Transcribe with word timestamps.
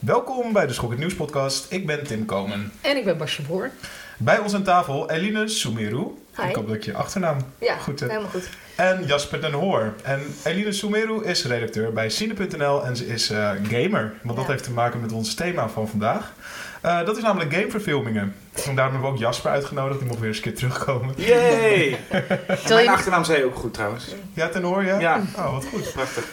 Welkom 0.00 0.52
bij 0.52 0.66
de 0.66 0.72
Schok 0.72 0.90
het 0.90 0.98
Nieuws 0.98 1.14
podcast. 1.14 1.72
Ik 1.72 1.86
ben 1.86 2.04
Tim 2.06 2.24
Komen. 2.24 2.72
En 2.80 2.96
ik 2.96 3.04
ben 3.04 3.18
Basje 3.18 3.42
Boer. 3.42 3.70
Bij 4.18 4.38
ons 4.38 4.54
aan 4.54 4.62
tafel 4.62 5.10
Eline 5.10 5.48
Soumeru. 5.48 6.06
Hi. 6.36 6.48
Ik 6.48 6.54
hoop 6.54 6.66
dat 6.66 6.76
ik 6.76 6.84
je 6.84 6.94
achternaam 6.94 7.36
Ja, 7.58 7.76
goed 7.76 8.00
heb. 8.00 8.08
helemaal 8.08 8.30
goed. 8.30 8.48
En 8.80 9.04
Jasper 9.06 9.40
den 9.40 9.52
Hoor. 9.52 9.92
En 10.02 10.34
Eline 10.44 10.72
Soumeru 10.72 11.24
is 11.24 11.44
redacteur 11.44 11.92
bij 11.92 12.10
Cine.nl 12.10 12.84
en 12.84 12.96
ze 12.96 13.06
is 13.06 13.30
eh, 13.30 13.50
gamer. 13.70 14.12
Want 14.22 14.36
dat 14.36 14.46
Ja. 14.46 14.50
heeft 14.52 14.64
te 14.64 14.70
maken 14.72 15.00
met 15.00 15.12
ons 15.12 15.34
thema 15.34 15.68
van 15.68 15.88
vandaag. 15.88 16.32
Eh, 16.80 17.04
dat 17.04 17.16
is 17.16 17.22
namelijk 17.22 17.52
gameverfilmingen. 17.54 18.34
En 18.66 18.74
daarom 18.74 18.94
hebben 18.94 19.00
we 19.00 19.06
ook 19.06 19.18
Jasper 19.18 19.50
uitgenodigd. 19.50 19.98
Die 20.00 20.08
mag 20.08 20.18
weer 20.18 20.28
eens 20.28 20.36
een 20.36 20.42
keer 20.42 20.54
terugkomen. 20.54 21.14
Yay! 21.16 21.98
Mijn 22.68 22.82
je- 22.84 22.90
achternaam 22.90 23.24
zei 23.24 23.38
je 23.38 23.44
ook 23.44 23.56
goed 23.56 23.74
trouwens. 23.74 24.14
Ja, 24.34 24.48
ten 24.48 24.62
hoor, 24.62 24.84
ja? 24.84 24.98
Ja. 25.00 25.20
Oh, 25.36 25.52
wat 25.52 25.64
goed. 25.64 25.92
Prachtig. 25.92 26.24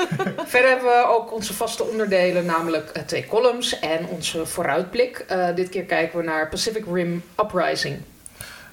Verder 0.52 0.70
hebben 0.70 0.86
we 0.88 1.04
ook 1.08 1.32
onze 1.32 1.54
vaste 1.54 1.84
onderdelen, 1.84 2.44
namelijk 2.44 2.90
eh, 2.90 3.02
twee 3.02 3.26
columns 3.26 3.78
en 3.78 4.06
onze 4.06 4.46
vooruitblik. 4.46 5.18
Eh, 5.28 5.48
dit 5.54 5.68
keer 5.68 5.84
kijken 5.84 6.18
we 6.18 6.24
naar 6.24 6.48
Pacific 6.48 6.84
Rim 6.92 7.22
Uprising. 7.40 7.98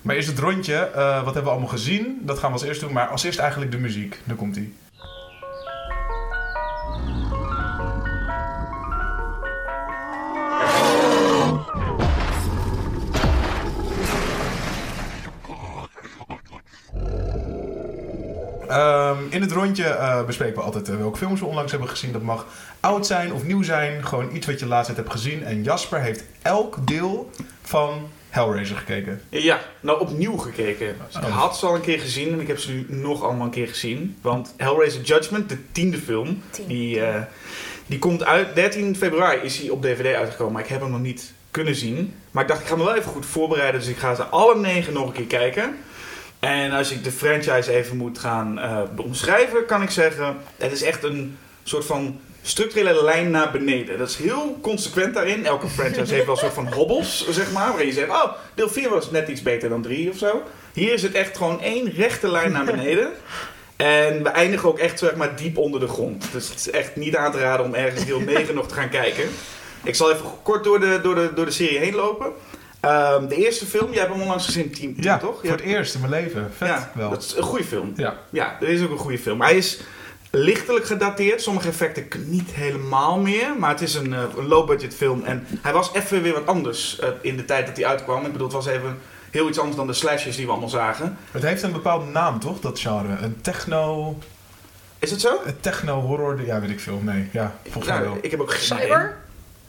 Maar 0.04 0.16
eerst 0.16 0.28
het 0.28 0.40
rondje. 0.40 0.76
Eh, 0.76 1.16
wat 1.16 1.26
hebben 1.26 1.44
we 1.44 1.50
allemaal 1.50 1.68
gezien? 1.68 2.20
Dat 2.22 2.40
gaan 2.40 2.52
we 2.52 2.58
als 2.58 2.68
eerst 2.68 2.82
doen. 2.82 2.94
Maar 2.94 3.08
als 3.08 3.24
eerst 3.24 3.40
eigenlijk 3.40 3.72
de 3.72 3.78
muziek. 3.78 4.20
Daar 4.24 4.36
komt 4.36 4.56
ie. 4.56 4.74
Ehm, 18.68 19.18
in 19.30 19.42
het 19.42 19.52
rondje 19.52 19.86
eh, 19.86 20.26
bespreken 20.26 20.56
we 20.56 20.62
altijd 20.62 20.90
eh, 20.90 20.98
welke 20.98 21.18
films 21.18 21.40
we 21.40 21.46
onlangs 21.46 21.72
hebben 21.72 21.90
gezien. 21.90 22.12
Dat 22.12 22.22
mag 22.22 22.46
oud 22.80 23.08
zijn 23.08 23.34
of 23.34 23.44
nieuw 23.44 23.64
zijn. 23.64 24.06
Gewoon 24.06 24.36
iets 24.36 24.46
wat 24.46 24.60
je 24.60 24.66
laatst 24.66 24.96
hebt 24.96 25.12
gezien. 25.12 25.44
En 25.44 25.64
Jasper 25.64 26.02
heeft 26.02 26.24
elk 26.42 26.88
deel 26.88 27.30
van 27.62 28.10
Hellraiser 28.34 28.78
gekeken. 28.78 29.22
Ja, 29.30 29.60
nou 29.80 30.00
opnieuw 30.00 30.38
gekeken. 30.38 30.88
Ik 30.88 30.96
Oh. 31.24 31.38
had 31.38 31.58
ze 31.58 31.66
al 31.66 31.76
een 31.76 31.82
keer 31.82 32.00
gezien 32.00 32.32
en 32.32 32.40
ik 32.40 32.48
heb 32.48 32.60
ze 32.60 32.72
nu 32.72 32.86
nog 32.88 33.24
allemaal 33.24 33.46
een 33.46 33.52
keer 33.52 33.68
gezien. 33.68 34.18
Want 34.22 34.54
Hellraiser 34.58 35.02
Judgment, 35.02 35.50
de 35.50 35.58
tiende 35.72 35.98
film, 35.98 36.42
die, 36.68 37.02
eh, 37.06 37.22
die 37.86 38.00
komt 38.00 38.24
uit. 38.24 38.56
13 38.56 38.96
februari 38.96 39.42
is 39.42 39.58
hij 39.60 39.70
op 39.70 39.82
DVD 39.82 40.16
uitgekomen, 40.16 40.54
maar 40.54 40.62
ik 40.64 40.68
heb 40.70 40.82
hem 40.82 40.92
nog 40.92 41.00
niet 41.02 41.34
kunnen 41.52 41.76
zien. 41.76 42.14
Maar 42.32 42.44
ik 42.44 42.50
dacht, 42.50 42.62
ik 42.62 42.68
ga 42.68 42.76
me 42.76 42.84
wel 42.84 42.96
even 42.96 43.12
goed 43.12 43.26
voorbereiden, 43.26 43.80
dus 43.80 43.90
ik 43.90 43.98
ga 43.98 44.16
ze 44.16 44.24
alle 44.24 44.60
negen 44.60 44.94
nog 44.94 45.08
een 45.08 45.14
keer 45.14 45.40
kijken. 45.40 45.76
En 46.40 46.72
als 46.72 46.92
ik 46.92 47.04
de 47.04 47.12
franchise 47.12 47.72
even 47.72 47.98
moet 47.98 48.20
gaan 48.20 48.60
eh, 48.60 48.82
omschrijven, 48.98 49.66
kan 49.66 49.82
ik 49.82 49.90
zeggen: 49.90 50.38
het 50.58 50.72
is 50.72 50.82
echt 50.84 51.04
een 51.04 51.38
soort 51.64 51.86
van 51.86 52.20
structurele 52.44 53.04
lijn 53.04 53.32
naar 53.32 53.52
beneden. 53.52 53.98
Dat 53.98 54.10
is 54.10 54.16
heel 54.16 54.58
consequent 54.62 55.14
daarin. 55.14 55.46
Elke 55.46 55.68
franchise 55.68 56.14
heeft 56.14 56.26
wel 56.26 56.36
een 56.36 56.42
soort 56.42 56.54
van 56.54 56.74
hobbels, 56.74 57.28
zeg 57.30 57.52
maar. 57.52 57.68
Waarin 57.68 57.88
je 57.88 57.94
zegt: 57.94 58.10
oh, 58.10 58.32
deel 58.54 58.70
4 58.70 58.90
was 58.90 59.12
net 59.12 59.28
iets 59.28 59.42
beter 59.42 59.70
dan 59.70 59.82
3 59.82 60.10
of 60.10 60.18
zo. 60.18 60.42
Hier 60.74 60.94
is 60.94 61.02
het 61.02 61.14
echt 61.14 61.38
gewoon 61.38 61.62
één 61.62 61.92
rechte 61.92 62.28
lijn 62.32 62.52
naar 62.52 62.66
beneden. 62.66 63.10
En 63.76 64.24
we 64.24 64.30
eindigen 64.30 64.70
ook 64.70 64.80
echt 64.80 65.00
zeg 65.00 65.16
maar, 65.16 65.36
diep 65.36 65.58
onder 65.58 65.80
de 65.80 65.88
grond. 65.88 66.26
Dus 66.32 66.50
het 66.50 66.58
is 66.60 66.70
echt 66.70 66.96
niet 66.96 67.16
aan 67.16 67.32
te 67.32 67.40
raden 67.40 67.66
om 67.66 67.74
ergens 67.74 68.06
deel 68.06 68.20
9 68.20 68.56
nog 68.56 68.68
te 68.68 68.74
gaan 68.74 68.90
kijken. 68.90 69.24
Ik 69.84 69.96
zal 69.96 70.12
even 70.12 70.26
kort 70.44 70.64
door 70.64 70.80
de, 70.80 71.00
door 71.04 71.16
de, 71.16 71.32
door 71.36 71.46
de 71.46 71.52
serie 71.52 71.78
heen 71.80 71.96
lopen. 71.96 72.32
Ehm, 72.80 73.28
de 73.28 73.36
eerste 73.36 73.66
film, 73.66 73.92
jij 73.92 74.00
hebt 74.00 74.12
hem 74.14 74.22
onlangs 74.22 74.46
gezien, 74.46 74.72
Team, 74.72 74.94
Ja, 74.98 75.18
toch? 75.18 75.40
voor 75.42 75.52
het 75.52 75.62
eerst 75.62 75.94
in 75.94 76.00
mijn 76.00 76.12
leven. 76.12 76.52
Vet 76.58 76.68
ja, 76.68 76.92
wel. 76.96 77.10
dat 77.10 77.24
is 77.24 77.36
een 77.36 77.44
goede 77.44 77.64
film. 77.64 77.94
Ja. 77.96 78.18
Ja, 78.30 78.58
dat 78.60 78.70
is 78.70 78.84
ook 78.84 78.92
een 78.92 78.98
goede 78.98 79.20
film. 79.20 79.42
Hij 79.42 79.58
is 79.58 79.80
lichtelijk 80.36 80.86
gedateerd. 80.86 81.42
Sommige 81.42 81.68
effecten 81.68 82.30
niet 82.30 82.50
helemaal 82.52 83.20
meer. 83.20 83.56
Maar 83.60 83.70
het 83.70 83.82
is 83.82 83.94
een, 83.94 84.14
eh, 84.14 84.24
een 84.38 84.48
low-budget 84.48 84.96
film. 84.96 85.24
En 85.24 85.48
hij 85.62 85.74
was 85.74 85.94
even 85.94 86.22
weer 86.22 86.34
wat 86.34 86.46
anders 86.46 87.00
eh, 87.00 87.10
in 87.22 87.38
de 87.38 87.46
tijd 87.46 87.68
dat 87.68 87.76
hij 87.78 87.86
uitkwam. 87.86 88.26
Ik 88.26 88.32
bedoel, 88.32 88.48
het 88.48 88.56
was 88.56 88.66
even 88.66 88.98
heel 89.32 89.48
iets 89.50 89.58
anders 89.58 89.78
dan 89.78 89.88
de 89.88 89.94
slashes 89.94 90.36
die 90.36 90.46
we 90.46 90.52
allemaal 90.52 90.70
zagen. 90.70 91.18
Het 91.32 91.44
heeft 91.44 91.64
een 91.64 91.72
bepaalde 91.72 92.06
naam, 92.06 92.40
toch? 92.40 92.60
Dat 92.60 92.80
genre. 92.80 93.18
Een 93.22 93.42
techno... 93.42 94.18
Is 95.00 95.12
het 95.12 95.22
zo? 95.22 95.42
Een 95.46 95.60
techno-horror... 95.60 96.46
Ja, 96.46 96.60
weet 96.60 96.70
ik 96.70 96.80
veel. 96.80 97.00
Nee, 97.04 97.30
ja, 97.32 97.56
volgens 97.64 97.86
mij 97.86 97.96
Nou, 97.98 98.10
wel. 98.10 98.18
ik 98.22 98.32
heb 98.32 98.40
ook 98.40 98.52
geen. 98.54 98.78
Cyber? 98.80 99.18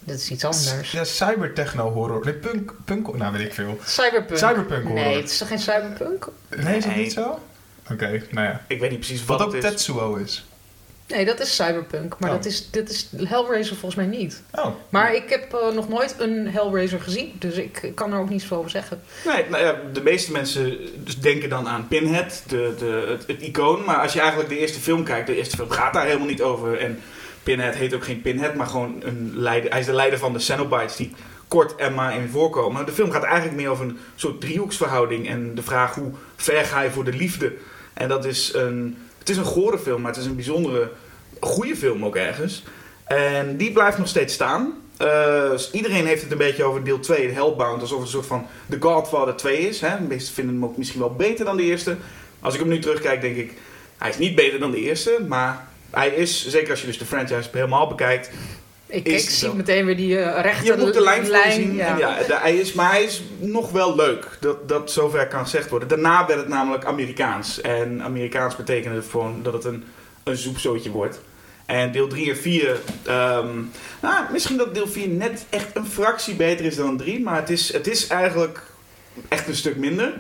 Dat 0.01 0.17
is 0.19 0.31
iets 0.31 0.45
anders. 0.45 0.93
Ja, 0.93 1.05
cyber-techno-horror. 1.05 2.25
Nee, 2.25 2.35
punk... 2.35 2.73
punk 2.85 3.17
nou, 3.17 3.33
weet 3.33 3.47
ik 3.47 3.55
veel. 3.55 3.79
Cyberpunk. 3.85 4.39
Cyberpunk 4.39 4.83
horror. 4.87 5.05
Nee, 5.05 5.17
het 5.17 5.31
is 5.31 5.39
toch 5.39 5.49
geen 5.49 5.59
cyberpunk? 5.59 6.29
Nee, 6.57 6.77
is 6.77 6.85
dat 6.85 6.95
Nee. 6.95 7.03
niet 7.03 7.13
zo? 7.13 7.39
Oké, 7.91 8.23
nou 8.31 8.47
ja. 8.47 8.61
Ik 8.67 8.81
weet 8.81 8.91
niet 8.91 8.99
precies 8.99 9.25
wat, 9.25 9.39
Wat 9.39 9.47
ook 9.47 9.55
het 9.55 9.65
is. 9.65 9.71
Tetsuo 9.71 10.15
is. 10.15 10.47
Nee, 11.09 11.25
dat 11.25 11.41
is 11.41 11.55
cyberpunk. 11.55 12.17
Maar 12.19 12.31
Oh. 12.31 12.37
dat 12.37 12.45
is, 12.45 12.71
dit 12.71 12.91
is 12.91 13.09
Hellraiser 13.25 13.77
volgens 13.77 14.07
mij 14.07 14.19
niet. 14.19 14.43
Oh. 14.53 14.67
Maar 14.89 15.15
ik 15.15 15.29
heb 15.29 15.53
eh, 15.53 15.75
nog 15.75 15.89
nooit 15.89 16.15
een 16.19 16.49
Hellraiser 16.49 17.01
gezien. 17.01 17.33
Dus 17.39 17.55
ik, 17.55 17.93
kan 17.95 18.13
er 18.13 18.19
ook 18.19 18.29
niets 18.31 18.53
over 18.53 18.71
zeggen. 18.71 19.01
Nee, 19.27 19.45
nou 19.49 19.65
ja, 19.65 19.77
de 19.93 20.03
meeste 20.03 20.33
mensen 20.33 20.79
dus 21.05 21.21
denken 21.21 21.49
dan 21.49 21.69
aan 21.69 21.89
Pinhead, 21.89 22.43
de, 22.47 22.75
de, 22.79 23.07
het, 23.09 23.27
het 23.27 23.43
icoon. 23.43 23.85
Maar 23.85 23.97
als 23.97 24.13
je 24.13 24.19
eigenlijk 24.21 24.49
de 24.49 24.59
eerste 24.59 24.81
film 24.81 25.05
kijkt, 25.05 25.27
de 25.27 25.37
eerste 25.37 25.57
film 25.57 25.71
gaat 25.71 25.93
daar 25.93 26.07
helemaal 26.07 26.27
niet 26.27 26.43
over. 26.43 26.79
En 26.79 27.01
Pinhead 27.43 27.75
heet 27.75 27.95
ook 27.95 28.05
geen 28.05 28.23
Pinhead, 28.23 28.55
maar 28.55 28.67
gewoon 28.67 29.03
een 29.05 29.33
leider. 29.35 29.71
Hij 29.71 29.81
is 29.81 29.87
de 29.87 29.93
leider 29.93 30.19
van 30.19 30.33
de 30.33 30.39
Cenobites 30.39 30.97
die 30.97 31.13
kort 31.49 31.75
en 31.75 31.95
maar 31.95 32.17
in 32.17 32.29
voorkomen. 32.29 32.87
De 32.87 32.93
film 32.93 33.11
gaat 33.11 33.23
eigenlijk 33.23 33.57
meer 33.57 33.69
over 33.69 33.85
een 33.85 33.99
soort 34.15 34.41
driehoeksverhouding 34.41 35.29
en 35.29 35.55
de 35.55 35.63
vraag 35.63 35.95
hoe 35.95 36.13
ver 36.37 36.65
ga 36.65 36.81
je 36.81 36.91
voor 36.91 37.05
de 37.05 37.13
liefde. 37.13 37.53
En 37.95 38.09
dat 38.09 38.25
is 38.25 38.55
een, 38.55 38.97
het 39.25 39.33
is 39.33 39.37
een 39.37 39.53
gore 39.53 39.79
film, 39.79 40.01
maar 40.01 40.13
het 40.13 40.21
is 40.21 40.27
een 40.27 40.35
bijzondere, 40.35 40.91
goede 41.41 41.77
film 41.77 42.05
ook 42.05 42.17
ergens. 42.17 42.65
En 43.05 43.57
die 43.57 43.73
blijft 43.73 43.99
nog 43.99 44.09
steeds 44.09 44.35
staan. 44.35 44.73
Eh, 44.97 45.53
iedereen 45.73 46.07
heeft 46.07 46.23
het 46.23 46.33
een 46.33 46.39
beetje 46.39 46.65
over 46.65 46.85
deel 46.85 47.01
2, 47.01 47.31
Hellbound, 47.31 47.81
alsof 47.81 47.97
het 47.97 48.07
een 48.07 48.13
soort 48.13 48.27
van 48.27 48.47
The 48.69 48.77
Godfather 48.81 49.35
2 49.35 49.59
is. 49.59 49.81
Hè? 49.81 49.97
De 49.97 50.03
meesten 50.03 50.35
vinden 50.35 50.55
hem 50.55 50.65
ook 50.65 50.77
misschien 50.77 51.01
wel 51.01 51.15
beter 51.15 51.45
dan 51.45 51.57
de 51.57 51.63
eerste. 51.63 51.97
Als 52.41 52.55
ik 52.55 52.61
hem 52.61 52.69
nu 52.69 52.79
terugkijk, 52.79 53.21
denk 53.21 53.37
ik, 53.37 53.53
hij 53.99 54.09
is 54.09 54.19
niet 54.19 54.35
beter 54.35 54.59
dan 54.59 54.71
de 54.71 54.81
eerste, 54.81 55.25
maar 55.29 55.69
hij 55.91 56.09
is, 56.09 56.49
zeker 56.49 56.71
als 56.71 56.81
je 56.81 56.87
dus 56.87 56.99
de 56.99 57.05
franchise 57.05 57.49
helemaal 57.53 57.89
bekijkt, 57.89 58.31
Ik, 58.95 59.09
ik 59.09 59.19
zie 59.31 59.55
meteen 59.55 59.85
weer 59.87 59.97
die 59.97 60.17
uh, 60.17 60.41
rechte 60.41 60.65
je 60.65 60.77
moet 60.77 60.95
de 60.95 61.01
lijn 61.01 61.53
zien. 61.53 61.75
ja. 61.75 61.87
En 61.93 61.99
ja, 61.99 62.17
de- 62.27 62.39
hij 62.39 62.57
is, 62.57 62.73
maar 62.73 62.91
hij 62.91 63.03
is 63.03 63.23
nog 63.39 63.71
wel 63.71 63.97
leuk. 63.97 64.27
Dat, 64.41 64.69
dat 64.69 64.91
zover 64.91 65.27
kan 65.27 65.43
gezegd 65.43 65.71
worden. 65.71 65.89
Daarna 65.89 66.27
werd 66.27 66.39
het 66.39 66.49
namelijk 66.49 66.85
Amerikaans. 66.85 67.61
En 67.61 68.03
Amerikaans 68.03 68.57
betekende 68.57 69.03
gewoon 69.11 69.43
dat 69.43 69.53
het 69.53 69.65
een, 69.65 69.85
een 70.25 70.37
zoepzootje 70.37 70.91
wordt. 70.91 71.21
En 71.67 71.93
deel 71.93 72.07
3 72.09 72.31
en 72.31 72.37
4... 72.37 72.81
ehm, 73.05 73.47
nou, 74.03 74.25
misschien 74.33 74.57
dat 74.57 74.75
deel 74.75 74.89
4 74.89 75.09
net 75.09 75.45
echt 75.51 75.67
een 75.77 75.87
fractie 75.87 76.35
beter 76.35 76.65
is 76.65 76.77
dan 76.77 76.97
3. 76.97 77.21
Maar 77.23 77.37
het 77.37 77.51
is, 77.51 77.73
het 77.73 77.87
is 77.87 78.07
eigenlijk 78.07 78.63
echt 79.29 79.49
een 79.49 79.55
stuk 79.57 79.77
minder. 79.77 80.13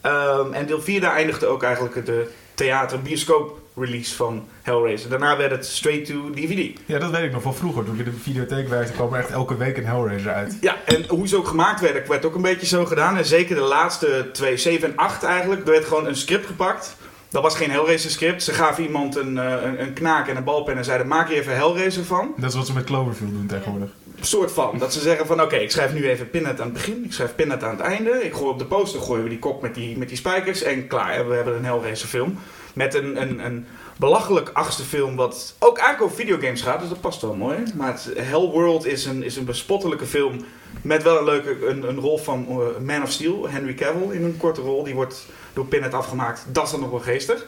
Ehm, 0.00 0.52
en 0.52 0.66
deel 0.66 0.80
4 0.82 1.00
daar 1.00 1.14
eindigde 1.14 1.46
ook 1.46 1.62
eigenlijk 1.62 2.06
de 2.06 2.30
theater-bioscoop 2.54 3.59
release 3.76 4.16
van 4.16 4.48
Hellraiser. 4.62 5.10
Daarna 5.10 5.36
werd 5.36 5.50
het 5.50 5.66
straight 5.66 6.06
to 6.06 6.30
DVD. 6.30 6.78
Ja, 6.86 6.98
dat 6.98 7.10
weet 7.10 7.24
ik 7.24 7.32
nog 7.32 7.42
van 7.42 7.54
vroeger. 7.54 7.84
Toen 7.84 8.00
ik 8.00 8.06
in 8.06 8.12
de 8.12 8.18
videotheek 8.18 8.68
werkte, 8.68 8.92
kwam 8.92 9.12
er 9.12 9.18
echt 9.18 9.30
elke 9.30 9.56
week 9.56 9.76
een 9.76 9.86
Hellraiser 9.86 10.32
uit. 10.32 10.56
Ja, 10.60 10.76
en 10.84 11.04
hoe 11.08 11.28
ze 11.28 11.36
ook 11.36 11.48
gemaakt 11.48 11.80
werden, 11.80 12.08
werd 12.08 12.24
ook 12.24 12.34
een 12.34 12.42
beetje 12.42 12.66
zo 12.66 12.84
gedaan. 12.84 13.16
En 13.16 13.24
zeker 13.24 13.54
de 13.54 13.62
laatste 13.62 14.28
twee, 14.32 14.56
7 14.56 14.88
en 14.88 14.96
8 14.96 15.22
eigenlijk, 15.22 15.60
er 15.60 15.70
werd 15.72 15.84
gewoon 15.84 16.06
een 16.06 16.16
script 16.16 16.46
gepakt. 16.46 16.96
Dat 17.28 17.42
was 17.42 17.56
geen 17.56 17.70
Hellraiser 17.70 18.10
script. 18.10 18.42
Ze 18.42 18.52
gaven 18.52 18.82
iemand 18.82 19.16
een, 19.16 19.38
eh, 19.38 19.62
een, 19.62 19.80
een 19.82 19.92
knaak 19.92 20.28
en 20.28 20.36
een 20.36 20.44
balpen 20.44 20.76
en 20.76 20.84
zeiden: 20.84 21.06
maak 21.06 21.28
er 21.30 21.34
even 21.36 21.56
Hellraiser 21.56 22.04
van. 22.04 22.32
Dat 22.36 22.50
is 22.50 22.56
wat 22.56 22.66
ze 22.66 22.72
met 22.72 22.84
Cloverfield 22.84 23.30
doen 23.32 23.46
tegenwoordig. 23.46 23.90
soort 24.20 24.52
van. 24.52 24.78
Dat 24.78 24.92
ze 24.92 25.00
zeggen 25.00 25.26
van 25.26 25.42
oké, 25.42 25.56
ik 25.56 25.70
schrijf 25.70 25.92
nu 25.92 26.08
even 26.08 26.30
Pinhead 26.30 26.60
aan 26.60 26.64
het 26.64 26.72
begin. 26.72 27.04
Ik 27.04 27.12
schrijf 27.12 27.34
Pinhead 27.34 27.62
aan 27.62 27.70
het 27.70 27.80
einde. 27.80 28.10
Ik 28.24 28.32
gooi 28.32 28.50
op 28.50 28.58
de 28.58 28.64
poster 28.64 29.00
gooien 29.00 29.22
we 29.22 29.28
die 29.28 29.38
kop 29.38 29.62
met 29.62 29.74
die, 29.74 29.98
met 29.98 30.08
die 30.08 30.16
spijkers. 30.16 30.62
En 30.62 30.86
klaar, 30.86 31.28
we 31.28 31.34
hebben 31.34 31.56
een 31.56 31.64
Hellraiser 31.64 32.08
film. 32.08 32.38
Met 32.72 32.94
een, 32.94 33.22
een, 33.22 33.44
een 33.44 33.66
belachelijk 33.96 34.50
achtste 34.52 34.82
film 34.82 35.16
wat 35.16 35.54
ook 35.58 35.78
eigenlijk 35.78 36.12
over 36.12 36.24
videogames 36.24 36.62
gaat. 36.62 36.80
Dus 36.80 36.88
dat 36.88 37.00
past 37.00 37.22
wel 37.22 37.34
mooi. 37.34 37.58
Maar 37.74 37.92
het, 37.92 38.10
Hellworld 38.16 38.86
is 38.86 39.04
een, 39.04 39.22
is 39.22 39.36
een 39.36 39.44
bespottelijke 39.44 40.06
film. 40.06 40.44
Met 40.82 41.02
wel 41.02 41.18
een 41.18 41.24
leuke 41.24 41.66
een, 41.66 41.88
een 41.88 41.98
rol 41.98 42.18
van 42.18 42.46
eh, 42.48 42.84
Man 42.84 43.02
of 43.02 43.10
Steel. 43.10 43.48
Henry 43.48 43.74
Cavill 43.74 44.10
in 44.10 44.24
een 44.24 44.36
korte 44.36 44.60
rol. 44.60 44.84
Die 44.84 44.94
wordt 44.94 45.26
door 45.52 45.66
Pinhead 45.66 45.94
afgemaakt. 45.94 46.44
Dat 46.48 46.64
is 46.64 46.70
dan 46.70 46.80
nog 46.80 46.90
wel 46.90 47.00
geestig. 47.00 47.46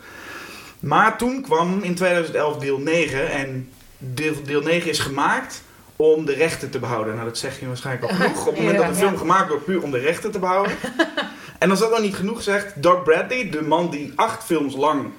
Maar 0.80 1.18
toen 1.18 1.42
kwam 1.42 1.82
in 1.82 1.94
2011 1.94 2.56
deel 2.56 2.78
9. 2.78 3.30
En 3.30 3.70
deel, 3.98 4.34
deel 4.44 4.62
9 4.62 4.90
is 4.90 4.98
gemaakt 4.98 5.62
om 5.96 6.24
de 6.24 6.34
rechten 6.34 6.70
te 6.70 6.78
behouden. 6.78 7.14
Nou, 7.14 7.26
dat 7.26 7.38
zeg 7.38 7.60
je 7.60 7.66
waarschijnlijk 7.66 8.10
al 8.10 8.16
genoeg. 8.18 8.46
Op 8.46 8.54
het 8.54 8.64
moment 8.64 8.78
dat 8.78 8.88
de 8.88 8.94
film 8.94 9.16
gemaakt 9.16 9.48
wordt 9.48 9.64
puur 9.64 9.82
om 9.82 9.90
de 9.90 9.98
rechten 9.98 10.30
te 10.30 10.38
behouden. 10.38 10.72
en 11.62 11.70
als 11.70 11.78
dat 11.78 11.90
dan 11.90 12.02
niet 12.02 12.16
genoeg 12.16 12.42
zegt, 12.42 12.82
Doug 12.82 13.02
Bradley, 13.02 13.50
de 13.50 13.62
man 13.62 13.90
die 13.90 14.12
acht 14.16 14.44
films 14.44 14.74
lang 14.76 15.10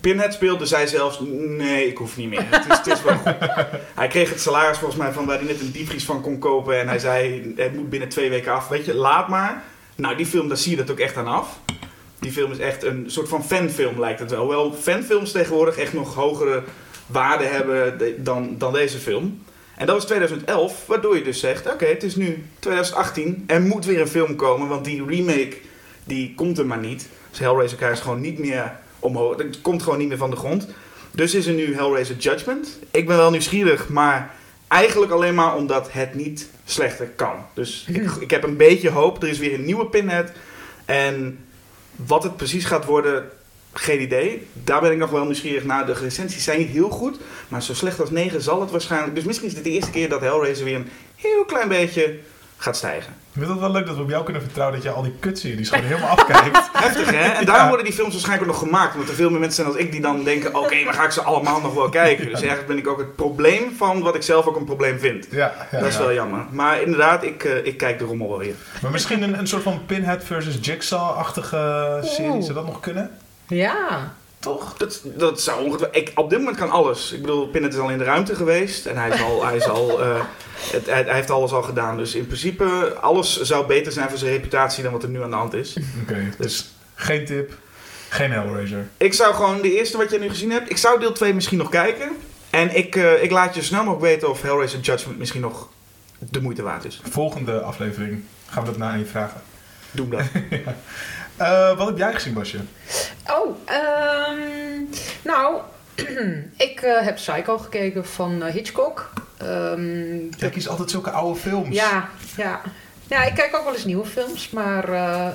Pinhead 0.00 0.32
speelde, 0.32 0.66
zei 0.66 0.88
zelfs, 0.88 1.20
nee, 1.38 1.86
ik 1.86 1.96
hoef 1.96 2.16
niet 2.16 2.28
meer. 2.28 2.44
Het 2.50 2.66
is, 2.70 2.76
het 2.76 2.86
is 2.86 3.02
wel 3.02 3.16
goed. 3.16 3.34
Hij 3.94 4.08
kreeg 4.08 4.28
het 4.28 4.40
salaris 4.40 4.78
volgens 4.78 5.00
mij 5.00 5.12
van 5.12 5.26
waar 5.26 5.36
hij 5.36 5.46
net 5.46 5.60
een 5.60 5.70
diepvries 5.70 6.04
van 6.04 6.20
kon 6.20 6.38
kopen. 6.38 6.80
En 6.80 6.88
hij 6.88 6.98
zei, 6.98 7.52
het 7.56 7.74
moet 7.74 7.90
binnen 7.90 8.08
twee 8.08 8.30
weken 8.30 8.52
af. 8.52 8.68
Weet 8.68 8.84
je, 8.84 8.94
laat 8.94 9.28
maar. 9.28 9.62
Nou, 9.94 10.16
die 10.16 10.26
film, 10.26 10.48
daar 10.48 10.56
zie 10.56 10.70
je 10.70 10.76
dat 10.76 10.90
ook 10.90 10.98
echt 10.98 11.16
aan 11.16 11.26
af. 11.26 11.58
Die 12.18 12.32
film 12.32 12.50
is 12.50 12.58
echt 12.58 12.82
een 12.82 13.04
soort 13.06 13.28
van 13.28 13.44
fanfilm, 13.44 14.00
lijkt 14.00 14.20
het 14.20 14.30
wel. 14.30 14.40
Hoewel 14.40 14.72
fanfilms 14.72 15.32
tegenwoordig 15.32 15.76
echt 15.76 15.92
nog 15.92 16.14
hogere 16.14 16.62
waarde 17.06 17.44
hebben 17.44 17.98
dan, 18.24 18.54
dan 18.58 18.72
deze 18.72 18.98
film. 18.98 19.42
En 19.76 19.86
dat 19.86 19.94
was 19.94 20.04
2011, 20.04 20.86
waardoor 20.86 21.16
je 21.16 21.22
dus 21.22 21.40
zegt, 21.40 21.72
oké, 21.72 21.86
het 21.86 22.02
is 22.02 22.16
nu 22.16 22.44
2018, 22.58 23.44
er 23.46 23.62
moet 23.62 23.84
weer 23.84 24.00
een 24.00 24.08
film 24.08 24.36
komen, 24.36 24.68
want 24.68 24.84
die 24.84 25.04
remake, 25.04 25.56
die 26.06 26.34
komt 26.34 26.58
er 26.58 26.66
maar 26.66 26.78
niet. 26.78 27.08
Dus 27.30 27.38
Hellraiser 27.38 27.76
krijgt 27.76 28.00
gewoon 28.00 28.20
niet 28.20 28.38
meer 28.38 28.72
omhoog, 28.98 29.36
het 29.36 29.60
komt 29.60 29.82
gewoon 29.82 29.98
niet 29.98 30.08
meer 30.08 30.16
van 30.16 30.30
de 30.30 30.36
grond. 30.36 30.68
Dus 31.10 31.34
is 31.34 31.46
er 31.46 31.54
nu 31.54 31.74
Hellraiser 31.74 32.16
Judgment. 32.16 32.78
Ik 32.90 33.06
ben 33.06 33.16
wel 33.16 33.30
nieuwsgierig, 33.30 33.88
maar 33.88 34.34
eigenlijk 34.68 35.12
alleen 35.12 35.34
maar 35.34 35.56
omdat 35.56 35.92
het 35.92 36.14
niet 36.14 36.48
slechter 36.64 37.06
kan. 37.06 37.36
Dus 37.54 37.86
ik, 37.88 38.10
ik 38.10 38.30
heb 38.30 38.42
een 38.42 38.56
beetje 38.56 38.90
hoop, 38.90 39.22
er 39.22 39.28
is 39.28 39.38
weer 39.38 39.54
een 39.54 39.64
nieuwe 39.64 39.86
Pinhead. 39.86 40.32
En 40.84 41.38
wat 41.96 42.22
het 42.22 42.36
precies 42.36 42.64
gaat 42.64 42.84
worden, 42.84 43.30
geen 43.72 44.00
idee. 44.00 44.46
Daar 44.52 44.80
ben 44.80 44.92
ik 44.92 44.98
nog 44.98 45.10
wel 45.10 45.24
nieuwsgierig 45.24 45.64
naar. 45.64 45.86
De 45.86 45.92
recensies 45.92 46.44
zijn 46.44 46.58
niet 46.58 46.68
heel 46.68 46.90
goed, 46.90 47.18
maar 47.48 47.62
zo 47.62 47.74
slecht 47.74 48.00
als 48.00 48.10
9 48.10 48.42
zal 48.42 48.60
het 48.60 48.70
waarschijnlijk. 48.70 49.14
Dus 49.14 49.24
misschien 49.24 49.48
is 49.48 49.54
dit 49.54 49.64
de 49.64 49.70
eerste 49.70 49.90
keer 49.90 50.08
dat 50.08 50.20
Hellraiser 50.20 50.64
weer 50.64 50.76
een 50.76 50.90
heel 51.16 51.44
klein 51.44 51.68
beetje 51.68 52.18
gaat 52.56 52.76
stijgen. 52.76 53.12
Ik 53.12 53.42
vind 53.42 53.48
het 53.48 53.60
wel 53.60 53.70
leuk 53.70 53.86
dat 53.86 53.96
we 53.96 54.02
op 54.02 54.08
jou 54.08 54.24
kunnen 54.24 54.42
vertrouwen 54.42 54.76
dat 54.76 54.86
je 54.86 54.94
al 54.94 55.02
die 55.02 55.14
kutseries 55.20 55.68
gewoon 55.68 55.84
helemaal 55.84 56.08
afkijkt. 56.16 56.68
Heftig 56.72 57.10
hè? 57.10 57.32
En 57.32 57.44
daarom 57.44 57.68
worden 57.68 57.84
die 57.86 57.94
films 57.94 58.12
waarschijnlijk 58.12 58.50
ook 58.50 58.56
nog 58.56 58.68
gemaakt. 58.68 58.94
Omdat 58.94 59.08
er 59.08 59.14
veel 59.14 59.30
meer 59.30 59.40
mensen 59.40 59.64
zijn 59.64 59.74
als 59.74 59.84
ik 59.84 59.92
die 59.92 60.00
dan 60.00 60.24
denken: 60.24 60.54
oké, 60.54 60.84
maar 60.84 60.94
ga 60.94 61.04
ik 61.04 61.10
ze 61.10 61.22
allemaal 61.22 61.60
nog 61.60 61.74
wel 61.74 61.88
kijken. 61.88 62.24
Dus 62.24 62.34
eigenlijk 62.34 62.66
ben 62.66 62.78
ik 62.78 62.88
ook 62.88 62.98
het 62.98 63.16
probleem 63.16 63.72
van 63.76 64.02
wat 64.02 64.14
ik 64.14 64.22
zelf 64.22 64.46
ook 64.46 64.56
een 64.56 64.64
probleem 64.64 64.98
vind. 64.98 65.26
Ja, 65.30 65.52
ja, 65.70 65.78
dat 65.78 65.88
is 65.88 65.94
ja. 65.94 66.00
wel 66.00 66.12
jammer. 66.12 66.44
Maar 66.50 66.82
inderdaad, 66.82 67.24
ik, 67.24 67.44
eh, 67.44 67.66
ik 67.66 67.76
kijk 67.76 67.98
de 67.98 68.04
rommel 68.04 68.28
wel 68.28 68.38
weer. 68.38 68.54
Maar 68.82 68.90
misschien 68.90 69.22
een, 69.22 69.38
een 69.38 69.48
soort 69.48 69.62
van 69.62 69.86
Pinhead 69.86 70.24
versus 70.24 70.58
Jigsaw-achtige 70.60 72.00
serie, 72.02 72.42
zou 72.42 72.54
dat 72.54 72.66
nog 72.66 72.80
kunnen? 72.80 73.10
Ja. 73.46 74.12
Toch? 74.46 74.76
Dat, 74.76 75.00
dat 75.04 75.40
zou 75.40 75.64
ongetwijfeld. 75.64 76.08
Ik, 76.08 76.18
op 76.18 76.30
dit 76.30 76.38
moment 76.38 76.56
kan 76.56 76.70
alles. 76.70 77.12
Ik 77.12 77.20
bedoel, 77.20 77.48
Pinhead 77.48 77.72
is 77.72 77.80
al 77.80 77.90
in 77.90 77.98
de 77.98 78.04
ruimte 78.04 78.34
geweest. 78.34 78.86
En 78.86 78.96
hij, 78.96 79.10
is 79.10 79.22
al, 79.22 79.46
hij, 79.46 79.56
is 79.56 79.68
al, 79.68 80.00
eh, 80.02 80.20
het, 80.72 80.86
hij, 80.86 81.02
hij 81.02 81.14
heeft 81.14 81.30
alles 81.30 81.52
al 81.52 81.62
gedaan. 81.62 81.96
Dus 81.96 82.14
in 82.14 82.26
principe, 82.26 82.96
alles 83.00 83.40
zou 83.40 83.66
beter 83.66 83.92
zijn 83.92 84.08
voor 84.08 84.18
zijn 84.18 84.30
reputatie 84.30 84.82
dan 84.82 84.92
wat 84.92 85.02
er 85.02 85.08
nu 85.08 85.22
aan 85.22 85.30
de 85.30 85.36
hand 85.36 85.54
is. 85.54 85.76
Oké, 86.02 86.32
dus 86.38 86.74
geen 86.94 87.24
tip, 87.24 87.52
geen 88.08 88.32
Hellraiser. 88.32 88.88
Ik 88.96 89.14
zou 89.14 89.34
gewoon 89.34 89.62
de 89.62 89.76
eerste 89.76 89.96
wat 89.96 90.10
je 90.10 90.18
nu 90.18 90.28
gezien 90.28 90.50
hebt. 90.50 90.70
Ik 90.70 90.76
zou 90.76 91.00
deel 91.00 91.12
2 91.12 91.34
misschien 91.34 91.58
nog 91.58 91.68
kijken. 91.68 92.10
En 92.50 92.76
ik, 92.76 92.96
eh, 92.96 93.22
ik 93.22 93.30
laat 93.30 93.54
je 93.54 93.62
snel 93.62 93.84
mogelijk 93.84 94.12
weten 94.12 94.30
of 94.30 94.42
Hellraiser 94.42 94.80
Judgment 94.80 95.18
misschien 95.18 95.40
nog 95.40 95.68
de 96.18 96.40
moeite 96.40 96.62
waard 96.62 96.84
is. 96.84 97.00
Volgende 97.10 97.60
aflevering 97.60 98.22
gaan 98.46 98.64
we 98.64 98.68
dat 98.68 98.78
na 98.78 98.90
aan 98.90 98.98
je 98.98 99.06
vragen. 99.06 99.40
Doe 99.90 100.08
dat. 100.08 100.24
Eh, 101.36 101.76
wat 101.76 101.86
heb 101.86 101.98
jij 101.98 102.12
gezien, 102.14 102.34
Basje? 102.34 102.58
Oh, 103.30 103.56
ehm, 103.64 104.80
nou, 105.24 105.60
ik 106.56 106.80
eh, 106.80 107.00
heb 107.00 107.14
Psycho 107.14 107.58
gekeken 107.58 108.06
van 108.06 108.42
eh, 108.42 108.52
Hitchcock. 108.52 109.12
Ehm, 109.36 110.16
Jij 110.38 110.50
kiest 110.50 110.68
altijd 110.68 110.90
zulke 110.90 111.10
oude 111.10 111.38
films. 111.40 111.74
ja, 111.76 112.08
ja. 112.36 112.60
Ja, 113.08 113.24
ik 113.24 113.34
kijk 113.34 113.56
ook 113.56 113.64
wel 113.64 113.72
eens 113.74 113.84
nieuwe 113.84 114.06
films, 114.06 114.50
maar 114.50 114.88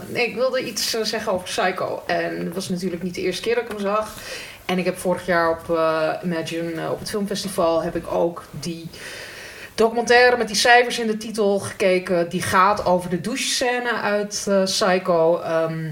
nee, 0.08 0.28
ik 0.28 0.36
wilde 0.36 0.64
iets 0.66 0.90
zeggen 1.02 1.32
over 1.32 1.46
Psycho. 1.46 2.04
En 2.08 2.46
het 2.46 2.54
was 2.54 2.70
natuurlijk 2.70 3.04
niet 3.04 3.16
de 3.16 3.22
eerste 3.22 3.42
keer 3.42 3.56
dat 3.56 3.64
ik 3.64 3.70
hem 3.70 3.80
zag. 3.80 4.14
En 4.66 4.78
ik 4.78 4.86
heb 4.86 4.98
vorig 4.98 5.26
jaar 5.26 5.50
op 5.50 5.70
Imagine, 6.24 6.90
op 6.92 7.00
het 7.00 7.10
filmfestival, 7.10 7.84
heb 7.84 7.96
ik 7.96 8.12
ook 8.14 8.44
die 8.60 8.90
documentaire 9.82 10.38
met 10.38 10.48
die 10.48 10.56
cijfers 10.56 11.00
in 11.00 11.08
de 11.08 11.18
titel 11.18 11.60
gekeken. 11.60 12.30
Die 12.30 12.42
gaat 12.42 12.86
over 12.86 13.10
de 13.10 13.22
douchescène 13.22 13.92
uit 14.02 14.46
eh, 14.50 14.64
Psycho. 14.64 15.40
Ehm, 15.40 15.90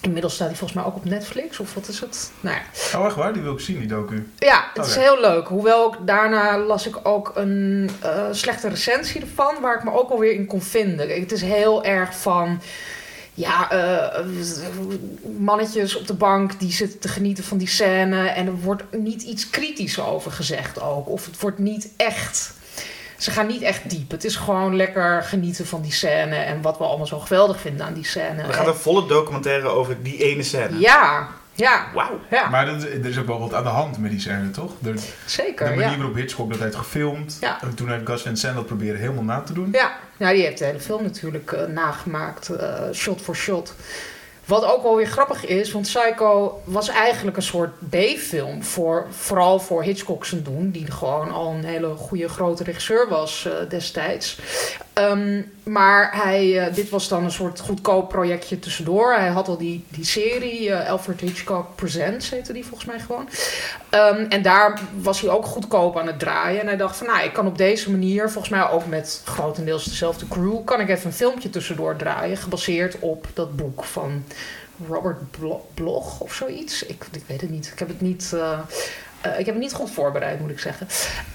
inmiddels 0.00 0.34
staat 0.34 0.48
die 0.48 0.56
volgens 0.56 0.78
mij 0.78 0.88
ook 0.88 0.96
op 0.96 1.04
Netflix, 1.04 1.58
of 1.58 1.74
wat 1.74 1.88
is 1.88 2.00
het? 2.00 2.30
Nou 2.40 2.56
ja, 2.56 2.98
Oh, 2.98 3.06
echt 3.06 3.14
waar? 3.14 3.32
Die 3.32 3.42
wil 3.42 3.52
ik 3.52 3.60
zien, 3.60 3.78
die 3.78 3.88
docu. 3.88 4.28
ja, 4.38 4.64
het 4.74 4.86
is 4.86 4.96
heel 4.96 5.20
leuk. 5.20 5.48
Hoewel 5.48 5.92
ik, 5.92 5.98
daarna 6.06 6.58
las 6.58 6.86
ik 6.86 6.96
ook 7.02 7.32
een 7.34 7.90
eh, 8.02 8.24
slechte 8.30 8.68
recensie 8.68 9.20
ervan, 9.20 9.54
waar 9.60 9.76
ik 9.76 9.84
me 9.84 9.92
ook 9.92 10.10
alweer 10.10 10.32
in 10.32 10.46
kon 10.46 10.62
vinden. 10.62 11.20
Het 11.20 11.32
is 11.32 11.42
heel 11.42 11.84
erg 11.84 12.16
van. 12.16 12.60
Ja, 13.36 13.70
eh, 13.70 14.24
mannetjes 15.38 15.96
op 15.96 16.06
de 16.06 16.14
bank 16.14 16.60
die 16.60 16.72
zitten 16.72 16.98
te 16.98 17.08
genieten 17.08 17.44
van 17.44 17.58
die 17.58 17.68
scène. 17.68 18.28
En 18.28 18.46
er 18.46 18.60
wordt 18.60 18.82
niet 18.90 19.22
iets 19.22 19.50
kritisch 19.50 20.00
over 20.00 20.32
gezegd 20.32 20.80
ook. 20.80 21.08
Of 21.08 21.26
het 21.26 21.40
wordt 21.40 21.58
niet 21.58 21.88
echt. 21.96 22.52
Ze 23.18 23.30
gaan 23.30 23.46
niet 23.46 23.62
echt 23.62 23.90
diep. 23.90 24.10
Het 24.10 24.24
is 24.24 24.36
gewoon 24.36 24.76
lekker 24.76 25.22
genieten 25.22 25.66
van 25.66 25.82
die 25.82 25.92
scène. 25.92 26.34
En 26.34 26.62
wat 26.62 26.78
we 26.78 26.84
allemaal 26.84 27.06
zo 27.06 27.18
geweldig 27.18 27.60
vinden 27.60 27.86
aan 27.86 27.94
die 27.94 28.04
scène. 28.04 28.42
Er 28.42 28.52
gaat 28.52 28.66
een 28.66 28.74
volle 28.74 29.06
documentaire 29.06 29.68
over 29.68 30.02
die 30.02 30.24
ene 30.24 30.42
scène. 30.42 30.78
Ja, 30.78 31.28
ja, 31.54 31.86
Wauw. 31.94 32.20
ja. 32.30 32.48
Maar 32.48 32.66
dat, 32.66 32.82
er 32.82 33.06
is 33.06 33.18
ook 33.18 33.26
wel 33.26 33.38
wat 33.38 33.54
aan 33.54 33.62
de 33.62 33.68
hand 33.68 33.98
met 33.98 34.10
die 34.10 34.20
scène, 34.20 34.50
toch? 34.50 34.72
De, 34.78 34.92
de 34.92 35.08
zeker. 35.26 35.68
manier 35.68 35.90
ja. 35.90 35.96
waarop 35.96 36.14
Hitchcock 36.14 36.50
dat 36.50 36.60
heeft 36.60 36.74
gefilmd. 36.74 37.36
Ja. 37.40 37.62
En 37.62 37.74
toen 37.74 37.90
heeft 37.90 38.06
Gus 38.06 38.22
Van 38.22 38.36
Sant 38.36 38.54
dat 38.54 38.66
proberen 38.66 39.00
helemaal 39.00 39.24
na 39.24 39.40
te 39.40 39.52
doen. 39.52 39.68
Ja, 39.72 39.92
nou, 40.16 40.34
die 40.34 40.44
heeft 40.44 40.58
de 40.58 40.64
hele 40.64 40.80
film 40.80 41.02
natuurlijk 41.02 41.52
eh, 41.52 41.66
nagemaakt, 41.66 42.48
eh, 42.48 42.80
shot 42.92 43.22
voor 43.22 43.36
shot. 43.36 43.74
Wat 44.44 44.64
ook 44.64 44.82
wel 44.82 44.96
weer 44.96 45.06
grappig 45.06 45.46
is, 45.46 45.72
want 45.72 45.86
Psycho 45.86 46.60
was 46.64 46.88
eigenlijk 46.88 47.36
een 47.36 47.42
soort 47.42 47.88
B-film. 47.90 48.62
Voor, 48.62 49.06
vooral 49.10 49.58
voor 49.58 49.82
Hitchcock 49.82 50.24
zijn 50.24 50.42
doen, 50.42 50.70
die 50.70 50.90
gewoon 50.90 51.30
al 51.30 51.52
een 51.52 51.64
hele 51.64 51.94
goede 51.94 52.28
grote 52.28 52.64
regisseur 52.64 53.08
was 53.08 53.46
eh, 53.46 53.68
destijds. 53.68 54.38
Ehm, 54.94 55.42
maar 55.62 56.10
hij, 56.22 56.58
eh, 56.66 56.74
dit 56.74 56.88
was 56.90 57.08
dan 57.08 57.24
een 57.24 57.30
soort 57.32 57.60
goedkoop 57.60 58.08
projectje 58.08 58.58
tussendoor. 58.58 59.14
Hij 59.14 59.28
had 59.28 59.48
al 59.48 59.56
die, 59.58 59.84
die 59.88 60.04
serie, 60.04 60.70
eh, 60.72 60.90
Alfred 60.90 61.20
Hitchcock 61.20 61.74
Presents 61.74 62.30
heette 62.30 62.52
die 62.52 62.64
volgens 62.64 62.84
mij 62.90 62.98
gewoon. 63.00 63.28
Ehm, 63.90 64.24
en 64.28 64.42
daar 64.42 64.80
was 65.00 65.20
hij 65.20 65.30
ook 65.30 65.44
goedkoop 65.46 65.98
aan 65.98 66.06
het 66.06 66.18
draaien. 66.18 66.60
En 66.60 66.66
hij 66.66 66.76
dacht 66.76 66.96
van, 66.96 67.06
nou, 67.06 67.24
ik 67.24 67.32
kan 67.32 67.46
op 67.46 67.58
deze 67.58 67.90
manier, 67.90 68.30
volgens 68.30 68.48
mij 68.52 68.68
ook 68.70 68.86
met 68.86 69.20
grotendeels 69.24 69.84
dezelfde 69.84 70.28
crew, 70.28 70.64
kan 70.64 70.80
ik 70.80 70.88
even 70.88 71.06
een 71.06 71.12
filmpje 71.12 71.50
tussendoor 71.50 71.96
draaien, 71.96 72.36
gebaseerd 72.36 72.96
op 72.98 73.26
dat 73.34 73.56
boek 73.56 73.84
van 73.84 74.24
Robert 74.88 75.30
Blo- 75.30 75.66
Bloch 75.74 76.20
of 76.20 76.34
zoiets. 76.34 76.86
Ik, 76.86 77.04
ik 77.12 77.22
weet 77.26 77.40
het 77.40 77.50
niet. 77.50 77.66
Ik 77.72 77.78
heb 77.78 77.88
het 77.88 78.00
niet. 78.00 78.30
eh, 78.34 78.58
eh, 79.24 79.38
ik 79.38 79.46
heb 79.46 79.54
het 79.54 79.64
niet 79.64 79.72
goed 79.72 79.90
voorbereid, 79.90 80.40
moet 80.40 80.50
ik 80.50 80.58
zeggen. 80.58 80.86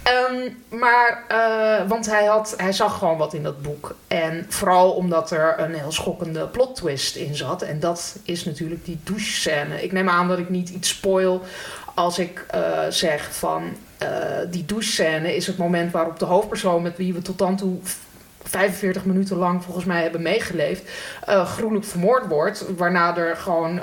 Ehm, 0.03 0.49
maar, 0.79 1.23
eh, 1.27 1.87
want 1.87 2.05
hij, 2.05 2.25
had, 2.25 2.53
hij 2.57 2.71
zag 2.71 2.97
gewoon 2.97 3.17
wat 3.17 3.33
in 3.33 3.43
dat 3.43 3.61
boek. 3.61 3.95
En 4.07 4.45
vooral 4.49 4.91
omdat 4.91 5.31
er 5.31 5.59
een 5.59 5.73
heel 5.73 5.91
schokkende 5.91 6.47
plot 6.47 6.75
twist 6.75 7.15
in 7.15 7.35
zat. 7.35 7.61
En 7.61 7.79
dat 7.79 8.19
is 8.23 8.45
natuurlijk 8.45 8.85
die 8.85 8.99
douchescène. 9.03 9.83
Ik 9.83 9.91
neem 9.91 10.09
aan 10.09 10.27
dat 10.27 10.37
ik 10.37 10.49
niet 10.49 10.69
iets 10.69 10.89
spoil 10.89 11.43
als 11.95 12.19
ik 12.19 12.45
eh, 12.47 12.61
zeg 12.89 13.35
van... 13.35 13.63
die 14.49 14.65
douchescène 14.65 15.35
is 15.35 15.47
het 15.47 15.57
moment 15.57 15.91
waarop 15.91 16.19
de 16.19 16.25
hoofdpersoon... 16.25 16.81
met 16.81 16.97
wie 16.97 17.13
we 17.13 17.21
tot 17.21 17.37
dan 17.37 17.55
toe 17.55 17.77
45 18.43 19.05
minuten 19.05 19.37
lang 19.37 19.63
volgens 19.63 19.85
mij 19.85 20.01
hebben 20.01 20.21
meegeleefd... 20.21 20.89
gruwelijk 21.25 21.85
vermoord 21.85 22.27
wordt. 22.27 22.65
Waarna 22.77 23.17
er 23.17 23.35
gewoon 23.35 23.81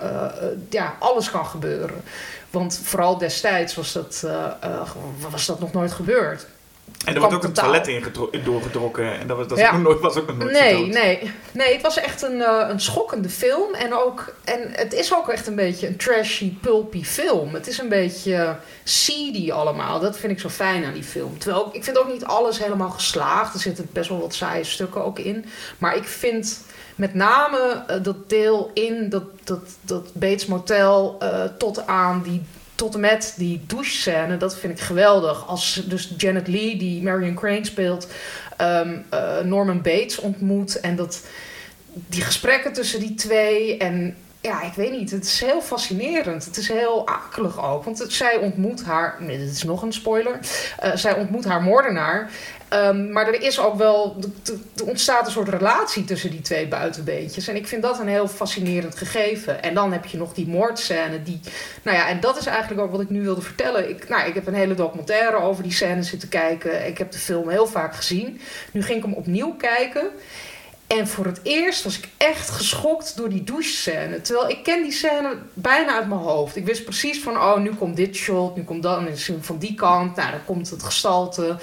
ja, 0.71 0.97
alles 0.99 1.31
kan 1.31 1.47
gebeuren. 1.47 2.03
Want 2.59 2.81
vooral 2.85 3.19
destijds 3.19 3.75
was 3.75 3.93
dat, 3.93 4.23
eh, 4.25 4.45
eh, 4.61 4.89
was 5.31 5.47
dat 5.47 5.61
nog 5.61 5.73
nooit 5.73 5.93
gebeurd. 5.93 6.47
En 7.05 7.15
er 7.15 7.21
wordt 7.21 7.35
ook 7.35 7.45
een 7.45 7.53
toilet 7.53 7.87
ingedro- 7.87 8.31
doorgetrokken. 8.45 9.19
En 9.19 9.27
dat 9.27 9.37
was, 9.37 9.47
dat 9.49 9.59
Ja. 9.59 9.73
ook 9.75 9.83
nooit, 9.87 10.01
was 10.01 10.17
ook 10.17 10.27
nog 10.27 10.37
nooit 10.39 10.53
Nee, 10.53 10.75
verteld. 10.85 10.93
nee, 11.05 11.31
nee, 11.53 11.73
het 11.73 11.83
was 11.83 11.97
echt 11.99 12.23
een, 12.23 12.43
eh, 12.43 12.67
een 12.69 12.81
schokkende 12.81 13.29
film. 13.29 13.75
En, 13.75 13.95
ook, 13.95 14.35
en 14.45 14.61
het 14.73 14.93
is 14.93 15.15
ook 15.15 15.29
echt 15.29 15.47
een 15.47 15.55
beetje 15.55 15.87
een 15.87 15.97
trashy, 15.97 16.55
pulpy 16.55 17.05
film. 17.05 17.55
Het 17.55 17.67
is 17.67 17.79
een 17.79 17.89
beetje 17.89 18.57
seedy 18.85 19.53
allemaal. 19.53 20.01
Dat 20.01 20.19
vind 20.19 20.33
ik 20.33 20.41
zo 20.41 20.49
fijn 20.49 20.85
aan 20.85 20.93
die 20.93 21.03
film. 21.03 21.39
Terwijl 21.39 21.67
ik- 21.67 21.75
ik 21.75 21.85
vind 21.85 21.99
ook 21.99 22.13
niet 22.13 22.25
alles 22.25 22.59
helemaal 22.59 22.91
geslaagd. 22.91 23.55
Er 23.55 23.61
zitten 23.61 23.89
best 23.93 24.09
wel 24.09 24.21
wat 24.21 24.35
saaie 24.35 24.65
stukken 24.65 25.05
ook 25.05 25.19
in. 25.19 25.45
Maar 25.79 25.97
ik 25.97 26.05
vind 26.05 26.61
met 26.97 27.15
name 27.15 27.85
eh, 27.87 28.03
dat 28.03 28.29
deel 28.29 28.71
in 28.75 29.09
dat, 29.09 29.25
dat, 29.45 29.61
dat 29.81 30.11
Bates 30.13 30.47
Motel 30.47 31.17
eh, 31.19 31.45
tot 31.59 31.87
aan 31.87 32.23
die 32.23 32.43
tot 32.75 32.95
en 32.95 33.01
met 33.01 33.35
die 33.37 33.63
douchescène, 33.67 34.37
dat 34.37 34.57
vind 34.57 34.73
ik 34.73 34.81
geweldig. 34.81 35.49
Als 35.49 35.83
dus 35.87 36.15
Janet 36.17 36.49
Lee, 36.49 36.77
die 36.77 37.03
Marion 37.03 37.35
Crane 37.35 37.65
speelt, 37.65 38.09
ehm, 38.57 38.97
eh, 39.09 39.39
Norman 39.41 39.83
Bates 39.83 40.19
ontmoet. 40.19 40.81
En 40.81 40.97
dat, 40.97 41.27
die 41.93 42.23
gesprekken 42.23 42.73
tussen 42.73 43.01
die 43.01 43.15
twee. 43.15 43.77
En 43.77 44.17
ja, 44.41 44.63
ik 44.63 44.73
weet 44.73 44.91
niet, 44.91 45.11
het 45.11 45.25
is 45.25 45.41
heel 45.41 45.61
fascinerend. 45.61 46.45
Het 46.45 46.57
is 46.57 46.69
heel 46.69 47.07
akelig 47.07 47.65
ook. 47.65 47.85
Want 47.85 48.05
zij 48.09 48.37
ontmoet 48.37 48.85
haar. 48.85 49.17
Dit 49.27 49.41
is 49.41 49.63
nog 49.63 49.83
een 49.83 49.93
spoiler. 49.93 50.39
Zij 50.95 51.15
ontmoet 51.15 51.45
haar 51.45 51.63
moordenaar. 51.63 52.31
Ehm, 52.69 53.13
maar 53.13 53.27
er 53.27 53.43
is 53.43 53.61
ook 53.61 53.77
wel. 53.77 54.17
Er- 54.47 54.85
ontstaat 54.85 55.27
een 55.27 55.33
soort 55.33 55.49
relatie 55.49 56.05
tussen 56.05 56.31
die 56.31 56.41
twee 56.41 56.69
buitenbeentjes. 56.69 57.49
En 57.49 57.57
ik 57.57 57.67
vind 57.67 57.83
dat 57.83 57.99
een 57.99 58.09
heel 58.09 58.29
fascinerend 58.29 58.97
gegeven. 58.97 59.63
En 59.63 59.75
dan 59.75 59.93
heb 59.93 60.05
je 60.05 60.17
nog 60.19 60.35
die 60.35 60.49
moordscène. 60.49 61.23
Die, 61.23 61.41
nou 61.83 61.97
ja, 61.97 62.09
en 62.09 62.21
dat 62.21 62.37
is 62.37 62.47
eigenlijk 62.47 62.81
ook 62.81 62.91
wat 62.91 63.01
ik 63.01 63.11
nu 63.11 63.23
wilde 63.23 63.41
vertellen. 63.41 63.89
Ik, 63.89 64.09
nou, 64.09 64.29
ik 64.29 64.35
heb 64.35 64.47
een 64.47 64.55
hele 64.55 64.75
documentaire 64.75 65.37
over 65.37 65.63
die 65.63 65.73
scène 65.73 66.03
zitten 66.03 66.29
kijken. 66.29 66.87
Ik 66.87 66.99
heb 66.99 67.13
de 67.13 67.19
film 67.19 67.49
heel 67.49 67.67
vaak 67.67 67.95
gezien. 67.95 68.41
Nu 68.73 68.83
ging 68.83 68.99
ik 68.99 69.05
hem 69.05 69.15
opnieuw 69.15 69.55
kijken. 69.57 70.11
En 70.87 71.09
voor 71.09 71.25
het 71.25 71.41
eerst 71.43 71.85
was 71.85 71.99
ik 71.99 72.09
echt 72.17 72.51
geschokt 72.51 73.17
door 73.17 73.29
die 73.29 73.45
douchescène. 73.45 74.21
Terwijl 74.21 74.49
ik 74.49 74.63
ken 74.63 74.83
die 74.83 74.93
scène 74.93 75.37
bijna 75.53 75.95
uit 75.95 76.09
mijn 76.09 76.21
hoofd. 76.21 76.57
Ik 76.57 76.67
wist 76.67 76.85
precies 76.85 77.23
van, 77.23 77.37
oh, 77.37 77.57
nu 77.57 77.75
komt 77.75 77.97
dit 77.97 78.17
shot, 78.17 78.57
nu 78.57 78.65
komt 78.65 78.83
dat. 78.83 78.99
En 78.99 79.09
is 79.09 79.31
van 79.41 79.59
die 79.59 79.75
kant, 79.75 80.17
nou, 80.17 80.31
dan 80.31 80.45
komt 80.45 80.71
het 80.71 80.83
gestalte. 80.83 81.57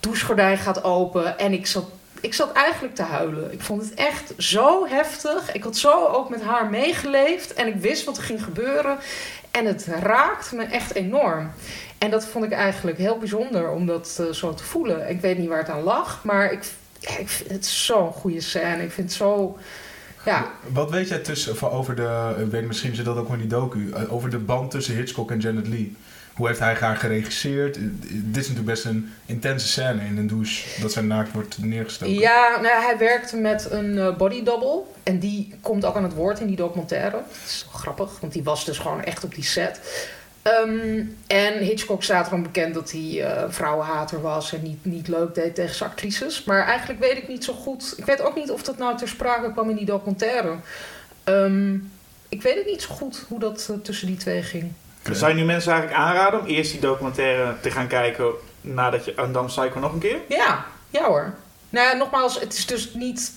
Douchegordijn 0.00 0.58
gaat 0.58 0.84
open. 0.84 1.38
En 1.38 1.52
ik 1.52 1.66
zat, 1.66 1.84
ik 2.20 2.34
zat 2.34 2.52
eigenlijk 2.52 2.94
te 2.94 3.02
huilen. 3.02 3.52
Ik 3.52 3.60
vond 3.60 3.82
het 3.82 3.94
echt 3.94 4.32
zo 4.36 4.86
heftig. 4.86 5.52
Ik 5.52 5.62
had 5.62 5.76
zo 5.76 6.06
ook 6.06 6.28
met 6.28 6.42
haar 6.42 6.70
meegeleefd. 6.70 7.54
En 7.54 7.66
ik 7.66 7.76
wist 7.76 8.04
wat 8.04 8.16
er 8.16 8.22
ging 8.22 8.44
gebeuren. 8.44 8.98
En 9.50 9.66
het 9.66 9.86
raakte 10.00 10.56
me 10.56 10.64
echt 10.64 10.94
enorm. 10.94 11.50
En 11.98 12.10
dat 12.10 12.26
vond 12.26 12.44
ik 12.44 12.52
eigenlijk 12.52 12.98
heel 12.98 13.18
bijzonder 13.18 13.70
om 13.70 13.86
dat 13.86 14.18
uh, 14.20 14.32
zo 14.32 14.54
te 14.54 14.64
voelen. 14.64 15.08
Ik 15.08 15.20
weet 15.20 15.38
niet 15.38 15.48
waar 15.48 15.58
het 15.58 15.68
aan 15.68 15.82
lag, 15.82 16.24
maar 16.24 16.52
ik, 16.52 16.64
ja, 16.98 17.18
ik 17.18 17.28
vind 17.28 17.50
het 17.50 17.66
zo'n 17.66 18.12
goede 18.12 18.40
scène. 18.40 18.82
Ik 18.82 18.92
vind 18.92 19.08
het 19.08 19.16
zo. 19.16 19.58
Ja. 20.24 20.50
Wat 20.72 20.90
weet 20.90 21.08
jij 21.08 21.18
tussen, 21.18 21.56
van 21.56 21.70
over 21.70 21.96
de, 21.96 22.34
ik 22.38 22.50
weet 22.50 22.66
misschien 22.66 22.94
zit 22.94 23.04
dat 23.04 23.16
ook 23.16 23.32
in 23.32 23.38
die 23.38 23.46
docu, 23.46 23.78
uh, 23.78 24.12
over 24.12 24.30
de 24.30 24.38
band 24.38 24.70
tussen 24.70 24.94
Hitchcock 24.94 25.30
en 25.30 25.38
Janet 25.38 25.68
Lee? 25.68 25.96
Hoe 26.34 26.46
heeft 26.46 26.58
hij 26.58 26.74
haar 26.74 26.96
geregisseerd? 26.96 27.74
Dit 27.74 28.36
is 28.36 28.48
natuurlijk 28.48 28.66
best 28.66 28.84
een 28.84 29.12
intense 29.26 29.68
scène 29.68 30.04
in 30.04 30.16
een 30.16 30.26
douche, 30.26 30.80
dat 30.80 30.92
zijn 30.92 31.06
naakt 31.06 31.32
wordt 31.32 31.58
neergestoken. 31.58 32.14
Ja, 32.14 32.60
nou, 32.62 32.82
hij 32.82 32.98
werkte 32.98 33.36
met 33.36 33.70
een 33.70 33.96
uh, 33.96 34.16
body 34.16 34.42
double. 34.42 34.82
En 35.02 35.18
die 35.18 35.54
komt 35.60 35.84
ook 35.84 35.96
aan 35.96 36.02
het 36.02 36.14
woord 36.14 36.40
in 36.40 36.46
die 36.46 36.56
documentaire. 36.56 37.10
Dat 37.10 37.36
is 37.46 37.66
grappig, 37.72 38.20
want 38.20 38.32
die 38.32 38.42
was 38.42 38.64
dus 38.64 38.78
gewoon 38.78 39.04
echt 39.04 39.24
op 39.24 39.34
die 39.34 39.44
set. 39.44 39.80
Um, 40.64 41.16
en 41.26 41.58
Hitchcock 41.58 42.02
staat 42.02 42.26
erom 42.26 42.42
bekend 42.42 42.74
dat 42.74 42.90
hij 42.90 43.00
uh, 43.00 43.42
vrouwenhater 43.48 44.20
was 44.20 44.52
en 44.52 44.62
niet, 44.62 44.84
niet 44.84 45.08
leuk 45.08 45.34
deed 45.34 45.54
tegen 45.54 45.74
zijn 45.74 45.90
actrices. 45.90 46.44
Maar 46.44 46.66
eigenlijk 46.66 47.00
weet 47.00 47.16
ik 47.16 47.28
niet 47.28 47.44
zo 47.44 47.52
goed. 47.52 47.94
Ik 47.96 48.04
weet 48.04 48.20
ook 48.20 48.34
niet 48.34 48.50
of 48.50 48.62
dat 48.62 48.78
nou 48.78 48.96
ter 48.96 49.08
sprake 49.08 49.52
kwam 49.52 49.70
in 49.70 49.76
die 49.76 49.86
documentaire. 49.86 50.56
Um, 51.24 51.92
ik 52.28 52.42
weet 52.42 52.54
het 52.54 52.66
niet 52.66 52.82
zo 52.82 52.94
goed 52.94 53.24
hoe 53.28 53.38
dat 53.38 53.68
uh, 53.70 53.76
tussen 53.76 54.06
die 54.06 54.16
twee 54.16 54.42
ging. 54.42 54.72
Okay. 55.00 55.14
Zou 55.14 55.30
je 55.30 55.36
nu 55.36 55.44
mensen 55.44 55.72
eigenlijk 55.72 56.00
aanraden 56.00 56.40
om 56.40 56.46
eerst 56.46 56.70
die 56.70 56.80
documentaire 56.80 57.54
te 57.60 57.70
gaan 57.70 57.86
kijken 57.86 58.32
nadat 58.60 59.04
je 59.04 59.16
Andam 59.16 59.46
Psycho 59.46 59.80
nog 59.80 59.92
een 59.92 59.98
keer? 59.98 60.18
Ja, 60.28 60.66
ja 60.90 61.04
hoor. 61.04 61.34
Nou 61.70 61.88
ja, 61.88 61.94
nogmaals, 61.94 62.40
het 62.40 62.52
is 62.52 62.66
dus 62.66 62.94
niet 62.94 63.32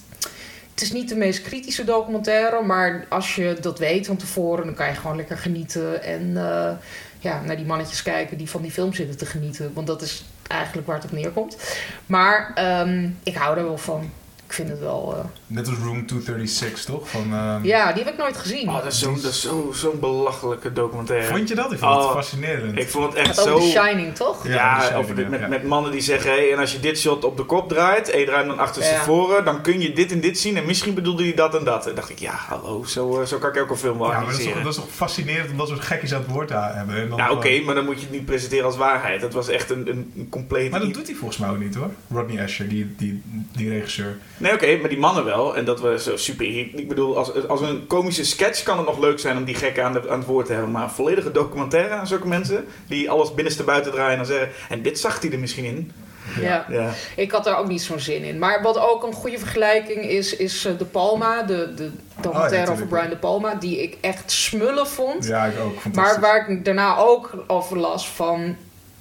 het 0.82 0.90
is 0.90 0.96
niet 0.96 1.10
de 1.10 1.16
meest 1.16 1.42
kritische 1.42 1.84
documentaire, 1.84 2.62
maar 2.62 3.06
als 3.10 3.36
je 3.36 3.58
dat 3.62 3.80
weet 3.80 4.08
van 4.08 4.18
tevoren, 4.18 4.66
dan 4.66 4.74
kan 4.74 4.88
je 4.88 4.94
gewoon 4.94 5.16
lekker 5.16 5.38
genieten 5.38 6.04
en 6.04 6.22
uh, 6.30 6.72
ja, 7.20 7.42
naar 7.42 7.56
die 7.56 7.66
mannetjes 7.66 8.04
kijken 8.04 8.38
die 8.38 8.50
van 8.50 8.62
die 8.62 8.72
film 8.72 8.94
zitten 8.94 9.18
te 9.18 9.26
genieten. 9.26 9.74
Want 9.74 9.88
dat 9.88 10.02
is 10.02 10.24
eigenlijk 10.48 10.88
waar 10.88 10.96
het 10.96 11.06
op 11.06 11.12
neerkomt. 11.12 11.58
Maar 12.06 12.54
um, 12.82 13.18
ik 13.24 13.36
hou 13.36 13.58
er 13.58 13.64
wel 13.64 13.78
van. 13.78 14.12
Ik 14.52 14.58
vind 14.58 14.70
het 14.70 14.80
wel. 14.80 15.14
Uh... 15.18 15.24
Net 15.48 15.68
als 15.68 15.78
Room 15.78 16.06
236, 16.06 16.86
toch? 16.86 17.10
Van, 17.10 17.34
uh... 17.34 17.56
Ja, 17.62 17.94
die 17.94 18.04
heb 18.04 18.14
ik 18.14 18.20
nooit 18.20 18.38
gezien. 18.38 18.70
Oh, 18.70 18.76
dat 18.76 18.92
is 18.92 19.00
zo'n 19.00 19.18
zo, 19.18 19.72
zo 19.74 19.94
belachelijke 20.00 20.74
documentaire. 20.74 21.28
Vond 21.28 21.48
je 21.48 21.56
dat? 21.56 21.72
Ik 21.72 21.80
vond 21.80 21.96
oh, 21.96 22.04
het 22.04 22.12
fascinerend. 22.12 22.78
Ik 22.78 22.90
vond 22.90 23.06
het 23.06 23.16
echt 23.16 23.28
het 23.28 23.46
zo. 23.46 23.60
The 23.60 23.66
Shining, 23.66 24.16
toch? 24.16 24.48
Ja, 24.48 24.54
ja 24.54 24.82
Shining, 24.82 25.04
over 25.04 25.16
dit, 25.16 25.30
met, 25.30 25.40
ja. 25.40 25.48
met 25.48 25.64
mannen 25.64 25.92
die 25.92 26.02
zeggen: 26.02 26.32
hey, 26.32 26.52
en 26.52 26.60
als 26.60 26.72
je 26.72 26.80
dit 26.80 27.00
shot 27.00 27.24
op 27.24 27.38
de 27.38 27.44
kop 27.44 27.70
draait 27.70 28.10
en 28.10 28.20
je 28.20 28.26
draait 28.26 28.48
dan 28.48 28.60
achter 28.60 28.84
ja. 28.84 29.02
voren, 29.02 29.46
dan 29.46 29.62
kun 29.62 29.80
je 29.80 29.94
dit 29.94 30.12
en 30.12 30.20
dit 30.20 30.40
zien. 30.40 30.58
En 30.58 30.66
misschien 30.66 30.94
bedoelde 30.94 31.24
hij 31.24 31.34
dat 31.34 31.56
en 31.56 31.64
dat. 31.64 31.88
En 31.88 31.96
dacht 31.96 32.10
ik: 32.10 32.20
ja, 32.20 32.34
hallo, 32.34 32.84
zo, 32.84 33.24
zo 33.26 33.38
kan 33.38 33.50
ik 33.50 33.62
ook 33.62 33.70
een 33.70 33.78
film 33.78 33.98
wel 33.98 34.08
ja, 34.08 34.20
maar 34.20 34.26
dat 34.26 34.40
is, 34.40 34.46
toch, 34.46 34.56
dat 34.56 34.72
is 34.72 34.76
toch 34.76 34.90
fascinerend 34.92 35.52
om 35.52 35.58
dat 35.58 35.68
soort 35.68 35.82
gekjes 35.82 36.14
aan 36.14 36.22
het 36.22 36.30
woord 36.30 36.48
te 36.48 36.54
hebben. 36.54 36.96
En 36.96 37.10
dan 37.10 37.18
nou, 37.18 37.32
oké, 37.32 37.48
okay, 37.48 37.62
maar 37.62 37.76
dan 37.76 37.86
moet 37.86 37.96
je 37.96 38.02
het 38.02 38.12
niet 38.12 38.26
presenteren 38.26 38.66
als 38.66 38.78
waarheid. 38.78 39.22
Dat 39.22 39.34
was 39.34 39.48
echt 39.48 39.70
een, 39.70 39.90
een, 39.90 40.14
een 40.18 40.30
compleet. 40.30 40.72
Maar 40.72 40.80
dat 40.80 40.94
doet 40.94 41.08
hij 41.08 41.16
volgens 41.16 41.40
mij 41.40 41.50
ook 41.50 41.60
niet 41.60 41.76
hoor. 41.76 41.92
Rodney 42.14 42.44
Asher, 42.44 42.68
die, 42.68 42.96
die, 42.98 43.22
die 43.52 43.70
regisseur. 43.70 44.18
Nee, 44.42 44.54
oké, 44.54 44.64
okay, 44.64 44.78
maar 44.78 44.90
die 44.90 45.00
mannen 45.00 45.26
wel. 45.26 45.56
En 45.56 45.66
dat 45.66 45.80
was 45.80 46.10
super. 46.16 46.46
Ik 46.58 46.88
bedoel, 46.88 47.18
als, 47.18 47.48
als 47.48 47.62
een 47.62 47.88
komische 47.88 48.26
sketch 48.26 48.64
kan 48.64 48.78
het 48.78 48.86
nog 48.86 49.00
leuk 49.00 49.20
zijn 49.20 49.38
om 49.38 49.44
die 49.44 49.56
gekken 49.56 49.84
aan, 49.84 49.94
de, 49.94 50.10
aan 50.10 50.20
het 50.20 50.28
woord 50.28 50.46
te 50.46 50.54
hebben. 50.54 50.72
Maar 50.72 50.84
een 50.84 50.90
volledige 50.90 51.32
documentaire 51.32 51.94
aan 51.94 52.08
zulke 52.08 52.28
mensen 52.28 52.66
die 52.88 53.10
alles 53.10 53.34
binnenste 53.34 53.64
buiten 53.64 53.92
draaien 53.92 54.20
en 54.20 54.26
zeggen. 54.26 54.50
En 54.70 54.82
dit 54.82 55.00
zag 55.00 55.22
hij 55.22 55.32
er 55.32 55.40
misschien 55.40 55.66
in. 55.66 55.92
Ja. 56.40 56.66
ja. 56.70 56.90
ik 57.16 57.32
had 57.32 57.44
daar 57.44 57.58
ook 57.58 57.68
niet 57.68 57.82
zo'n 57.82 58.00
zin 58.00 58.24
in. 58.24 58.40
Maar 58.40 58.62
wat 58.62 58.78
ook 58.78 59.04
een 59.04 59.14
goede 59.14 59.40
vergelijking 59.40 60.04
is, 60.04 60.36
is 60.36 60.68
De 60.78 60.86
Palma, 60.86 61.44
de, 61.44 61.74
de 61.74 61.92
documentaire 62.22 62.72
oh, 62.72 62.78
ja, 62.78 62.84
over 62.84 62.88
Brian 62.88 63.10
De 63.10 63.18
Palma, 63.18 63.56
die 63.56 63.82
ik 63.82 63.98
echt 64.02 64.32
smullen 64.32 64.88
vond. 64.88 65.26
Ja, 65.26 65.46
ik 65.46 65.60
ook. 65.60 65.94
Maar 65.94 66.20
waar 66.20 66.50
ik 66.50 66.66
daarna 66.66 66.98
ook 66.98 67.44
over 67.48 67.78
las 67.78 68.10
van 68.10 68.56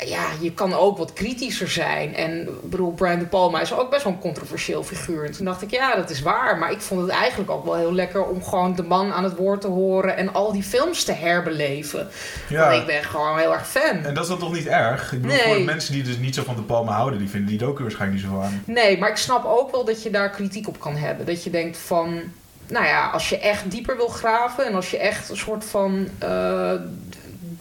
ja, 0.07 0.27
je 0.41 0.53
kan 0.53 0.75
ook 0.75 0.99
wat 0.99 1.13
kritischer 1.13 1.71
zijn. 1.71 2.15
En 2.15 2.41
ik 2.41 2.71
bedoel, 2.71 2.93
Brian 2.93 3.19
De 3.19 3.27
Palma 3.27 3.61
is 3.61 3.73
ook 3.73 3.91
best 3.91 4.05
wel 4.05 4.13
een 4.13 4.19
controversieel 4.19 4.83
figuur. 4.85 5.25
En 5.25 5.33
toen 5.33 5.45
dacht 5.45 5.63
ik, 5.63 5.71
ja, 5.71 5.97
dat 5.97 6.11
is 6.11 6.23
waar. 6.23 6.59
Maar 6.59 6.71
ik 6.71 6.81
vond 6.81 7.01
het 7.01 7.11
eigenlijk 7.11 7.51
ook 7.51 7.65
wel 7.65 7.75
heel 7.75 7.93
lekker 7.93 8.25
om 8.25 8.45
gewoon 8.45 8.75
de 8.75 8.83
man 8.83 9.13
aan 9.13 9.25
het 9.25 9.37
woord 9.37 9.61
te 9.61 9.67
horen 9.67 10.17
en 10.17 10.33
al 10.33 10.53
die 10.53 10.63
films 10.63 11.05
te 11.05 11.13
herbeleven. 11.13 12.09
Ja. 12.49 12.69
Want 12.69 12.81
ik 12.81 12.87
ben 12.87 13.05
gewoon 13.05 13.39
heel 13.39 13.53
erg 13.53 13.69
fan. 13.69 14.05
En 14.05 14.15
dat 14.15 14.23
is 14.23 14.29
dan 14.29 14.39
toch 14.39 14.53
niet 14.53 14.67
erg? 14.67 15.13
Ik 15.13 15.23
bedoel, 15.23 15.37
nee. 15.37 15.47
voor 15.47 15.57
de 15.57 15.65
mensen 15.65 15.93
die 15.93 16.03
dus 16.03 16.19
niet 16.19 16.35
zo 16.35 16.43
van 16.43 16.57
De 16.57 16.63
Palma 16.63 16.93
houden, 16.93 17.19
die 17.19 17.29
vinden 17.29 17.49
die 17.49 17.59
docu 17.59 17.83
waarschijnlijk 17.83 18.23
niet 18.23 18.31
zo 18.31 18.41
aan. 18.41 18.63
Nee, 18.67 18.99
maar 18.99 19.11
ik 19.11 19.17
snap 19.17 19.45
ook 19.45 19.71
wel 19.71 19.85
dat 19.85 20.03
je 20.03 20.11
daar 20.11 20.31
kritiek 20.31 20.69
op 20.69 20.81
kan 20.81 20.97
hebben. 20.97 21.27
Dat 21.27 21.45
je 21.45 21.51
denkt 21.51 21.79
van, 21.79 22.21
nou 22.67 22.87
ja, 22.87 23.09
als 23.09 23.29
je 23.29 23.39
echt 23.39 23.71
dieper 23.71 23.97
wil 23.97 24.09
graven 24.09 24.67
en 24.67 24.75
als 24.75 24.91
je 24.91 24.99
echt 24.99 25.29
een 25.29 25.37
soort 25.37 25.65
van 25.65 26.09
uh, 26.23 26.73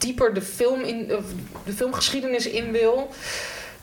dieper 0.01 0.33
de, 0.33 0.41
film 0.41 0.81
in, 0.81 1.07
de 1.65 1.73
filmgeschiedenis 1.73 2.47
in 2.47 2.71
wil, 2.71 3.09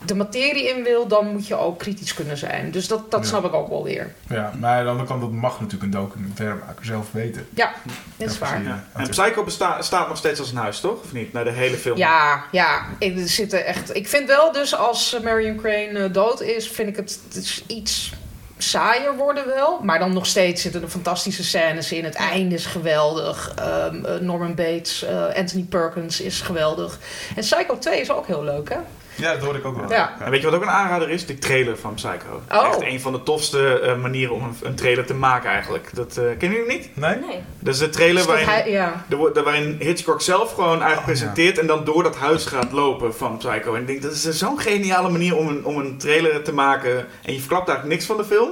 de 0.04 0.14
materie 0.14 0.68
in 0.68 0.82
wil, 0.82 1.06
dan 1.06 1.32
moet 1.32 1.46
je 1.46 1.54
ook 1.54 1.78
kritisch 1.78 2.14
kunnen 2.14 2.36
zijn. 2.36 2.70
Dus 2.70 2.88
dat, 2.88 3.10
dat 3.10 3.20
ja. 3.20 3.26
snap 3.26 3.44
ik 3.44 3.52
ook 3.52 3.68
wel 3.68 3.84
weer. 3.84 4.14
Ja, 4.28 4.52
maar 4.58 4.78
aan 4.78 4.84
de 4.84 4.90
andere 4.90 5.08
kant, 5.08 5.20
dat 5.20 5.30
mag 5.30 5.60
natuurlijk 5.60 5.82
een 5.82 6.00
documentaire 6.00 6.54
maken, 6.66 6.86
zelf 6.86 7.12
weten. 7.12 7.46
Ja, 7.54 7.72
dat 8.16 8.30
is 8.30 8.38
waar. 8.38 8.62
Ja. 8.62 8.84
En 8.92 9.08
Psycho 9.08 9.44
besta 9.44 9.82
staat 9.82 10.08
nog 10.08 10.16
steeds 10.16 10.40
als 10.40 10.50
een 10.50 10.56
huis, 10.56 10.80
toch? 10.80 11.02
Of 11.02 11.12
niet? 11.12 11.32
Naar 11.32 11.44
de 11.44 11.50
hele 11.50 11.76
film? 11.76 11.96
Ja, 11.96 12.44
ja. 12.52 12.86
Ik, 12.98 13.18
er 13.18 13.28
zitten 13.28 13.66
echt, 13.66 13.96
ik 13.96 14.08
vind 14.08 14.28
wel 14.28 14.52
dus 14.52 14.74
als 14.74 15.18
Marion 15.22 15.56
Crane 15.56 15.90
uh, 15.92 16.12
dood 16.12 16.40
is, 16.40 16.70
vind 16.70 16.88
ik 16.88 16.96
het, 16.96 17.20
het 17.28 17.36
is 17.36 17.64
iets 17.66 18.12
saaier 18.58 19.16
worden 19.16 19.46
wel. 19.46 19.80
Maar 19.82 19.98
dan 19.98 20.12
nog 20.12 20.26
steeds 20.26 20.62
zitten 20.62 20.82
er 20.82 20.88
fantastische 20.88 21.44
scènes 21.44 21.92
in. 21.92 22.04
Het 22.04 22.14
einde 22.14 22.54
is 22.54 22.66
geweldig. 22.66 23.54
Um, 23.92 24.24
Norman 24.24 24.54
Bates, 24.54 25.04
uh, 25.04 25.34
Anthony 25.34 25.62
Perkins 25.62 26.20
is 26.20 26.40
geweldig. 26.40 26.98
En 27.36 27.42
Psycho 27.42 27.78
2 27.78 28.00
is 28.00 28.10
ook 28.10 28.26
heel 28.26 28.44
leuk, 28.44 28.68
hè? 28.68 28.78
Ja, 29.16 29.32
dat 29.32 29.42
hoorde 29.42 29.58
ik 29.58 29.64
ook 29.64 29.76
wel. 29.76 29.90
Ja. 29.90 30.16
En 30.20 30.30
weet 30.30 30.40
je 30.40 30.46
wat 30.46 30.54
ook 30.54 30.62
een 30.62 30.70
aanrader 30.70 31.10
is? 31.10 31.26
De 31.26 31.38
trailer 31.38 31.78
van 31.78 31.94
Psycho. 31.94 32.42
Oh. 32.52 32.66
Echt 32.66 32.82
een 32.82 33.00
van 33.00 33.12
de 33.12 33.22
tofste 33.22 33.80
uh, 33.84 34.02
manieren 34.02 34.34
om 34.34 34.42
een, 34.42 34.56
een, 34.62 34.74
trailer 34.74 35.06
te 35.06 35.14
maken 35.14 35.50
eigenlijk. 35.50 35.90
Dat 35.94 36.16
uh, 36.18 36.24
kennen 36.38 36.58
jullie 36.58 36.76
niet? 36.76 36.88
Nee. 36.94 37.16
nee. 37.16 37.42
Dat 37.58 37.74
is 37.74 37.80
de 37.80 37.88
trailer 37.88 38.20
is 38.20 38.26
waarin, 38.26 38.46
hij, 38.46 38.70
ja. 38.70 39.04
de, 39.08 39.42
waarin 39.44 39.76
Hitchcock 39.78 40.20
zelf 40.20 40.52
gewoon 40.52 40.82
eigenlijk 40.82 40.98
oh, 40.98 41.04
presenteert 41.04 41.54
ja. 41.54 41.60
en 41.60 41.66
dan 41.66 41.84
door 41.84 42.02
dat 42.02 42.16
huis 42.16 42.46
gaat 42.46 42.72
lopen 42.72 43.14
van 43.14 43.36
Psycho. 43.36 43.74
En 43.74 43.80
ik 43.80 43.86
denk, 43.86 44.02
dat 44.02 44.12
is 44.12 44.28
zo'n 44.28 44.60
geniale 44.60 45.08
manier 45.08 45.36
om 45.36 45.48
een, 45.48 45.64
om 45.64 45.78
een 45.78 45.98
trailer 45.98 46.42
te 46.42 46.52
maken. 46.52 47.06
En 47.22 47.32
je 47.32 47.38
verklapt 47.38 47.68
eigenlijk 47.68 47.98
niks 47.98 48.06
van 48.06 48.16
de 48.16 48.24
film. 48.24 48.50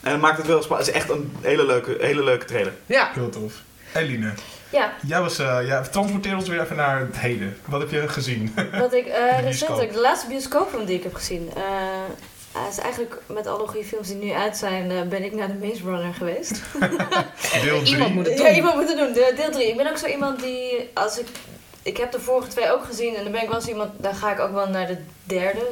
En 0.00 0.10
dat 0.10 0.20
maakt 0.20 0.36
het 0.36 0.46
wel 0.46 0.62
spannend. 0.62 0.86
Het 0.86 0.96
is 0.96 1.02
echt 1.02 1.10
een 1.10 1.32
hele 1.40 1.66
leuke, 1.66 1.96
hele 2.00 2.24
leuke 2.24 2.44
trailer. 2.44 2.72
Ja. 2.86 3.10
Heel 3.12 3.28
tof. 3.28 3.52
Eline. 3.94 4.32
Ja. 4.74 4.92
Jij 5.06 5.20
was, 5.20 5.40
uh, 5.40 5.58
ja, 5.66 5.80
transporteer 5.80 6.36
ons 6.36 6.48
weer 6.48 6.60
even 6.60 6.76
naar 6.76 6.98
het 7.00 7.18
heden. 7.18 7.56
Wat 7.64 7.80
heb 7.80 7.90
je 7.90 8.08
gezien? 8.08 8.54
Wat 8.78 8.94
ik 8.94 9.06
uh, 9.18 9.40
recentelijk, 9.40 9.92
de 9.92 10.00
laatste 10.00 10.26
bioscoopfilm 10.26 10.84
die 10.84 10.96
ik 10.96 11.02
heb 11.02 11.14
gezien. 11.14 11.50
Uh, 11.56 12.68
is 12.68 12.78
eigenlijk 12.78 13.20
met 13.26 13.46
alle 13.46 13.66
goede 13.66 13.86
films 13.86 14.08
die 14.08 14.16
nu 14.16 14.30
uit 14.30 14.56
zijn, 14.56 14.90
uh, 14.90 15.02
ben 15.02 15.24
ik 15.24 15.32
naar 15.32 15.46
de 15.46 15.66
Maze 15.66 15.82
Runner 15.84 16.14
geweest. 16.14 16.62
deel 17.62 17.82
3. 17.82 17.92
Iemand 17.92 18.14
moet 18.14 18.26
het 18.26 18.36
doen. 18.36 18.46
Ja, 18.46 18.54
iemand 18.54 18.74
moet 18.74 18.88
het 18.88 18.98
doen. 18.98 19.12
De, 19.12 19.32
deel 19.36 19.50
3. 19.50 19.68
Ik 19.68 19.76
ben 19.76 19.88
ook 19.88 19.98
zo 19.98 20.06
iemand 20.06 20.40
die, 20.40 20.90
als 20.94 21.18
ik, 21.18 21.26
ik 21.82 21.96
heb 21.96 22.12
de 22.12 22.20
vorige 22.20 22.48
twee 22.48 22.72
ook 22.72 22.84
gezien 22.84 23.14
en 23.16 23.22
dan 23.22 23.32
ben 23.32 23.42
ik 23.42 23.48
wel 23.48 23.60
zo 23.60 23.68
iemand, 23.68 23.90
dan 23.96 24.14
ga 24.14 24.32
ik 24.32 24.40
ook 24.40 24.52
wel 24.52 24.68
naar 24.68 24.86
de 24.86 24.98
derde. 25.24 25.66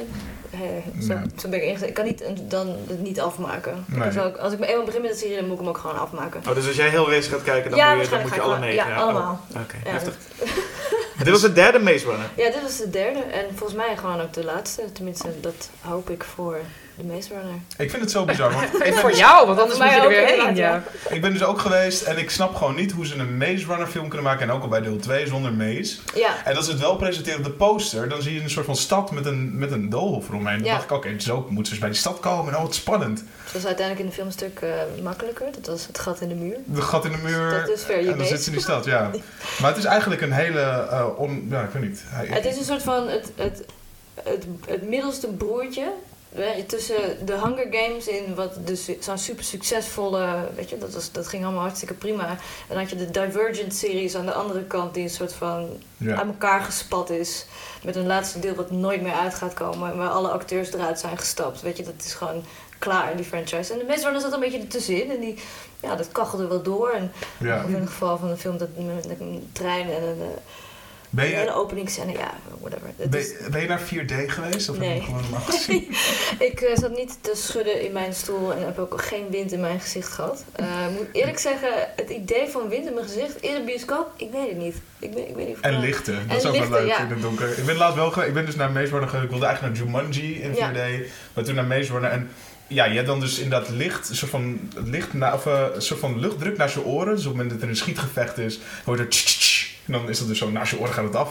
Zo, 1.01 1.13
Nee. 1.13 1.23
zo 1.37 1.49
ben 1.49 1.67
ik. 1.69 1.79
Ik 1.79 1.93
kan 1.93 2.05
niet, 2.05 2.21
een- 2.23 2.45
dan 2.49 2.75
het 2.87 2.99
niet 2.99 3.19
afmaken. 3.19 3.85
Nee. 3.87 4.09
Dus 4.09 4.37
als 4.39 4.53
ik 4.53 4.59
me 4.59 4.67
eenmaal 4.67 4.85
begin 4.85 5.01
met 5.01 5.11
de 5.11 5.17
serie, 5.17 5.35
dan 5.35 5.43
moet 5.45 5.53
ik 5.53 5.59
hem 5.59 5.67
ook 5.69 5.77
gewoon 5.77 5.99
afmaken. 5.99 6.41
Oh, 6.49 6.55
dus 6.55 6.67
als 6.67 6.75
jij 6.75 6.89
heel 6.89 7.09
race 7.11 7.29
gaat 7.29 7.43
kijken, 7.43 7.69
dan 7.69 7.79
Ja, 7.79 7.93
moet 7.95 8.03
je, 8.03 8.09
dan 8.09 8.21
moet 8.21 8.33
je 8.33 8.41
alle 8.41 8.59
negen. 8.59 8.75
ja, 8.87 8.95
allemaal. 8.95 9.39
Oh, 9.55 9.61
Oké, 9.61 9.75
Ja, 9.85 9.91
heftig. 9.91 10.15
Dit 11.23 11.29
was 11.29 11.41
de 11.41 11.53
derde 11.53 11.79
Maze 11.79 12.05
Runner. 12.05 12.29
ja, 12.35 12.51
dit 12.51 12.61
was 12.61 12.77
de 12.77 12.89
derde. 12.89 13.19
En 13.19 13.45
volgens 13.55 13.73
mij 13.79 13.97
gewoon 13.97 14.21
ook 14.21 14.33
de 14.33 14.43
laatste. 14.43 14.91
Tenminste, 14.91 15.27
dat 15.41 15.69
hoop 15.81 16.09
ik 16.09 16.23
voor 16.23 16.57
de 16.97 17.03
Maze 17.03 17.29
Runner. 17.29 17.55
Ik 17.77 17.89
vind 17.89 18.01
het 18.01 18.11
zo 18.11 18.25
bizar, 18.25 18.53
want 18.53 18.81
Even 18.81 18.99
voor 19.05 19.13
jou, 19.13 19.47
want 19.47 19.59
anders 19.59 19.79
moet 19.79 19.89
je 19.89 19.95
er 19.95 20.07
weer 20.07 20.21
ook 20.39 20.45
heen. 20.45 20.55
Ja. 20.55 20.83
ik 21.09 21.21
ben 21.21 21.33
dus 21.33 21.43
ook 21.43 21.59
geweest 21.59 22.01
en 22.01 22.17
ik 22.17 22.29
snap 22.29 22.55
gewoon 22.55 22.75
niet 22.75 22.91
hoe 22.91 23.05
ze 23.05 23.15
een 23.15 23.37
Maze 23.37 23.65
Runner 23.65 23.87
film 23.87 24.07
kunnen 24.07 24.23
maken. 24.27 24.41
En 24.49 24.51
ook 24.55 24.61
al 24.61 24.67
bij 24.67 24.81
deel 24.81 24.97
2 24.97 25.27
zonder 25.27 25.53
Maze. 25.53 25.97
Ja, 26.15 26.45
En 26.45 26.53
dat 26.55 26.65
ze 26.65 26.71
het 26.71 26.79
wel 26.79 26.95
presenteren 26.95 27.37
op 27.39 27.45
de 27.45 27.51
poster, 27.51 28.09
dan 28.09 28.21
zie 28.21 28.33
je 28.33 28.41
een 28.41 28.49
soort 28.49 28.65
van 28.65 28.75
stad 28.75 29.11
met 29.11 29.25
een, 29.25 29.57
met 29.57 29.71
een 29.71 29.89
doolhof 29.89 30.29
eromheen. 30.29 30.57
Dan 30.57 30.65
Ja. 30.67 30.71
dacht 30.73 30.83
ik, 30.83 30.91
oké, 30.91 31.19
zo 31.19 31.35
moeten 31.49 31.65
ze 31.65 31.71
dus 31.71 31.79
bij 31.79 31.89
die 31.89 31.97
stad 31.99 32.19
komen. 32.19 32.51
En 32.51 32.57
oh, 32.57 32.63
wat 32.63 32.75
spannend. 32.75 33.23
het 33.43 33.53
was 33.53 33.65
uiteindelijk 33.65 33.99
in 33.99 34.05
de 34.09 34.15
film 34.15 34.27
een 34.27 34.33
stuk 34.33 34.59
eh, 34.61 34.69
makkelijker. 35.03 35.45
Dat 35.51 35.67
was 35.67 35.87
het 35.87 35.99
gat 35.99 36.21
in 36.21 36.27
de 36.29 36.35
muur. 36.35 36.57
De 36.65 36.81
gat 36.81 37.05
in 37.05 37.11
de 37.11 37.17
muur. 37.23 37.59
Dat 37.65 37.77
is 37.77 37.83
ver 37.83 38.01
je 38.03 38.11
en 38.11 38.17
dan 38.17 38.27
zit 38.27 38.39
ze 38.41 38.45
in 38.47 38.51
die 38.53 38.61
stad, 38.61 38.85
ja. 38.85 39.09
Maar 39.59 39.69
het 39.69 39.77
is 39.77 39.85
eigenlijk 39.85 40.21
een 40.21 40.31
hele, 40.31 40.59
eh, 40.61 41.05
on, 41.17 41.47
ja, 41.49 41.61
ik 41.61 41.69
weet 41.69 41.83
niet. 41.83 42.01
Hij- 42.05 42.27
Het 42.29 42.45
is 42.45 42.57
een 42.57 42.63
soort 42.65 42.83
van 42.83 43.07
het, 43.07 43.31
het, 43.35 43.63
het, 44.23 44.45
het 44.67 44.89
middelste 44.89 45.27
broertje 45.27 45.91
tussen 46.67 47.25
de 47.25 47.33
Hunger 47.33 47.67
Games 47.71 48.07
in 48.07 48.35
wat 48.35 48.51
dus 48.67 48.89
zo'n 48.99 49.17
super 49.17 49.43
succesvolle, 49.43 50.35
weet 50.55 50.69
je, 50.69 50.77
dat, 50.77 50.93
was, 50.93 51.11
dat 51.11 51.27
ging 51.27 51.43
allemaal 51.43 51.61
hartstikke 51.61 51.93
prima. 51.93 52.27
En 52.29 52.37
dan 52.67 52.77
had 52.77 52.89
je 52.89 52.95
de 52.95 53.11
Divergent 53.11 53.75
series 53.75 54.15
aan 54.15 54.25
de 54.25 54.33
andere 54.33 54.63
kant 54.63 54.93
die 54.93 55.03
een 55.03 55.09
soort 55.09 55.33
van 55.33 55.69
Ja. 55.97 56.15
aan 56.15 56.27
elkaar 56.27 56.61
gespat 56.61 57.09
is. 57.09 57.45
Met 57.83 57.95
een 57.95 58.05
laatste 58.07 58.39
deel 58.39 58.55
wat 58.55 58.71
nooit 58.71 59.01
meer 59.01 59.13
uit 59.13 59.33
gaat 59.33 59.53
komen. 59.53 59.91
en 59.91 59.97
Waar 59.97 60.09
alle 60.09 60.29
acteurs 60.29 60.73
eruit 60.73 60.99
zijn 60.99 61.17
gestapt. 61.17 61.61
Weet 61.61 61.77
je, 61.77 61.83
dat 61.83 61.93
is 62.05 62.13
gewoon 62.13 62.43
klaar, 62.79 63.15
die 63.15 63.25
franchise. 63.25 63.73
En 63.73 63.79
de 63.79 63.85
Maze 63.85 64.03
Runner 64.03 64.21
zat 64.21 64.33
een 64.33 64.39
beetje 64.39 64.59
ertussenin. 64.59 65.11
En 65.11 65.19
die, 65.19 65.35
ja, 65.81 65.95
dat 65.95 66.11
kachelde 66.11 66.47
wel 66.47 66.61
door. 66.61 66.89
En 66.89 67.11
Ja. 67.39 67.63
in 67.63 67.73
het 67.75 67.89
geval 67.89 68.17
van 68.17 68.29
een 68.29 68.37
film 68.37 68.57
dat 68.57 68.69
met 69.05 69.19
een 69.19 69.49
trein 69.53 69.89
en 69.89 70.03
een, 70.03 70.21
Ben 71.15 71.25
hele 71.25 71.43
je, 71.43 71.53
openingscène. 71.53 72.11
Ja, 72.11 72.33
whatever. 72.59 72.87
Ben, 73.09 73.19
is- 73.19 73.27
je- 73.27 73.47
ben 73.51 73.61
je 73.61 73.67
naar 73.67 73.79
4D 73.81 74.13
geweest? 74.31 74.69
Of 74.69 74.75
heb 74.77 74.85
Nee. 74.85 74.93
je 74.93 75.01
hem 75.01 75.03
gewoon 75.05 75.21
normaal 75.21 75.41
gezien? 75.41 75.87
ik 76.49 76.61
eh, 76.61 76.77
zat 76.77 76.95
niet 76.97 77.17
te 77.21 77.31
schudden 77.35 77.81
in 77.85 77.91
mijn 77.91 78.13
stoel 78.13 78.53
en 78.53 78.65
heb 78.65 78.79
ook 78.79 79.01
geen 79.01 79.25
wind 79.29 79.51
in 79.51 79.59
mijn 79.59 79.79
gezicht 79.79 80.07
gehad. 80.13 80.43
Eh, 80.51 80.65
Ik 80.89 80.97
moet 80.97 81.07
eerlijk 81.11 81.39
zeggen, 81.39 81.69
het 81.95 82.09
idee 82.09 82.47
van 82.47 82.69
wind 82.69 82.87
in 82.87 82.93
mijn 82.93 83.05
gezicht 83.05 83.41
in 83.41 83.55
een 83.55 83.65
bioscoop, 83.65 84.11
ik 84.17 84.31
weet 84.31 84.47
het 84.49 84.57
niet. 84.57 84.75
Ik, 84.99 85.13
weet, 85.13 85.27
ik 85.29 85.35
weet 85.35 85.47
niet 85.47 85.57
En 85.61 85.79
lichten, 85.79 86.13
dat 86.13 86.21
En 86.27 86.35
is 86.37 86.45
ook 86.45 86.51
wel 86.51 86.61
lichten, 86.61 86.79
leuk 86.79 86.87
ja. 86.87 86.99
in 87.03 87.09
het 87.09 87.21
donker. 87.21 87.57
Ik 87.57 87.65
ben 87.65 87.75
laatst 87.75 87.95
wel 87.95 88.11
geweest, 88.11 88.27
ik 88.27 88.33
ben 88.33 88.45
dus 88.45 88.55
naar 88.55 88.71
Maze 88.71 88.89
Runner 88.91 89.09
gegaan. 89.09 89.23
Ik 89.23 89.29
wilde 89.29 89.45
eigenlijk 89.45 89.77
naar 89.77 89.85
Jumanji 89.87 90.41
in 90.41 90.51
4D, 90.53 90.57
Ja. 90.57 91.05
maar 91.33 91.43
toen 91.43 91.55
naar 91.55 91.65
Maze 91.65 91.91
Runner. 91.91 92.11
En 92.11 92.29
ja, 92.67 92.85
je 92.85 92.95
hebt 92.95 93.07
dan 93.07 93.19
dus 93.19 93.39
inderdaad 93.39 93.69
licht, 93.69 94.09
een 94.09 94.15
soort 94.15 94.31
van, 94.31 94.71
licht 94.83 95.13
na, 95.13 95.33
of, 95.33 95.45
eh, 95.45 95.65
een 95.73 95.81
soort 95.81 95.99
van 95.99 96.19
luchtdruk 96.19 96.57
naar 96.57 96.69
je 96.73 96.85
oren. 96.85 97.15
Dus 97.15 97.25
op 97.25 97.31
het 97.31 97.33
moment 97.35 97.49
dat 97.49 97.61
er 97.61 97.69
een 97.69 97.75
schietgevecht 97.75 98.37
is, 98.37 98.59
hoor 98.85 98.95
je 98.97 99.01
er 99.03 99.09
tsch, 99.09 99.25
tsch. 99.25 99.52
En 99.85 99.93
dan 99.93 100.09
is 100.09 100.19
dat 100.19 100.27
dus 100.27 100.37
zo, 100.37 100.49
naast 100.49 100.71
je 100.71 100.79
oren 100.79 100.93
gaat 100.93 101.03
het 101.03 101.15
af. 101.15 101.29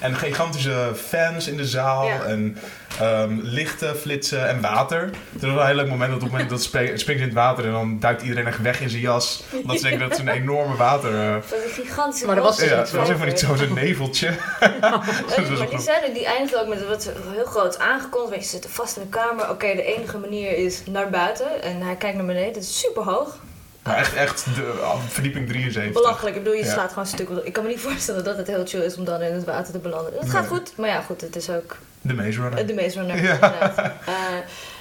En 0.00 0.14
gigantische 0.16 0.92
fans 1.08 1.48
in 1.48 1.56
de 1.56 1.66
zaal. 1.66 2.06
Ja. 2.06 2.22
En 2.24 2.58
ehm, 3.00 3.38
lichten, 3.42 3.96
flitsen 3.96 4.48
en 4.48 4.60
water. 4.60 5.00
Het 5.02 5.42
is 5.42 5.48
wel 5.48 5.60
een 5.60 5.66
heel 5.66 5.74
leuk 5.74 5.88
moment 5.88 6.08
dat 6.10 6.16
op 6.16 6.22
het 6.22 6.32
moment 6.32 6.50
dat 6.50 6.62
springt, 6.62 7.08
in 7.08 7.20
het 7.22 7.32
water 7.32 7.64
en 7.64 7.72
dan 7.72 8.00
duikt 8.00 8.22
iedereen 8.22 8.46
echt 8.46 8.62
weg 8.62 8.80
in 8.80 8.88
zijn 8.90 9.02
jas. 9.02 9.42
Omdat 9.52 9.76
ze 9.76 9.82
denken 9.82 10.00
dat 10.00 10.10
het 10.18 10.26
een 10.28 10.34
enorme 10.34 10.76
water. 10.76 11.14
eh, 11.14 11.36
Van 11.42 11.58
die 11.64 11.84
gigantische 11.84 12.26
Maar 12.26 12.36
er 12.36 12.42
was 12.42 12.60
ja, 12.60 12.64
dus 12.80 12.90
het 12.90 12.90
was 13.00 13.08
even 13.08 13.26
niet 13.26 13.38
zo'n 13.38 13.56
zo'n 13.56 13.72
neveltje. 13.74 14.30
Dat 14.80 15.48
was 15.48 15.58
maar 15.58 15.68
die 15.68 15.80
scène 15.80 16.10
die 16.14 16.26
eindigt 16.26 16.56
ook 16.60 16.68
met 16.68 16.88
wat 16.88 17.10
heel 17.32 17.44
groot 17.44 17.78
aangekondigd. 17.78 18.42
Ze 18.44 18.48
zitten 18.50 18.70
vast 18.70 18.96
in 18.96 19.02
een 19.02 19.08
kamer. 19.08 19.50
Oké, 19.50 19.74
de 19.74 19.84
enige 19.96 20.18
manier 20.18 20.56
is 20.56 20.82
naar 20.90 21.10
buiten. 21.10 21.62
En 21.62 21.80
hij 21.80 21.96
kijkt 21.96 22.16
naar 22.16 22.26
beneden. 22.26 22.52
Het 22.54 22.62
is 22.62 22.78
super 22.78 23.02
hoog. 23.02 23.36
Maar 23.84 23.96
echt, 23.96 24.14
echt 24.14 24.44
de, 24.54 24.62
ah, 24.82 25.00
verdieping 25.08 25.48
73. 25.48 25.92
Belachelijk. 25.92 26.36
Ik 26.36 26.42
bedoel, 26.42 26.58
je 26.58 26.64
slaat 26.64 26.88
gewoon 26.88 27.06
stuk. 27.06 27.28
Ik 27.28 27.52
kan 27.52 27.62
me 27.62 27.68
niet 27.68 27.80
voorstellen 27.80 28.24
dat 28.24 28.36
het 28.36 28.46
heel 28.46 28.66
chill 28.66 28.80
is 28.80 28.96
om 28.96 29.04
dan 29.04 29.20
in 29.22 29.32
het 29.32 29.44
water 29.44 29.72
te 29.72 29.78
belanden. 29.78 30.12
Het 30.18 30.30
gaat 30.30 30.46
goed. 30.46 30.76
Maar 30.76 30.88
ja, 30.88 31.00
goed. 31.00 31.20
Het 31.20 31.36
is 31.36 31.50
ook 31.50 31.76
De 32.00 32.14
Maze 32.14 32.40
Runner. 32.40 32.66
de 32.66 32.74
meest 32.74 32.96
runner. 32.96 33.22
Ja. 33.22 33.32
inderdaad. 33.34 33.78
Eh, 34.06 34.14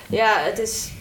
ja, 0.10 0.40
het 0.40 0.60
is... 0.60 0.92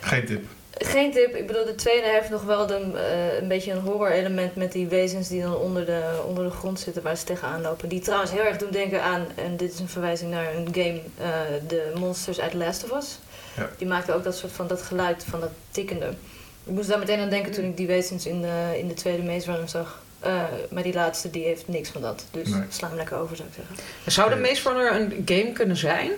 Geen 0.00 0.26
tip. 0.26 0.44
Geen 0.72 1.12
tip. 1.12 1.34
Ik 1.34 1.46
bedoel, 1.46 1.64
de 1.64 1.74
tweede 1.74 2.06
heeft 2.06 2.30
nog 2.30 2.42
wel 2.42 2.66
de, 2.66 2.90
eh, 2.94 3.40
een 3.40 3.48
beetje 3.48 3.72
een 3.72 3.80
horror 3.80 4.10
element 4.10 4.56
met 4.56 4.72
die 4.72 4.86
wezens 4.86 5.28
die 5.28 5.42
dan 5.42 5.56
onder 5.56 5.86
de, 5.86 6.22
onder 6.26 6.44
de 6.44 6.50
grond 6.50 6.80
zitten 6.80 7.02
waar 7.02 7.16
ze 7.16 7.24
tegenaan 7.24 7.60
lopen. 7.60 7.88
Die 7.88 8.00
trouwens 8.00 8.30
heel 8.30 8.44
erg 8.44 8.56
doen 8.56 8.70
denken 8.70 9.02
aan, 9.02 9.26
en 9.34 9.56
dit 9.56 9.72
is 9.72 9.78
een 9.78 9.88
verwijzing 9.88 10.30
naar 10.30 10.54
een 10.54 10.68
game, 10.72 11.00
eh, 11.18 11.28
de 11.68 11.92
Monsters 11.94 12.40
uit 12.40 12.54
Last 12.54 12.84
of 12.84 12.98
Us. 12.98 13.18
Ja. 13.56 13.70
Die 13.78 13.86
maakten 13.86 14.14
ook 14.14 14.24
dat 14.24 14.36
soort 14.36 14.52
van 14.52 14.66
dat 14.66 14.82
geluid 14.82 15.24
van 15.30 15.40
dat 15.40 15.50
tikkende. 15.70 16.12
Ik 16.68 16.74
moest 16.74 16.88
daar 16.88 16.98
meteen 16.98 17.20
aan 17.20 17.28
denken 17.30 17.52
toen 17.52 17.64
ik 17.64 17.76
die 17.76 17.86
wezens 17.86 18.26
in 18.26 18.40
de, 18.40 18.74
in 18.78 18.88
de 18.88 18.94
tweede 18.94 19.22
Maze 19.22 19.50
Runner 19.50 19.68
zag. 19.68 20.02
Eh, 20.20 20.42
maar 20.70 20.82
die 20.82 20.94
laatste 20.94 21.30
die 21.30 21.44
heeft 21.44 21.68
niks 21.68 21.88
van 21.88 22.00
dat. 22.02 22.24
Dus 22.30 22.48
Nee. 22.48 22.62
sla 22.68 22.88
hem 22.88 22.96
lekker 22.96 23.16
over 23.16 23.36
zou 23.36 23.48
ik 23.48 23.54
zeggen. 23.54 23.76
Zou 24.06 24.30
de 24.30 24.36
Maze 24.36 24.68
Runner 24.68 24.92
een 24.94 25.22
game 25.24 25.52
kunnen 25.52 25.76
zijn? 25.76 26.10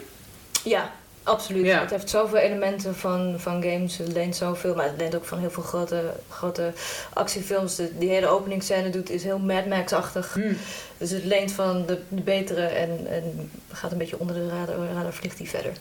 Ja, 0.65 0.93
absoluut. 1.23 1.67
Ja. 1.67 1.81
Het 1.81 1.91
heeft 1.91 2.11
zoveel 2.11 2.39
elementen 2.39 2.97
van, 2.97 3.35
van 3.39 3.63
games. 3.63 3.97
Het 3.97 4.13
leent 4.13 4.37
zoveel, 4.37 4.75
maar 4.75 4.85
het 4.87 4.97
leent 4.99 5.15
ook 5.17 5.25
van 5.25 5.39
heel 5.39 5.51
veel 5.51 5.63
grote, 5.63 6.13
grote 6.29 6.73
actiefilms. 7.13 7.77
De, 7.77 7.99
die 7.99 8.09
hele 8.11 8.27
openingsscène 8.27 8.91
doet 8.91 9.11
is 9.11 9.23
heel 9.23 9.39
Mad 9.39 9.67
Max-achtig. 9.67 10.35
Hm. 10.35 10.53
Dus 10.99 11.11
het 11.11 11.25
leent 11.25 11.53
van 11.53 11.87
de, 11.87 11.99
de 12.09 12.23
betere 12.23 12.63
en, 12.67 13.07
en 13.11 13.51
gaat 13.73 13.93
een 13.93 13.99
beetje 13.99 14.19
onder 14.19 14.35
de 14.37 14.49
radar, 14.49 14.77
radar 14.95 15.13
vliegt 15.13 15.37
die 15.37 15.49
verder. 15.49 15.73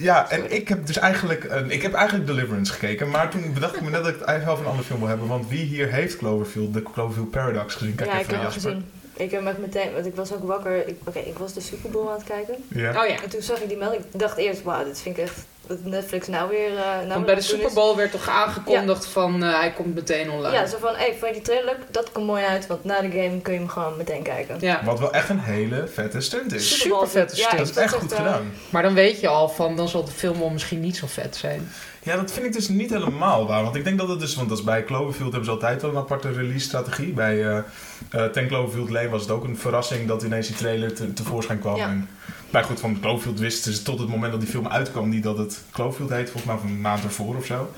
Ja, 0.00 0.30
en 0.30 0.52
ik 0.52 0.68
heb 0.68 0.86
dus 0.86 0.98
eigenlijk, 0.98 1.44
een- 1.48 1.70
ik 1.70 1.82
heb 1.82 1.92
eigenlijk 1.92 2.26
Deliverance 2.26 2.72
gekeken. 2.72 3.10
Maar 3.10 3.30
toen 3.30 3.52
bedacht 3.54 3.76
ik 3.76 3.80
me 3.82 3.90
net 3.90 4.02
dat 4.02 4.12
ik 4.12 4.18
het 4.18 4.28
eigenlijk 4.28 4.44
wel 4.46 4.54
van 4.56 4.64
een 4.64 4.70
andere 4.70 4.86
film 4.86 4.98
wil 5.00 5.08
hebben. 5.08 5.26
Want 5.28 5.48
wie 5.48 5.64
hier 5.64 5.92
heeft 5.92 6.16
Cloverfield, 6.16 6.74
de 6.74 6.82
Cloverfield 6.82 7.30
Paradox 7.30 7.74
gezien? 7.74 7.94
Kijk 7.94 8.10
ja, 8.10 8.14
ik 8.16 8.20
even 8.22 8.34
heb 8.34 8.42
naar 8.42 8.52
hem 8.52 8.60
Jasper. 8.62 8.82
gezien. 8.82 8.98
Ik 9.26 9.30
heb 9.30 9.58
meteen, 9.60 9.92
want 9.92 10.06
ik 10.06 10.14
was 10.14 10.32
ook 10.34 10.44
wakker. 10.46 10.88
Ik- 10.88 10.96
Oké, 11.04 11.18
ik 11.18 11.38
was 11.38 11.52
de 11.54 11.60
Super 11.60 11.90
Bowl 11.90 12.08
aan 12.10 12.14
het 12.18 12.24
kijken. 12.24 12.54
Ja. 12.68 13.02
Oh 13.02 13.08
ja. 13.08 13.22
En 13.22 13.28
toen 13.30 13.42
zag 13.42 13.60
ik 13.60 13.68
die 13.68 13.76
melding. 13.76 14.02
Ik 14.12 14.18
dacht 14.18 14.36
eerst, 14.36 14.62
wauw, 14.62 14.84
dit 14.84 15.00
vind 15.00 15.16
ik 15.18 15.22
echt. 15.22 15.38
Dat 15.70 15.84
Netflix 15.84 16.26
nou 16.26 16.48
weer. 16.48 16.76
eh, 16.76 16.84
nou 16.84 17.08
Want 17.08 17.26
bij 17.26 17.34
de 17.34 17.40
Super. 17.40 17.72
Bowl 17.72 17.96
werd 17.96 18.10
toch 18.10 18.28
aangekondigd 18.28 19.06
van 19.06 19.42
eh, 19.44 19.58
hij 19.58 19.72
komt 19.72 19.94
meteen 19.94 20.30
online. 20.30 20.54
Ja, 20.54 20.66
zo 20.66 20.76
van, 20.80 20.94
hé, 20.96 21.06
vond 21.18 21.26
je 21.26 21.32
die 21.32 21.42
trailer 21.42 21.64
leuk? 21.64 21.78
Dat 21.90 22.12
komt 22.12 22.26
mooi 22.26 22.44
uit, 22.44 22.66
want 22.66 22.84
na 22.84 23.00
de 23.00 23.10
game 23.10 23.40
kun 23.42 23.52
je 23.52 23.58
hem 23.58 23.68
gewoon 23.68 23.96
meteen 23.96 24.22
kijken. 24.22 24.56
Ja. 24.60 24.80
Wat 24.84 24.98
wel 24.98 25.12
echt 25.12 25.28
een 25.28 25.38
hele 25.40 25.86
vette 25.94 26.20
stunt 26.20 26.52
is. 26.54 26.80
Super 26.80 27.08
vette 27.08 27.36
Ja, 27.36 27.42
stunt. 27.48 27.58
Dat 27.58 27.68
ik 27.68 27.74
is 27.76 27.82
echt 27.82 27.94
goed 27.94 28.12
eh, 28.12 28.18
gedaan. 28.18 28.52
Maar 28.70 28.82
dan 28.82 28.94
weet 28.94 29.20
je 29.20 29.28
al 29.28 29.48
van, 29.48 29.76
dan 29.76 29.88
zal 29.88 30.04
de 30.04 30.10
film 30.10 30.38
wel 30.38 30.50
misschien 30.50 30.80
niet 30.80 30.96
zo 30.96 31.06
vet 31.06 31.36
zijn. 31.36 31.72
Ja, 32.02 32.16
dat 32.16 32.32
vind 32.32 32.46
ik 32.46 32.52
dus 32.52 32.68
niet 32.68 32.90
helemaal 32.90 33.46
waar. 33.46 33.62
Want 33.62 33.76
ik 33.76 33.84
denk 33.84 33.98
dat 33.98 34.08
het 34.08 34.20
dus, 34.20 34.34
want 34.34 34.48
dat 34.48 34.58
is 34.58 34.64
bij 34.64 34.84
Cloverfield 34.84 35.32
hebben 35.32 35.44
ze 35.44 35.50
altijd 35.50 35.82
wel 35.82 35.90
een 35.90 35.96
aparte 35.96 36.32
release-strategie. 36.32 37.12
Bij 37.12 37.46
eh 37.48 37.62
eh, 38.10 38.24
Ten 38.24 38.46
Cloverfield 38.46 38.90
Lane 38.90 39.08
was 39.08 39.22
het 39.22 39.30
ook 39.30 39.44
een 39.44 39.56
verrassing 39.56 40.08
dat 40.08 40.22
ineens 40.22 40.46
die 40.46 40.56
trailer 40.56 40.94
te, 40.94 41.12
tevoorschijn 41.12 41.58
kwam. 41.58 41.76
Ja. 41.76 41.88
En, 41.88 42.08
maar 42.50 42.64
goed, 42.64 42.80
van 42.80 43.00
Cloverfield 43.00 43.38
wisten 43.38 43.72
ze 43.72 43.82
tot 43.82 43.98
het 43.98 44.08
moment 44.08 44.32
dat 44.32 44.40
die 44.40 44.50
film 44.50 44.68
uitkwam 44.68 45.08
niet 45.08 45.22
dat 45.22 45.38
het 45.38 45.62
Cloverfield 45.72 46.10
heet, 46.10 46.30
volgens 46.30 46.44
mij 46.44 46.56
van 46.56 46.68
een 46.68 46.80
maand 46.80 47.04
ervoor 47.04 47.36
of 47.36 47.44
zo. 47.44 47.70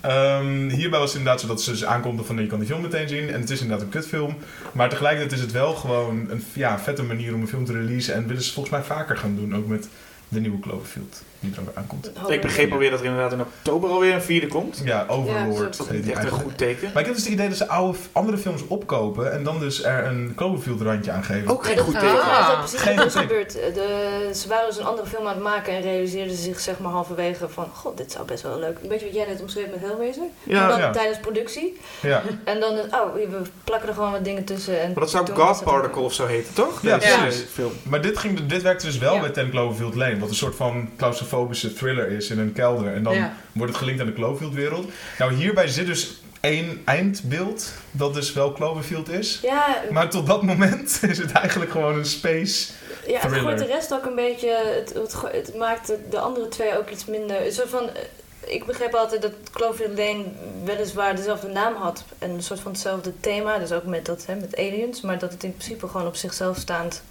Ehm, 0.00 0.68
hierbij 0.68 0.98
was 0.98 1.08
het 1.08 1.18
inderdaad 1.18 1.40
zo 1.40 1.46
dat 1.46 1.62
ze 1.62 1.70
dus 1.70 1.84
aankondigden 1.84 2.26
van 2.26 2.44
je 2.44 2.50
kan 2.50 2.58
die 2.58 2.68
film 2.68 2.80
meteen 2.80 3.08
zien. 3.08 3.30
En 3.30 3.40
het 3.40 3.50
is 3.50 3.60
inderdaad 3.60 3.84
een 3.84 3.92
kutfilm. 3.92 4.36
Maar 4.72 4.88
tegelijkertijd 4.88 5.32
is 5.32 5.40
het 5.40 5.52
wel 5.52 5.74
gewoon 5.74 6.26
een 6.30 6.44
ja, 6.52 6.78
vette 6.78 7.02
manier 7.02 7.34
om 7.34 7.40
een 7.40 7.48
film 7.48 7.64
te 7.64 7.72
releasen. 7.72 8.14
En 8.14 8.26
willen 8.26 8.42
ze 8.42 8.52
volgens 8.52 8.74
mij 8.74 8.84
vaker 8.84 9.16
gaan 9.16 9.36
doen, 9.36 9.56
ook 9.56 9.66
met 9.66 9.88
de 10.28 10.40
nieuwe 10.40 10.58
Cloverfield 10.58 11.22
die 11.40 11.52
er 11.54 11.60
ook 11.60 11.68
aankomt. 11.76 12.10
Ik 12.28 12.40
begreep 12.40 12.72
alweer 12.72 12.90
dat 12.90 12.98
er 13.00 13.04
inderdaad 13.06 13.32
in 13.32 13.40
oktober 13.40 13.90
alweer 13.90 14.14
een 14.14 14.22
vierde 14.22 14.46
komt. 14.46 14.80
Ja, 14.84 15.04
Overlord 15.08 15.76
Dat 15.76 15.90
is 15.90 16.10
echt 16.10 16.24
een 16.24 16.30
goed 16.30 16.58
teken. 16.58 16.90
Maar 16.92 17.00
ik 17.00 17.06
heb 17.06 17.14
dus 17.14 17.24
het 17.24 17.32
idee 17.32 17.48
dat 17.48 17.56
ze 17.56 17.68
oude, 17.68 17.98
andere 18.12 18.38
films 18.38 18.66
opkopen 18.66 19.32
en 19.32 19.44
dan 19.44 19.58
dus 19.58 19.82
er 19.84 20.04
een 20.06 20.32
Cloverfield 20.36 20.80
randje 20.80 21.10
aan 21.10 21.24
geven. 21.24 21.48
Ook 21.50 21.64
geen 21.66 21.78
goed 21.78 21.94
Ah. 21.94 22.00
teken. 22.00 22.16
Ja, 22.16 22.46
dat 22.56 22.64
is 22.64 22.70
precies 22.70 22.80
Geen 22.80 22.96
wat 22.96 23.06
is 23.06 23.12
teken. 23.12 23.28
gebeurd. 23.28 23.52
De, 23.52 24.30
ze 24.34 24.48
waren 24.48 24.68
dus 24.68 24.78
een 24.78 24.84
andere 24.84 25.08
film 25.08 25.26
aan 25.26 25.34
het 25.34 25.42
maken 25.42 25.72
en 25.72 25.82
realiseerden 25.82 26.36
ze 26.36 26.42
zich 26.42 26.60
zeg 26.60 26.78
maar 26.78 26.92
halverwege 26.92 27.48
van... 27.48 27.66
God, 27.74 27.96
dit 27.96 28.12
zou 28.12 28.24
best 28.26 28.42
wel 28.42 28.58
leuk... 28.58 28.78
Een 28.82 28.88
beetje 28.88 29.06
wat 29.06 29.14
jij 29.14 29.26
net 29.26 29.40
omschreef 29.40 29.66
met 29.70 29.80
Hellraiser. 29.80 30.22
Ja, 30.42 30.68
dan 30.68 30.78
ja. 30.78 30.90
tijdens 30.90 31.18
productie. 31.18 31.80
Ja, 32.02 32.22
En 32.44 32.60
dan, 32.60 32.72
oh, 32.78 33.14
we 33.14 33.42
plakken 33.64 33.88
er 33.88 33.94
gewoon 33.94 34.12
wat 34.12 34.24
dingen 34.24 34.44
tussen. 34.44 34.80
En 34.80 34.86
Maar 34.92 35.00
dat 35.00 35.10
zou 35.10 35.30
God 35.30 35.64
Particle 35.64 36.02
of 36.02 36.12
zo 36.12 36.26
heten, 36.26 36.54
toch? 36.54 36.82
Ja, 36.82 36.96
precies. 36.96 37.44
film. 37.52 37.72
maar 37.82 38.00
dit, 38.02 38.18
ging, 38.18 38.46
dit 38.46 38.62
werkte 38.62 38.86
dus 38.86 38.98
wel 38.98 39.14
Ja. 39.14 39.20
bij 39.20 39.30
Ten 39.30 39.50
Cloverfield 39.50 39.94
Lane, 39.94 40.18
wat 40.18 40.28
een 40.28 40.34
soort 40.34 40.54
van 40.54 40.88
claustrofobische 41.30 41.72
thriller 41.72 42.10
is 42.10 42.30
in 42.30 42.38
een 42.38 42.52
kelder. 42.52 42.94
En 42.94 43.02
dan 43.02 43.14
Ja. 43.14 43.32
wordt 43.52 43.70
het 43.72 43.80
gelinkt 43.80 44.00
aan 44.00 44.06
de 44.06 44.12
Cloverfield-wereld. 44.12 44.90
Nou, 45.18 45.32
hierbij 45.34 45.68
zit 45.68 45.86
dus 45.86 46.20
één 46.40 46.82
eindbeeld, 46.84 47.72
dat 47.90 48.14
dus 48.14 48.32
wel 48.32 48.52
Cloverfield 48.52 49.08
is. 49.08 49.38
Ja, 49.42 49.82
Maar 49.90 50.10
tot 50.10 50.26
dat 50.26 50.42
moment 50.42 50.98
is 51.10 51.18
het 51.18 51.32
eigenlijk 51.32 51.70
gewoon 51.70 51.98
een 51.98 52.04
space. 52.06 52.72
ja 53.06 53.12
het 53.12 53.20
thriller. 53.20 53.40
gooit 53.40 53.58
de 53.58 53.66
rest 53.66 53.92
ook 53.94 54.04
een 54.04 54.14
beetje... 54.14 54.48
Het, 54.94 55.12
het, 55.32 55.56
maakt 55.56 55.86
de, 55.86 55.98
de 56.10 56.18
andere 56.18 56.48
twee 56.48 56.78
ook 56.78 56.90
iets 56.90 57.04
minder... 57.04 57.46
Een 57.46 57.52
soort 57.52 57.68
van... 57.68 57.88
eh, 57.88 58.54
Ik 58.54 58.64
begreep 58.66 58.94
altijd 58.94 59.22
dat 59.22 59.32
Cloverfield 59.52 59.98
Lane 59.98 60.24
weliswaar 60.64 61.16
dezelfde 61.16 61.48
naam 61.48 61.74
had. 61.74 62.04
En 62.18 62.30
een 62.30 62.42
soort 62.42 62.60
van 62.60 62.72
hetzelfde 62.72 63.12
thema. 63.20 63.58
Dus 63.58 63.72
ook 63.72 63.84
met, 63.84 64.06
dat, 64.06 64.26
hè, 64.26 64.34
met 64.34 64.56
aliens. 64.56 65.00
Maar 65.00 65.18
dat 65.18 65.32
het 65.32 65.44
in 65.44 65.54
principe 65.54 65.88
gewoon 65.88 66.06
op 66.06 66.16
zichzelf 66.16 66.56
staand... 66.56 67.02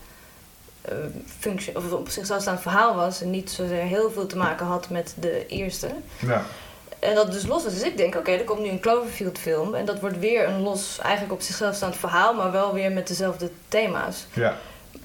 eh, 0.89 0.95
functie, 1.39 1.75
of 1.75 1.91
op 1.91 2.09
zichzelf 2.09 2.41
staand 2.41 2.61
verhaal 2.61 2.95
was. 2.95 3.21
En 3.21 3.29
niet 3.29 3.49
zozeer 3.49 3.81
heel 3.81 4.11
veel 4.11 4.25
te 4.25 4.37
maken 4.37 4.65
had 4.65 4.89
met 4.89 5.13
de 5.19 5.45
eerste. 5.47 5.87
Ja, 6.19 6.43
En 6.99 7.15
dat 7.15 7.31
dus 7.31 7.45
los 7.45 7.63
was. 7.63 7.73
Dus 7.73 7.83
ik 7.83 7.97
denk, 7.97 8.15
oké, 8.15 8.31
er 8.31 8.43
komt 8.43 8.59
nu 8.59 8.69
een 8.69 8.79
Cloverfield 8.79 9.37
film. 9.37 9.75
En 9.75 9.85
dat 9.85 9.99
wordt 9.99 10.19
weer 10.19 10.47
een 10.47 10.61
los, 10.61 10.99
eigenlijk 11.01 11.33
op 11.33 11.41
zichzelf 11.41 11.75
staand 11.75 11.95
verhaal. 11.95 12.33
Maar 12.33 12.51
wel 12.51 12.73
weer 12.73 12.91
met 12.91 13.07
dezelfde 13.07 13.49
thema's. 13.67 14.25
ja. 14.33 14.57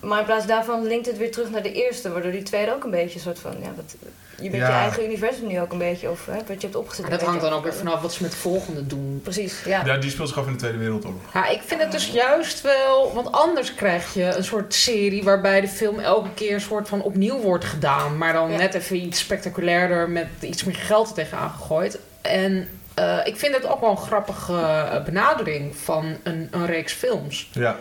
Maar 0.04 0.18
in 0.18 0.24
plaats 0.24 0.46
daarvan 0.46 0.86
linkt 0.86 1.06
het 1.06 1.18
weer 1.18 1.30
terug 1.32 1.50
naar 1.50 1.62
de 1.62 1.72
eerste, 1.72 2.12
waardoor 2.12 2.32
die 2.32 2.42
tweede 2.42 2.74
ook 2.74 2.84
een 2.84 2.90
beetje 2.90 3.14
een 3.14 3.20
soort 3.20 3.38
van, 3.38 3.52
ja, 3.60 3.68
wat, 3.76 3.94
je 4.40 4.50
bent 4.50 4.62
Ja. 4.62 4.68
je 4.68 4.74
eigen 4.74 5.04
universum 5.04 5.46
nu 5.46 5.60
ook 5.60 5.72
een 5.72 5.78
beetje, 5.78 6.10
of 6.10 6.26
hè, 6.26 6.32
wat 6.36 6.46
je 6.48 6.54
hebt 6.66 6.76
opgezet. 6.76 7.10
Dat 7.10 7.22
hangt 7.22 7.40
dan 7.40 7.52
ook 7.52 7.62
weer 7.62 7.74
vanaf 7.74 8.00
wat 8.00 8.12
ze 8.12 8.22
met 8.22 8.30
de 8.30 8.36
volgende 8.36 8.86
doen. 8.86 9.20
Precies, 9.22 9.62
ja. 9.64 9.82
ja, 9.84 9.96
die 9.96 10.10
speelt 10.10 10.28
zich 10.28 10.38
af 10.38 10.46
in 10.46 10.52
de 10.52 10.58
Tweede 10.58 10.78
Wereldoorlog. 10.78 11.20
Ja, 11.34 11.48
ik 11.48 11.60
vind 11.66 11.80
het 11.82 11.92
dus 11.92 12.06
juist 12.10 12.60
wel... 12.60 13.12
Want 13.14 13.32
anders 13.32 13.74
krijg 13.74 14.14
je 14.14 14.22
een 14.24 14.44
soort 14.44 14.74
serie 14.74 15.22
waarbij 15.24 15.60
de 15.60 15.68
film 15.68 15.98
elke 15.98 16.28
keer 16.34 16.54
een 16.54 16.60
soort 16.60 16.88
van 16.88 17.02
opnieuw 17.02 17.38
wordt 17.40 17.64
gedaan. 17.64 18.18
Maar 18.18 18.32
dan 18.32 18.50
Ja. 18.50 18.56
net 18.56 18.74
even 18.74 18.96
iets 18.96 19.18
spectaculairder 19.18 20.10
met 20.10 20.26
iets 20.40 20.64
meer 20.64 20.74
geld 20.76 21.08
er 21.08 21.14
tegenaan 21.14 21.50
gegooid. 21.50 21.98
En 22.20 22.68
eh, 22.94 23.18
ik 23.24 23.36
vind 23.36 23.54
het 23.54 23.66
ook 23.66 23.80
wel 23.80 23.90
een 23.90 23.96
grappige 23.96 24.52
eh, 24.52 25.04
benadering 25.04 25.76
van 25.76 26.16
een, 26.22 26.48
een 26.50 26.66
reeks 26.66 26.92
films. 26.92 27.48
Ja. 27.52 27.78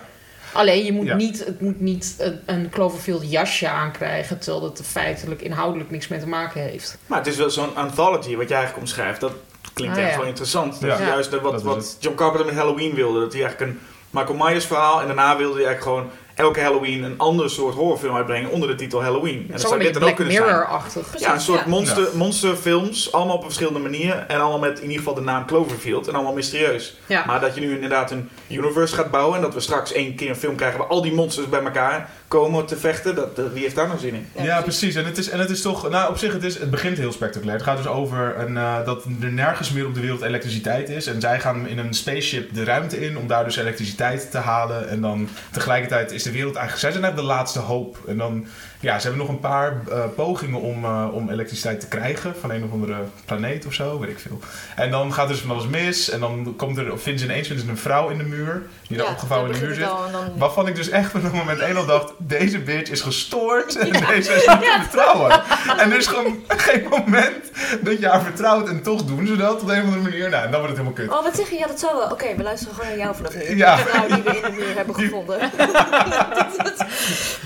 Alleen 0.53 0.85
je 0.85 0.91
moet 0.93 1.05
Ja. 1.05 1.15
niet, 1.15 1.45
het 1.45 1.61
moet 1.61 1.79
niet 1.79 2.15
een, 2.19 2.39
een 2.45 2.69
Cloverfield 2.69 3.31
jasje 3.31 3.67
aankrijgen, 3.69 4.39
terwijl 4.39 4.63
het 4.65 4.79
er 4.79 4.85
feitelijk 4.85 5.41
inhoudelijk 5.41 5.91
niks 5.91 6.07
mee 6.07 6.19
te 6.19 6.27
maken 6.27 6.61
heeft. 6.61 6.97
Maar 7.05 7.17
het 7.17 7.27
is 7.27 7.35
wel 7.37 7.49
zo'n 7.49 7.75
anthology 7.75 8.35
wat 8.35 8.49
jij 8.49 8.57
eigenlijk 8.57 8.77
omschrijft. 8.87 9.19
Dat 9.19 9.33
klinkt 9.73 9.97
Ah, 9.97 10.03
echt 10.03 10.11
ja. 10.11 10.17
wel 10.17 10.27
interessant. 10.27 10.81
Dat 10.81 10.99
is 10.99 11.05
juist 11.05 11.29
wat, 11.29 11.41
Dat 11.41 11.53
is 11.53 11.61
wat. 11.63 11.97
John 11.99 12.15
Carpenter 12.15 12.45
met 12.45 12.55
Halloween 12.55 12.93
wilde. 12.93 13.19
Dat 13.19 13.33
hij 13.33 13.41
eigenlijk 13.43 13.71
een 13.71 13.79
Michael 14.09 14.35
Myers 14.37 14.65
verhaal 14.65 15.01
en 15.01 15.07
daarna 15.07 15.37
wilde 15.37 15.55
hij 15.55 15.65
eigenlijk 15.65 15.97
gewoon 15.97 16.09
elke 16.33 16.61
Halloween 16.61 17.03
een 17.03 17.17
andere 17.17 17.49
soort 17.49 17.75
horrorfilm 17.75 18.15
uitbrengen 18.15 18.49
onder 18.49 18.69
de 18.69 18.75
titel 18.75 19.03
Halloween. 19.03 19.35
En 19.35 19.41
Het 19.41 19.51
dat 19.51 19.61
zou 19.61 19.79
dit 19.83 19.93
dan 19.93 20.03
ook 20.03 20.15
kunnen 20.15 20.33
zijn. 20.33 20.47
Ja, 21.17 21.33
een 21.33 21.41
soort 21.41 21.59
Ja. 21.59 21.67
monster, 21.69 22.07
monsterfilms, 22.13 23.11
allemaal 23.11 23.35
op 23.35 23.43
verschillende 23.43 23.79
manieren. 23.79 24.29
En 24.29 24.39
allemaal 24.39 24.59
met 24.59 24.77
in 24.77 24.81
ieder 24.83 24.97
geval 24.97 25.13
de 25.13 25.21
naam 25.21 25.45
Cloverfield 25.45 26.07
en 26.07 26.13
allemaal 26.13 26.33
mysterieus. 26.33 26.97
Ja. 27.05 27.23
Maar 27.25 27.39
dat 27.39 27.55
je 27.55 27.61
nu 27.61 27.73
inderdaad 27.73 28.11
een 28.11 28.29
universe 28.49 28.95
gaat 28.95 29.11
bouwen 29.11 29.35
en 29.35 29.41
dat 29.41 29.53
we 29.53 29.59
straks 29.59 29.91
één 29.91 30.15
keer 30.15 30.29
een 30.29 30.35
film 30.35 30.55
krijgen 30.55 30.79
waar 30.79 30.87
al 30.87 31.01
die 31.01 31.13
monsters 31.13 31.49
bij 31.49 31.63
elkaar 31.63 32.09
komen 32.27 32.65
te 32.65 32.77
vechten, 32.77 33.15
dat, 33.15 33.35
dat- 33.35 33.51
wie 33.53 33.61
heeft 33.61 33.75
daar 33.75 33.87
nou 33.87 33.99
zin 33.99 34.13
in? 34.13 34.43
Ja, 34.43 34.61
precies. 34.61 34.95
En 34.95 35.05
het, 35.05 35.17
is, 35.17 35.29
en 35.29 35.39
het 35.39 35.49
is 35.49 35.61
toch, 35.61 35.89
nou 35.89 36.09
op 36.09 36.17
zich, 36.17 36.33
het, 36.33 36.43
is, 36.43 36.59
het 36.59 36.71
begint 36.71 36.97
heel 36.97 37.11
spectaculair. 37.11 37.57
Het 37.57 37.65
gaat 37.67 37.77
dus 37.77 37.87
over 37.87 38.39
een, 38.39 38.57
eh, 38.57 38.85
dat 38.85 39.03
er 39.21 39.31
nergens 39.31 39.71
meer 39.71 39.85
op 39.85 39.93
de 39.93 39.99
wereld 40.01 40.21
elektriciteit 40.21 40.89
is. 40.89 41.07
En 41.07 41.21
zij 41.21 41.39
gaan 41.39 41.67
in 41.67 41.77
een 41.77 41.93
spaceship 41.93 42.53
de 42.53 42.63
ruimte 42.63 43.05
in 43.05 43.17
om 43.17 43.27
daar 43.27 43.43
dus 43.43 43.55
elektriciteit 43.55 44.31
te 44.31 44.37
halen. 44.37 44.89
En 44.89 45.01
dan 45.01 45.29
tegelijkertijd 45.51 46.11
is 46.11 46.22
de 46.23 46.31
wereld 46.31 46.55
eigenlijk, 46.55 46.79
zij 46.79 46.91
zijn 46.91 47.03
eigenlijk 47.03 47.29
de 47.29 47.35
laatste 47.35 47.59
hoop. 47.59 47.97
En 48.07 48.17
dan, 48.17 48.45
ja, 48.83 48.99
ze 48.99 49.07
hebben 49.07 49.25
nog 49.25 49.35
een 49.35 49.39
paar 49.39 49.81
eh, 49.91 50.03
pogingen 50.15 50.59
om, 50.59 50.85
eh, 50.85 51.07
om 51.13 51.29
elektriciteit 51.29 51.79
te 51.79 51.87
krijgen 51.87 52.33
van 52.39 52.51
een 52.51 52.63
of 52.63 52.71
andere 52.71 52.95
planeet 53.25 53.65
of 53.65 53.73
zo, 53.73 53.99
weet 53.99 54.09
ik 54.09 54.19
veel. 54.19 54.39
En 54.75 54.91
dan 54.91 55.13
gaat 55.13 55.25
er 55.25 55.31
dus 55.31 55.41
van 55.41 55.51
alles 55.51 55.67
mis. 55.67 56.09
En 56.09 56.19
dan 56.19 56.53
komt 56.57 56.77
er, 56.77 56.99
vinden 56.99 57.19
ze 57.19 57.25
ineens 57.25 57.47
vinden 57.47 57.65
ze 57.65 57.71
een 57.71 57.77
vrouw 57.77 58.09
in 58.09 58.17
de 58.17 58.23
muur, 58.23 58.61
die 58.87 58.97
daar 58.97 59.07
opgevouwen 59.07 59.51
in 59.53 59.59
de 59.59 59.65
muur 59.65 59.75
zit. 59.75 59.85
dan- 59.85 60.37
Waarvan 60.37 60.67
ik 60.67 60.75
dus 60.75 60.89
echt 60.89 61.11
van 61.11 61.23
het 61.23 61.33
moment 61.33 61.59
één 61.59 61.77
al 61.77 61.85
dacht, 61.85 62.11
deze 62.17 62.59
bitch 62.59 62.91
is 62.91 63.01
gestoord 63.01 63.75
en 63.75 63.91
deze 64.07 64.33
is 64.33 64.47
niet 64.47 64.59
te 64.59 64.77
vertrouwen. 64.81 65.31
En 65.77 65.91
er 65.91 65.97
is 65.97 66.07
gewoon 66.07 66.43
geen 66.47 66.83
moment 66.89 67.51
dat 67.81 67.99
je 67.99 68.07
haar 68.07 68.21
vertrouwt 68.23 68.67
en 68.69 68.81
toch 68.83 69.03
doen 69.03 69.27
ze 69.27 69.35
dat 69.35 69.61
op 69.61 69.69
een 69.69 69.77
of 69.79 69.83
andere 69.83 70.01
manier. 70.01 70.29
Nou, 70.29 70.45
en 70.45 70.51
dan 70.51 70.59
wordt 70.61 70.77
het 70.77 70.87
helemaal 70.87 71.07
kut. 71.07 71.17
Oh, 71.17 71.23
wat 71.23 71.35
zeg 71.35 71.49
je? 71.49 71.57
Ja, 71.57 71.67
dat 71.67 71.79
zou 71.79 71.97
wel. 71.97 72.09
Oké, 72.11 72.35
we 72.35 72.43
luisteren 72.43 72.75
gewoon 72.75 72.89
naar 72.89 72.99
jou 72.99 73.15
vanaf. 73.15 73.47
Ja. 73.49 73.75
De 73.75 73.81
vrouw 73.83 74.07
die 74.07 74.23
we 74.23 74.35
in 74.35 74.41
de 74.41 74.51
muur 74.51 74.75
hebben 74.75 74.95
gevonden. 74.95 75.39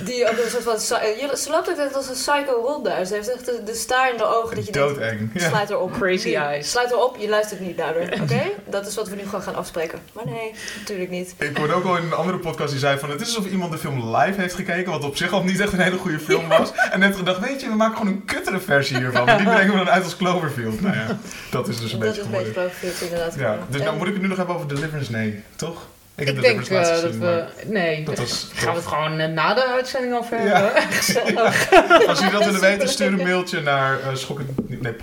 die 0.07 0.23
ook 0.29 0.37
een 0.43 0.49
soort 0.51 0.63
van... 0.63 0.75
psy- 0.75 1.19
je- 1.29 1.37
Ze 1.37 1.49
loopt 1.49 1.69
ook 1.69 1.77
net 1.77 1.95
als 1.95 2.07
een 2.07 2.13
psycho 2.13 2.61
rond 2.65 2.85
daar. 2.85 3.05
Ze 3.05 3.13
heeft 3.13 3.31
echt 3.33 3.45
de, 3.45 3.61
de 3.65 3.73
staar 3.73 4.11
in 4.11 4.17
de 4.17 4.25
ogen 4.25 4.55
dat 4.55 4.65
je 4.65 4.71
denkt... 4.71 4.89
Doodeng. 4.95 5.29
Ja. 5.33 5.47
Sluit 5.49 5.69
erop. 5.69 5.91
Crazy 5.99 6.27
Nu. 6.27 6.33
eyes. 6.33 6.69
Sluit 6.71 6.91
erop, 6.91 7.17
je 7.19 7.29
luistert 7.29 7.59
niet 7.59 7.77
daardoor. 7.77 8.01
Oké? 8.21 8.41
Dat 8.65 8.87
is 8.87 8.95
wat 8.95 9.09
we 9.09 9.15
nu 9.15 9.23
gewoon 9.23 9.41
gaan 9.41 9.55
afspreken. 9.55 9.99
Maar 10.11 10.25
nee, 10.25 10.53
natuurlijk 10.79 11.09
niet. 11.09 11.33
Ik 11.37 11.57
hoorde 11.57 11.73
ook 11.73 11.85
al 11.85 11.97
in 11.97 12.03
een 12.03 12.13
andere 12.13 12.37
podcast 12.37 12.69
die 12.71 12.79
zei 12.79 12.99
van 12.99 13.09
het 13.09 13.21
is 13.21 13.27
alsof 13.35 13.51
iemand 13.51 13.71
de 13.71 13.77
film 13.77 14.15
live 14.15 14.41
heeft 14.41 14.55
gekeken, 14.55 14.91
wat 14.91 15.03
op 15.03 15.17
zich 15.17 15.31
al 15.31 15.43
niet 15.43 15.59
echt 15.59 15.73
een 15.73 15.79
hele 15.79 15.97
goede 15.97 16.19
film 16.19 16.47
was. 16.47 16.71
En 16.91 17.01
heeft 17.01 17.17
gedacht, 17.17 17.39
weet 17.39 17.61
je, 17.61 17.67
we 17.69 17.75
maken 17.75 17.97
gewoon 17.97 18.13
een 18.13 18.25
kuttere 18.25 18.59
versie 18.59 18.97
hiervan. 18.97 19.25
Die 19.25 19.35
brengen 19.45 19.71
we 19.71 19.77
dan 19.77 19.89
uit 19.89 20.03
als 20.03 20.17
Cloverfield. 20.17 20.81
Nou 20.81 20.95
ja, 20.95 21.17
dat 21.51 21.67
is 21.67 21.79
dus 21.79 21.93
een 21.93 21.99
dat 21.99 22.07
beetje 22.07 22.21
is 22.21 22.25
een 22.27 22.31
beetje 22.31 22.45
geworden. 22.51 22.71
Cloverfield 22.79 23.01
inderdaad. 23.11 23.35
Ja, 23.39 23.57
dus 23.69 23.81
nou 23.81 23.97
moet 23.97 24.07
ik 24.07 24.13
het 24.13 24.21
nu 24.21 24.27
nog 24.27 24.37
hebben 24.37 24.55
over 24.55 24.67
Deliverance? 24.67 25.11
Nee, 25.11 25.43
toch? 25.55 25.87
Ik, 26.17 26.25
heb 26.25 26.35
de 26.35 26.41
denk 26.41 26.61
eh, 26.61 26.69
dat 26.69 26.87
gezien, 26.87 27.19
we... 27.19 27.45
Nee, 27.65 28.03
dat 28.03 28.17
was 28.17 28.49
gaan 28.53 28.73
we 28.73 28.79
het 28.79 28.87
gewoon 28.87 29.19
eh, 29.19 29.29
na 29.29 29.53
de 29.53 29.67
uitzending 29.67 30.13
over 30.15 30.43
Ja. 30.43 30.61
hebben. 30.61 30.81
Gezellig. 30.81 31.71
Als 32.07 32.19
jullie 32.19 32.33
dat 32.33 32.45
willen 32.45 32.61
weten, 32.69 32.89
stuur 32.89 33.07
een 33.07 33.15
mailtje 33.23 33.61
naar 33.61 33.99
uh, 33.99 34.15
schokkend, 34.15 34.69
nee. 34.69 34.95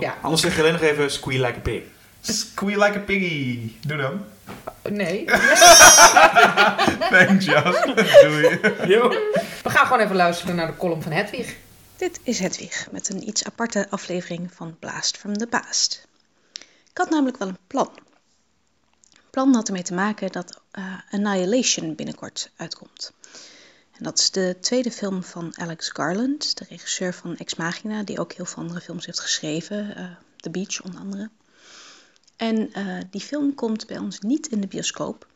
Ja, 0.00 0.16
Anders 0.22 0.42
zeg 0.42 0.54
je 0.54 0.60
alleen 0.60 0.72
nog 0.72 0.82
even 0.82 1.10
squeal 1.10 1.44
like 1.44 1.58
a 1.58 1.60
pig. 1.60 1.82
Squeal 2.20 2.82
like 2.82 2.98
a 2.98 3.00
piggy. 3.00 3.72
Doe 3.86 3.96
dan. 3.96 4.24
nee. 4.92 5.24
Thanks, 7.10 7.44
Jas. 7.44 7.82
Doei. 8.22 8.60
Yo. 8.86 9.08
We 9.62 9.70
gaan 9.70 9.86
gewoon 9.86 10.00
even 10.02 10.16
luisteren 10.16 10.54
naar 10.56 10.66
de 10.66 10.76
column 10.76 11.02
van 11.02 11.12
Hedwig. 11.12 11.54
Dit 11.96 12.20
is 12.22 12.38
Hedwig 12.38 12.86
met 12.90 13.08
een 13.08 13.28
iets 13.28 13.44
aparte 13.44 13.86
aflevering 13.90 14.50
van 14.54 14.76
Blast 14.78 15.16
from 15.18 15.38
the 15.38 15.46
Past. 15.46 16.06
Ik 16.90 16.98
had 17.00 17.10
namelijk 17.10 17.38
wel 17.38 17.48
een 17.48 17.58
plan. 17.66 17.90
Plan 19.34 19.54
had 19.54 19.66
ermee 19.66 19.82
te 19.82 19.94
maken 19.94 20.32
dat 20.32 20.60
eh, 20.70 20.98
Annihilation 21.10 21.94
binnenkort 21.94 22.50
uitkomt. 22.56 23.12
En 23.92 24.04
dat 24.04 24.18
is 24.18 24.30
de 24.30 24.56
tweede 24.60 24.90
film 24.90 25.22
van 25.22 25.58
Alex 25.58 25.88
Garland, 25.88 26.58
de 26.58 26.64
regisseur 26.68 27.14
van 27.14 27.36
Ex 27.36 27.54
Machina, 27.54 28.02
die 28.02 28.18
ook 28.18 28.32
heel 28.32 28.44
veel 28.44 28.62
andere 28.62 28.80
films 28.80 29.06
heeft 29.06 29.20
geschreven, 29.20 29.96
eh, 29.96 30.04
The 30.36 30.50
Beach 30.50 30.82
onder 30.82 31.00
andere. 31.00 31.30
En 32.36 32.72
eh, 32.72 32.98
die 33.10 33.20
film 33.20 33.54
komt 33.54 33.86
bij 33.86 33.98
ons 33.98 34.20
niet 34.20 34.46
in 34.46 34.60
de 34.60 34.66
bioscoop, 34.66 35.26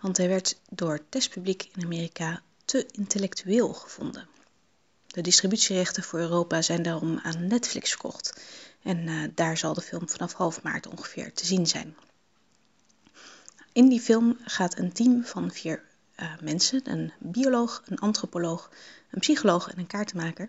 want 0.00 0.16
hij 0.16 0.28
werd 0.28 0.60
door 0.70 1.00
testpubliek 1.08 1.68
in 1.74 1.84
Amerika 1.84 2.42
te 2.64 2.86
intellectueel 2.90 3.72
gevonden. 3.72 4.28
De 5.06 5.20
distributierechten 5.20 6.02
voor 6.02 6.18
Europa 6.18 6.62
zijn 6.62 6.82
daarom 6.82 7.18
aan 7.22 7.46
Netflix 7.46 7.90
verkocht. 7.90 8.40
En 8.82 9.32
daar 9.34 9.56
zal 9.56 9.74
de 9.74 9.80
film 9.80 10.08
vanaf 10.08 10.32
half 10.32 10.62
maart 10.62 10.86
ongeveer 10.86 11.32
te 11.32 11.46
zien 11.46 11.66
zijn. 11.66 11.96
In 13.76 13.88
die 13.88 14.00
film 14.00 14.38
gaat 14.44 14.78
een 14.78 14.92
team 14.92 15.24
van 15.24 15.50
vier 15.50 15.82
eh, 16.14 16.32
mensen, 16.40 16.80
een 16.84 17.12
bioloog, 17.18 17.82
een 17.86 17.98
antropoloog, 17.98 18.70
een 19.10 19.20
psycholoog 19.20 19.70
en 19.70 19.78
een 19.78 19.86
kaartenmaker, 19.86 20.48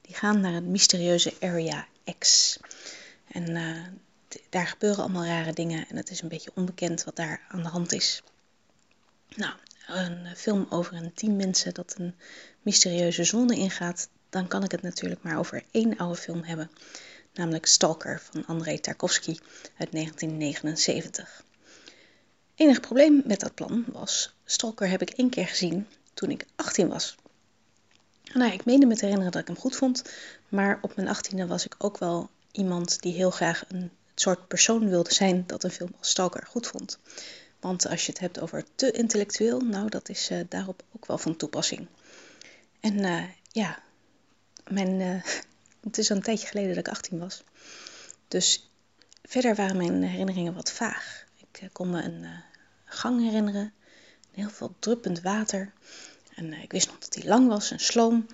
die 0.00 0.14
gaan 0.14 0.40
naar 0.40 0.54
een 0.54 0.70
mysterieuze 0.70 1.34
Area 1.40 1.86
X. 2.18 2.58
En 3.28 3.56
eh, 3.56 3.82
daar 4.48 4.66
gebeuren 4.66 5.02
allemaal 5.02 5.24
rare 5.24 5.52
dingen 5.52 5.88
en 5.88 5.96
het 5.96 6.10
is 6.10 6.22
een 6.22 6.28
beetje 6.28 6.50
onbekend 6.54 7.04
wat 7.04 7.16
daar 7.16 7.40
aan 7.48 7.62
de 7.62 7.68
hand 7.68 7.92
is. 7.92 8.22
Nou, 9.34 9.54
een 9.86 10.36
film 10.36 10.66
over 10.70 10.94
een 10.94 11.14
team 11.14 11.36
mensen 11.36 11.74
dat 11.74 11.94
een 11.98 12.14
mysterieuze 12.62 13.24
zone 13.24 13.54
ingaat, 13.54 14.08
dan 14.30 14.48
kan 14.48 14.64
ik 14.64 14.70
het 14.70 14.82
natuurlijk 14.82 15.22
maar 15.22 15.38
over 15.38 15.64
één 15.70 15.96
oude 15.96 16.18
film 16.18 16.42
hebben, 16.42 16.70
namelijk 17.34 17.66
Stalker 17.66 18.20
van 18.20 18.46
Andrei 18.46 18.80
Tarkovsky 18.80 19.38
uit 19.76 19.92
1979. 19.92 21.46
Enig 22.58 22.80
probleem 22.80 23.22
met 23.24 23.40
dat 23.40 23.54
plan 23.54 23.84
was, 23.92 24.34
Stalker 24.44 24.88
heb 24.88 25.02
ik 25.02 25.10
één 25.10 25.30
keer 25.30 25.46
gezien 25.46 25.86
toen 26.14 26.30
ik 26.30 26.46
18 26.56 26.88
was. 26.88 27.16
Nou, 28.32 28.52
ik 28.52 28.64
meende 28.64 28.86
me 28.86 28.94
te 28.94 29.04
herinneren 29.04 29.32
dat 29.32 29.40
ik 29.40 29.46
hem 29.46 29.56
goed 29.56 29.76
vond, 29.76 30.02
maar 30.48 30.78
op 30.82 30.96
mijn 30.96 31.16
18e 31.16 31.46
was 31.46 31.64
ik 31.64 31.74
ook 31.78 31.98
wel 31.98 32.30
iemand 32.52 33.02
die 33.02 33.12
heel 33.12 33.30
graag 33.30 33.64
een 33.68 33.90
soort 34.14 34.48
persoon 34.48 34.88
wilde 34.88 35.14
zijn 35.14 35.44
dat 35.46 35.64
een 35.64 35.70
film 35.70 35.94
als 35.98 36.10
Stalker 36.10 36.46
goed 36.46 36.66
vond. 36.66 36.98
Want 37.60 37.88
als 37.88 38.06
je 38.06 38.12
het 38.12 38.20
hebt 38.20 38.40
over 38.40 38.64
te 38.74 38.90
intellectueel, 38.90 39.60
nou, 39.60 39.88
dat 39.88 40.08
is 40.08 40.30
eh, 40.30 40.40
daarop 40.48 40.82
ook 40.96 41.06
wel 41.06 41.18
van 41.18 41.36
toepassing. 41.36 41.86
En 42.80 43.04
eh, 43.04 43.24
ja, 43.52 43.82
mijn, 44.68 45.00
eh, 45.00 45.32
het 45.88 45.98
is 45.98 46.10
al 46.10 46.16
een 46.16 46.22
tijdje 46.22 46.46
geleden 46.46 46.68
dat 46.68 46.86
ik 46.86 46.88
18 46.88 47.18
was. 47.18 47.42
Dus 48.28 48.70
verder 49.22 49.54
waren 49.54 49.76
mijn 49.76 50.02
herinneringen 50.02 50.54
wat 50.54 50.72
vaag. 50.72 51.26
Ik 51.52 51.68
kon 51.72 51.90
me 51.90 52.02
een 52.02 52.46
gang 52.88 53.22
herinneren, 53.22 53.72
heel 54.32 54.50
veel 54.50 54.74
druppend 54.78 55.20
water. 55.20 55.72
En 56.34 56.52
eh, 56.52 56.62
ik 56.62 56.72
wist 56.72 56.86
nog 56.86 56.98
dat 56.98 57.12
die 57.12 57.26
lang 57.26 57.48
was 57.48 57.70
en 57.70 57.80
sloom. 57.80 58.26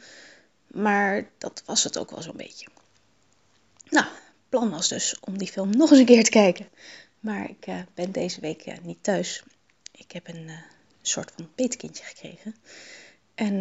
Maar 0.67 1.31
dat 1.38 1.62
was 1.67 1.85
het 1.85 1.99
ook 1.99 2.11
wel 2.11 2.23
zo'n 2.23 2.37
beetje. 2.37 2.67
Nou, 3.88 4.07
plan 4.49 4.71
was 4.71 4.88
dus 4.88 5.21
om 5.21 5.38
die 5.38 5.51
film 5.51 5.71
nog 5.71 5.90
eens 5.90 5.99
een 5.99 6.07
keer 6.07 6.25
te 6.25 6.31
kijken. 6.31 6.69
Maar 7.21 7.51
ik 7.51 7.67
eh, 7.67 7.79
ben 7.95 8.12
deze 8.12 8.40
week 8.40 8.62
eh, 8.62 8.79
niet 8.83 9.03
thuis. 9.03 9.43
Ik 9.93 10.12
heb 10.12 10.29
een 10.29 10.51
soort 11.03 11.33
van 11.37 11.55
petekindje 11.55 12.05
gekregen. 12.05 12.55
En 13.35 13.59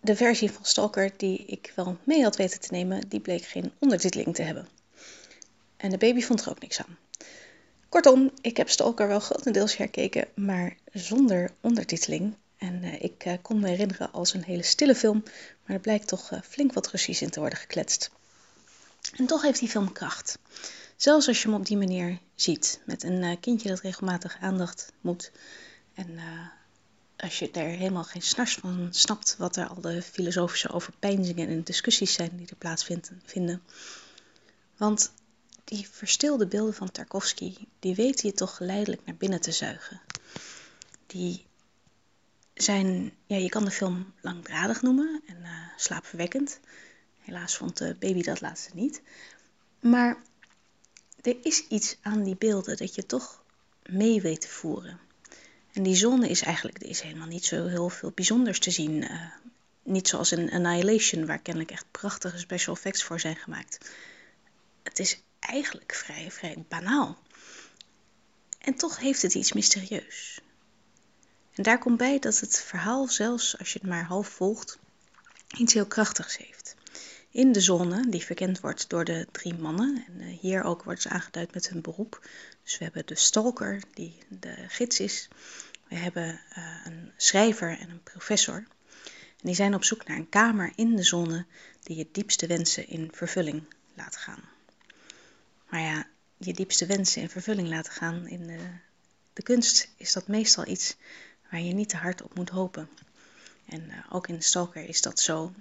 de 0.00 0.16
versie 0.16 0.50
van 0.50 0.64
Stalker 0.64 1.12
die 1.16 1.44
ik 1.46 1.72
wel 1.76 1.98
mee 2.04 2.22
had 2.22 2.36
weten 2.36 2.60
te 2.60 2.68
nemen, 2.70 3.08
die 3.08 3.20
bleek 3.20 3.44
geen 3.44 3.72
ondertiteling 3.78 4.34
te 4.34 4.42
hebben. 4.42 4.68
En 5.76 5.90
de 5.90 5.98
baby 5.98 6.20
vond 6.20 6.40
er 6.40 6.50
ook 6.50 6.60
niks 6.60 6.78
aan. 6.78 6.98
Kortom, 7.88 8.30
ik 8.40 8.56
heb 8.56 8.68
Stalker 8.68 9.08
wel 9.08 9.20
grotendeels 9.20 9.76
herkeken, 9.76 10.28
maar 10.34 10.76
zonder 10.92 11.50
ondertiteling. 11.60 12.34
En 12.58 12.82
eh, 12.82 13.02
ik 13.02 13.24
eh, 13.24 13.34
kon 13.42 13.60
me 13.60 13.68
herinneren 13.68 14.12
als 14.12 14.34
een 14.34 14.42
hele 14.42 14.62
stille 14.62 14.94
film, 14.94 15.22
maar 15.64 15.76
er 15.76 15.82
blijkt 15.82 16.08
toch 16.08 16.30
eh, 16.30 16.40
flink 16.42 16.72
wat 16.72 16.90
Russisch 16.90 17.22
in 17.22 17.30
te 17.30 17.40
worden 17.40 17.58
gekletst. 17.58 18.10
En 19.16 19.26
toch 19.26 19.42
heeft 19.42 19.60
die 19.60 19.68
film 19.68 19.92
kracht. 19.92 20.38
Zelfs 20.96 21.28
als 21.28 21.42
je 21.42 21.48
hem 21.48 21.56
op 21.56 21.66
die 21.66 21.76
manier 21.76 22.18
ziet, 22.34 22.80
met 22.86 23.02
een 23.02 23.40
kindje 23.40 23.68
dat 23.68 23.80
regelmatig 23.80 24.36
aandacht 24.40 24.92
moet. 25.00 25.32
En 25.94 26.18
als 27.16 27.38
je 27.38 27.50
er 27.50 27.68
helemaal 27.68 28.04
geen 28.04 28.22
snars 28.22 28.54
van 28.54 28.88
snapt 28.90 29.36
wat 29.38 29.56
er 29.56 29.66
al 29.66 29.80
de 29.80 30.02
filosofische 30.02 30.70
overpeinzingen 30.70 31.48
en 31.48 31.62
discussies 31.62 32.12
zijn 32.12 32.30
die 32.36 32.46
er 32.48 32.56
plaatsvinden. 32.56 33.22
Vinden. 33.24 33.62
Want 34.76 35.12
die 35.68 35.88
verstilde 35.90 36.46
beelden 36.46 36.74
van 36.74 36.90
Tarkovsky, 36.90 37.54
die 37.78 37.94
weet 37.94 38.22
hij 38.22 38.32
toch 38.32 38.56
geleidelijk 38.56 39.04
naar 39.04 39.14
binnen 39.14 39.40
te 39.40 39.52
zuigen. 39.52 40.00
Die 41.06 41.46
zijn, 42.54 43.12
ja, 43.26 43.36
je 43.36 43.48
kan 43.48 43.64
de 43.64 43.70
film 43.70 44.12
langdradig 44.20 44.82
noemen 44.82 45.22
en 45.26 45.36
uh, 45.42 45.50
slaapverwekkend. 45.76 46.60
Helaas 47.18 47.56
vond 47.56 47.76
de 47.76 47.96
baby 47.98 48.22
dat 48.22 48.40
laatste 48.40 48.70
niet. 48.74 49.02
Maar 49.80 50.22
er 51.20 51.36
is 51.42 51.66
iets 51.68 51.96
aan 52.00 52.22
die 52.22 52.36
beelden 52.36 52.76
dat 52.76 52.94
je 52.94 53.06
toch 53.06 53.42
mee 53.86 54.20
weet 54.20 54.40
te 54.40 54.48
voeren. 54.48 54.98
En 55.72 55.82
die 55.82 55.96
zone 55.96 56.28
is 56.28 56.42
eigenlijk 56.42 56.82
er 56.82 56.88
is 56.88 57.00
helemaal 57.00 57.26
niet 57.26 57.44
zo 57.44 57.66
heel 57.66 57.88
veel 57.88 58.12
bijzonders 58.14 58.58
te 58.58 58.70
zien. 58.70 59.02
Uh, 59.02 59.32
niet 59.82 60.08
zoals 60.08 60.32
in 60.32 60.50
Annihilation, 60.50 61.26
waar 61.26 61.38
kennelijk 61.38 61.72
echt 61.72 61.90
prachtige 61.90 62.38
special 62.38 62.74
effects 62.74 63.02
voor 63.02 63.20
zijn 63.20 63.36
gemaakt. 63.36 63.90
Het 64.82 64.98
is 64.98 65.22
eigenlijk 65.40 65.94
vrij, 65.94 66.30
vrij 66.30 66.64
banaal. 66.68 67.18
En 68.58 68.74
toch 68.74 68.98
heeft 68.98 69.22
het 69.22 69.34
iets 69.34 69.52
mysterieus. 69.52 70.40
En 71.54 71.62
daar 71.62 71.78
komt 71.78 71.96
bij 71.96 72.18
dat 72.18 72.40
het 72.40 72.60
verhaal, 72.60 73.06
zelfs 73.06 73.58
als 73.58 73.72
je 73.72 73.78
het 73.78 73.88
maar 73.88 74.04
half 74.04 74.28
volgt, 74.28 74.78
iets 75.56 75.74
heel 75.74 75.86
krachtigs 75.86 76.36
heeft. 76.36 76.74
In 77.30 77.52
de 77.52 77.60
zone, 77.60 78.08
die 78.08 78.24
verkend 78.24 78.60
wordt 78.60 78.88
door 78.88 79.04
de 79.04 79.26
drie 79.32 79.54
mannen, 79.54 80.04
en 80.06 80.20
eh, 80.20 80.38
hier 80.38 80.62
ook 80.62 80.82
wordt 80.82 81.02
ze 81.02 81.08
aangeduid 81.08 81.54
met 81.54 81.68
hun 81.68 81.80
beroep. 81.80 82.28
Dus 82.62 82.78
we 82.78 82.84
hebben 82.84 83.06
de 83.06 83.14
stalker, 83.14 83.82
die 83.94 84.18
de 84.28 84.54
gids 84.68 85.00
is. 85.00 85.28
We 85.88 85.94
hebben 85.94 86.40
uh, 86.58 86.80
een 86.84 87.12
schrijver 87.16 87.78
en 87.78 87.90
een 87.90 88.02
professor. 88.02 88.56
En 88.56 89.44
die 89.46 89.54
zijn 89.54 89.74
op 89.74 89.84
zoek 89.84 90.06
naar 90.06 90.16
een 90.16 90.28
kamer 90.28 90.72
in 90.74 90.96
de 90.96 91.02
zone 91.02 91.46
die 91.82 91.96
je 91.96 92.08
diepste 92.12 92.46
wensen 92.46 92.88
in 92.88 93.10
vervulling 93.12 93.62
laat 93.94 94.16
gaan. 94.16 94.42
Maar 95.68 95.80
ja, 95.80 96.06
je 96.36 96.52
diepste 96.52 96.86
wensen 96.86 97.22
in 97.22 97.28
vervulling 97.28 97.68
laten 97.68 97.92
gaan 97.92 98.26
in 98.26 98.46
de, 98.46 98.58
de 99.32 99.42
kunst 99.42 99.88
is 99.96 100.12
dat 100.12 100.28
meestal 100.28 100.66
iets 100.66 100.96
waar 101.50 101.60
je 101.60 101.72
niet 101.72 101.88
te 101.88 101.96
hard 101.96 102.22
op 102.22 102.34
moet 102.34 102.48
hopen. 102.48 102.88
En 103.66 103.84
uh, 103.88 103.96
ook 104.10 104.28
in 104.28 104.42
Stalker 104.42 104.88
is 104.88 105.02
dat 105.02 105.20
zo. 105.20 105.52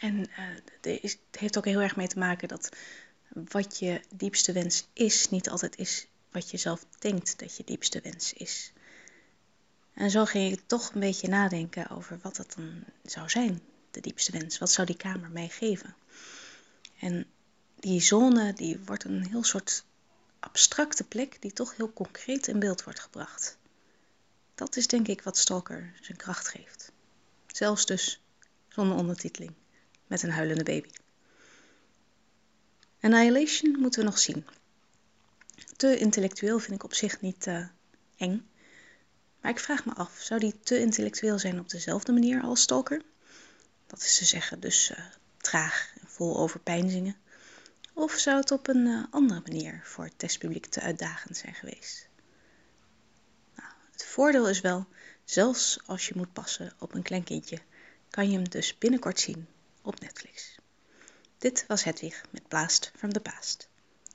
En 0.00 0.30
is, 0.82 1.12
het 1.30 1.40
heeft 1.40 1.58
ook 1.58 1.64
heel 1.64 1.80
erg 1.80 1.96
mee 1.96 2.08
te 2.08 2.18
maken 2.18 2.48
dat 2.48 2.76
wat 3.32 3.78
je 3.78 4.00
diepste 4.14 4.52
wens 4.52 4.86
is, 4.92 5.30
niet 5.30 5.50
altijd 5.50 5.76
is 5.76 6.06
wat 6.30 6.50
je 6.50 6.56
zelf 6.56 6.84
denkt 6.98 7.38
dat 7.38 7.56
je 7.56 7.64
diepste 7.64 8.00
wens 8.00 8.32
is. 8.32 8.72
En 9.94 10.10
zo 10.10 10.24
ging 10.24 10.52
ik 10.52 10.62
toch 10.66 10.94
een 10.94 11.00
beetje 11.00 11.28
nadenken 11.28 11.90
over 11.90 12.18
wat 12.22 12.36
dat 12.36 12.52
dan 12.56 12.84
zou 13.04 13.28
zijn, 13.28 13.60
de 13.90 14.00
diepste 14.00 14.32
wens. 14.32 14.58
Wat 14.58 14.70
zou 14.70 14.86
die 14.86 14.96
kamer 14.96 15.30
mij 15.30 15.48
geven? 15.48 15.94
En 16.98 17.26
die 17.80 18.00
zone 18.00 18.52
die 18.52 18.80
wordt 18.84 19.04
een 19.04 19.26
heel 19.26 19.44
soort 19.44 19.84
abstracte 20.40 21.04
plek 21.04 21.42
die 21.42 21.52
toch 21.52 21.76
heel 21.76 21.92
concreet 21.92 22.46
in 22.46 22.58
beeld 22.58 22.84
wordt 22.84 23.00
gebracht. 23.00 23.58
Dat 24.54 24.76
is 24.76 24.86
denk 24.86 25.08
ik 25.08 25.22
wat 25.22 25.38
Stalker 25.38 25.92
zijn 26.00 26.16
kracht 26.16 26.48
geeft. 26.48 26.92
Zelfs 27.46 27.86
dus 27.86 28.20
zonder 28.68 28.96
ondertiteling, 28.96 29.52
met 30.06 30.22
een 30.22 30.30
huilende 30.30 30.64
baby. 30.64 30.90
Annihilation 33.00 33.76
moeten 33.78 34.00
we 34.00 34.06
nog 34.06 34.18
zien. 34.18 34.46
Te 35.76 35.98
intellectueel 35.98 36.58
vind 36.58 36.72
ik 36.72 36.84
op 36.84 36.94
zich 36.94 37.20
niet 37.20 37.46
uh, 37.46 37.66
eng. 38.16 38.48
Maar 39.40 39.50
ik 39.50 39.58
vraag 39.58 39.84
me 39.84 39.94
af, 39.94 40.18
zou 40.20 40.40
die 40.40 40.58
te 40.62 40.80
intellectueel 40.80 41.38
zijn 41.38 41.60
op 41.60 41.68
dezelfde 41.68 42.12
manier 42.12 42.42
als 42.42 42.60
Stalker? 42.60 43.02
Dat 43.86 44.02
is 44.02 44.18
te 44.18 44.24
zeggen, 44.24 44.60
dus 44.60 44.90
uh, 44.90 44.98
traag 45.36 45.92
en 46.00 46.08
vol 46.08 46.36
overpeinzingen. 46.36 47.16
Of 47.92 48.12
zou 48.12 48.36
het 48.36 48.50
op 48.50 48.68
een 48.68 48.86
uh, 48.86 49.04
andere 49.10 49.40
manier 49.40 49.80
voor 49.84 50.04
het 50.04 50.18
testpubliek 50.18 50.66
te 50.66 50.80
uitdagend 50.80 51.36
zijn 51.36 51.54
geweest? 51.54 52.08
Nou, 53.56 53.68
het 53.92 54.04
voordeel 54.04 54.48
is 54.48 54.60
wel, 54.60 54.86
zelfs 55.24 55.78
als 55.86 56.08
je 56.08 56.14
moet 56.16 56.32
passen 56.32 56.72
op 56.78 56.94
een 56.94 57.02
kleinkindje, 57.02 57.58
kan 58.10 58.30
je 58.30 58.36
hem 58.36 58.48
dus 58.48 58.78
binnenkort 58.78 59.20
zien 59.20 59.46
op 59.82 60.00
Netflix. 60.00 60.58
Dit 61.38 61.64
was 61.68 61.84
Hedwig 61.84 62.22
met 62.30 62.48
Blast 62.48 62.92
from 62.96 63.12
the 63.12 63.20
Past. 63.20 63.68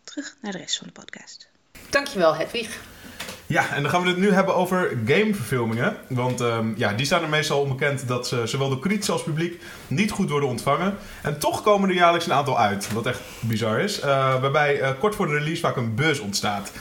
Terug 0.04 0.38
naar 0.42 0.52
de 0.52 0.58
rest 0.58 0.78
van 0.78 0.88
de 0.88 0.94
podcast. 0.94 1.50
Dankjewel, 1.90 2.36
Hedwig. 2.36 2.84
Ja, 3.48 3.74
en 3.74 3.82
dan 3.82 3.92
gaan 3.92 4.02
we 4.02 4.08
het 4.08 4.18
nu 4.18 4.32
hebben 4.32 4.56
over 4.56 4.98
gameverfilmingen. 5.06 5.96
Want 6.08 6.42
um, 6.42 6.74
ja, 6.78 6.94
die 6.94 7.06
staan 7.06 7.24
er 7.24 7.30
meestal 7.30 7.62
onbekend 7.62 8.08
dat 8.08 8.28
ze 8.28 8.42
zowel 8.48 8.70
door 8.70 8.80
kritisch 8.80 9.10
als 9.10 9.24
publiek 9.24 9.62
niet 9.88 10.12
goed 10.12 10.30
worden 10.30 10.50
ontvangen. 10.50 10.96
En 11.22 11.40
toch 11.40 11.62
komen 11.62 11.90
er 11.90 11.96
jaarlijks 11.96 12.26
een 12.26 12.34
aantal 12.34 12.60
uit, 12.60 12.94
wat 12.94 13.06
echt 13.06 13.20
bizar 13.40 13.80
is. 13.80 14.00
Uh, 14.00 14.06
waarbij 14.42 14.82
uh, 14.82 14.90
kort 15.00 15.16
voor 15.16 15.28
de 15.28 15.34
release 15.34 15.62
vaak 15.62 15.76
een 15.76 15.96
buzz 15.96 16.20
ontstaat. 16.20 16.72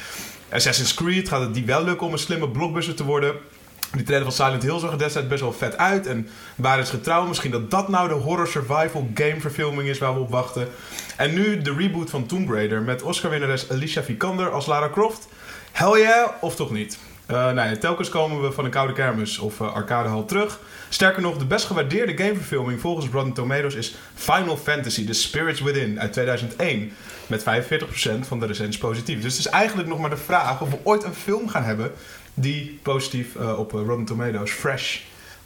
Assassin's 0.50 0.94
Creed 0.94 1.28
gaat 1.28 1.40
het 1.40 1.54
die 1.54 1.64
wel 1.64 1.84
lukken 1.84 2.06
om 2.06 2.12
een 2.12 2.18
slimme 2.18 2.48
blockbuster 2.48 2.94
te 2.94 3.04
worden. 3.04 3.34
Die 3.92 4.02
trailer 4.02 4.32
van 4.32 4.46
Silent 4.46 4.62
Hill 4.62 4.78
zag 4.78 4.90
er 4.90 4.98
destijds 4.98 5.28
best 5.28 5.40
wel 5.40 5.52
vet 5.52 5.76
uit. 5.76 6.06
En 6.06 6.28
waar 6.56 6.78
is 6.78 6.90
getrouw? 6.90 7.26
Misschien 7.26 7.50
dat 7.50 7.70
dat 7.70 7.88
nou 7.88 8.08
de 8.08 8.14
horror 8.14 8.46
survival 8.46 9.10
game 9.14 9.40
verfilming 9.40 9.88
is 9.88 9.98
waar 9.98 10.14
we 10.14 10.20
op 10.20 10.30
wachten. 10.30 10.68
En 11.16 11.34
nu 11.34 11.62
de 11.62 11.74
reboot 11.74 12.10
van 12.10 12.26
Tomb 12.26 12.50
Raider 12.50 12.82
met 12.82 13.02
Oscar-winnares 13.02 13.70
Alicia 13.70 14.02
Vikander 14.02 14.50
als 14.50 14.66
Lara 14.66 14.88
Croft. 14.88 15.28
Hell 15.74 16.00
yeah, 16.00 16.28
of 16.40 16.56
toch 16.56 16.70
niet? 16.70 16.98
Uh, 17.30 17.70
telkens 17.70 18.08
komen 18.08 18.42
we 18.42 18.52
van 18.52 18.64
een 18.64 18.70
koude 18.70 18.92
kermis 18.92 19.38
of 19.38 19.60
uh, 19.60 19.74
arcadehal 19.74 20.24
terug. 20.24 20.60
Sterker 20.88 21.22
nog, 21.22 21.36
de 21.36 21.44
best 21.44 21.66
gewaardeerde 21.66 22.16
gameverfilming 22.16 22.80
volgens 22.80 23.06
Rotten 23.12 23.32
Tomatoes 23.32 23.74
is 23.74 23.94
Final 24.14 24.56
Fantasy 24.56 25.06
The 25.06 25.12
Spirits 25.12 25.60
Within 25.60 26.00
uit 26.00 26.12
2001. 26.12 26.92
Met 27.26 27.42
45% 27.42 27.44
van 28.20 28.40
de 28.40 28.46
recensies 28.46 28.78
positief. 28.78 29.20
Dus 29.20 29.36
het 29.36 29.46
is 29.46 29.52
eigenlijk 29.52 29.88
nog 29.88 29.98
maar 29.98 30.10
de 30.10 30.16
vraag 30.16 30.60
of 30.60 30.70
we 30.70 30.78
ooit 30.82 31.04
een 31.04 31.14
film 31.14 31.48
gaan 31.48 31.64
hebben 31.64 31.92
die 32.34 32.78
positief 32.82 33.34
uh, 33.34 33.58
op 33.58 33.72
Rotten 33.72 34.04
Tomatoes, 34.04 34.50
fresh, 34.50 34.98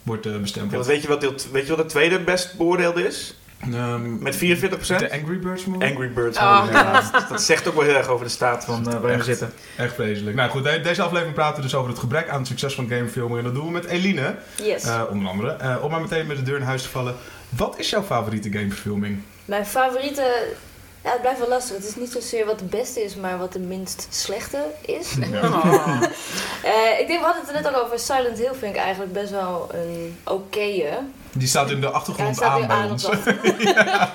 wordt 0.02 0.40
bestempeld. 0.40 0.86
Weet, 0.86 1.02
je 1.02 1.08
wat, 1.08 1.48
weet 1.52 1.66
je 1.66 1.76
wat 1.76 1.78
de 1.78 1.92
tweede 1.92 2.20
best 2.20 2.56
beoordeelde 2.56 3.06
is? 3.06 3.34
Um, 3.66 4.18
Met 4.22 4.36
44%? 4.36 4.38
De 4.38 5.12
Angry 5.12 5.38
Birds 5.38 5.64
movie? 5.64 5.88
Angry 5.88 6.12
Birds 6.12 6.38
oh. 6.38 6.66
ja. 6.70 6.92
dat, 6.92 7.28
dat, 7.28 7.42
zegt 7.42 7.68
ook 7.68 7.74
wel 7.74 7.84
heel 7.84 7.94
erg 7.94 8.08
over 8.08 8.24
de 8.24 8.30
staat 8.30 8.64
van 8.64 8.88
uh, 8.88 9.00
waar 9.00 9.10
echt, 9.10 9.18
we 9.18 9.24
zitten. 9.24 9.52
Echt 9.76 9.94
vreselijk. 9.94 10.36
Nou 10.36 10.50
goed, 10.50 10.62
deze 10.62 11.02
aflevering 11.02 11.34
praten 11.34 11.56
we 11.56 11.62
dus 11.62 11.74
over 11.74 11.90
het 11.90 11.98
gebrek 11.98 12.28
aan 12.28 12.46
succes 12.46 12.74
van 12.74 12.88
gamefilming. 12.88 13.38
En 13.38 13.44
dat 13.44 13.54
doen 13.54 13.66
we 13.66 13.70
met 13.70 13.84
Eline, 13.84 14.34
yes. 14.62 14.84
uh, 14.84 15.02
onder 15.10 15.28
andere. 15.28 15.56
Uh, 15.62 15.76
om 15.84 15.90
maar 15.90 16.00
meteen 16.00 16.26
met 16.26 16.36
de 16.36 16.42
deur 16.42 16.56
in 16.56 16.62
huis 16.62 16.82
te 16.82 16.88
vallen. 16.88 17.14
Wat 17.48 17.78
is 17.78 17.90
jouw 17.90 18.02
favoriete 18.02 18.50
gameverfilming? 18.50 19.22
Mijn 19.44 19.66
favoriete... 19.66 20.46
Ja, 21.08 21.14
het 21.14 21.22
blijft 21.22 21.40
wel 21.40 21.48
lastig. 21.48 21.76
Het 21.76 21.86
is 21.86 21.96
niet 21.96 22.12
zozeer 22.12 22.46
wat 22.46 22.58
de 22.58 22.64
beste 22.64 23.04
is, 23.04 23.14
maar 23.14 23.38
wat 23.38 23.52
de 23.52 23.58
minst 23.58 24.06
slechte 24.10 24.64
is. 24.80 25.14
Ja. 25.30 25.40
Oh. 26.64 27.00
ik 27.00 27.06
denk, 27.06 27.20
we 27.20 27.24
hadden 27.24 27.46
het 27.46 27.56
er 27.56 27.62
net 27.62 27.74
al 27.74 27.84
over. 27.84 27.98
Silent 27.98 28.38
Hill 28.38 28.54
vind 28.58 28.74
ik 28.74 28.80
eigenlijk 28.80 29.12
best 29.12 29.30
wel 29.30 29.68
een 29.72 30.18
oké. 30.24 30.98
Die 31.32 31.48
staat 31.48 31.70
in 31.70 31.80
de 31.80 31.90
achtergrond 31.90 32.38
ja, 32.38 32.46
aan 32.46 32.66
bij 32.66 32.76
aan 32.76 32.90
ons. 32.90 33.02
ja. 33.58 34.12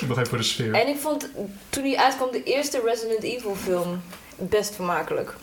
Nog 0.00 0.18
even 0.18 0.26
voor 0.26 0.38
de 0.38 0.44
sfeer. 0.44 0.74
En 0.74 0.88
ik 0.88 0.98
vond 0.98 1.28
toen 1.68 1.82
die 1.82 2.00
uitkwam 2.00 2.30
de 2.32 2.42
eerste 2.42 2.80
Resident 2.84 3.22
Evil 3.22 3.54
film 3.54 4.02
best 4.36 4.74
vermakelijk. 4.74 5.34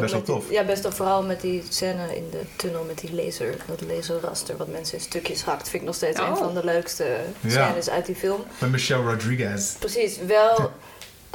Best 0.00 0.12
wel 0.12 0.22
tof. 0.22 0.44
Die, 0.44 0.52
ja, 0.52 0.64
best 0.64 0.82
wel 0.82 0.92
vooral 0.92 1.22
met 1.22 1.40
die 1.40 1.62
scène 1.68 2.16
in 2.16 2.30
de 2.30 2.40
tunnel 2.56 2.84
met 2.84 2.98
die 2.98 3.14
laser, 3.14 3.56
dat 3.66 3.80
laserraster 3.80 4.56
wat 4.56 4.68
mensen 4.68 4.98
in 4.98 5.04
stukjes 5.04 5.42
hakt. 5.42 5.68
Vind 5.68 5.82
ik 5.82 5.88
nog 5.88 5.94
steeds 5.94 6.20
oh. 6.20 6.28
een 6.28 6.36
van 6.36 6.54
de 6.54 6.64
leukste 6.64 7.16
scènes 7.46 7.86
ja. 7.86 7.92
uit 7.92 8.06
die 8.06 8.14
film. 8.14 8.44
Met 8.58 8.70
Michelle 8.70 9.10
Rodriguez. 9.10 9.72
Precies, 9.72 10.18
wel 10.18 10.70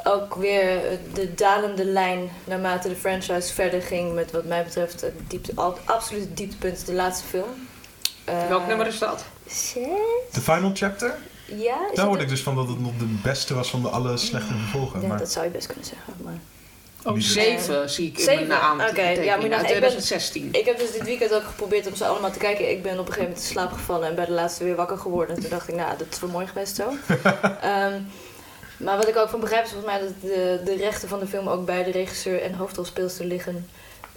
ook 0.04 0.36
weer 0.36 0.82
de 1.14 1.34
dalende 1.34 1.86
lijn 1.86 2.30
naarmate 2.44 2.90
de 2.90 2.96
franchise 2.96 3.54
verder 3.54 3.82
ging 3.82 4.14
met 4.14 4.32
wat 4.32 4.46
mij 4.46 4.64
betreft 4.64 5.02
het 5.02 5.14
diepte, 5.28 5.54
absoluut 5.86 6.38
dieptepunt 6.38 6.86
de 6.86 6.94
laatste 6.94 7.28
film. 7.28 7.68
Uh, 8.30 8.48
Welk 8.48 8.68
nummer 8.68 8.88
is 8.88 9.00
dat? 9.00 9.26
Zes? 9.48 9.84
The 10.32 10.42
Final 10.42 10.72
Chapter? 10.74 11.16
Ja. 11.46 11.78
Daar 11.94 12.06
hoorde 12.06 12.24
ik 12.24 12.30
dus 12.30 12.44
van 12.44 12.56
dat 12.56 12.68
het 12.68 12.80
nog 12.80 12.92
de 12.98 13.20
beste 13.24 13.54
was 13.54 13.70
van 13.70 13.82
de 13.82 13.90
alle 13.90 14.18
slechte 14.18 14.54
vervolgen. 14.54 15.02
Ja, 15.02 15.08
maar... 15.08 15.18
dat 15.18 15.32
zou 15.32 15.46
je 15.46 15.52
best 15.52 15.68
kunnen 15.68 15.86
zeggen. 15.86 16.14
Maar... 16.24 16.40
Oh, 17.06 17.16
zeven 17.18 17.90
zie 17.90 18.08
ik 18.08 18.18
in 18.18 18.26
mijn 18.26 18.48
naam. 18.48 18.80
Oké, 18.80 18.90
okay. 18.90 19.24
ja, 19.24 19.36
maar 19.36 19.50
nou, 19.50 19.64
2016. 19.64 20.46
Ik, 20.46 20.52
ben, 20.52 20.60
ik 20.60 20.66
heb 20.66 20.78
dus 20.80 20.92
dit 20.92 21.04
weekend 21.04 21.34
ook 21.34 21.44
geprobeerd 21.44 21.88
om 21.88 21.96
ze 21.96 22.06
allemaal 22.06 22.32
te 22.32 22.40
kijken. 22.40 22.70
Ik 22.70 22.84
ben 22.84 22.92
op 22.92 23.00
een 23.00 23.06
gegeven 23.06 23.24
moment 23.24 23.42
in 23.42 23.52
slaap 23.52 23.72
gevallen 23.72 24.08
en 24.08 24.16
bij 24.16 24.26
de 24.26 24.32
laatste 24.32 24.64
weer 24.64 24.76
wakker 24.76 24.98
geworden. 24.98 25.36
En 25.36 25.42
toen 25.42 25.50
dacht 25.50 25.68
ik, 25.68 25.76
nou, 25.76 25.98
dat 25.98 26.08
is 26.12 26.18
voor 26.18 26.30
mooi 26.30 26.48
geweest 26.48 26.76
zo. 26.76 26.90
um, 26.90 28.08
maar 28.86 28.98
wat 28.98 29.08
ik 29.08 29.18
ook 29.18 29.30
van 29.30 29.40
begrijp 29.40 29.64
is 29.64 29.72
volgens 29.72 29.92
mij 29.92 30.02
dat 30.02 30.14
de, 30.22 30.62
de 30.66 30.76
rechten 30.76 31.10
van 31.10 31.20
de 31.20 31.28
film 31.28 31.48
ook 31.48 31.66
bij 31.66 31.84
de 31.84 31.92
regisseur 31.92 32.42
en 32.42 32.54
hoofdrolspeelster 32.54 33.26
liggen. 33.26 33.68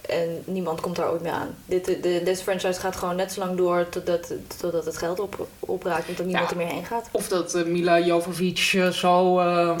En 0.01 0.41
niemand 0.45 0.81
komt 0.81 0.95
daar 0.95 1.11
ooit 1.11 1.21
meer 1.21 1.31
aan. 1.31 1.55
Dit, 1.65 1.85
de, 1.85 2.21
deze 2.23 2.43
franchise 2.43 2.79
gaat 2.79 2.95
gewoon 2.95 3.15
net 3.15 3.31
zo 3.33 3.39
lang 3.39 3.57
door 3.57 3.89
totdat, 3.89 4.33
totdat 4.59 4.85
het 4.85 4.97
geld 4.97 5.19
op, 5.19 5.47
opraakt 5.59 6.07
en 6.07 6.13
dat 6.15 6.25
niemand 6.25 6.49
ja, 6.49 6.55
er 6.55 6.63
meer 6.63 6.73
heen 6.73 6.85
gaat. 6.85 7.09
Of 7.11 7.27
dat 7.27 7.55
uh, 7.55 7.65
Mila 7.65 7.99
Jovovich 7.99 8.73
uh, 8.73 8.89
zo 8.89 9.39
uh, 9.39 9.75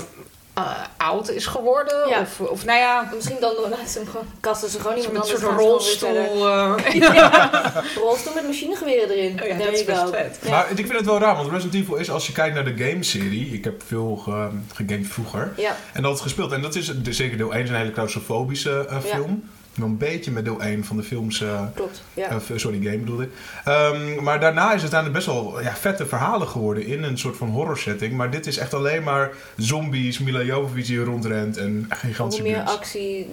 oud 0.97 1.29
is 1.29 1.45
geworden. 1.45 2.09
Ja. 2.09 2.21
Of, 2.21 2.39
of 2.39 2.65
nou 2.65 2.79
ja... 2.79 3.09
Misschien 3.15 3.37
dan 3.39 3.51
ze 3.87 4.01
kasten 4.39 4.69
ze 4.69 4.79
gewoon 4.79 4.97
iemand 4.97 5.13
met 5.13 5.21
anders. 5.21 5.41
Een 5.41 5.47
soort 5.47 5.59
rolstoel. 5.59 6.47
ja. 7.13 7.83
rolstoel 8.03 8.33
met 8.33 8.47
machinegeweren 8.47 9.09
erin. 9.09 9.41
Oh 9.41 9.47
ja, 9.47 9.57
dat 9.57 9.73
is 9.73 9.83
best 9.83 10.09
vet. 10.09 10.39
Ja. 10.41 10.49
Maar 10.49 10.69
ik 10.69 10.75
vind 10.75 10.91
het 10.91 11.05
wel 11.05 11.19
raar, 11.19 11.35
want 11.35 11.51
Resident 11.51 11.73
Evil 11.73 11.95
is, 11.95 12.09
als 12.09 12.27
je 12.27 12.33
kijkt 12.33 12.55
naar 12.55 12.65
de 12.65 12.83
gameserie... 12.83 13.53
Ik 13.53 13.63
heb 13.63 13.83
veel 13.85 14.15
gegamed 14.15 15.07
vroeger. 15.07 15.53
Ja. 15.57 15.75
En 15.93 16.01
dat 16.01 16.21
gespeeld. 16.21 16.51
En 16.51 16.61
dat 16.61 16.75
is 16.75 16.91
zeker 17.09 17.37
deel 17.37 17.53
1 17.53 17.63
is 17.63 17.69
een 17.69 17.75
hele 17.75 17.91
claustrofobische 17.91 18.87
film. 19.03 19.49
Wel 19.77 19.87
een 19.87 19.97
beetje 19.97 20.31
met 20.31 20.45
deel 20.45 20.61
1 20.61 20.83
van 20.85 20.97
de 20.97 21.03
films. 21.03 21.41
eh, 21.41 21.61
Klopt, 21.75 22.01
ja. 22.13 22.29
eh, 22.29 22.37
sorry, 22.55 22.81
game 22.81 22.97
bedoelde 22.97 23.23
ik. 23.23 23.29
Ehm, 23.65 24.23
maar 24.23 24.39
daarna 24.39 24.73
is 24.73 24.81
het 24.83 24.93
uiteindelijk 24.93 25.13
best 25.25 25.25
wel 25.25 25.61
ja, 25.61 25.75
vette 25.75 26.05
verhalen 26.05 26.47
geworden 26.47 26.85
in 26.85 27.03
een 27.03 27.17
soort 27.17 27.37
van 27.37 27.49
horror 27.49 27.77
setting. 27.77 28.13
Maar 28.13 28.31
dit 28.31 28.47
is 28.47 28.57
echt 28.57 28.73
alleen 28.73 29.03
maar 29.03 29.31
zombies, 29.57 30.19
Mila 30.19 30.41
Jovovich 30.41 30.85
die 30.85 31.03
rondrent 31.03 31.57
en 31.57 31.85
gigantische 31.89 32.43
Hoe 32.43 32.51
meer 32.51 32.61
actie, 32.63 33.27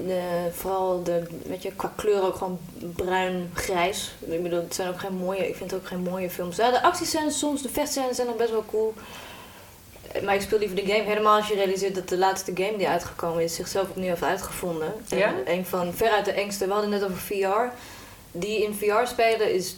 vooral 0.53 1.03
de, 1.03 1.23
weet 1.47 1.63
je, 1.63 1.73
qua 1.77 1.93
kleur 1.97 2.23
ook 2.23 2.37
gewoon 2.37 2.59
bruin-grijs. 2.95 4.15
Ik 4.27 4.43
bedoel, 4.43 4.61
het 4.61 4.75
zijn 4.75 4.89
ook 4.89 5.01
geen 5.01 5.15
mooie, 5.17 5.49
ik 5.49 5.57
vind 5.57 5.71
het 5.71 5.81
ook 5.81 5.87
geen 5.87 6.03
mooie 6.03 6.31
films. 6.31 6.57
Ja, 6.57 6.71
de 6.71 6.83
actiescènes 6.83 7.39
soms, 7.39 7.63
de 7.63 7.69
vechtscènes 7.69 8.17
zijn 8.17 8.27
nog 8.27 8.37
best 8.37 8.51
wel 8.51 8.65
cool. 8.71 8.95
Maar 10.23 10.35
ik 10.35 10.41
speel 10.41 10.59
liever 10.59 10.77
de 10.77 10.87
game. 10.87 11.03
Helemaal 11.03 11.37
als 11.37 11.49
je 11.49 11.55
realiseert 11.55 11.95
dat 11.95 12.09
de 12.09 12.19
laatste 12.19 12.53
game 12.55 12.77
die 12.77 12.89
uitgekomen 12.89 13.43
is 13.43 13.55
zichzelf 13.55 13.89
opnieuw 13.89 14.09
heeft 14.09 14.23
uitgevonden. 14.23 14.93
Ja? 15.09 15.35
En 15.45 15.53
een 15.53 15.67
van 15.67 15.95
veruit 15.95 16.25
de 16.25 16.33
engste, 16.33 16.67
we 16.67 16.73
hadden 16.73 16.93
het 16.93 17.01
net 17.01 17.11
over 17.11 17.23
VR. 17.23 17.77
Die 18.33 18.63
in 18.63 18.75
VR 18.75 19.07
spelen 19.07 19.53
is 19.53 19.77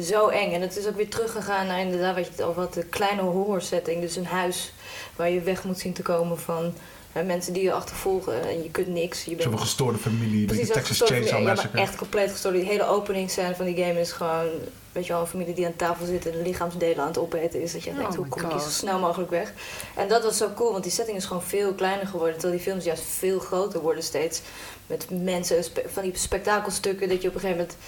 zo 0.00 0.28
eng. 0.28 0.52
En 0.52 0.60
het 0.60 0.76
is 0.76 0.86
ook 0.86 0.96
weer 0.96 1.08
teruggegaan 1.08 1.66
naar 1.66 1.80
inderdaad 1.80 2.14
wat 2.14 2.24
je 2.24 2.30
het 2.30 2.42
over 2.42 2.60
had, 2.60 2.74
de 2.74 2.84
kleine 2.84 3.22
horror 3.22 3.62
setting. 3.62 4.00
Dus 4.00 4.16
een 4.16 4.26
huis 4.26 4.72
waar 5.16 5.30
je 5.30 5.40
weg 5.40 5.64
moet 5.64 5.78
zien 5.78 5.92
te 5.92 6.02
komen 6.02 6.38
van 6.38 6.74
hè, 7.12 7.22
mensen 7.22 7.52
die 7.52 7.62
je 7.62 7.72
achtervolgen. 7.72 8.42
En 8.48 8.62
je 8.62 8.70
kunt 8.70 8.88
niks. 8.88 9.24
Je 9.24 9.30
bent 9.30 9.42
Zo'n 9.42 9.58
gestoorde 9.58 9.98
familie, 9.98 10.46
Precies, 10.46 10.68
de 10.68 10.74
dat 10.74 10.84
Texas 10.84 11.08
Chainsaw 11.08 11.38
ja, 11.38 11.44
maar 11.44 11.54
Massacre. 11.54 11.80
echt 11.80 11.96
compleet 11.96 12.30
gestoord. 12.30 12.54
Die 12.54 12.64
hele 12.64 12.86
openingsscène 12.86 13.54
van 13.54 13.66
die 13.66 13.84
game 13.84 14.00
is 14.00 14.12
gewoon... 14.12 14.48
Weet 14.92 15.06
je 15.06 15.12
wel, 15.12 15.20
een 15.20 15.26
familie 15.26 15.54
die 15.54 15.66
aan 15.66 15.76
tafel 15.76 16.06
zit 16.06 16.26
en 16.26 16.32
de 16.32 16.42
lichaamsdelen 16.42 17.00
aan 17.00 17.06
het 17.06 17.18
opeten 17.18 17.62
is. 17.62 17.72
Dat 17.72 17.82
je 17.82 17.90
Oh 17.90 17.96
denkt, 17.96 18.14
hoe 18.14 18.26
kom 18.28 18.42
ik 18.42 18.50
hier 18.50 18.58
zo 18.58 18.64
God. 18.64 18.72
snel 18.72 18.98
mogelijk 18.98 19.30
weg? 19.30 19.52
En 19.94 20.08
dat 20.08 20.22
was 20.24 20.36
zo 20.36 20.48
cool, 20.54 20.72
want 20.72 20.82
die 20.82 20.92
setting 20.92 21.16
is 21.16 21.24
gewoon 21.24 21.42
veel 21.42 21.74
kleiner 21.74 22.06
geworden. 22.06 22.32
Terwijl 22.32 22.54
die 22.54 22.62
films 22.62 22.84
juist 22.84 23.02
veel 23.02 23.38
groter 23.38 23.80
worden 23.80 24.02
steeds. 24.02 24.40
Met 24.86 25.06
mensen, 25.10 25.64
van 25.86 26.02
die 26.02 26.16
spektakelstukken 26.16 27.08
dat 27.08 27.22
je 27.22 27.28
op 27.28 27.34
een 27.34 27.40
gegeven 27.40 27.60
moment... 27.60 27.78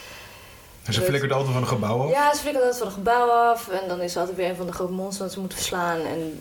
En 0.85 0.93
ze 0.93 1.03
flikkert 1.03 1.33
altijd 1.33 1.53
van 1.53 1.63
een 1.63 1.69
gebouw 1.69 2.03
af. 2.03 2.11
Ja, 2.11 2.35
ze 2.35 2.41
flikkeren 2.41 2.67
altijd 2.67 2.79
van 2.79 2.87
een 2.87 3.05
gebouw 3.05 3.29
af. 3.29 3.69
En 3.69 3.89
dan 3.89 4.01
is 4.01 4.15
er 4.15 4.21
altijd 4.21 4.37
weer 4.37 4.49
een 4.49 4.57
van 4.57 4.67
de 4.67 4.73
grote 4.73 4.93
monsters 4.93 5.19
dat 5.19 5.33
ze 5.33 5.41
moeten 5.41 5.59
verslaan. 5.59 6.01
En 6.01 6.41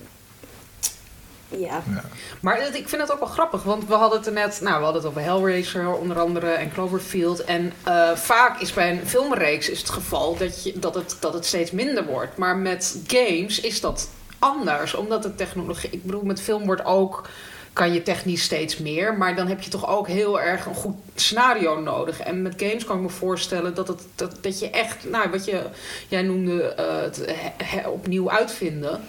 ja, 1.49 1.83
Ja. 1.93 2.03
Maar 2.39 2.61
het- 2.61 2.75
ik 2.75 2.89
vind 2.89 3.01
het 3.01 3.11
ook 3.11 3.19
wel 3.19 3.27
grappig, 3.27 3.63
want 3.63 3.87
we 3.87 3.93
hadden 3.93 4.17
het 4.17 4.27
er 4.27 4.33
net, 4.33 4.59
nou, 4.61 4.77
we 4.77 4.83
hadden 4.83 5.01
het 5.01 5.11
over 5.11 5.21
Hellraiser 5.21 5.93
onder 5.93 6.19
andere 6.19 6.49
en 6.51 6.71
Cloverfield. 6.73 7.43
En 7.43 7.73
eh, 7.83 8.15
vaak 8.15 8.59
is 8.61 8.73
bij 8.73 8.91
een 8.91 9.07
filmreeks 9.07 9.69
is 9.69 9.79
het 9.79 9.89
geval 9.89 10.37
dat, 10.37 10.63
je, 10.63 10.79
dat, 10.79 10.95
het, 10.95 11.17
dat 11.19 11.33
het 11.33 11.45
steeds 11.45 11.71
minder 11.71 12.05
wordt. 12.05 12.37
Maar 12.37 12.57
met 12.57 12.99
games 13.07 13.59
is 13.61 13.81
dat 13.81 14.09
anders, 14.39 14.93
omdat 14.93 15.23
de 15.23 15.35
technologie, 15.35 15.89
ik 15.89 16.03
bedoel, 16.05 16.23
met 16.23 16.41
film 16.41 16.65
wordt 16.65 16.85
ook, 16.85 17.27
kan 17.73 17.93
je 17.93 18.03
technisch 18.03 18.43
steeds 18.43 18.77
meer, 18.77 19.13
maar 19.17 19.35
dan 19.35 19.47
heb 19.47 19.61
je 19.61 19.69
toch 19.69 19.87
ook 19.89 20.07
heel 20.07 20.41
erg 20.41 20.65
een 20.65 20.75
goed 20.75 20.95
scenario 21.15 21.79
nodig. 21.79 22.19
En 22.19 22.41
met 22.41 22.53
games 22.57 22.85
kan 22.85 22.95
ik 22.95 23.01
me 23.01 23.09
voorstellen 23.09 23.75
dat, 23.75 23.87
het, 23.87 24.01
dat, 24.15 24.37
dat 24.41 24.59
je 24.59 24.69
echt, 24.69 25.09
nou, 25.09 25.29
wat 25.29 25.45
je, 25.45 25.61
jij 26.07 26.21
noemde 26.21 26.63
eh, 26.63 26.85
het 27.01 27.17
he- 27.25 27.65
he- 27.65 27.87
opnieuw 27.89 28.29
uitvinden. 28.31 29.01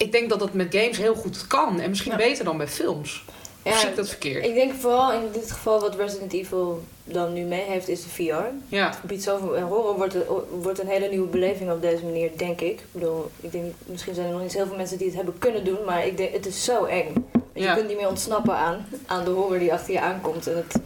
Ik 0.00 0.12
denk 0.12 0.28
dat 0.28 0.40
het 0.40 0.54
met 0.54 0.74
games 0.74 0.96
heel 0.96 1.14
goed 1.14 1.46
kan. 1.46 1.80
En 1.80 1.88
misschien 1.88 2.10
Ja. 2.10 2.16
beter 2.16 2.44
dan 2.44 2.56
bij 2.56 2.68
films. 2.68 3.24
Of 3.62 3.72
Ja, 3.72 3.78
zie 3.78 3.88
ik 3.88 3.96
dat 3.96 4.08
verkeerd? 4.08 4.44
ik 4.44 4.54
denk 4.54 4.72
vooral 4.74 5.12
in 5.12 5.20
dit 5.32 5.50
geval 5.50 5.80
wat 5.80 5.94
Resident 5.96 6.32
Evil 6.32 6.82
dan 7.04 7.32
nu 7.32 7.42
mee 7.42 7.62
heeft, 7.64 7.88
is 7.88 8.02
de 8.02 8.08
VR. 8.08 8.34
Ja. 8.68 8.88
Het 8.88 9.02
biedt 9.02 9.22
zoveel 9.22 9.56
en 9.56 9.62
horror 9.62 9.96
wordt, 9.96 10.14
een- 10.14 10.24
wordt 10.62 10.78
een 10.80 10.86
hele 10.86 11.08
nieuwe 11.08 11.26
beleving 11.28 11.70
op 11.70 11.82
deze 11.82 12.04
manier, 12.04 12.30
denk 12.36 12.60
ik. 12.60 12.70
Ik 12.80 12.84
bedoel, 12.92 13.30
ik 13.40 13.52
denk, 13.52 13.74
misschien 13.86 14.14
zijn 14.14 14.26
er 14.26 14.32
nog 14.32 14.42
niet 14.42 14.52
heel 14.54 14.66
veel 14.66 14.76
mensen 14.76 14.98
die 14.98 15.06
het 15.06 15.16
hebben 15.16 15.38
kunnen 15.38 15.64
doen, 15.64 15.84
maar 15.86 16.06
ik 16.06 16.16
denk, 16.16 16.32
het 16.32 16.46
is 16.46 16.64
zo 16.64 16.84
eng. 16.84 17.30
Ja. 17.52 17.68
Je 17.68 17.74
kunt 17.76 17.88
niet 17.88 17.96
meer 17.96 18.08
ontsnappen 18.08 18.54
aan, 18.54 18.86
aan 19.06 19.24
de 19.24 19.30
horror 19.30 19.58
die 19.58 19.72
achter 19.72 19.92
je 19.92 20.00
aankomt. 20.00 20.46
En 20.46 20.56
het 20.56 20.80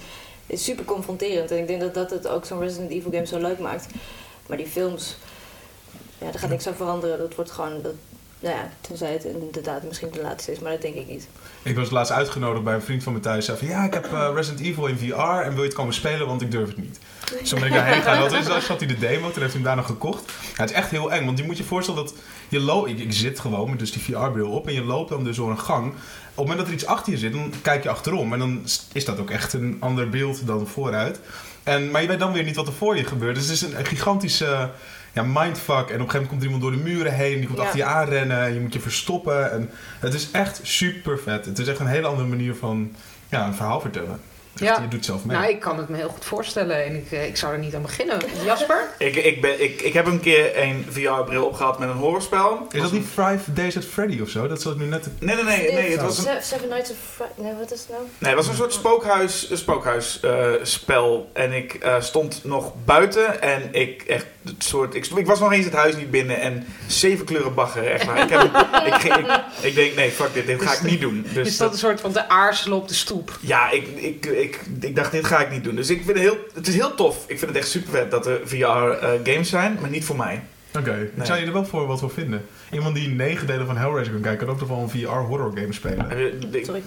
is 0.46 0.64
super 0.64 0.85
confronterend. 0.85 1.50
En 1.50 1.59
ik 1.59 1.66
denk 1.66 1.81
dat 1.81 1.94
dat 1.94 2.11
het 2.11 2.29
ook 2.29 2.44
zo'n 2.44 2.61
Resident 2.61 2.90
Evil 2.90 3.11
game 3.11 3.27
zo 3.27 3.38
leuk 3.38 3.59
maakt. 3.59 3.87
Maar 4.46 4.57
die 4.57 4.66
films, 4.66 5.16
ja, 6.18 6.31
daar 6.31 6.38
gaat 6.38 6.50
niks 6.50 6.66
aan 6.66 6.74
veranderen. 6.74 7.18
Dat 7.18 7.35
wordt 7.35 7.50
gewoon, 7.50 7.83
dat, 7.83 7.92
nou 8.44 8.57
ja, 8.57 8.70
tenzij 8.80 9.12
het 9.12 9.24
inderdaad 9.24 9.83
misschien 9.83 10.11
de 10.11 10.20
laatste 10.20 10.52
is, 10.52 10.59
maar 10.59 10.72
dat 10.72 10.83
denk 10.83 10.94
ik 10.94 11.09
niet. 11.09 11.28
Ik 11.62 11.76
was 11.76 11.90
laatst 11.90 12.12
uitgenodigd 12.12 12.64
bij 12.64 12.74
een 12.74 12.83
vriend 12.83 13.02
van 13.02 13.12
me 13.12 13.20
thuis. 13.20 13.44
Zei 13.44 13.59
van 13.59 13.68
ja, 13.68 13.85
ik 13.85 13.94
heb 13.94 14.12
eh, 14.12 14.30
Resident 14.35 14.66
Evil 14.66 14.87
in 14.87 14.98
VR 14.98 15.20
en 15.20 15.50
wil 15.50 15.62
je 15.62 15.68
het 15.68 15.74
komen 15.74 15.94
spelen, 15.94 16.26
want 16.26 16.42
ik 16.42 16.50
durf 16.50 16.68
het 16.68 16.76
niet. 16.76 16.98
Dus 17.38 17.48
toen 17.48 17.64
ik 17.64 17.72
daarheen 17.72 17.94
gegaan. 18.02 18.20
Dat 18.20 18.33
is, 18.33 18.46
dan 18.46 18.61
zat 18.61 18.78
hij 18.78 18.88
de 18.88 18.98
demo, 18.98 19.30
toen 19.30 19.42
heeft 19.42 19.52
hij 19.52 19.62
hem 19.62 19.62
daar 19.62 19.76
nog 19.76 19.87
gekocht. 19.87 20.33
Het 20.57 20.70
is 20.70 20.76
echt 20.76 20.90
heel 20.90 21.12
eng, 21.12 21.24
want 21.24 21.38
je 21.38 21.44
moet 21.44 21.57
je 21.57 21.64
voorstellen 21.64 22.04
dat 22.04 22.14
je 22.48 22.61
loopt. 22.61 22.88
Ik, 22.88 23.12
zit 23.12 23.40
gewoon 23.40 23.70
met 23.70 23.78
dus 23.78 23.92
die 23.92 24.02
VR-bril 24.02 24.50
op 24.50 24.66
en 24.66 24.72
je 24.72 24.85
loopt 24.85 25.09
dan 25.09 25.24
dus 25.24 25.37
door 25.37 25.50
een 25.50 25.59
gang. 25.59 25.87
Op 25.87 25.94
het 26.26 26.37
moment 26.37 26.59
dat 26.59 26.66
er 26.66 26.72
iets 26.72 26.87
achter 26.87 27.12
je 27.12 27.18
zit, 27.18 27.33
dan 27.33 27.52
kijk 27.62 27.83
je 27.83 27.88
achterom. 27.88 28.33
En 28.33 28.38
dan 28.38 28.66
is 28.92 29.04
dat 29.04 29.18
ook 29.18 29.30
echt 29.30 29.52
een 29.52 29.76
ander 29.80 30.09
beeld 30.09 30.46
dan 30.46 30.66
vooruit. 30.66 31.20
En, 31.62 31.90
maar 31.90 32.02
je 32.02 32.09
weet 32.09 32.18
dan 32.18 32.33
weer 32.33 32.44
niet 32.44 32.57
wat 32.57 32.66
er 32.66 32.72
voor 32.72 32.96
je 32.96 33.04
gebeurt. 33.04 33.35
Dus 33.35 33.44
het 33.44 33.52
is 33.52 33.62
een 33.62 33.87
gigantische 33.87 34.70
ja, 35.14 35.22
mindfuck. 35.22 35.68
En 35.68 35.81
op 35.83 35.88
een 35.90 35.90
gegeven 35.90 36.12
moment 36.12 36.29
komt 36.29 36.40
er 36.40 36.46
iemand 36.46 36.62
door 36.62 36.72
de 36.72 36.77
muren 36.90 37.12
heen. 37.14 37.37
Die 37.38 37.46
komt 37.46 37.59
Ja. 37.59 37.64
achter 37.64 37.79
je 37.79 37.85
aanrennen. 37.85 38.38
En 38.44 38.55
je 38.55 38.61
moet 38.61 38.72
je 38.72 38.81
verstoppen. 38.81 39.50
En 39.53 39.70
het 40.00 40.14
is 40.14 40.31
echt 40.31 40.61
super 40.62 41.18
vet. 41.18 41.44
Het 41.46 41.59
is 41.59 41.68
echt 41.68 41.79
een 41.79 41.87
hele 41.87 42.07
andere 42.07 42.29
manier 42.29 42.55
van 42.55 42.94
ja, 43.29 43.46
een 43.46 43.55
verhaal 43.55 43.81
vertellen. 43.81 44.20
Ja. 44.57 44.74
Je 44.74 44.83
doet 44.83 44.92
het 44.92 45.05
zelf 45.05 45.24
mee. 45.24 45.37
Nou, 45.37 45.50
ik 45.50 45.61
kan 45.61 45.79
het 45.79 45.88
me 45.88 45.96
heel 45.96 46.09
goed 46.09 46.24
voorstellen 46.24 46.85
en 46.85 46.96
ik, 46.96 47.12
eh, 47.12 47.27
ik 47.27 47.37
zou 47.37 47.53
er 47.53 47.59
niet 47.59 47.74
aan 47.74 47.83
beginnen. 47.83 48.18
Jasper? 48.44 48.88
Ik, 48.98 49.14
ik, 49.16 49.40
ben, 49.40 49.62
ik, 49.62 49.81
ik 49.81 49.92
heb 49.92 50.07
een 50.07 50.20
keer 50.20 50.62
een 50.62 50.87
VR-bril 50.90 51.44
opgehad 51.46 51.79
met 51.79 51.88
een 51.88 51.94
horrorspel. 51.96 52.66
is 52.70 52.81
dat 52.81 52.92
niet 52.92 53.07
Five 53.07 53.53
Days 53.53 53.77
at 53.77 53.85
Freddy 53.85 54.20
of 54.20 54.29
zo? 54.29 54.48
Dat 54.48 54.62
zat 54.62 54.72
ik 54.74 54.79
nu 54.79 54.85
net... 54.87 55.09
Nee, 55.20 55.35
nee, 55.35 55.44
nee. 55.44 55.72
nee 55.72 55.90
het, 55.90 56.00
was 56.00 56.18
een, 56.18 56.24
Se- 56.24 56.38
Seven 56.42 56.68
Nights 56.68 56.90
of 56.90 56.96
Friday. 57.14 57.33
Nee, 57.37 57.55
wat 57.55 57.72
is 57.72 57.81
het 57.81 57.88
nou? 57.88 58.03
nee, 58.18 58.31
het 58.35 58.38
was 58.40 58.48
een 58.48 58.55
soort 58.57 58.72
spookhuis, 58.72 59.50
een 59.50 59.57
spookhuisspel. 59.59 61.31
en 61.33 61.53
ik 61.53 61.74
eh, 61.74 62.00
stond 62.00 62.40
nog 62.44 62.72
buiten 62.85 63.42
en 63.42 63.62
ik 63.74 64.03
echt 64.03 64.27
het 64.44 64.64
soort. 64.64 64.94
Ik, 64.94 65.07
ik 65.07 65.26
was 65.26 65.40
nog 65.40 65.52
eens 65.52 65.64
het 65.64 65.74
huis 65.74 65.96
niet 65.96 66.11
binnen 66.11 66.40
en 66.40 66.66
zeven 66.87 67.24
kleuren 67.24 67.54
bagger. 67.54 67.87
Echt 67.87 68.04
waar. 68.04 68.22
Ik, 68.22 68.30
heb, 68.30 68.42
ik, 68.87 69.02
ik, 69.16 69.40
ik 69.61 69.74
denk, 69.74 69.94
nee, 69.94 70.11
fuck 70.11 70.35
dit, 70.35 70.46
dit 70.46 70.62
ga 70.62 70.72
ik 70.72 70.83
niet 70.83 71.00
doen. 71.00 71.26
Dus 71.33 71.48
is 71.48 71.57
dat 71.57 71.72
een 71.72 71.78
soort 71.78 72.00
van 72.00 72.12
de 72.12 72.28
aarzelen 72.28 72.78
op 72.78 72.88
de 72.88 72.94
stoep? 72.94 73.38
Ja, 73.40 73.70
ik, 73.70 73.87
ik, 73.96 74.26
ik, 74.26 74.61
ik 74.80 74.96
dacht, 74.96 75.12
dit 75.12 75.24
ga 75.24 75.38
ik 75.38 75.50
niet 75.50 75.64
doen. 75.64 75.74
Dus 75.74 75.90
ik 75.90 75.96
vind 76.04 76.18
het 76.18 76.26
heel, 76.26 76.38
het 76.54 76.66
is 76.66 76.74
heel 76.74 76.94
tof. 76.94 77.16
Ik 77.26 77.38
vind 77.38 77.50
het 77.50 77.61
echt 77.61 77.68
super 77.68 77.90
vet 77.90 78.11
dat 78.11 78.26
er 78.26 78.40
VR-games 78.44 79.48
zijn, 79.48 79.78
maar 79.80 79.90
niet 79.90 80.04
voor 80.04 80.16
mij. 80.16 80.42
Oké, 80.78 80.90
ik 81.02 81.16
Nee. 81.16 81.26
zou 81.26 81.38
je 81.40 81.46
er 81.46 81.52
wel 81.52 81.64
voor 81.64 81.87
wat 81.87 82.00
voor 82.00 82.10
vinden. 82.10 82.46
Iemand 82.70 82.94
die 82.94 83.08
negen 83.08 83.46
delen 83.46 83.66
van 83.66 83.76
Hellraiser 83.76 84.12
kan 84.12 84.22
kijken, 84.22 84.46
kan 84.46 84.54
ook 84.54 84.60
nog 84.60 84.68
wel 84.68 84.78
een 84.78 84.88
VR-horror 84.90 85.52
game 85.54 85.72
spelen. 85.72 86.06
Sorry. 86.64 86.82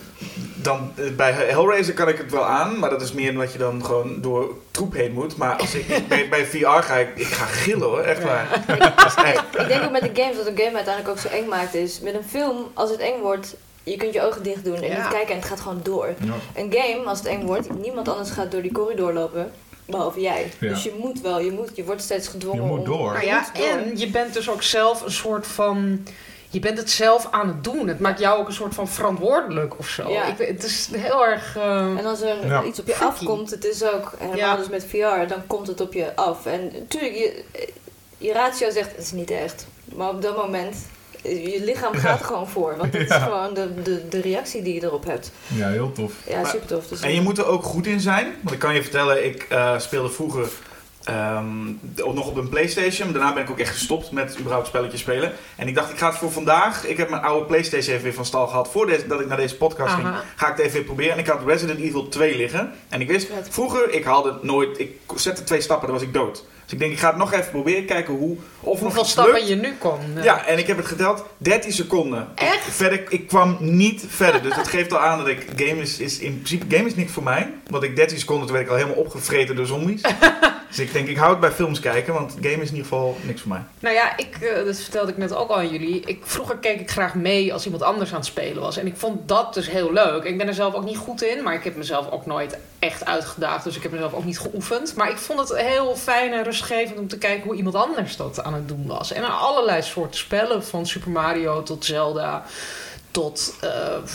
Dan, 0.56 0.92
eh, 0.96 1.12
bij 1.16 1.32
Hellraiser 1.32 1.94
kan 1.94 2.08
ik 2.08 2.18
het 2.18 2.32
wel 2.32 2.46
aan, 2.46 2.80
maar 2.80 2.90
dat 2.90 3.02
is 3.02 3.12
meer 3.14 3.30
omdat 3.32 3.52
je 3.52 3.58
dan 3.58 3.86
gewoon 3.86 4.22
door 4.22 4.56
troep 4.72 4.94
heen 4.94 5.12
moet. 5.12 5.38
Maar 5.38 5.56
als 5.56 5.76
ik 5.76 5.88
bij, 6.10 6.30
bij 6.30 6.46
VR 6.46 6.66
ga, 6.68 6.96
ik, 6.96 7.10
ik 7.16 7.26
ga 7.26 7.46
gillen 7.46 7.88
hoor, 7.88 8.00
echt 8.00 8.24
waar. 8.24 8.64
Echt. 9.26 9.44
Ik 9.60 9.68
denk 9.68 9.84
ook 9.84 9.92
met 9.92 10.02
de 10.02 10.22
games, 10.22 10.38
wat 10.38 10.48
een 10.48 10.58
game 10.58 10.76
uiteindelijk 10.76 11.08
ook 11.08 11.20
zo 11.20 11.28
eng 11.28 11.48
maakt, 11.48 11.74
is 11.76 12.00
met 12.00 12.14
een 12.14 12.24
film, 12.24 12.58
als 12.74 12.90
het 12.90 13.00
eng 13.00 13.22
wordt, 13.22 13.56
je 13.84 13.98
kunt 13.98 14.14
je 14.14 14.22
ogen 14.22 14.44
dicht 14.44 14.64
doen 14.64 14.76
en 14.76 14.90
Ja. 14.90 14.98
niet 15.02 15.08
kijken 15.08 15.30
en 15.34 15.40
het 15.40 15.46
gaat 15.50 15.60
gewoon 15.62 15.80
door. 15.84 16.08
Ja. 16.20 16.34
Een 16.56 16.74
game, 16.74 17.04
als 17.06 17.18
het 17.20 17.28
eng 17.28 17.46
wordt, 17.46 17.80
niemand 17.82 18.08
anders 18.08 18.30
gaat 18.30 18.52
door 18.52 18.62
die 18.62 18.72
corridor 18.72 19.14
lopen, 19.14 19.52
behalve 19.88 20.20
jij. 20.22 20.52
Ja. 20.60 20.70
Dus 20.70 20.84
je 20.84 20.96
moet 21.00 21.22
wel, 21.22 21.40
je, 21.40 21.52
moet, 21.52 21.70
je 21.74 21.84
wordt 21.84 22.02
steeds 22.02 22.28
gedwongen 22.28 22.64
Je 22.64 22.70
moet 22.70 22.80
om- 22.80 22.86
door. 22.86 23.12
Nou 23.12 23.20
Je 23.20 23.26
ja, 23.26 23.40
moet 23.40 23.56
door. 23.62 23.66
en 23.68 23.98
je 23.98 24.08
bent 24.10 24.34
dus 24.34 24.50
ook 24.50 24.64
zelf 24.64 25.02
een 25.02 25.12
soort 25.12 25.48
van... 25.48 26.04
Je 26.50 26.60
bent 26.60 26.78
het 26.78 26.90
zelf 26.92 27.28
aan 27.32 27.48
het 27.48 27.64
doen. 27.64 27.88
Het 27.88 28.00
maakt 28.00 28.20
jou 28.20 28.40
ook 28.40 28.48
een 28.48 28.54
soort 28.54 28.74
van 28.74 28.88
verantwoordelijk 28.88 29.78
of 29.80 29.88
zo. 29.88 30.10
Ja. 30.12 30.24
Ik, 30.26 30.38
weet- 30.38 30.48
het 30.48 30.64
is 30.64 30.90
heel 30.92 31.26
erg... 31.26 31.56
eh, 31.58 31.98
En 31.98 32.06
als 32.06 32.22
er 32.22 32.48
Ja. 32.48 32.64
iets 32.64 32.80
op 32.80 32.88
je 32.88 32.94
Freaky. 32.94 33.14
afkomt, 33.14 33.52
het 33.52 33.66
is 33.66 33.84
ook 33.84 34.14
helemaal 34.18 34.38
Ja. 34.38 34.56
dus 34.56 34.70
met 34.70 34.86
VR, 34.86 35.28
dan 35.28 35.48
komt 35.48 35.68
het 35.68 35.82
op 35.82 35.94
je 35.94 36.16
af. 36.16 36.46
En 36.46 36.72
natuurlijk, 36.74 37.14
je, 37.16 37.44
je 38.18 38.34
ratio 38.34 38.70
zegt 38.72 38.92
het 38.96 39.06
is 39.06 39.12
niet 39.12 39.32
echt. 39.32 39.68
Maar 39.96 40.10
op 40.10 40.22
dat 40.22 40.38
moment, 40.38 40.78
je 41.28 41.62
lichaam 41.64 41.94
gaat 41.94 42.24
gewoon 42.24 42.48
voor. 42.48 42.76
Want 42.78 42.94
het 42.94 43.10
is 43.10 43.16
gewoon 43.28 43.54
de, 43.54 43.82
de, 43.84 44.08
de 44.10 44.22
reactie 44.22 44.62
die 44.62 44.74
je 44.74 44.84
erop 44.84 45.06
hebt. 45.06 45.32
Ja, 45.48 45.70
heel 45.70 45.92
tof. 45.92 46.12
Ja, 46.28 46.42
Maar- 46.42 46.50
super 46.52 46.68
tof. 46.68 46.88
Dus 46.88 47.02
En 47.02 47.14
je 47.14 47.22
moet 47.22 47.38
er 47.38 47.46
ook 47.46 47.64
goed 47.64 47.88
in 47.88 48.00
zijn. 48.00 48.36
Want 48.42 48.52
ik 48.56 48.60
kan 48.60 48.76
je 48.76 48.82
vertellen, 48.82 49.26
ik 49.26 49.46
eh, 49.50 49.80
speelde 49.80 50.10
vroeger 50.10 50.48
ehm, 51.04 51.66
nog 52.14 52.28
op 52.28 52.36
een 52.36 52.50
Playstation. 52.50 53.12
Daarna 53.12 53.34
ben 53.34 53.44
ik 53.44 53.50
ook 53.50 53.60
echt 53.60 53.72
gestopt 53.74 54.12
met 54.12 54.38
überhaupt 54.40 54.68
spelletjes 54.68 55.02
spelen. 55.02 55.32
En 55.56 55.68
ik 55.68 55.76
dacht, 55.76 55.92
ik 55.92 55.98
ga 55.98 56.08
het 56.10 56.18
voor 56.18 56.32
vandaag. 56.32 56.86
Ik 56.86 56.98
heb 56.98 57.10
mijn 57.10 57.22
oude 57.22 57.46
Playstation 57.46 57.92
even 57.92 58.04
weer 58.04 58.14
van 58.14 58.26
stal 58.26 58.48
gehad. 58.48 58.68
Voordat 58.72 59.00
ik 59.22 59.28
naar 59.28 59.38
deze 59.38 59.58
podcast 59.58 59.94
ging, 59.94 60.08
ga 60.36 60.48
ik 60.48 60.56
het 60.58 60.60
even 60.60 60.74
weer 60.74 60.84
proberen. 60.84 61.14
En 61.14 61.20
ik 61.20 61.28
had 61.28 61.40
Resident 61.46 61.80
Evil 61.80 62.08
2 62.10 62.38
liggen. 62.38 62.74
En 62.90 63.02
ik 63.02 63.08
wist, 63.08 63.28
vroeger, 63.50 63.90
ik 63.92 64.04
haalde 64.04 64.32
het 64.34 64.44
nooit. 64.44 64.80
Ik 64.80 65.00
zette 65.16 65.44
twee 65.44 65.62
stappen, 65.62 65.88
dan 65.88 65.96
was 65.98 66.06
ik 66.08 66.14
dood. 66.14 66.46
Dus 66.68 66.76
ik 66.76 66.80
denk, 66.80 66.92
ik 66.92 67.00
ga 67.00 67.08
het 67.08 67.18
nog 67.18 67.34
even 67.34 67.52
proberen. 67.52 67.86
Kijken 67.86 68.14
hoe, 68.14 68.38
of 68.60 68.74
nog 68.74 68.80
hoeveel 68.80 69.02
iets 69.02 69.12
stappen 69.12 69.34
lukt. 69.34 69.48
je 69.48 69.56
nu 69.56 69.74
kon. 69.80 70.00
eh. 70.16 70.24
Ja, 70.24 70.46
en 70.46 70.58
ik 70.58 70.68
heb 70.68 70.78
het 70.78 70.86
geteld. 70.86 71.24
13 71.38 71.72
seconden. 71.74 72.28
Echt? 72.36 72.64
Verder, 72.76 73.04
ik 73.10 73.28
kwam 73.28 73.58
niet 73.60 74.06
verder. 74.08 74.42
Dus 74.42 74.56
dat 74.56 74.68
geeft 74.68 74.94
al 74.94 75.00
aan 75.00 75.18
dat 75.18 75.28
ik... 75.28 75.46
Game 75.56 75.82
is, 75.82 76.00
is 76.00 76.20
in 76.20 76.34
principe 76.42 76.76
game 76.76 76.88
is 76.88 76.96
niks 76.96 77.12
voor 77.12 77.24
mij. 77.24 77.54
Want 77.70 77.84
ik 77.84 77.96
13 77.96 78.20
seconden, 78.20 78.46
toen 78.46 78.56
werd 78.56 78.68
ik 78.68 78.72
al 78.72 78.78
helemaal 78.80 79.00
opgevreten 79.04 79.56
door 79.56 79.66
zombies. 79.66 80.02
Dus 80.68 80.80
ik 80.80 80.94
denk, 80.94 81.08
ik 81.08 81.18
hou 81.18 81.32
het 81.32 81.40
bij 81.40 81.52
films 81.52 81.80
kijken, 81.80 82.14
want 82.14 82.32
game 82.42 82.62
is 82.62 82.70
in 82.70 82.76
ieder 82.76 82.84
geval 82.84 83.18
niks 83.22 83.42
voor 83.42 83.50
mij. 83.50 83.64
Nou 83.80 83.96
ja, 83.96 84.18
ik, 84.18 84.38
eh, 84.42 84.66
dat 84.66 84.80
vertelde 84.80 85.12
ik 85.12 85.18
net 85.18 85.36
ook 85.36 85.50
al 85.50 85.58
aan 85.58 85.70
jullie. 85.70 86.00
Ik, 86.00 86.22
vroeger 86.24 86.58
keek 86.58 86.80
ik 86.80 86.92
graag 86.92 87.16
mee 87.16 87.54
als 87.54 87.66
iemand 87.66 87.84
anders 87.84 88.10
aan 88.10 88.18
het 88.18 88.26
spelen 88.26 88.62
was. 88.62 88.78
En 88.78 88.88
ik 88.88 88.98
vond 88.98 89.28
dat 89.28 89.54
dus 89.54 89.70
heel 89.70 89.94
leuk. 89.94 90.24
Ik 90.24 90.38
ben 90.38 90.48
er 90.48 90.54
zelf 90.54 90.74
ook 90.74 90.86
niet 90.86 90.98
goed 90.98 91.24
in, 91.24 91.44
maar 91.44 91.54
ik 91.54 91.64
heb 91.64 91.76
mezelf 91.76 92.12
ook 92.12 92.26
nooit 92.26 92.58
echt 92.80 93.06
uitgedaagd. 93.06 93.64
Dus 93.64 93.76
ik 93.76 93.84
heb 93.84 93.92
mezelf 93.92 94.14
ook 94.14 94.26
niet 94.26 94.40
geoefend. 94.40 94.96
Maar 94.96 95.10
ik 95.10 95.18
vond 95.18 95.40
het 95.40 95.58
heel 95.58 95.96
fijn 95.96 96.34
en 96.34 96.44
rustgevend 96.44 97.00
om 97.00 97.08
te 97.08 97.18
kijken 97.18 97.44
hoe 97.44 97.56
iemand 97.56 97.76
anders 97.76 98.16
dat 98.16 98.44
aan 98.44 98.54
het 98.54 98.68
doen 98.68 98.88
was. 98.88 99.12
En 99.12 99.24
allerlei 99.40 99.82
soorten 99.82 100.20
spellen, 100.20 100.64
van 100.64 100.86
Super 100.86 101.12
Mario 101.12 101.64
tot 101.64 101.86
Zelda 101.86 102.46
tot 103.18 103.56
uh, 103.64 103.70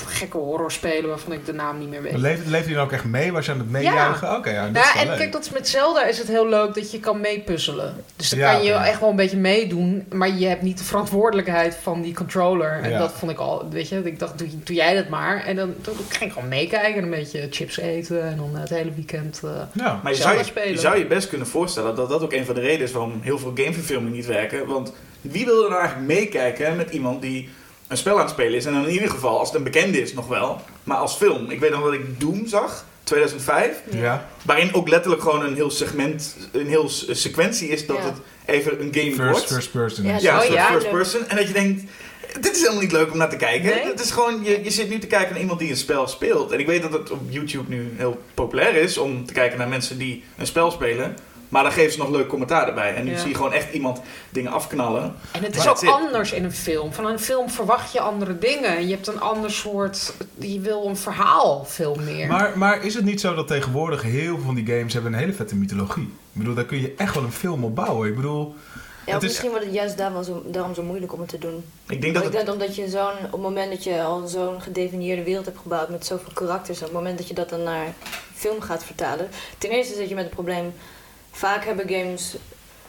gekke 0.07 0.36
horrorspelen 0.36 1.09
waarvan 1.09 1.32
ik 1.32 1.46
de 1.46 1.53
naam 1.53 1.78
niet 1.78 1.88
meer 1.88 2.03
weet. 2.03 2.16
Leeft, 2.18 2.46
leeft 2.46 2.64
hij 2.64 2.74
dan 2.74 2.84
ook 2.84 2.92
echt 2.92 3.05
mee? 3.05 3.32
Was 3.32 3.46
je 3.46 3.53
aan 3.53 3.59
het 3.59 3.70
meejuichen? 3.70 4.28
Ja. 4.28 4.36
Oké, 4.36 4.50
ja, 4.50 4.66
dat 4.66 4.74
ja, 4.82 4.88
is 4.88 4.92
wel 4.92 5.03
en 5.03 5.09
leuk. 5.09 5.16
kijk, 5.18 5.32
dat 5.32 5.44
is 5.44 5.50
met 5.50 5.68
Zelda 5.68 6.05
is 6.05 6.18
het 6.18 6.28
heel 6.28 6.48
leuk 6.48 6.74
dat 6.74 6.90
je 6.90 7.00
kan 7.00 7.20
meepuzzelen. 7.20 7.94
Dus 8.16 8.28
dan 8.28 8.38
Ja, 8.38 8.53
kan 8.53 8.64
je 8.64 8.72
echt 8.72 9.00
wel 9.00 9.11
een 9.11 9.16
beetje 9.16 9.36
meedoen, 9.36 10.07
maar 10.12 10.28
je 10.30 10.46
hebt 10.46 10.62
niet 10.62 10.78
de 10.78 10.84
verantwoordelijkheid 10.84 11.76
van 11.82 12.03
die 12.03 12.14
controller. 12.14 12.80
En 12.82 12.90
Ja. 12.90 12.98
dat 12.98 13.12
vond 13.12 13.32
ik 13.32 13.38
al, 13.38 13.68
weet 13.70 13.88
je, 13.88 14.00
ik 14.05 14.18
dacht, 14.18 14.38
doe, 14.38 14.48
doe 14.64 14.76
jij 14.76 14.94
dat 14.94 15.09
maar. 15.09 15.44
En 15.44 15.57
dan, 15.57 15.74
dan 15.82 15.94
ging 16.09 16.24
ik 16.24 16.32
gewoon 16.32 16.48
meekijken 16.48 16.94
en 16.94 17.03
een 17.03 17.11
beetje 17.11 17.46
chips 17.50 17.78
eten 17.78 18.22
en 18.22 18.36
dan 18.36 18.57
het 18.57 18.68
hele 18.70 18.92
weekend. 18.94 19.40
eh, 19.44 19.50
Ja. 19.72 20.00
Maar 20.03 20.12
je 20.12 20.18
Zelda 20.18 20.32
zou 20.32 20.38
je, 20.38 20.50
spelen. 20.50 20.70
je 20.72 20.78
zou 20.78 20.98
je 20.98 21.07
best 21.07 21.28
kunnen 21.28 21.46
voorstellen 21.46 21.94
dat 21.96 22.09
dat 22.09 22.22
ook 22.22 22.32
een 22.32 22.44
van 22.44 22.55
de 22.55 22.61
redenen 22.61 22.86
is 22.86 22.92
waarom 22.92 23.18
heel 23.22 23.38
veel 23.38 23.53
gameverfilmingen 23.55 24.12
niet 24.16 24.26
werken. 24.26 24.66
Want 24.66 24.92
wie 25.20 25.44
wil 25.44 25.62
er 25.64 25.68
nou 25.70 25.80
eigenlijk 25.80 26.12
meekijken 26.12 26.76
met 26.76 26.90
iemand 26.90 27.22
die 27.22 27.48
een 27.93 27.99
spel 27.99 28.14
aan 28.14 28.20
het 28.20 28.30
spelen 28.30 28.55
is? 28.55 28.64
En 28.66 28.72
dan 28.72 28.86
in 28.86 28.93
ieder 28.93 29.11
geval, 29.11 29.38
als 29.38 29.49
het 29.49 29.57
een 29.57 29.64
bekende 29.64 30.01
is, 30.03 30.12
nog 30.14 30.28
wel. 30.28 30.61
Maar 30.84 30.97
als 30.97 31.14
film. 31.14 31.51
Ik 31.51 31.61
weet 31.61 31.70
nog 31.70 31.84
dat 31.84 31.93
ik 31.93 32.20
Doom 32.20 32.47
zag, 32.47 32.84
2005. 33.05 33.76
ja. 33.90 34.28
Waarin 34.45 34.74
ook 34.74 34.88
letterlijk 34.88 35.22
gewoon 35.22 35.45
een 35.45 35.55
heel 35.55 35.70
segment, 35.70 36.36
een 36.53 36.66
heel 36.66 36.88
sequentie 37.11 37.68
is 37.68 37.86
dat 37.86 37.97
Ja. 37.97 38.03
het 38.05 38.14
even 38.45 38.80
een 38.80 38.95
game 38.95 39.14
First, 39.14 39.30
wordt. 39.30 39.47
first 39.47 39.70
person. 39.72 40.05
Ja, 40.05 40.16
is. 40.16 40.22
Ja, 40.22 40.30
Oh, 40.34 40.40
een 40.40 40.47
soort 40.47 40.59
ja. 40.59 40.66
first 40.70 40.90
person. 40.90 41.28
En 41.28 41.36
dat 41.36 41.47
je 41.47 41.53
denkt, 41.53 41.82
dit 42.40 42.55
is 42.57 42.61
helemaal 42.61 42.80
niet 42.82 42.93
leuk 42.93 43.11
om 43.12 43.18
naar 43.18 43.30
te 43.30 43.36
kijken. 43.36 43.70
Nee? 43.70 43.84
Het 43.86 44.01
is 44.01 44.11
gewoon, 44.11 44.40
je, 44.45 44.61
je 44.64 44.70
zit 44.70 44.88
nu 44.88 44.99
te 44.99 45.07
kijken 45.07 45.30
naar 45.30 45.40
iemand 45.40 45.59
die 45.59 45.70
een 45.70 45.76
spel 45.76 46.07
speelt. 46.09 46.51
En 46.53 46.59
ik 46.61 46.66
weet 46.66 46.82
dat 46.82 46.93
het 46.93 47.11
op 47.11 47.20
YouTube 47.28 47.68
nu 47.68 47.93
heel 47.97 48.22
populair 48.34 48.74
is 48.74 48.99
om 48.99 49.26
te 49.26 49.32
kijken 49.32 49.59
naar 49.59 49.68
mensen 49.68 49.99
die 49.99 50.24
een 50.38 50.47
spel 50.47 50.70
spelen. 50.70 51.16
Maar 51.53 51.62
dan 51.62 51.72
geven 51.72 51.92
ze 51.92 51.98
nog 51.98 52.11
leuk 52.11 52.28
commentaar 52.28 52.68
erbij. 52.68 52.94
En 52.94 53.05
nu 53.05 53.11
Ja. 53.11 53.18
zie 53.18 53.28
je 53.28 53.34
gewoon 53.34 53.53
echt 53.53 53.72
iemand 53.72 54.00
dingen 54.30 54.53
afknallen. 54.53 55.14
En 55.32 55.42
het 55.42 55.57
is 55.57 55.64
Maar 55.64 55.74
ook 55.74 55.84
anders 55.84 56.32
in 56.32 56.44
een 56.44 56.53
film. 56.53 56.92
Van 56.92 57.07
een 57.07 57.18
film 57.18 57.50
verwacht 57.50 57.92
je 57.92 58.00
andere 58.00 58.38
dingen. 58.38 58.86
Je 58.86 58.94
hebt 58.94 59.07
een 59.07 59.20
ander 59.20 59.50
soort, 59.50 60.12
je 60.38 60.61
wil 60.61 60.86
een 60.86 60.96
verhaal 60.96 61.64
veel 61.64 61.96
meer. 62.05 62.26
Maar, 62.26 62.59
maar 62.59 62.84
is 62.84 62.94
het 62.94 63.05
niet 63.05 63.20
zo 63.20 63.34
dat 63.34 63.46
tegenwoordig 63.46 64.03
heel 64.03 64.34
veel 64.36 64.44
van 64.44 64.55
die 64.55 64.66
games 64.66 64.92
hebben 64.92 65.12
een 65.12 65.18
hele 65.18 65.32
vette 65.32 65.57
mythologie? 65.57 66.03
Ik 66.03 66.38
bedoel, 66.38 66.55
daar 66.55 66.64
kun 66.64 66.80
je 66.80 66.94
echt 66.96 67.14
wel 67.14 67.24
een 67.24 67.32
film 67.32 67.64
op 67.64 67.74
bouwen. 67.74 68.09
Ik 68.09 68.14
bedoel, 68.16 68.55
Ja, 69.07 69.12
Het 69.12 69.22
is- 69.22 69.28
misschien 69.28 69.50
wordt 69.50 69.64
het 69.64 69.74
juist 69.74 69.96
daarom 69.98 70.22
zo, 70.24 70.42
daarom 70.46 70.74
zo 70.74 70.82
moeilijk 70.82 71.12
om 71.12 71.20
het 71.20 71.28
te 71.28 71.38
doen. 71.38 71.64
Ik 71.88 72.00
denk 72.00 72.14
dat 72.14 72.24
ik 72.24 72.32
het, 72.32 72.38
denk 72.46 72.53
omdat 72.57 72.76
je 72.76 72.88
zo'n, 72.88 73.24
op 73.24 73.32
het 73.32 73.40
moment 73.40 73.70
dat 73.70 73.84
je 73.84 74.03
al 74.03 74.26
zo'n 74.26 74.62
gedefinieerde 74.62 75.22
wereld 75.22 75.44
hebt 75.44 75.59
gebouwd 75.59 75.88
met 75.88 76.07
zoveel 76.07 76.32
karakters, 76.32 76.78
op 76.78 76.84
het 76.84 76.92
moment 76.92 77.18
dat 77.18 77.28
je 77.28 77.34
dat 77.34 77.48
dan 77.48 77.62
naar 77.62 77.86
film 78.34 78.61
gaat 78.61 78.84
vertalen. 78.84 79.28
Ten 79.59 79.70
eerste 79.70 79.94
zit 79.94 80.09
je 80.09 80.14
met 80.14 80.24
het 80.24 80.32
probleem, 80.34 80.72
vaak 81.33 81.64
hebben 81.64 81.89
games 81.89 82.37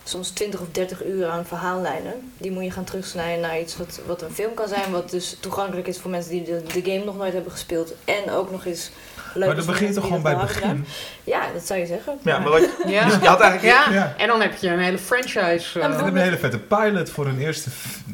soms 0.03 0.29
20 0.29 0.59
of 0.61 0.67
30 0.71 1.05
uur 1.05 1.27
aan 1.27 1.45
verhaallijnen. 1.45 2.31
Die 2.37 2.51
moet 2.51 2.63
je 2.63 2.71
gaan 2.71 2.83
terugsnijden 2.83 3.41
naar 3.41 3.59
iets 3.59 3.77
wat, 3.77 3.99
wat 4.05 4.21
een 4.21 4.31
film 4.33 4.53
kan 4.53 4.67
zijn, 4.67 4.91
wat 4.91 5.09
dus 5.09 5.37
toegankelijk 5.39 5.87
is 5.87 5.99
voor 5.99 6.11
mensen 6.11 6.31
die 6.31 6.43
de, 6.43 6.63
de 6.73 6.91
game 6.91 7.03
nog 7.05 7.17
nooit 7.17 7.33
hebben 7.33 7.51
gespeeld. 7.51 7.93
En 8.05 8.31
ook 8.31 8.51
nog 8.51 8.65
eens 8.65 8.91
leuk 9.33 9.47
maar 9.47 9.57
is 9.57 9.65
dan 9.65 9.73
voor 9.73 9.73
begin 9.73 9.87
je 9.87 9.93
toch 9.93 10.03
gewoon 10.03 10.21
bij 10.21 10.31
het 10.31 10.41
dat 10.41 10.49
begin. 10.49 10.69
gedaan. 10.69 10.85
Ja, 11.23 11.51
dat 11.53 11.65
zou 11.65 11.79
je 11.79 11.85
zeggen. 11.85 12.17
ja, 12.21 12.39
maar 12.39 12.51
wat, 12.51 12.69
ja. 12.85 13.07
je 13.21 13.27
had 13.27 13.39
eigenlijk... 13.39 13.63
ja. 13.63 13.93
Ja. 13.93 14.13
en 14.17 14.27
dan 14.27 14.41
heb 14.41 14.55
je 14.55 14.69
een 14.69 14.79
hele 14.79 14.97
franchise. 14.97 15.79
Eh, 15.79 15.85
En 15.85 16.05
een 16.05 16.15
hele 16.15 16.37
vette 16.37 16.59
pilot 16.59 17.09
voor 17.09 17.27
een 17.27 17.39
eerste... 17.39 17.69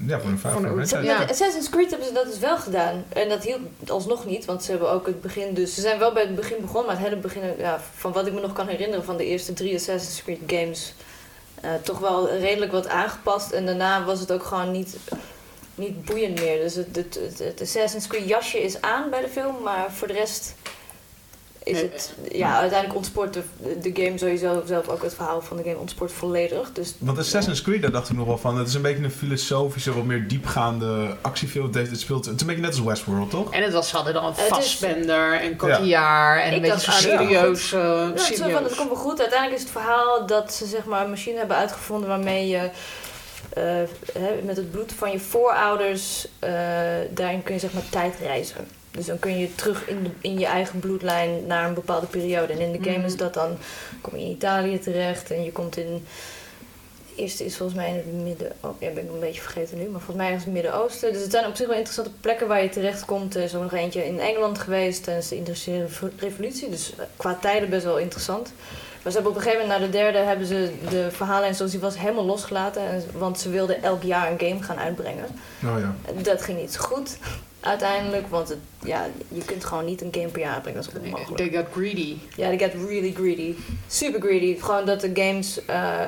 Ja, 0.08 0.20
voor 0.20 0.30
een 0.30 0.40
franchise. 0.40 1.02
Ja. 1.04 1.20
Met 1.20 1.30
Assassin's 1.30 1.70
Creed 1.70 1.90
hebben 1.90 2.08
ze 2.08 2.14
dat 2.14 2.26
dus 2.26 2.40
wel 2.40 2.58
gedaan. 2.58 3.04
En 3.10 3.30
dat 3.30 3.44
hielp 3.44 3.60
alsnog 3.88 4.26
niet, 4.26 4.46
want 4.46 4.64
ze 4.64 4.72
hebben 4.72 4.92
ook 4.92 5.06
het 5.06 5.22
begin 5.22 5.54
dus... 5.54 5.74
Ze 5.76 5.82
zijn 5.82 6.00
wel 6.00 6.14
bij 6.14 6.24
het 6.24 6.36
begin 6.36 6.58
begonnen, 6.62 6.86
maar 6.86 6.96
het 6.96 7.06
hele 7.10 7.22
begin... 7.22 7.42
Ja, 7.58 7.80
van 7.96 8.12
wat 8.12 8.28
ik 8.28 8.34
me 8.34 8.42
nog 8.42 8.54
kan 8.54 8.68
herinneren 8.68 9.06
van 9.06 9.18
de 9.18 9.26
eerste 9.26 9.54
drie 9.54 9.76
Assassin's 9.76 10.24
Creed 10.24 10.40
games... 10.48 10.94
eh, 11.62 11.72
toch 11.84 12.00
wel 12.00 12.30
redelijk 12.30 12.72
wat 12.72 12.88
aangepast. 12.88 13.52
En 13.52 13.66
daarna 13.66 14.04
was 14.04 14.20
het 14.20 14.32
ook 14.32 14.44
gewoon 14.44 14.72
niet, 14.72 14.98
niet 15.76 16.06
boeiend 16.06 16.40
meer. 16.40 16.58
Dus 16.58 16.76
het, 16.76 16.96
het, 16.96 17.16
het, 17.16 17.40
het 17.40 17.62
Assassin's 17.62 18.08
Creed 18.08 18.28
jasje 18.28 18.64
is 18.64 18.82
aan 18.82 19.10
bij 19.10 19.22
de 19.22 19.28
film, 19.28 19.64
maar 19.64 19.92
voor 19.92 20.08
de 20.08 20.14
rest... 20.14 20.56
Is 21.70 21.82
het, 21.82 22.14
ja, 22.32 22.58
uiteindelijk 22.60 22.98
ontspoort 22.98 23.34
de, 23.34 23.42
de 23.82 24.04
game 24.04 24.18
sowieso 24.18 24.62
zelf 24.66 24.88
ook 24.88 25.04
het 25.04 25.16
verhaal 25.16 25.42
van 25.42 25.58
de 25.58 25.64
game 25.64 25.78
ontspoort 25.78 26.12
volledig. 26.12 26.72
Dus 26.74 26.96
Want 26.98 27.18
Assassin's 27.18 27.62
Creed, 27.62 27.82
daar 27.82 27.92
dacht 27.92 28.10
ik 28.10 28.16
nog 28.18 28.28
wel 28.28 28.38
van. 28.38 28.58
Het 28.58 28.68
is 28.68 28.74
een 28.74 28.82
beetje 28.82 29.04
een 29.04 29.12
filosofische, 29.12 29.94
wat 29.94 30.04
meer 30.04 30.28
diepgaande 30.28 31.16
actiefilm. 31.22 31.66
Het, 31.74 31.90
het 31.90 32.00
speelt, 32.00 32.26
het 32.26 32.36
is 32.36 32.42
een 32.42 32.48
beetje 32.48 32.62
net 32.62 32.72
als 32.72 32.82
Westworld, 32.82 33.30
toch? 33.30 33.54
En 33.54 33.64
het 33.64 33.74
was, 33.74 33.90
ze 33.90 33.96
hadden 33.96 34.14
dan 34.14 34.26
Het 34.26 34.36
Fassbender 34.36 35.40
en 35.42 35.56
Cotillard 35.56 36.42
en 36.42 36.48
Ik 36.48 36.56
een 36.56 36.62
beetje 36.62 36.92
serieus. 36.92 37.72
eh, 37.72 37.80
Ja, 37.80 38.06
het 38.08 38.22
serieus. 38.22 38.52
van, 38.54 38.64
dat 38.64 38.76
komt 38.76 38.90
wel 38.90 38.98
goed. 38.98 39.20
Uiteindelijk 39.20 39.62
is 39.62 39.68
het 39.68 39.72
verhaal 39.78 40.26
dat 40.26 40.54
ze 40.54 40.66
zeg 40.66 40.86
maar, 40.86 41.04
een 41.04 41.10
machine 41.10 41.38
hebben 41.38 41.58
uitgevonden 41.58 42.10
waarmee 42.10 42.48
je 42.48 42.70
eh, 43.54 43.64
hè, 44.14 44.42
met 44.44 44.58
het 44.58 44.72
bloed 44.72 44.94
van 44.98 45.12
je 45.12 45.20
voorouders, 45.20 46.28
eh, 46.40 46.52
daarin 47.12 47.44
kun 47.44 47.54
je 47.54 47.60
zeg 47.60 47.74
maar 47.74 47.90
tijd 47.90 48.16
reizen. 48.22 48.68
Dus 49.00 49.08
dan 49.08 49.20
kun 49.20 49.38
je 49.40 49.56
terug 49.56 49.88
in, 49.88 50.04
de, 50.04 50.10
in 50.22 50.40
je 50.40 50.46
eigen 50.46 50.80
bloedlijn 50.80 51.46
naar 51.48 51.68
een 51.68 51.74
bepaalde 51.74 52.06
periode. 52.06 52.54
En 52.54 52.60
in 52.60 52.72
de 52.72 52.78
game 52.84 52.98
Mhm. 52.98 53.06
is 53.06 53.16
dat 53.16 53.34
dan, 53.34 53.58
kom 54.02 54.18
je 54.18 54.24
in 54.26 54.32
Italië 54.32 54.80
terecht 54.80 55.32
en 55.32 55.44
je 55.44 55.52
komt 55.52 55.78
in... 55.78 56.06
Eerste 57.16 57.46
is 57.46 57.58
volgens 57.58 57.78
mij 57.78 57.90
in 57.90 57.96
het 57.96 58.14
midden... 58.24 58.52
Oh, 58.60 58.82
ja, 58.82 58.90
ben 58.90 59.04
ik 59.04 59.10
een 59.12 59.20
beetje 59.20 59.42
vergeten 59.42 59.78
nu. 59.78 59.84
Maar 59.84 60.02
volgens 60.02 60.26
mij 60.28 60.36
is 60.36 60.44
het 60.44 60.54
Midden-Oosten. 60.54 61.14
Dus 61.14 61.22
het 61.22 61.32
zijn 61.32 61.46
op 61.46 61.56
zich 61.56 61.68
wel 61.68 61.76
interessante 61.76 62.12
plekken 62.22 62.48
waar 62.48 62.64
je 62.64 62.70
terecht 62.70 63.06
komt. 63.06 63.36
Er 63.36 63.44
is 63.44 63.56
ook 63.56 63.62
nog 63.62 63.74
eentje 63.74 64.06
in 64.06 64.20
Engeland 64.20 64.60
geweest 64.60 65.04
tijdens 65.04 65.28
de 65.28 65.36
Industriële 65.36 65.84
Revo- 65.84 66.10
Revolutie. 66.18 66.70
Dus 66.70 66.94
eh, 66.98 67.06
qua 67.18 67.38
tijden 67.42 67.70
best 67.70 67.84
wel 67.84 67.98
interessant. 67.98 68.52
Maar 69.04 69.12
ze 69.12 69.18
hebben 69.18 69.32
op 69.32 69.38
een 69.38 69.44
gegeven 69.44 69.66
moment, 69.68 69.82
na 69.82 69.86
de 69.86 69.92
derde, 69.92 70.18
hebben 70.18 70.48
ze 70.48 70.72
de 70.90 71.08
verhaallijn 71.12 71.56
zoals 71.56 71.72
die 71.72 71.80
was 71.80 71.98
helemaal 71.98 72.26
losgelaten. 72.26 72.82
En, 72.82 73.04
want 73.14 73.40
ze 73.40 73.50
wilden 73.50 73.84
elk 73.84 74.04
jaar 74.04 74.32
een 74.32 74.40
game 74.40 74.64
gaan 74.64 74.78
uitbrengen. 74.80 75.26
Oh 75.66 75.76
ja. 75.80 75.96
Dat 76.22 76.42
ging 76.42 76.60
niet 76.60 76.74
zo 76.74 76.82
goed 76.82 77.18
uiteindelijk. 77.60 78.28
Want 78.28 78.50
het, 78.50 78.58
ja, 78.84 79.08
je 79.28 79.42
kunt 79.46 79.66
gewoon 79.66 79.86
niet 79.86 80.02
een 80.02 80.14
game 80.14 80.28
per 80.28 80.42
jaar 80.42 80.54
uitbrengen. 80.54 80.82
Dat 80.84 80.94
is 80.94 81.00
onmogelijk. 81.02 81.38
They 81.38 81.60
got 81.62 81.66
greedy. 81.72 82.16
Ja, 82.36 82.48
they 82.48 82.58
get 82.58 82.74
really 82.88 83.14
greedy. 83.14 83.54
Super 83.88 84.22
greedy. 84.22 84.60
Gewoon 84.60 84.86
dat 84.86 85.02
de 85.02 85.12
games, 85.14 85.66
eh, 85.66 86.02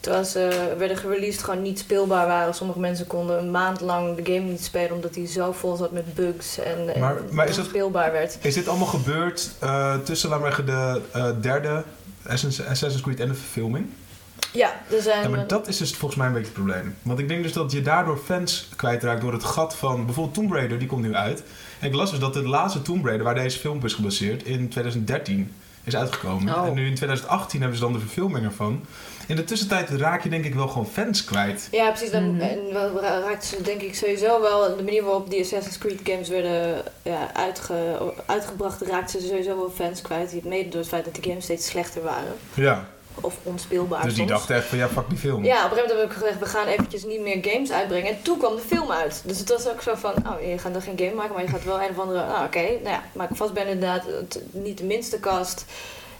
terwijl 0.00 0.24
ze 0.24 0.74
werden 0.78 0.96
gereleased, 0.96 1.42
gewoon 1.42 1.62
niet 1.62 1.78
speelbaar 1.78 2.26
waren. 2.26 2.54
Sommige 2.54 2.78
mensen 2.78 3.06
konden 3.06 3.38
een 3.38 3.50
maand 3.50 3.80
lang 3.80 4.16
de 4.16 4.32
game 4.32 4.46
niet 4.50 4.64
spelen 4.64 4.92
omdat 4.92 5.14
die 5.14 5.26
zo 5.26 5.52
vol 5.52 5.76
zat 5.76 5.92
met 5.92 6.14
bugs 6.14 6.58
en, 6.58 6.94
en 6.94 7.00
Maar- 7.00 7.20
maar 7.30 7.48
is 7.48 7.56
het- 7.56 7.66
speelbaar 7.66 8.12
werd. 8.12 8.38
Is 8.40 8.54
dit 8.54 8.68
allemaal 8.68 8.86
gebeurd 8.86 9.50
eh, 9.60 9.96
tussen, 9.98 10.28
laten 10.28 10.44
we 10.44 10.54
zeggen, 10.54 10.66
de 10.66 11.00
eh, 11.18 11.30
derde 11.40 11.82
Assassin's 12.26 12.68
Assassin's 12.68 13.02
Creed 13.02 13.20
en 13.20 13.28
de 13.28 13.34
verfilming? 13.34 13.86
Ja, 14.52 14.80
er 14.90 15.02
zijn... 15.02 15.22
Ja, 15.22 15.28
maar 15.28 15.46
dat 15.46 15.68
is 15.68 15.76
dus 15.76 15.90
volgens 15.94 16.16
mij 16.20 16.26
een 16.26 16.32
beetje 16.32 16.48
het 16.48 16.56
probleem. 16.62 16.96
Want 17.02 17.18
ik 17.18 17.28
denk 17.28 17.42
dus 17.42 17.52
dat 17.52 17.72
je 17.72 17.82
daardoor 17.82 18.16
fans 18.24 18.68
kwijtraakt 18.76 19.20
door 19.20 19.32
het 19.32 19.44
gat 19.44 19.76
van... 19.76 20.04
Bijvoorbeeld 20.04 20.34
Tomb 20.34 20.52
Raider, 20.52 20.78
die 20.78 20.88
komt 20.88 21.02
nu 21.02 21.14
uit. 21.14 21.42
En 21.80 21.88
ik 21.88 21.94
las 21.94 22.10
dus 22.10 22.18
dat 22.18 22.34
de 22.34 22.42
laatste 22.48 22.82
Tomb 22.82 23.04
Raider, 23.04 23.24
waar 23.24 23.34
deze 23.34 23.58
film 23.58 23.76
op 23.76 23.84
is 23.84 23.94
gebaseerd... 23.94 24.42
in 24.42 24.68
2013 24.68 25.52
is 25.84 25.96
uitgekomen. 25.96 26.54
Oh. 26.54 26.66
En 26.66 26.74
nu 26.74 26.86
in 26.86 26.94
2018 26.94 27.60
hebben 27.60 27.78
ze 27.78 27.84
dan 27.84 27.92
de 27.92 27.98
verfilming 27.98 28.44
ervan. 28.44 28.80
In 29.26 29.36
de 29.36 29.44
tussentijd 29.44 29.88
raak 29.90 30.22
je 30.22 30.28
denk 30.28 30.44
ik 30.44 30.54
wel 30.54 30.68
gewoon 30.68 30.86
fans 30.86 31.24
kwijt. 31.24 31.68
Ja, 31.70 31.88
precies. 31.90 32.10
Dan, 32.10 32.30
Mhm. 32.32 32.40
En 32.40 32.58
wel 32.72 33.00
ra- 33.00 33.20
raakten 33.20 33.48
ze 33.48 33.62
denk 33.62 33.80
ik 33.80 33.94
sowieso 33.94 34.40
wel... 34.40 34.76
De 34.76 34.82
manier 34.82 35.02
waarop 35.02 35.30
die 35.30 35.40
Assassin's 35.40 35.78
Creed 35.78 36.00
games 36.04 36.28
werden 36.28 36.82
ja, 37.02 37.30
uitge, 37.34 37.74
uitgebracht... 38.26 38.80
raakten 38.82 39.20
ze 39.20 39.26
sowieso 39.26 39.56
wel 39.56 39.70
fans 39.74 40.02
kwijt. 40.02 40.44
Mede 40.44 40.68
door 40.68 40.80
het 40.80 40.88
feit 40.88 41.04
dat 41.04 41.14
de 41.14 41.22
games 41.22 41.44
steeds 41.44 41.66
slechter 41.66 42.02
waren. 42.02 42.34
Ja, 42.54 42.88
Of 43.20 43.34
onspeelbaar 43.42 44.02
dus 44.02 44.08
die 44.14 44.18
soms. 44.18 44.30
dachten 44.30 44.56
echt 44.56 44.66
van 44.66 44.78
ja, 44.78 44.88
fuck 44.88 45.08
die 45.08 45.18
film. 45.18 45.44
Ja, 45.44 45.64
op 45.64 45.70
een 45.70 45.76
gegeven 45.76 45.96
moment 45.96 45.98
heb 45.98 46.10
ik 46.10 46.16
gezegd, 46.24 46.38
we 46.38 46.58
gaan 46.58 46.66
eventjes 46.66 47.04
niet 47.04 47.20
meer 47.20 47.38
games 47.42 47.72
uitbrengen. 47.72 48.08
En 48.10 48.22
toen 48.22 48.38
kwam 48.38 48.56
de 48.56 48.62
film 48.66 48.90
uit. 48.90 49.22
Dus 49.24 49.38
het 49.38 49.48
was 49.48 49.68
ook 49.68 49.82
zo 49.82 49.94
van, 49.94 50.12
oh, 50.26 50.48
je 50.50 50.58
gaat 50.58 50.72
dan 50.72 50.82
geen 50.82 50.98
game 50.98 51.14
maken, 51.14 51.34
maar 51.34 51.42
je 51.42 51.48
gaat 51.48 51.64
wel 51.64 51.80
een 51.82 51.90
of 51.90 51.98
andere... 51.98 52.22
Ah, 52.22 52.42
oké, 52.44 52.60
nou 52.62 52.88
ja, 52.88 53.02
maar 53.12 53.30
ik 53.30 53.36
vast 53.36 53.52
ben 53.52 53.66
inderdaad 53.66 54.04
het, 54.06 54.40
niet 54.50 54.78
de 54.78 54.84
minste 54.84 55.20
cast. 55.20 55.64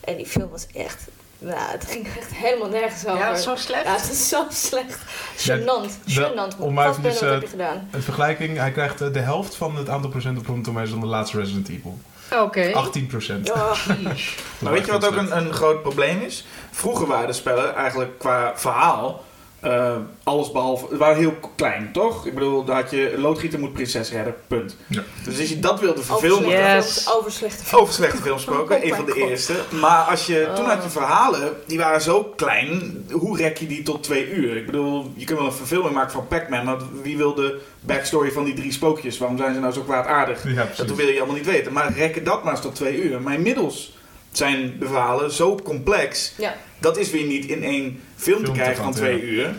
En 0.01 0.17
die 0.17 0.27
film 0.27 0.51
was 0.51 0.67
echt... 0.75 1.05
Nou, 1.39 1.59
het 1.61 1.85
ging 1.89 2.07
echt 2.19 2.35
helemaal 2.35 2.69
nergens 2.69 3.07
over. 3.07 3.19
Ja, 3.19 3.31
is 3.33 3.43
zo 3.43 3.57
slecht. 3.57 3.85
Ja, 3.85 3.93
het 3.95 4.11
is 4.11 4.29
zo 4.29 4.45
slecht. 4.51 4.99
Ja, 5.37 5.57
Gênant, 5.59 6.05
de- 6.05 6.31
gênant. 6.31 6.59
om 6.59 6.75
maar 6.75 6.87
wat 7.03 7.13
eh, 7.23 7.31
heb 7.31 7.41
je 7.43 7.49
gedaan? 7.49 7.89
Een 7.91 8.03
vergelijking, 8.03 8.57
hij 8.57 8.71
krijgt 8.73 9.01
eh, 9.01 9.13
de 9.13 9.19
helft 9.19 9.55
van 9.55 9.77
het 9.77 9.89
aantal 9.89 10.11
procent 10.11 10.39
op 10.39 10.47
Rotten 10.47 10.65
Tomatoes 10.65 10.91
dan 10.91 11.01
de 11.01 11.07
laatste 11.07 11.39
Resident 11.39 11.69
Evil. 11.69 11.99
Oké. 12.41 12.71
18 12.75 13.07
procent. 13.07 13.51
Oh, 13.53 13.87
Maar 14.61 14.73
weet 14.73 14.87
je 14.87 14.93
wat 14.93 15.07
ook 15.07 15.17
een, 15.17 15.37
een 15.37 15.53
groot 15.53 15.83
probleem 15.83 16.21
is? 16.21 16.45
Vroeger 16.75 17.07
waren 17.07 17.27
de 17.27 17.33
spellen 17.33 17.75
eigenlijk 17.75 18.19
qua 18.19 18.53
verhaal 18.57 19.25
eh, 19.61 19.97
alles 20.23 20.53
behalve... 20.53 20.87
Het 20.89 20.99
waren 20.99 21.17
heel 21.17 21.35
klein, 21.57 21.91
toch? 21.93 22.27
Ik 22.27 22.35
bedoel, 22.35 22.65
daar 22.65 22.77
had 22.77 22.91
je... 22.91 23.15
Loodgieter 23.19 23.59
moet 23.59 23.73
prinses 23.73 24.11
redden, 24.11 24.35
punt. 24.47 24.77
Ja. 24.87 25.03
Dus 25.25 25.39
als 25.41 25.49
je 25.49 25.59
dat 25.61 25.81
wilde 25.81 26.01
Over 26.01 26.05
verfilmen... 26.19 26.51
slechte 26.51 26.75
Yes. 26.77 26.93
films, 27.03 27.17
over 27.17 27.33
slechte 27.33 27.65
films. 27.65 27.83
Over 27.83 27.95
slechte 27.95 28.17
films 28.23 28.45
gesproken, 28.45 28.77
Oh 28.77 28.83
een 28.85 28.95
van 28.95 29.05
de 29.05 29.11
God. 29.13 29.21
eerste. 29.21 29.55
Maar 29.81 30.05
als 30.05 30.27
je, 30.27 30.51
toen 30.55 30.65
Oh. 30.65 30.71
had 30.71 30.83
je 30.83 30.89
verhalen, 30.91 31.53
die 31.67 31.79
waren 31.79 32.01
zo 32.01 32.33
klein. 32.37 33.05
Hoe 33.11 33.37
rek 33.37 33.57
je 33.59 33.67
die 33.67 33.83
tot 33.83 34.03
twee 34.03 34.31
uur? 34.31 34.57
Ik 34.57 34.67
bedoel, 34.67 35.13
je 35.15 35.25
kunt 35.25 35.39
wel 35.39 35.47
een 35.49 35.55
verfilming 35.55 35.95
maken 35.95 36.13
van 36.13 36.27
Pac-Man, 36.29 36.65
maar 36.65 36.77
wie 37.03 37.17
wil 37.17 37.35
de 37.35 37.61
backstory 37.81 38.31
van 38.33 38.45
die 38.45 38.55
drie 38.55 38.73
spookjes? 38.73 39.19
Waarom 39.19 39.37
zijn 39.39 39.55
ze 39.55 39.61
nou 39.61 39.73
zo 39.73 39.81
kwaadaardig? 39.81 40.55
Ja, 40.55 40.67
Dat 40.77 40.95
wil 40.97 41.09
je 41.09 41.17
allemaal 41.19 41.37
niet 41.37 41.47
weten. 41.47 41.73
Maar 41.73 41.93
rekken 41.93 42.25
dat 42.25 42.43
maar 42.45 42.53
eens 42.53 42.63
tot 42.63 42.75
twee 42.75 43.03
uur. 43.03 43.21
Maar 43.21 43.35
inmiddels 43.35 43.97
zijn 44.33 44.77
de 44.79 44.87
verhalen 44.87 45.31
zo 45.33 45.55
complex. 45.55 46.33
Ja. 46.39 46.57
Dat 46.79 46.97
is 46.97 47.11
weer 47.11 47.25
niet 47.25 47.45
in 47.45 47.63
één 47.63 47.83
film, 47.83 47.99
te 48.17 48.23
Film 48.23 48.45
te 48.45 48.51
krijgen 48.51 48.85
van 48.85 48.93
twee 48.93 49.23
uur. 49.23 49.55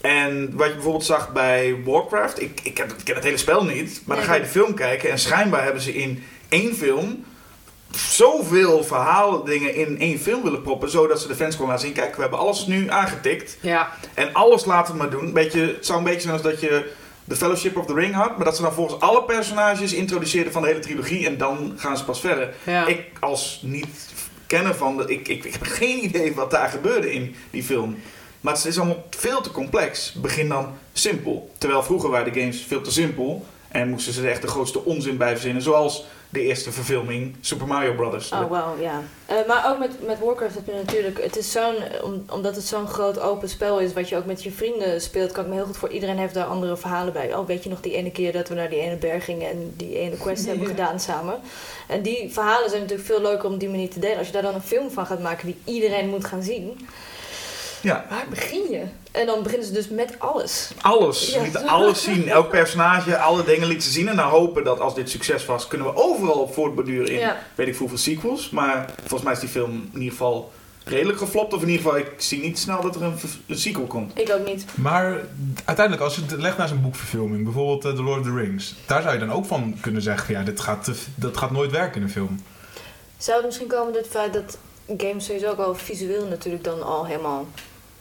En 0.00 0.56
wat 0.56 0.66
je 0.66 0.72
bijvoorbeeld 0.74 1.04
zag 1.04 1.32
bij 1.32 1.76
Warcraft, 1.84 2.42
ik, 2.42 2.60
ik, 2.62 2.78
heb, 2.78 2.92
ik 2.92 3.04
ken 3.04 3.14
het 3.14 3.24
hele 3.24 3.36
spel 3.36 3.64
niet, 3.64 4.02
maar 4.04 4.16
dan 4.16 4.24
ga 4.26 4.34
je 4.34 4.40
de 4.40 4.46
film 4.46 4.74
kijken 4.74 5.10
en 5.10 5.18
schijnbaar 5.18 5.62
hebben 5.64 5.82
ze 5.82 5.94
in 5.94 6.24
één 6.48 6.74
film 6.74 7.24
zoveel 7.90 8.84
verhaaldingen 8.84 9.74
in 9.74 10.00
één 10.00 10.18
film 10.18 10.42
willen 10.42 10.62
proppen, 10.62 10.90
zodat 10.90 11.20
ze 11.20 11.28
de 11.28 11.34
fans 11.34 11.54
gewoon 11.54 11.70
laten 11.70 11.86
zien, 11.86 11.94
kijk, 11.94 12.14
we 12.14 12.20
hebben 12.20 12.38
alles 12.38 12.66
nu 12.66 12.90
aangetikt 12.90 13.56
Ja, 13.60 13.88
en 14.14 14.32
alles 14.32 14.64
laten 14.64 14.92
we 14.92 14.98
maar 14.98 15.10
doen. 15.10 15.32
Beetje, 15.32 15.60
het 15.60 15.86
zou 15.86 15.98
een 15.98 16.04
beetje 16.04 16.20
zijn 16.20 16.32
als 16.32 16.42
dat 16.42 16.60
je 16.60 16.90
de 17.24 17.36
Fellowship 17.36 17.76
of 17.76 17.86
the 17.86 17.94
Ring 17.94 18.14
had, 18.14 18.36
maar 18.36 18.44
dat 18.44 18.56
ze 18.56 18.62
dan 18.62 18.72
volgens 18.72 19.00
alle 19.00 19.22
personages 19.22 19.92
introduceerden 19.92 20.52
van 20.52 20.62
de 20.62 20.68
hele 20.68 20.80
trilogie 20.80 21.26
en 21.26 21.36
dan 21.36 21.72
gaan 21.76 21.96
ze 21.96 22.04
pas 22.04 22.20
verder. 22.20 22.54
ja. 22.64 22.86
Ik 22.86 23.04
als 23.20 23.60
niet 23.62 24.07
kenner 24.48 24.74
van, 24.74 24.96
de, 24.96 25.02
ik, 25.02 25.28
ik, 25.28 25.44
ik 25.44 25.52
heb 25.52 25.62
geen 25.62 26.04
idee 26.04 26.34
wat 26.34 26.50
daar 26.50 26.68
gebeurde 26.68 27.12
in 27.12 27.34
die 27.50 27.62
film. 27.62 27.96
Maar 28.40 28.54
het 28.54 28.64
is 28.64 28.78
allemaal 28.78 29.06
veel 29.10 29.40
te 29.40 29.50
complex. 29.50 30.12
Begin 30.12 30.48
dan 30.48 30.78
simpel. 30.92 31.54
Terwijl 31.58 31.82
vroeger 31.82 32.10
waren 32.10 32.32
de 32.32 32.40
games 32.40 32.64
veel 32.68 32.80
te 32.80 32.92
simpel. 32.92 33.46
En 33.68 33.88
moesten 33.88 34.12
ze 34.12 34.22
er 34.22 34.30
echt 34.30 34.42
de 34.42 34.48
grootste 34.48 34.84
onzin 34.84 35.16
bij 35.16 35.32
verzinnen. 35.32 35.62
Zoals 35.62 36.04
de 36.30 36.40
eerste 36.40 36.72
verfilming 36.72 37.36
Super 37.40 37.66
Mario 37.66 37.94
Brothers. 37.94 38.32
Oh, 38.32 38.50
wauw, 38.50 38.80
ja. 38.80 39.02
Eh, 39.26 39.36
maar 39.46 39.70
ook 39.70 39.78
met, 39.78 40.06
met 40.06 40.18
Warcraft 40.18 40.54
heb 40.54 40.66
je 40.66 40.72
natuurlijk... 40.72 41.22
Het 41.22 41.36
is 41.36 41.52
zo'n... 41.52 41.74
Om, 42.02 42.24
omdat 42.30 42.56
het 42.56 42.64
zo'n 42.64 42.86
groot 42.86 43.20
open 43.20 43.48
spel 43.48 43.80
is... 43.80 43.92
wat 43.92 44.08
je 44.08 44.16
ook 44.16 44.24
met 44.24 44.42
je 44.42 44.50
vrienden 44.50 45.00
speelt... 45.00 45.32
kan 45.32 45.44
ik 45.44 45.48
me 45.48 45.56
heel 45.56 45.64
goed 45.64 45.76
voor... 45.76 45.90
Iedereen 45.90 46.18
heeft 46.18 46.34
daar 46.34 46.46
andere 46.46 46.76
verhalen 46.76 47.12
bij. 47.12 47.34
Oh, 47.34 47.46
weet 47.46 47.62
je 47.62 47.68
nog 47.68 47.80
die 47.80 47.94
ene 47.94 48.10
keer 48.10 48.32
dat 48.32 48.48
we 48.48 48.54
naar 48.54 48.70
die 48.70 48.80
ene 48.80 48.96
berg 48.96 49.24
gingen... 49.24 49.50
en 49.50 49.74
die 49.76 49.98
ene 49.98 50.16
quest 50.16 50.46
hebben 50.46 50.66
gedaan 50.76 51.00
samen. 51.00 51.40
En 51.86 52.02
die 52.02 52.32
verhalen 52.32 52.68
zijn 52.68 52.82
natuurlijk 52.82 53.08
veel 53.08 53.22
leuker 53.22 53.48
om 53.48 53.58
die 53.58 53.68
manier 53.68 53.90
te 53.90 54.00
delen. 54.00 54.18
Als 54.18 54.26
je 54.26 54.32
daar 54.32 54.42
dan 54.42 54.54
een 54.54 54.62
film 54.62 54.90
van 54.90 55.06
gaat 55.06 55.22
maken... 55.22 55.46
die 55.46 55.74
iedereen 55.74 56.08
moet 56.08 56.24
gaan 56.24 56.42
zien... 56.42 56.88
Ja, 57.82 58.04
Waar 58.10 58.26
begin 58.30 58.70
je? 58.70 58.82
En 59.12 59.26
dan 59.26 59.42
beginnen 59.42 59.66
ze 59.66 59.72
dus 59.72 59.88
met 59.88 60.14
alles. 60.18 60.70
alles. 60.80 61.30
Ze 61.30 61.36
Ja. 61.36 61.42
lieten 61.42 61.66
alles 61.68 62.02
zien. 62.02 62.28
Elk 62.38 62.50
personage, 62.50 63.18
alle 63.18 63.44
dingen 63.44 63.66
lieten 63.68 63.86
ze 63.86 63.92
zien. 63.92 64.08
En 64.08 64.16
dan 64.16 64.28
hopen 64.28 64.64
dat 64.64 64.80
als 64.80 64.94
dit 64.94 65.10
succes 65.10 65.46
was... 65.46 65.66
kunnen 65.68 65.86
we 65.86 65.94
overal 65.96 66.34
op 66.40 66.54
voortborduren 66.54 67.08
in... 67.12 67.18
Ja. 67.18 67.36
weet 67.54 67.68
ik 67.68 67.76
hoeveel 67.76 67.98
sequels. 67.98 68.50
Maar 68.50 68.90
volgens 69.00 69.22
mij 69.22 69.32
is 69.32 69.40
die 69.40 69.48
film 69.48 69.70
in 69.92 69.98
ieder 69.98 70.10
geval 70.10 70.52
redelijk 70.84 71.18
geflopt. 71.18 71.54
Of 71.54 71.62
in 71.62 71.68
ieder 71.68 71.82
geval, 71.84 71.98
ik 71.98 72.10
zie 72.16 72.40
niet 72.40 72.58
snel 72.58 72.80
dat 72.82 72.94
er 72.96 73.02
een, 73.02 73.14
een 73.46 73.58
sequel 73.58 73.86
komt. 73.86 74.18
Ik 74.18 74.30
ook 74.32 74.46
niet. 74.46 74.64
Maar 74.74 75.16
uiteindelijk, 75.64 76.04
als 76.06 76.14
je 76.14 76.22
het 76.28 76.40
legt 76.40 76.56
naar 76.58 76.68
zo'n 76.68 76.82
boekverfilming, 76.82 77.44
bijvoorbeeld 77.44 77.84
eh, 77.84 77.92
The 77.92 78.02
Lord 78.02 78.20
of 78.20 78.26
the 78.26 78.34
Rings, 78.34 78.74
daar 78.86 79.02
zou 79.02 79.14
je 79.14 79.20
dan 79.20 79.32
ook 79.32 79.44
van 79.46 79.76
kunnen 79.80 80.02
zeggen: 80.02 80.34
ja, 80.34 80.42
dit 80.42 80.60
gaat, 80.60 80.84
te- 80.84 80.96
dat 81.14 81.36
gaat 81.36 81.50
nooit 81.50 81.70
werken 81.70 81.96
in 81.96 82.02
een 82.02 82.10
film. 82.12 82.42
Zou 83.16 83.36
het 83.36 83.46
misschien 83.46 83.68
komen 83.68 83.92
door 83.92 84.02
het 84.02 84.10
feit 84.10 84.32
dat 84.32 84.58
games 84.98 85.24
sowieso 85.24 85.50
ook 85.50 85.58
al 85.58 85.74
visueel 85.74 86.26
natuurlijk 86.26 86.64
dan 86.64 86.82
al 86.82 87.06
helemaal 87.06 87.46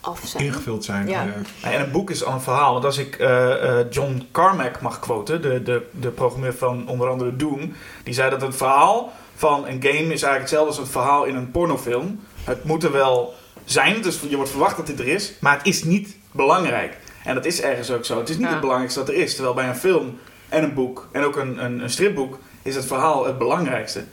af 0.01 0.21
zijn? 0.25 0.43
Ingevuld 0.43 0.83
zijn. 0.85 1.07
Ja. 1.07 1.25
eh, 1.61 1.73
En 1.73 1.81
een 1.81 1.91
boek 1.91 2.09
is 2.09 2.23
al 2.23 2.33
een 2.33 2.41
verhaal. 2.41 2.73
Want 2.73 2.85
als 2.85 2.97
ik 2.97 3.15
eh, 3.15 3.79
eh, 3.79 3.85
John 3.89 4.27
Carmack 4.31 4.81
mag 4.81 4.99
quoten, 4.99 5.41
de, 5.41 5.63
de, 5.63 5.87
de 5.91 6.09
programmeur 6.09 6.53
van 6.53 6.87
onder 6.87 7.09
andere 7.09 7.35
Doom, 7.35 7.73
die 8.03 8.13
zei 8.13 8.29
dat 8.29 8.41
het 8.41 8.55
verhaal 8.55 9.11
van 9.35 9.67
een 9.67 9.81
game 9.83 9.97
is 9.97 10.07
eigenlijk 10.21 10.39
hetzelfde 10.39 10.67
als 10.69 10.77
het 10.77 10.89
verhaal 10.89 11.23
in 11.25 11.35
een 11.35 11.51
pornofilm. 11.51 12.19
Het 12.43 12.63
moet 12.63 12.83
er 12.83 12.91
wel 12.91 13.33
zijn, 13.65 14.01
dus 14.01 14.19
je 14.29 14.35
wordt 14.35 14.51
verwacht 14.51 14.77
dat 14.77 14.87
dit 14.87 14.99
er 14.99 15.07
is, 15.07 15.33
maar 15.39 15.57
het 15.57 15.65
is 15.67 15.83
niet 15.83 16.17
belangrijk. 16.31 16.97
En 17.23 17.35
dat 17.35 17.45
is 17.45 17.61
ergens 17.61 17.91
ook 17.91 18.05
zo. 18.05 18.17
Het 18.19 18.29
is 18.29 18.35
niet 18.37 18.45
Ja. 18.45 18.51
het 18.51 18.61
belangrijkste 18.61 18.99
dat 18.99 19.09
er 19.09 19.15
is. 19.15 19.33
Terwijl 19.33 19.55
bij 19.55 19.67
een 19.67 19.75
film 19.75 20.19
en 20.49 20.63
een 20.63 20.73
boek 20.73 21.07
en 21.11 21.23
ook 21.23 21.35
een, 21.35 21.63
een, 21.65 21.79
een 21.83 21.89
stripboek 21.89 22.39
is 22.61 22.75
het 22.75 22.85
verhaal 22.85 23.25
het 23.25 23.37
belangrijkste. 23.37 24.03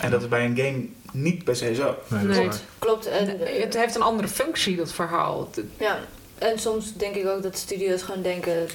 En 0.00 0.10
dat 0.10 0.22
is 0.22 0.28
bij 0.28 0.44
een 0.44 0.56
game 0.56 0.86
niet 1.12 1.44
per 1.44 1.56
se 1.56 1.74
zo. 1.74 1.96
nee. 2.08 2.48
Klopt. 2.78 3.06
En, 3.06 3.38
het 3.60 3.76
heeft 3.76 3.94
een 3.94 4.02
andere 4.02 4.28
functie, 4.28 4.76
dat 4.76 4.92
verhaal. 4.92 5.50
Ja, 5.78 5.98
en 6.40 6.58
soms 6.58 6.92
denk 6.94 7.14
ik 7.14 7.26
ook 7.26 7.42
dat 7.42 7.56
studio's 7.58 8.02
gewoon 8.02 8.22
denken... 8.22 8.66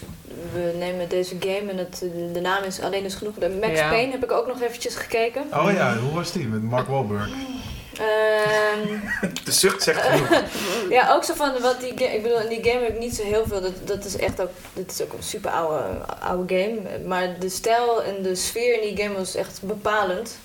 we 0.54 0.76
nemen 0.78 1.10
deze 1.10 1.36
game 1.40 1.72
en 1.72 1.78
het, 1.78 2.04
de 2.34 2.40
naam 2.42 2.64
is 2.64 2.80
alleen 2.82 3.04
is 3.04 3.16
genoeg. 3.16 3.36
De 3.36 3.50
Max 3.50 3.80
Ja. 3.80 3.90
Payne 3.90 4.12
heb 4.12 4.24
ik 4.24 4.32
ook 4.32 4.48
nog 4.48 4.62
eventjes 4.62 4.96
gekeken. 4.96 5.42
Oh 5.54 5.72
ja, 5.74 5.98
hoe 5.98 6.14
was 6.14 6.32
die 6.32 6.48
met 6.48 6.64
Mark 6.64 6.88
Wahlberg? 6.88 7.30
Ehm, 7.94 9.00
De 9.46 9.52
zucht 9.52 9.84
zegt 9.84 10.02
genoeg. 10.08 10.44
ja, 10.90 11.14
ook 11.14 11.24
zo 11.24 11.34
van 11.34 11.52
wat 11.62 11.80
die 11.82 11.94
game... 11.96 12.14
Ik 12.16 12.22
bedoel, 12.22 12.40
in 12.40 12.50
die 12.50 12.72
game 12.72 12.84
heb 12.84 12.94
ik 12.94 13.00
niet 13.00 13.16
zo 13.16 13.24
heel 13.24 13.44
veel. 13.48 13.62
Dat, 13.62 13.88
dat 13.88 14.06
is 14.06 14.18
echt 14.18 14.42
ook... 14.42 14.52
Dit 14.74 14.92
is 14.92 15.02
ook 15.02 15.14
een 15.14 15.24
super 15.24 15.52
oude, 15.52 15.84
oude 16.20 16.56
game. 16.56 17.06
Maar 17.06 17.40
de 17.40 17.50
stijl 17.50 18.04
en 18.04 18.22
de 18.22 18.36
sfeer 18.36 18.82
in 18.82 18.96
die 18.96 19.04
game 19.04 19.16
was 19.16 19.36
echt 19.36 19.60
bepalend. 19.62 20.38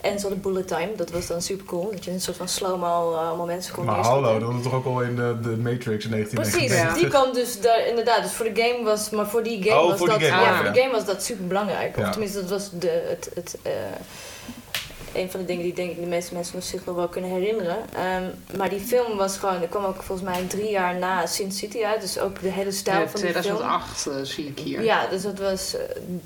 En 0.00 0.18
zo 0.18 0.28
de 0.28 0.34
bullet 0.34 0.68
time, 0.68 0.90
dat 0.96 1.10
was 1.10 1.26
dan 1.26 1.42
super 1.42 1.66
cool. 1.66 1.90
Dat 1.90 2.04
je 2.04 2.10
een 2.10 2.20
soort 2.20 2.36
van 2.36 2.48
slow-mo 2.48 3.12
uh, 3.12 3.28
allemaal 3.28 3.46
mensen 3.46 3.74
kon 3.74 3.84
Maar 3.84 3.94
hallo, 3.98 4.38
dat 4.38 4.52
was 4.52 4.62
toch 4.62 4.74
ook 4.74 4.86
al 4.86 5.00
in 5.00 5.16
de, 5.16 5.36
de 5.42 5.56
Matrix 5.56 6.04
in 6.04 6.10
Precies, 6.10 6.30
1999. 6.30 7.00
die 7.00 7.08
kwam 7.08 7.32
dus 7.32 7.60
daar 7.60 7.86
inderdaad. 7.86 8.22
Dus 8.22 8.32
voor 8.32 8.52
de 8.52 8.62
game 8.62 8.84
was, 8.84 9.10
maar 9.10 9.26
voor 9.26 9.42
die 9.42 9.62
game 9.62 9.80
Oh, 9.80 9.88
was 9.88 9.98
voor 9.98 10.08
die 10.08 10.18
dat, 10.18 10.28
game, 10.28 10.42
ja, 10.42 10.50
ja. 10.50 10.56
voor 10.64 10.72
de 10.72 10.80
game 10.80 10.92
was 10.92 11.04
dat 11.04 11.22
super 11.22 11.46
belangrijk. 11.46 11.96
Ja. 11.96 12.02
Of 12.02 12.10
tenminste, 12.10 12.40
dat 12.40 12.50
was 12.50 12.70
de, 12.72 13.04
het, 13.08 13.30
het, 13.34 13.56
eh, 13.62 13.72
een 15.18 15.30
van 15.30 15.40
de 15.40 15.46
dingen 15.46 15.62
die 15.62 15.72
denk 15.72 15.90
ik 15.90 16.00
de 16.00 16.06
meeste 16.06 16.34
mensen 16.34 16.62
zich 16.62 16.84
nog 16.84 16.94
wel 16.96 17.08
kunnen 17.08 17.30
herinneren. 17.30 17.76
Ehm, 17.94 18.56
maar 18.58 18.68
die 18.68 18.80
film 18.80 19.16
was 19.16 19.36
gewoon, 19.38 19.62
er 19.62 19.68
kwam 19.68 19.84
ook 19.84 20.02
volgens 20.02 20.28
mij 20.28 20.42
drie 20.48 20.70
jaar 20.70 20.94
na 20.98 21.26
Sin 21.26 21.52
City 21.52 21.84
uit, 21.84 22.00
dus 22.00 22.18
ook 22.18 22.40
de 22.40 22.48
hele 22.48 22.72
stijl 22.72 23.00
Ja, 23.00 23.08
van 23.08 23.20
die 23.20 23.30
film. 23.30 23.42
2008 23.42 24.06
eh, 24.06 24.12
zie 24.22 24.46
ik 24.46 24.58
hier. 24.58 24.82
Ja, 24.84 25.06
dus 25.06 25.22
dat 25.22 25.38
was. 25.38 25.74
eh, 25.76 25.82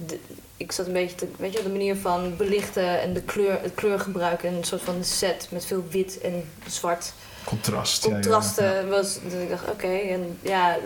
de- 0.06 0.18
ik 0.56 0.72
zat 0.72 0.86
een 0.86 0.92
beetje 0.92 1.16
te. 1.16 1.26
Weet 1.36 1.52
je, 1.52 1.62
de 1.62 1.68
manier 1.68 1.96
van 1.96 2.36
belichten 2.36 3.00
en 3.00 3.12
de 3.12 3.22
kleur, 3.22 3.58
het 3.62 3.74
kleurgebruik 3.74 4.42
en 4.42 4.54
een 4.54 4.64
soort 4.64 4.82
van 4.82 5.04
set 5.04 5.46
met 5.50 5.64
veel 5.64 5.84
wit 5.90 6.20
en 6.20 6.44
zwart 6.66 7.12
Contrast. 7.44 8.04
ja, 8.04 8.10
contrasten 8.10 8.64
ja. 8.74 8.84
was. 8.84 9.14
Dat 9.24 9.40
ik 9.42 9.50
dacht, 9.50 9.68
oké. 9.70 9.86
en 9.86 10.38
ja, 10.42 10.76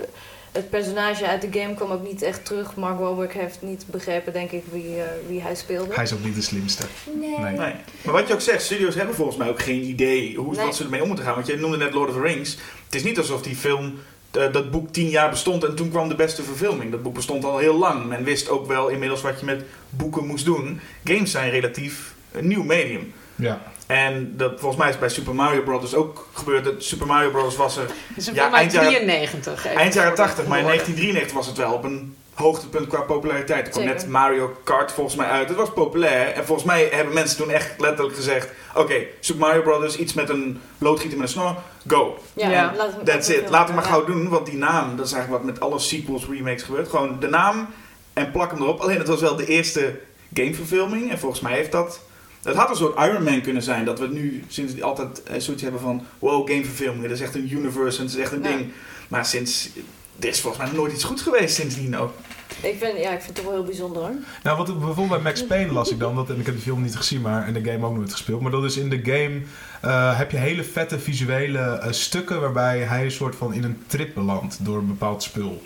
het 0.55 0.71
personage 0.71 1.27
uit 1.27 1.41
de 1.43 1.61
game 1.61 1.75
kwam 1.75 1.91
ook 1.91 2.07
niet 2.07 2.23
echt 2.23 2.45
terug. 2.45 2.75
Mark 2.77 2.99
Wahlberg 2.99 3.33
heeft 3.33 3.63
niet 3.63 3.85
begrepen, 3.87 4.33
denk 4.33 4.51
ik, 4.51 4.63
wie, 4.73 4.97
eh, 4.97 5.05
wie 5.29 5.41
hij 5.43 5.55
speelde. 5.55 5.95
Hij 5.95 6.05
is 6.05 6.13
ook 6.13 6.25
niet 6.25 6.35
de 6.35 6.43
slimste. 6.43 6.87
nee. 7.21 7.39
Nee. 7.39 7.53
Nee. 7.57 7.73
Maar 8.03 8.13
wat 8.15 8.29
je 8.29 8.35
ook 8.35 8.41
zegt, 8.41 8.63
studios 8.63 8.95
hebben 8.95 9.15
volgens 9.15 9.37
mij 9.37 9.49
ook 9.49 9.63
geen 9.63 9.83
idee 9.83 10.37
hoe, 10.37 10.55
Nee. 10.57 10.65
wat 10.65 10.77
ze 10.77 10.85
ermee 10.85 11.01
om 11.01 11.07
moeten 11.07 11.25
gaan. 11.25 11.35
Want 11.35 11.47
jij 11.47 11.57
noemde 11.57 11.77
net 11.77 11.95
Lord 11.95 12.09
of 12.09 12.15
the 12.15 12.21
Rings. 12.23 12.57
Het 12.85 12.95
is 12.95 13.03
niet 13.03 13.19
alsof 13.19 13.43
die 13.43 13.57
film, 13.57 13.95
eh, 14.31 14.53
dat 14.53 14.71
boek 14.71 14.93
tien 14.93 15.09
jaar 15.09 15.31
bestond 15.31 15.65
en 15.65 15.75
toen 15.75 15.91
kwam 15.91 16.09
de 16.09 16.15
beste 16.15 16.43
verfilming. 16.43 16.91
Dat 16.91 17.03
boek 17.03 17.15
bestond 17.15 17.45
al 17.45 17.59
heel 17.59 17.79
lang. 17.79 18.07
Men 18.07 18.25
wist 18.25 18.49
ook 18.49 18.67
wel 18.67 18.89
inmiddels 18.89 19.21
wat 19.23 19.41
je 19.41 19.47
met 19.47 19.63
boeken 19.91 20.27
moest 20.27 20.45
doen. 20.45 20.81
Games 21.05 21.31
zijn 21.31 21.51
relatief 21.51 22.15
een 22.33 22.47
nieuw 22.49 22.63
medium. 22.63 23.13
Ja. 23.37 23.61
En 23.87 24.33
dat, 24.37 24.53
volgens 24.57 24.81
mij 24.81 24.89
is 24.91 24.99
bij 24.99 25.09
Super 25.09 25.35
Mario 25.35 25.63
Bros. 25.63 25.95
ook 25.95 26.29
gebeurd. 26.33 26.65
Dat 26.65 26.75
Super 26.83 27.07
Mario 27.07 27.31
Bros. 27.31 27.57
was 27.57 27.77
er 27.77 27.87
Het 28.15 28.31
Ja, 28.35 28.53
eind 28.53 28.73
jaren- 28.73 28.89
93. 28.91 29.65
even 29.67 29.79
eind 29.81 29.95
jaren 29.95 30.09
voor 30.17 30.17
de 30.21 30.23
80, 30.33 30.47
maar 30.47 30.59
in 30.59 30.65
orde. 30.65 30.77
1993 30.77 31.33
was 31.37 31.47
het 31.47 31.57
wel 31.57 31.73
op 31.73 31.85
een 31.85 32.17
hoogtepunt 32.35 32.87
qua 32.87 33.01
populariteit. 33.01 33.67
Er 33.67 33.73
kwam 33.73 33.83
Zeker. 33.83 33.99
net 34.01 34.09
Mario 34.11 34.57
Kart 34.65 34.93
volgens 34.93 35.17
mij 35.17 35.27
uit. 35.27 35.49
Het 35.49 35.57
was 35.57 35.73
populair. 35.73 36.27
En 36.27 36.45
volgens 36.45 36.67
mij 36.67 36.89
hebben 36.93 37.15
mensen 37.15 37.37
toen 37.37 37.51
echt 37.51 37.81
letterlijk 37.81 38.17
gezegd... 38.17 38.49
Oké, 38.75 38.95
Super 39.21 39.41
Mario 39.47 39.63
Brothers, 39.63 39.97
iets 39.97 40.13
met 40.13 40.29
een 40.29 40.61
loodgieter 40.79 41.19
met 41.19 41.27
een 41.27 41.33
snor, 41.33 41.55
go. 41.87 42.19
Ja, 42.33 42.73
That's 43.05 43.29
laat 43.29 43.37
it. 43.37 43.51
Laat 43.51 43.67
hem 43.67 43.75
maar 43.77 43.85
gauw 43.85 44.05
doen, 44.05 44.29
want 44.29 44.47
die 44.47 44.57
naam... 44.57 44.97
Dat 44.97 45.07
is 45.07 45.13
eigenlijk 45.13 45.45
wat 45.45 45.53
met 45.55 45.63
alle 45.63 45.79
sequels, 45.79 46.27
remakes 46.31 46.63
gebeurt. 46.63 46.89
Gewoon 46.89 47.21
de 47.21 47.29
naam 47.29 47.69
en 48.13 48.31
plak 48.31 48.51
hem 48.51 48.63
erop. 48.63 48.81
Alleen 48.81 48.99
het 48.99 49.09
was 49.09 49.21
wel 49.21 49.37
de 49.37 49.47
eerste 49.47 50.01
gameverfilming. 50.35 51.11
En 51.11 51.19
volgens 51.19 51.41
mij 51.41 51.53
heeft 51.53 51.73
dat... 51.73 52.01
Het 52.45 52.57
had 52.57 52.71
een 52.71 52.77
soort 52.77 52.99
Iron 52.99 53.23
Man 53.23 53.41
kunnen 53.41 53.63
zijn. 53.63 53.85
Dat 53.85 53.99
we 53.99 54.07
nu 54.09 54.45
sinds 54.49 54.83
altijd 54.83 55.23
eh, 55.23 55.41
zoiets 55.41 55.63
hebben 55.63 55.81
van... 55.81 56.03
Wow, 56.19 56.49
gameverfilming. 56.51 57.03
Dat 57.03 57.11
is 57.13 57.21
echt 57.21 57.35
een 57.35 57.53
universe 57.53 57.99
en 57.99 58.05
het 58.05 58.15
is 58.15 58.21
echt 58.21 58.33
een 58.33 58.43
Ja. 58.43 58.49
ding. 58.57 58.73
Maar 59.09 59.25
sinds... 59.27 59.69
Er 60.21 60.29
is 60.29 60.41
volgens 60.41 60.65
mij 60.65 60.73
nooit 60.77 60.93
iets 60.93 61.05
goed 61.05 61.21
geweest 61.21 61.55
sindsdien 61.55 61.97
ook. 61.97 62.13
Ik 62.61 62.77
vind, 62.79 62.99
ja, 62.99 63.11
ik 63.11 63.21
vind 63.21 63.27
het 63.27 63.35
toch 63.35 63.45
wel 63.45 63.53
heel 63.55 63.65
bijzonder 63.65 64.03
hoor. 64.03 64.13
Nou, 64.43 64.57
wat 64.57 64.67
bijvoorbeeld 64.67 65.09
bij 65.09 65.19
Max 65.21 65.45
Payne 65.47 65.73
las 65.73 65.91
ik 65.91 65.99
dan, 65.99 66.15
dat, 66.15 66.31
en 66.31 66.41
ik 66.41 66.47
heb 66.47 66.55
de 66.55 66.61
film 66.61 66.83
niet 66.83 66.97
gezien, 66.97 67.21
maar 67.21 67.47
en 67.47 67.53
de 67.63 67.71
game 67.71 67.87
ook 67.87 67.97
nooit 67.97 68.13
gespeeld, 68.13 68.41
maar 68.41 68.51
dat 68.51 68.65
is 68.65 68.77
in 68.77 68.91
de 68.91 69.01
game 69.05 69.41
eh, 69.81 70.19
heb 70.19 70.31
je 70.31 70.37
hele 70.37 70.65
vette 70.65 70.99
visuele 70.99 71.59
eh, 71.59 71.93
stukken 71.93 72.41
waarbij 72.41 72.79
hij 72.79 73.05
een 73.05 73.11
soort 73.11 73.37
van 73.37 73.55
in 73.55 73.65
een 73.65 73.83
trip 73.87 74.15
belandt 74.15 74.65
door 74.65 74.79
een 74.79 74.87
bepaald 74.87 75.23
spul. 75.23 75.63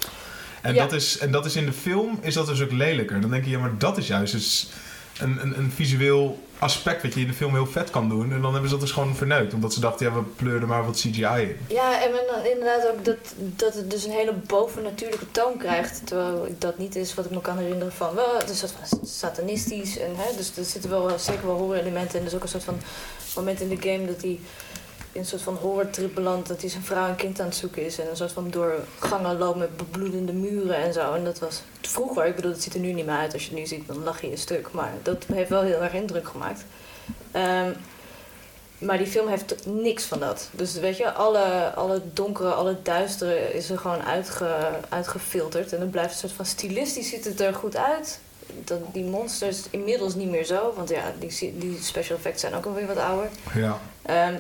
En, 0.63 0.75
Ja. 0.75 0.83
dat 0.83 0.93
is, 0.93 1.19
en 1.19 1.31
dat 1.31 1.45
is 1.47 1.57
in 1.57 1.67
de 1.67 1.73
film 1.73 2.19
is 2.21 2.35
dat 2.35 2.47
dus 2.47 2.63
ook 2.63 2.73
lelijker. 2.73 3.21
Dan 3.21 3.31
denk 3.31 3.45
je, 3.45 3.51
ja, 3.51 3.59
maar 3.59 3.79
dat 3.79 3.99
is 3.99 4.07
juist 4.07 4.33
dus 4.33 4.71
een, 5.19 5.39
een, 5.43 5.59
een 5.59 5.71
visueel 5.75 6.48
aspect 6.59 7.03
wat 7.03 7.15
je 7.15 7.21
in 7.21 7.27
de 7.27 7.33
film 7.33 7.55
heel 7.55 7.67
vet 7.67 7.91
kan 7.91 8.09
doen. 8.09 8.33
En 8.33 8.41
dan 8.41 8.53
hebben 8.53 8.71
ze 8.71 8.77
dat 8.77 8.85
dus 8.85 8.95
gewoon 8.95 9.17
verneukt. 9.17 9.55
Omdat 9.55 9.73
ze 9.73 9.81
dachten, 9.81 10.07
ja, 10.07 10.13
we 10.13 10.23
pleuren 10.23 10.69
maar 10.69 10.85
wat 10.85 10.97
CGI 10.97 11.23
in. 11.23 11.57
Ja, 11.69 12.03
en 12.03 12.11
inderdaad 12.51 12.89
ook 12.89 13.05
dat, 13.05 13.17
dat 13.37 13.75
het 13.75 13.91
dus 13.91 14.05
een 14.05 14.11
hele 14.11 14.33
bovennatuurlijke 14.33 15.31
toon 15.31 15.57
krijgt. 15.57 16.07
Terwijl 16.07 16.55
dat 16.59 16.79
niet 16.79 16.97
is 16.97 17.15
wat 17.15 17.25
ik 17.25 17.31
me 17.31 17.41
kan 17.41 17.59
herinneren 17.59 17.93
van. 17.93 18.15
Wel, 18.15 18.39
het 18.39 18.51
is 18.51 18.65
satanistisch. 19.03 19.99
En, 19.99 20.11
hè, 20.17 20.37
dus 20.37 20.57
er 20.57 20.65
zitten 20.65 20.91
wel 20.91 21.19
zeker 21.19 21.47
wel 21.47 21.57
horror-elementen 21.57 22.19
in. 22.19 22.21
Er 22.21 22.31
is 22.31 22.35
ook 22.35 22.43
een 22.43 22.49
soort 22.49 22.65
van 22.65 22.81
moment 23.35 23.61
in 23.61 23.69
de 23.69 23.91
game 23.91 24.07
dat 24.07 24.23
hij 24.23 24.39
in 25.13 25.21
een 25.21 25.27
soort 25.27 25.43
van 25.43 25.55
horrortrip 25.55 26.15
belandt. 26.15 26.49
Dat 26.49 26.61
hij 26.61 26.71
zijn 26.71 26.83
vrouw 26.83 27.09
en 27.09 27.17
kind 27.17 27.41
aan 27.41 27.47
het 27.47 27.57
zoeken 27.57 27.85
is. 27.85 27.99
En 27.99 28.11
een 28.11 28.17
soort 28.17 28.33
van 28.33 28.51
door 28.51 28.75
gangen 28.99 29.39
loopt 29.39 29.59
met 29.59 29.77
bebloedende 29.77 30.33
muren 30.33 30.77
en 30.77 30.93
zo. 30.93 31.15
En 31.15 31.25
dat 31.25 31.39
was 31.39 31.63
vroeger, 31.81 32.27
ik 32.27 32.37
bedoel, 32.37 32.51
het 32.53 32.63
ziet 32.63 32.75
er 32.75 32.81
nu 32.81 32.93
niet 32.93 33.07
meer 33.07 33.15
uit. 33.15 33.33
Als 33.33 33.43
je 33.43 33.51
het 33.51 33.59
nu 33.59 33.67
ziet, 33.67 33.87
dan 33.87 34.03
lach 34.03 34.21
je 34.21 34.31
een 34.31 34.39
stuk. 34.39 34.73
Maar 34.73 34.93
dat 35.03 35.25
heeft 35.33 35.51
wel 35.51 35.63
heel 35.63 35.83
erg 35.83 35.93
indruk 35.93 36.29
gemaakt. 36.29 36.65
Ehm, 37.31 37.71
maar 38.79 38.99
die 38.99 39.07
film 39.07 39.29
heeft 39.29 39.67
niks 39.67 40.05
van 40.05 40.19
dat. 40.19 40.49
Dus 40.53 40.75
weet 40.75 40.97
je, 40.97 41.13
alle, 41.13 41.73
alle 41.75 42.03
donkere, 42.13 42.51
alle 42.51 42.77
duistere 42.83 43.55
is 43.55 43.71
er 43.71 43.79
gewoon 43.79 44.03
uitge, 44.03 44.57
uitgefilterd. 44.89 45.73
En 45.73 45.79
dan 45.79 45.91
blijft 45.91 46.13
een 46.13 46.19
soort 46.19 46.33
van 46.33 46.47
stilistisch 46.47 47.09
ziet 47.09 47.25
het 47.25 47.41
er 47.41 47.55
goed 47.55 47.77
uit. 47.77 48.21
Dat, 48.65 48.79
die 48.93 49.05
monsters 49.05 49.63
inmiddels 49.71 50.15
niet 50.15 50.31
meer 50.31 50.45
zo. 50.45 50.73
Want 50.77 50.89
ja, 50.89 51.13
die, 51.19 51.59
die 51.59 51.79
special 51.83 52.17
effects 52.17 52.41
zijn 52.41 52.55
ook 52.55 52.67
alweer 52.67 52.87
wat 52.87 52.99
ouder. 52.99 53.29
Ja. 53.55 53.79
Ehm, 54.03 54.35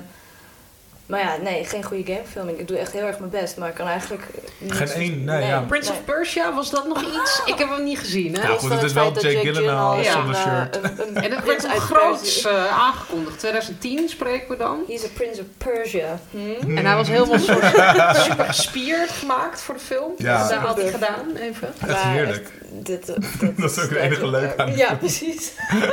maar 1.09 1.21
ja, 1.21 1.37
nee, 1.43 1.65
geen 1.65 1.83
goede 1.83 2.13
gamefilming. 2.13 2.59
Ik 2.59 2.69
doe 2.69 2.77
echt 2.79 2.93
heel 2.93 3.07
erg 3.07 3.19
mijn 3.19 3.31
best, 3.31 3.57
maar 3.57 3.69
ik 3.69 3.75
kan 3.75 3.87
eigenlijk... 3.87 4.23
Geen 4.69 4.89
één, 4.89 5.25
nee, 5.25 5.47
ja. 5.47 5.61
Prince 5.61 5.91
of 5.93 6.05
Persia, 6.05 6.55
was 6.55 6.71
dat 6.71 6.89
nog 6.89 7.03
iets? 7.03 7.43
Ik 7.45 7.59
heb 7.59 7.69
hem 7.69 7.85
niet 7.85 7.99
gezien, 7.99 8.35
hè? 8.35 8.49
Ja, 8.49 8.57
goed, 8.59 8.71
het 8.71 8.83
is 8.83 8.93
wel 8.93 9.13
Jake 9.13 9.39
Gyllenhaal 9.39 9.99
ja. 10.01 10.13
zonder 10.13 10.35
eh, 10.35 10.43
shirt. 10.43 10.77
een, 10.77 11.07
een 11.07 11.17
En 11.23 11.31
het 11.31 11.45
prins 11.45 11.67
werd 11.67 11.89
Perzië. 11.89 12.49
eh, 12.49 12.79
aangekondigd. 12.79 13.39
2010 13.39 14.09
spreken 14.09 14.49
we 14.49 14.57
dan. 14.57 14.85
He's 14.89 15.05
a 15.05 15.09
prince 15.15 15.41
of 15.41 15.47
Persia. 15.59 16.19
Hm? 16.31 16.77
En 16.77 16.87
hij 16.87 16.95
was 16.97 17.09
helemaal 17.09 17.39
soort 17.39 17.65
super 18.27 18.45
gespierd 18.45 19.11
gemaakt 19.11 19.61
voor 19.61 19.75
de 19.75 19.81
film. 19.81 20.13
Ja. 20.19 20.39
Dus 20.39 20.49
dat 20.49 20.59
had 20.59 20.81
hij 20.81 20.91
gedaan, 20.91 21.37
even. 21.37 21.69
Echt 21.87 22.03
heerlijk. 22.03 22.39
echt, 22.39 22.68
dit, 22.71 23.09
eh, 23.09 23.17
Dat 23.57 23.71
is 23.71 23.79
ook 23.79 23.91
het 23.91 23.99
enige 23.99 24.29
leuke 24.29 24.57
aan 24.57 24.71
de 24.71 24.77
Ja, 24.85 24.95
precies. 24.95 25.53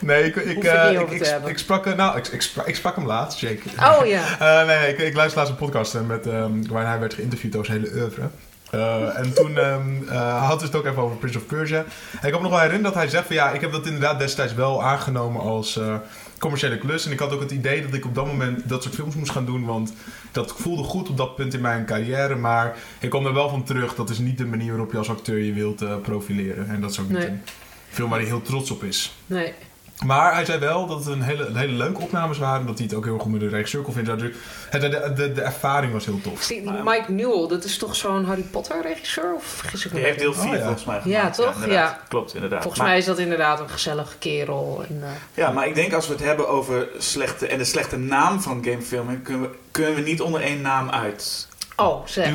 Nee, 0.00 0.24
ik, 0.24 0.36
ik, 0.36 0.62
het 0.62 0.66
eh, 0.66 1.00
ik, 1.00 1.10
ik, 1.10 1.46
ik 1.46 1.58
sprak, 1.58 1.86
eh, 1.86 1.94
nou, 1.94 2.18
ik, 2.18 2.26
ik, 2.26 2.42
sprak, 2.42 2.66
ik 2.66 2.76
sprak 2.76 2.96
hem 2.96 3.06
laatst, 3.06 3.40
Jake. 3.40 3.60
Oh 3.78 4.06
ja. 4.06 4.38
Eh, 4.38 4.66
nee, 4.66 4.88
ik, 4.88 4.98
ik 4.98 5.14
luisterde 5.14 5.34
laatst 5.34 5.50
een 5.50 5.66
podcast 5.66 5.94
eh, 5.94 6.00
met, 6.00 6.26
ehm, 6.26 6.66
waarin 6.68 6.90
hij 6.90 6.98
werd 6.98 7.14
geïnterviewd 7.14 7.54
over 7.54 7.66
zijn 7.66 7.82
hele 7.82 8.00
oeuvre. 8.00 8.28
Eh, 8.70 9.18
en 9.18 9.34
toen 9.34 9.58
eh, 9.58 9.76
hij 10.08 10.46
had 10.46 10.62
het 10.62 10.74
ook 10.74 10.86
even 10.86 11.02
over 11.02 11.16
Prince 11.16 11.38
of 11.38 11.46
Persia. 11.46 11.78
En 12.20 12.26
ik 12.26 12.32
kan 12.32 12.32
me 12.32 12.40
nog 12.40 12.50
wel 12.50 12.58
herinneren 12.60 12.82
dat 12.82 12.94
hij 12.94 13.08
zegt 13.08 13.26
van 13.26 13.36
ja, 13.36 13.50
ik 13.50 13.60
heb 13.60 13.72
dat 13.72 13.86
inderdaad 13.86 14.18
destijds 14.18 14.54
wel 14.54 14.82
aangenomen 14.82 15.40
als 15.40 15.76
eh, 15.76 15.94
commerciële 16.38 16.78
klus. 16.78 17.06
En 17.06 17.12
ik 17.12 17.18
had 17.18 17.32
ook 17.32 17.40
het 17.40 17.50
idee 17.50 17.82
dat 17.82 17.94
ik 17.94 18.04
op 18.04 18.14
dat 18.14 18.26
moment 18.26 18.68
dat 18.68 18.82
soort 18.82 18.94
films 18.94 19.14
moest 19.14 19.30
gaan 19.30 19.44
doen, 19.46 19.64
want 19.64 19.92
dat 20.32 20.54
voelde 20.56 20.82
goed 20.82 21.08
op 21.08 21.16
dat 21.16 21.36
punt 21.36 21.54
in 21.54 21.60
mijn 21.60 21.84
carrière. 21.86 22.34
Maar 22.34 22.76
ik 23.00 23.10
kwam 23.10 23.26
er 23.26 23.34
wel 23.34 23.48
van 23.48 23.64
terug, 23.64 23.94
dat 23.94 24.10
is 24.10 24.18
niet 24.18 24.38
de 24.38 24.46
manier 24.46 24.70
waarop 24.70 24.92
je 24.92 24.98
als 24.98 25.10
acteur 25.10 25.38
je 25.38 25.52
wilt 25.52 26.02
profileren. 26.02 26.68
En 26.68 26.80
dat 26.80 26.90
is 26.90 27.00
ook 27.00 27.08
niet 27.08 27.18
Nee. 27.18 27.26
een 27.28 27.40
film 27.88 28.10
waar 28.10 28.18
hij 28.18 28.28
heel 28.28 28.42
trots 28.42 28.70
op 28.70 28.84
is. 28.84 29.12
Nee. 29.26 29.52
Maar 30.04 30.34
hij 30.34 30.44
zei 30.44 30.58
wel 30.58 30.86
dat 30.86 30.98
het 31.04 31.14
een 31.14 31.22
hele, 31.22 31.46
een 31.46 31.56
hele 31.56 31.72
leuke 31.72 32.00
opnames 32.00 32.38
waren. 32.38 32.66
Dat 32.66 32.78
hij 32.78 32.86
het 32.86 32.96
ook 32.96 33.04
heel 33.04 33.18
goed 33.18 33.30
met 33.32 33.40
de 33.40 33.48
regisseur 33.48 33.82
kon 33.82 33.92
vinden. 33.94 34.18
De, 34.18 34.32
de, 35.14 35.32
de 35.32 35.42
ervaring 35.42 35.92
was 35.92 36.04
heel 36.04 36.20
tof. 36.20 36.42
Zie, 36.42 36.62
die 36.62 36.72
Mike 36.84 37.12
Newell, 37.12 37.48
dat 37.48 37.64
is 37.64 37.78
toch 37.78 37.96
zo'n 37.96 38.24
Harry 38.24 38.42
Potter 38.42 38.82
regisseur? 38.82 39.34
Of 39.36 39.44
vergis 39.44 39.84
ik 39.86 39.92
me? 39.92 39.96
Die 39.98 40.06
heeft 40.06 40.18
deel 40.18 40.34
4 40.34 40.48
Oh, 40.50 40.54
ja. 40.56 40.62
volgens 40.62 40.84
mij 40.84 41.00
Ja, 41.04 41.18
gemaakt. 41.18 41.36
toch? 41.36 41.54
inderdaad. 41.54 41.90
Ja. 41.90 42.00
Klopt, 42.08 42.34
inderdaad. 42.34 42.60
Volgens 42.62 42.82
Maar- 42.82 42.90
mij 42.90 42.98
is 43.00 43.04
dat 43.04 43.18
inderdaad 43.18 43.60
een 43.60 43.68
gezellige 43.68 44.16
kerel. 44.18 44.84
En, 44.88 44.98
eh, 45.02 45.08
Ja, 45.34 45.50
maar 45.50 45.66
ik 45.66 45.74
denk 45.74 45.92
als 45.92 46.06
we 46.06 46.12
het 46.12 46.22
hebben 46.24 46.48
over 46.48 46.88
slechte 46.98 47.46
en 47.46 47.58
de 47.58 47.64
slechte 47.64 47.96
naam 47.98 48.40
van 48.40 48.64
gamefilming, 48.64 49.22
kunnen 49.24 49.50
we, 49.50 49.56
kunnen 49.70 49.94
we 49.94 50.00
niet 50.00 50.20
onder 50.20 50.40
één 50.40 50.60
naam 50.60 50.90
uit. 50.90 51.48
Oh, 51.80 52.06
zeg. 52.06 52.32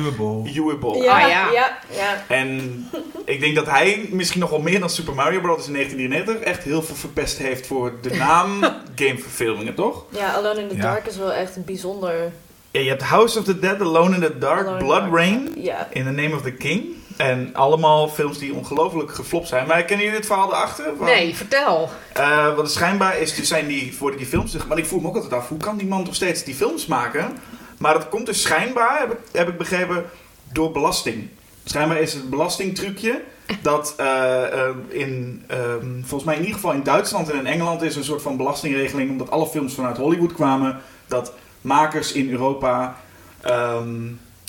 Doable. 0.54 1.02
Ja, 1.02 1.12
Ah, 1.22 1.28
ja. 1.28 1.50
ja, 1.52 1.78
ja. 1.90 2.24
En 2.28 2.88
ik 3.24 3.40
denk 3.40 3.54
dat 3.54 3.66
hij 3.66 4.08
misschien 4.10 4.40
nog 4.40 4.50
wel 4.50 4.60
meer 4.60 4.80
dan 4.80 4.90
Super 4.90 5.14
Mario 5.14 5.40
Bros. 5.40 5.66
in 5.66 5.72
1993 5.72 6.52
echt 6.52 6.62
heel 6.62 6.82
veel 6.82 6.94
verpest 6.96 7.38
heeft 7.38 7.66
voor 7.66 7.92
de 8.02 8.14
naam 8.26 8.58
gameverfilmingen, 8.94 9.74
toch? 9.74 10.04
Ja, 10.10 10.32
Alone 10.34 10.60
in 10.60 10.68
the 10.68 10.76
Ja. 10.76 10.82
Dark 10.82 11.06
is 11.06 11.16
wel 11.16 11.32
echt 11.32 11.56
een 11.56 11.64
bijzonder... 11.64 12.32
Ja, 12.70 12.80
je 12.82 12.88
hebt 12.88 13.02
House 13.02 13.38
of 13.38 13.44
the 13.44 13.58
Dead, 13.58 13.80
Alone 13.80 14.14
in 14.14 14.20
the 14.20 14.38
Dark, 14.38 14.60
Alone 14.60 14.70
in 14.72 14.78
the 14.78 14.84
Blood 14.84 15.00
Dark. 15.00 15.14
Rain, 15.14 15.52
Ja. 15.56 15.88
In 15.92 16.04
the 16.04 16.10
Name 16.10 16.34
of 16.34 16.42
the 16.42 16.52
King. 16.52 16.84
En 17.16 17.50
allemaal 17.54 18.08
films 18.08 18.38
die 18.38 18.54
ongelooflijk 18.54 19.14
geflopt 19.14 19.48
zijn. 19.48 19.66
Maar 19.66 19.82
kennen 19.84 20.04
jullie 20.04 20.18
het 20.20 20.28
verhaal 20.28 20.48
erachter? 20.52 20.84
Van- 20.96 21.06
Nee, 21.06 21.34
vertel. 21.34 21.88
Eh, 22.12 22.46
wat 22.54 22.64
het 22.64 22.70
schijnbaar 22.72 23.18
is, 23.18 23.34
dus 23.34 23.48
zijn 23.48 23.66
die, 23.66 23.96
worden 23.98 24.18
die 24.18 24.28
films... 24.28 24.56
Maar 24.68 24.78
ik 24.78 24.86
vroeg 24.86 25.02
me 25.02 25.08
ook 25.08 25.14
altijd 25.14 25.32
af, 25.32 25.48
hoe 25.48 25.58
kan 25.58 25.76
die 25.76 25.86
man 25.86 26.02
nog 26.04 26.14
steeds 26.14 26.44
die 26.44 26.54
films 26.54 26.86
maken? 26.86 27.38
Maar 27.78 27.94
dat 27.94 28.08
komt 28.08 28.26
dus 28.26 28.42
schijnbaar, 28.42 28.98
heb 28.98 29.10
ik, 29.12 29.18
heb 29.32 29.56
begrepen, 29.58 30.04
door 30.52 30.72
belasting. 30.72 31.28
Schijnbaar 31.64 32.00
is 32.00 32.12
het 32.12 32.30
belastingtrucje 32.30 33.22
dat 33.62 33.94
eh, 33.96 34.44
eh, 34.44 34.74
in, 34.88 35.44
ehm, 35.46 36.00
volgens 36.00 36.24
mij 36.24 36.34
in 36.34 36.40
ieder 36.40 36.54
geval 36.54 36.72
in 36.72 36.82
Duitsland 36.82 37.30
en 37.30 37.38
in 37.38 37.46
Engeland 37.46 37.82
is 37.82 37.96
een 37.96 38.04
soort 38.04 38.22
van 38.22 38.36
belastingregeling, 38.36 39.10
omdat 39.10 39.30
alle 39.30 39.46
films 39.46 39.74
vanuit 39.74 39.96
Hollywood 39.96 40.32
kwamen, 40.32 40.80
dat 41.06 41.32
makers 41.60 42.12
in 42.12 42.30
Europa 42.30 42.96
ehm, 43.40 44.04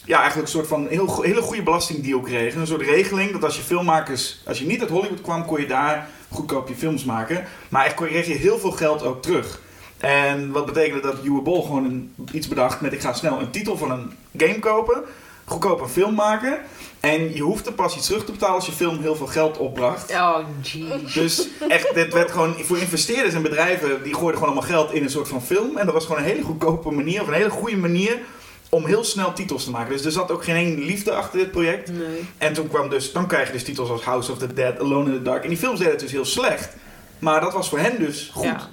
ja, 0.06 0.18
eigenlijk 0.20 0.48
een 0.48 0.54
soort 0.54 0.68
van 0.68 0.88
heel, 0.88 1.22
hele 1.22 1.42
goede 1.42 1.64
belastingdeal 1.64 2.20
kregen. 2.20 2.60
Een 2.60 2.68
soort 2.68 2.82
regeling 2.82 3.32
dat 3.32 3.44
als 3.44 3.56
je 3.56 3.62
filmmakers, 3.62 4.42
als 4.46 4.60
je 4.60 4.66
niet 4.66 4.82
uit 4.82 4.90
Hollywood 4.90 5.22
kwam, 5.22 5.46
kon 5.46 5.62
je 5.62 5.68
daar 5.68 6.10
goedkoop 6.30 6.68
je 6.68 6.76
films 6.76 7.04
maken. 7.04 7.46
Maar 7.70 7.86
echt 7.86 7.96
kreeg 7.96 8.28
je 8.28 8.34
heel 8.34 8.60
veel 8.60 8.72
geld 8.72 9.04
ook 9.04 9.22
terug. 9.22 9.62
En 9.98 10.52
wat 10.52 10.66
betekende 10.66 11.02
dat 11.02 11.24
Uwe 11.24 11.42
Boll 11.42 11.62
gewoon 11.62 11.86
een, 11.86 12.14
iets 12.32 12.48
bedacht 12.48 12.82
met 12.82 12.94
ik 12.94 13.02
ga 13.02 13.14
snel 13.14 13.40
een 13.40 13.52
titel 13.52 13.78
van 13.78 13.92
een 13.92 14.12
game 14.38 14.60
kopen, 14.60 15.04
goedkoop 15.46 15.82
een 15.82 15.90
film 15.90 16.14
maken. 16.14 16.60
En 17.00 17.36
je 17.36 17.42
hoeft 17.42 17.66
er 17.66 17.74
pas 17.74 17.96
iets 17.96 18.06
terug 18.06 18.26
te 18.26 18.32
betalen 18.32 18.56
als 18.56 18.66
je 18.66 18.72
film 18.72 19.02
heel 19.02 19.16
veel 19.16 19.28
geld 19.28 19.58
opbracht. 19.58 20.12
Oh, 20.12 20.38
jeez. 20.62 21.14
Dus 21.14 21.48
echt, 21.68 21.94
dit 21.94 22.14
werd 22.14 22.32
gewoon 22.32 22.56
voor 22.60 22.78
investeerders 22.78 23.34
en 23.34 23.42
bedrijven, 23.42 24.04
die 24.04 24.14
gooiden 24.14 24.38
gewoon 24.38 24.54
allemaal 24.54 24.70
geld 24.70 24.94
in 24.94 25.04
een 25.04 25.10
soort 25.10 25.28
van 25.28 25.42
film. 25.42 25.78
En 25.78 25.86
dat 25.86 25.94
was 25.94 26.06
gewoon 26.06 26.22
een 26.22 26.28
hele 26.28 26.44
goedkope 26.44 26.92
manier, 26.92 27.22
of 27.22 27.28
een 27.28 27.34
hele 27.34 27.50
goede 27.50 27.78
manier 27.78 28.18
om 28.70 28.86
heel 28.86 29.04
snel 29.04 29.34
titels 29.34 29.64
te 29.64 29.72
maken. 29.72 29.92
Dus 29.92 30.06
er 30.06 30.12
zat 30.12 30.32
ook 30.32 30.44
geen 30.44 30.56
één 30.56 30.80
liefde 30.80 31.12
achter 31.12 31.40
dit 31.40 31.52
project. 31.52 31.92
Nee. 31.92 32.26
En 32.38 32.54
toen 32.54 32.68
kwam 32.68 32.90
dus, 32.90 33.12
dan 33.12 33.28
krijg 33.28 33.48
je 33.48 33.54
dus 33.54 33.64
titels 33.64 33.90
als 33.90 34.02
House 34.02 34.32
of 34.32 34.38
the 34.38 34.54
Dead, 34.54 34.80
Alone 34.80 35.10
in 35.10 35.18
the 35.18 35.22
Dark. 35.22 35.44
En 35.44 35.50
die 35.50 35.58
films 35.58 35.78
deden 35.78 35.94
het 35.94 36.02
dus 36.02 36.12
heel 36.12 36.26
slecht. 36.26 36.76
Maar 37.20 37.42
dat 37.42 37.54
was 37.54 37.70
voor 37.70 37.80
hen 37.80 38.00
dus 38.00 38.32
goed. 38.34 38.44
Ja. 38.44 38.70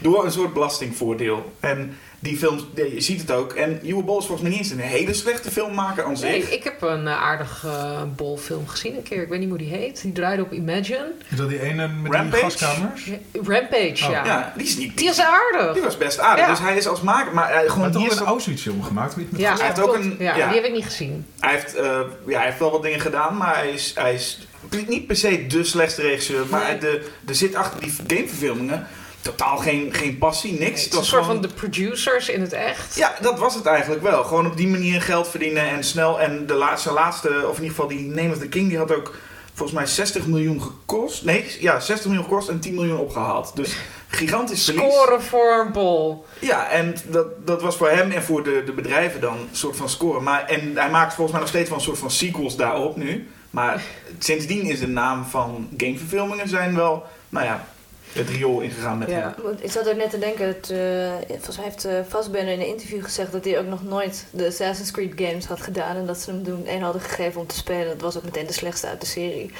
Door 0.00 0.24
een 0.24 0.32
soort 0.32 0.52
belastingvoordeel. 0.52 1.52
En 1.60 1.96
die 2.18 2.36
films, 2.36 2.64
ja, 2.74 2.84
je 2.84 3.00
ziet 3.00 3.20
het 3.20 3.30
ook. 3.30 3.52
En 3.52 3.80
Uwe 3.84 4.02
Boll 4.02 4.18
is 4.18 4.26
volgens 4.26 4.40
mij 4.40 4.50
niet 4.50 4.58
eens 4.58 4.70
een 4.70 4.78
hele 4.78 5.14
slechte 5.14 5.50
filmmaker 5.50 6.04
aan 6.04 6.16
zich. 6.16 6.30
Nee, 6.30 6.42
ik 6.42 6.64
heb 6.64 6.82
een 6.82 7.04
uh, 7.04 7.22
aardig 7.22 7.62
uh, 7.66 8.02
bolfilm 8.16 8.68
gezien 8.68 8.96
een 8.96 9.02
keer. 9.02 9.22
Ik 9.22 9.28
weet 9.28 9.38
niet 9.40 9.48
hoe 9.48 9.58
die 9.58 9.68
heet. 9.68 10.02
Die 10.02 10.12
draaide 10.12 10.42
op 10.42 10.52
Imagine. 10.52 11.12
Is 11.30 11.36
dat 11.36 11.48
die 11.48 11.60
ene 11.62 11.88
met 11.88 12.12
Rampage? 12.12 12.42
die 12.42 12.50
gaskamers? 12.50 13.10
Rampage, 13.32 14.04
Oh. 14.04 14.10
ja. 14.10 14.24
Ja, 14.24 14.52
die 14.56 14.66
is 14.66 14.76
niet... 14.76 14.96
Die 14.98 15.08
is 15.08 15.20
aardig. 15.20 15.72
Die 15.72 15.82
was 15.82 15.96
best 15.96 16.18
aardig. 16.18 16.44
Ja. 16.44 16.50
Dus 16.50 16.60
hij 16.60 16.76
is 16.76 16.86
als 16.86 17.00
maker... 17.00 17.34
Maar 17.34 17.46
hij, 17.48 17.54
Hij 17.56 17.68
gewoon 17.68 17.96
heeft 17.96 18.12
is 18.12 18.18
een 18.20 18.26
Auschwitz 18.26 18.62
film 18.62 18.82
gemaakt? 18.82 19.16
Met 19.16 19.26
Ja, 19.36 19.56
Hij 19.56 19.66
heeft 19.66 19.80
ook 19.80 19.94
een- 19.94 20.16
ja, 20.18 20.36
ja. 20.36 20.46
die 20.46 20.56
heb 20.56 20.64
ik 20.64 20.72
niet 20.74 20.84
gezien. 20.84 21.26
Hij 21.40 21.52
heeft, 21.54 21.74
eh, 21.74 22.00
ja, 22.26 22.36
hij 22.36 22.46
heeft 22.46 22.58
wel 22.58 22.70
wat 22.70 22.82
dingen 22.82 23.00
gedaan, 23.00 23.36
maar 23.36 23.54
hij 23.56 23.70
is, 23.70 23.92
hij 23.94 24.14
is 24.14 24.46
niet 24.86 25.06
per 25.06 25.16
se 25.16 25.46
de 25.46 25.64
slechtste 25.64 26.02
regisseur. 26.02 26.46
Maar 26.50 26.68
Nee. 26.70 26.78
de, 26.78 27.06
er 27.26 27.34
zit 27.34 27.54
achter 27.54 27.80
die 27.80 27.94
gameverfilmingen 28.06 28.86
totaal 29.20 29.56
geen, 29.56 29.94
geen 29.94 30.18
passie, 30.18 30.58
niks. 30.58 30.82
Het 30.84 30.92
is 30.92 30.98
een 30.98 31.04
soort 31.04 31.22
gewoon- 31.24 31.40
van 31.40 31.48
de 31.48 31.54
producers 31.54 32.28
in 32.28 32.40
het 32.40 32.52
echt. 32.52 32.96
Ja, 32.96 33.14
dat 33.20 33.38
was 33.38 33.54
het 33.54 33.66
eigenlijk 33.66 34.02
wel. 34.02 34.24
Gewoon 34.24 34.46
op 34.46 34.56
die 34.56 34.68
manier 34.68 35.02
geld 35.02 35.28
verdienen 35.28 35.68
en 35.70 35.84
snel. 35.84 36.20
En 36.20 36.46
de 36.46 36.54
laatste, 36.54 36.92
laatste 36.92 37.28
of 37.28 37.56
in 37.56 37.62
ieder 37.62 37.68
geval 37.76 37.88
die 37.88 38.06
Name 38.06 38.30
of 38.32 38.38
the 38.38 38.48
King, 38.48 38.68
die 38.68 38.78
had 38.78 38.92
ook 38.94 39.14
volgens 39.54 39.78
mij 39.78 39.86
60 39.86 40.26
miljoen 40.26 40.62
gekost. 40.62 41.24
Nee, 41.24 41.44
ja, 41.60 41.80
60 41.80 42.06
miljoen 42.06 42.24
gekost 42.24 42.48
en 42.48 42.60
10 42.60 42.74
miljoen 42.74 42.98
opgehaald. 42.98 43.56
Dus 43.56 43.76
gigantisch 44.08 44.64
verlies. 44.64 44.82
Scoren 44.94 45.22
voor 45.22 45.64
een 45.66 45.72
bol. 45.72 46.24
Ja, 46.38 46.68
en 46.68 46.94
dat, 47.08 47.26
dat 47.46 47.62
was 47.62 47.76
voor 47.76 47.88
hem 47.90 48.10
en 48.10 48.22
voor 48.22 48.42
de, 48.44 48.62
de 48.66 48.72
bedrijven 48.72 49.20
dan 49.20 49.32
een 49.36 49.48
soort 49.52 49.76
van 49.76 49.88
score. 49.88 50.20
Maar, 50.20 50.44
en 50.46 50.76
hij 50.76 50.90
maakt 50.90 51.14
volgens 51.14 51.30
mij 51.30 51.40
nog 51.40 51.48
steeds 51.48 51.68
wel 51.68 51.78
een 51.78 51.84
soort 51.84 51.98
van 51.98 52.10
sequels 52.10 52.56
daarop 52.56 52.96
nu. 52.96 53.28
Maar 53.50 53.82
sindsdien 54.18 54.62
is 54.66 54.80
de 54.80 54.88
naam 54.88 55.24
van 55.24 55.68
gameverfilmingen 55.76 56.48
zijn 56.48 56.74
wel, 56.76 57.06
nou 57.28 57.46
ja, 57.46 57.66
het 58.12 58.28
riool 58.28 58.60
ingegaan 58.60 58.98
met 58.98 59.10
Ja. 59.10 59.34
hem. 59.42 59.56
Ik 59.60 59.70
zat 59.70 59.86
er 59.86 59.96
net 59.96 60.10
te 60.10 60.18
denken, 60.18 60.46
het, 60.46 60.70
eh, 60.70 61.12
volgens 61.28 61.56
mij 61.56 61.64
heeft 61.66 61.86
uh, 61.86 61.92
Fassbender 62.08 62.52
in 62.52 62.60
een 62.60 62.66
interview 62.66 63.04
gezegd 63.04 63.32
dat 63.32 63.44
hij 63.44 63.58
ook 63.58 63.66
nog 63.66 63.82
nooit 63.82 64.24
de 64.30 64.46
Assassin's 64.46 64.90
Creed 64.90 65.12
games 65.16 65.44
had 65.46 65.60
gedaan. 65.60 65.96
En 65.96 66.06
dat 66.06 66.18
ze 66.18 66.30
hem 66.30 66.44
toen 66.44 66.66
één 66.66 66.82
hadden 66.82 67.02
gegeven 67.02 67.40
om 67.40 67.46
te 67.46 67.54
spelen. 67.56 67.86
Dat 67.88 68.00
was 68.00 68.16
ook 68.16 68.24
meteen 68.24 68.46
de 68.46 68.52
slechtste 68.52 68.86
uit 68.86 69.00
de 69.00 69.06
serie. 69.06 69.50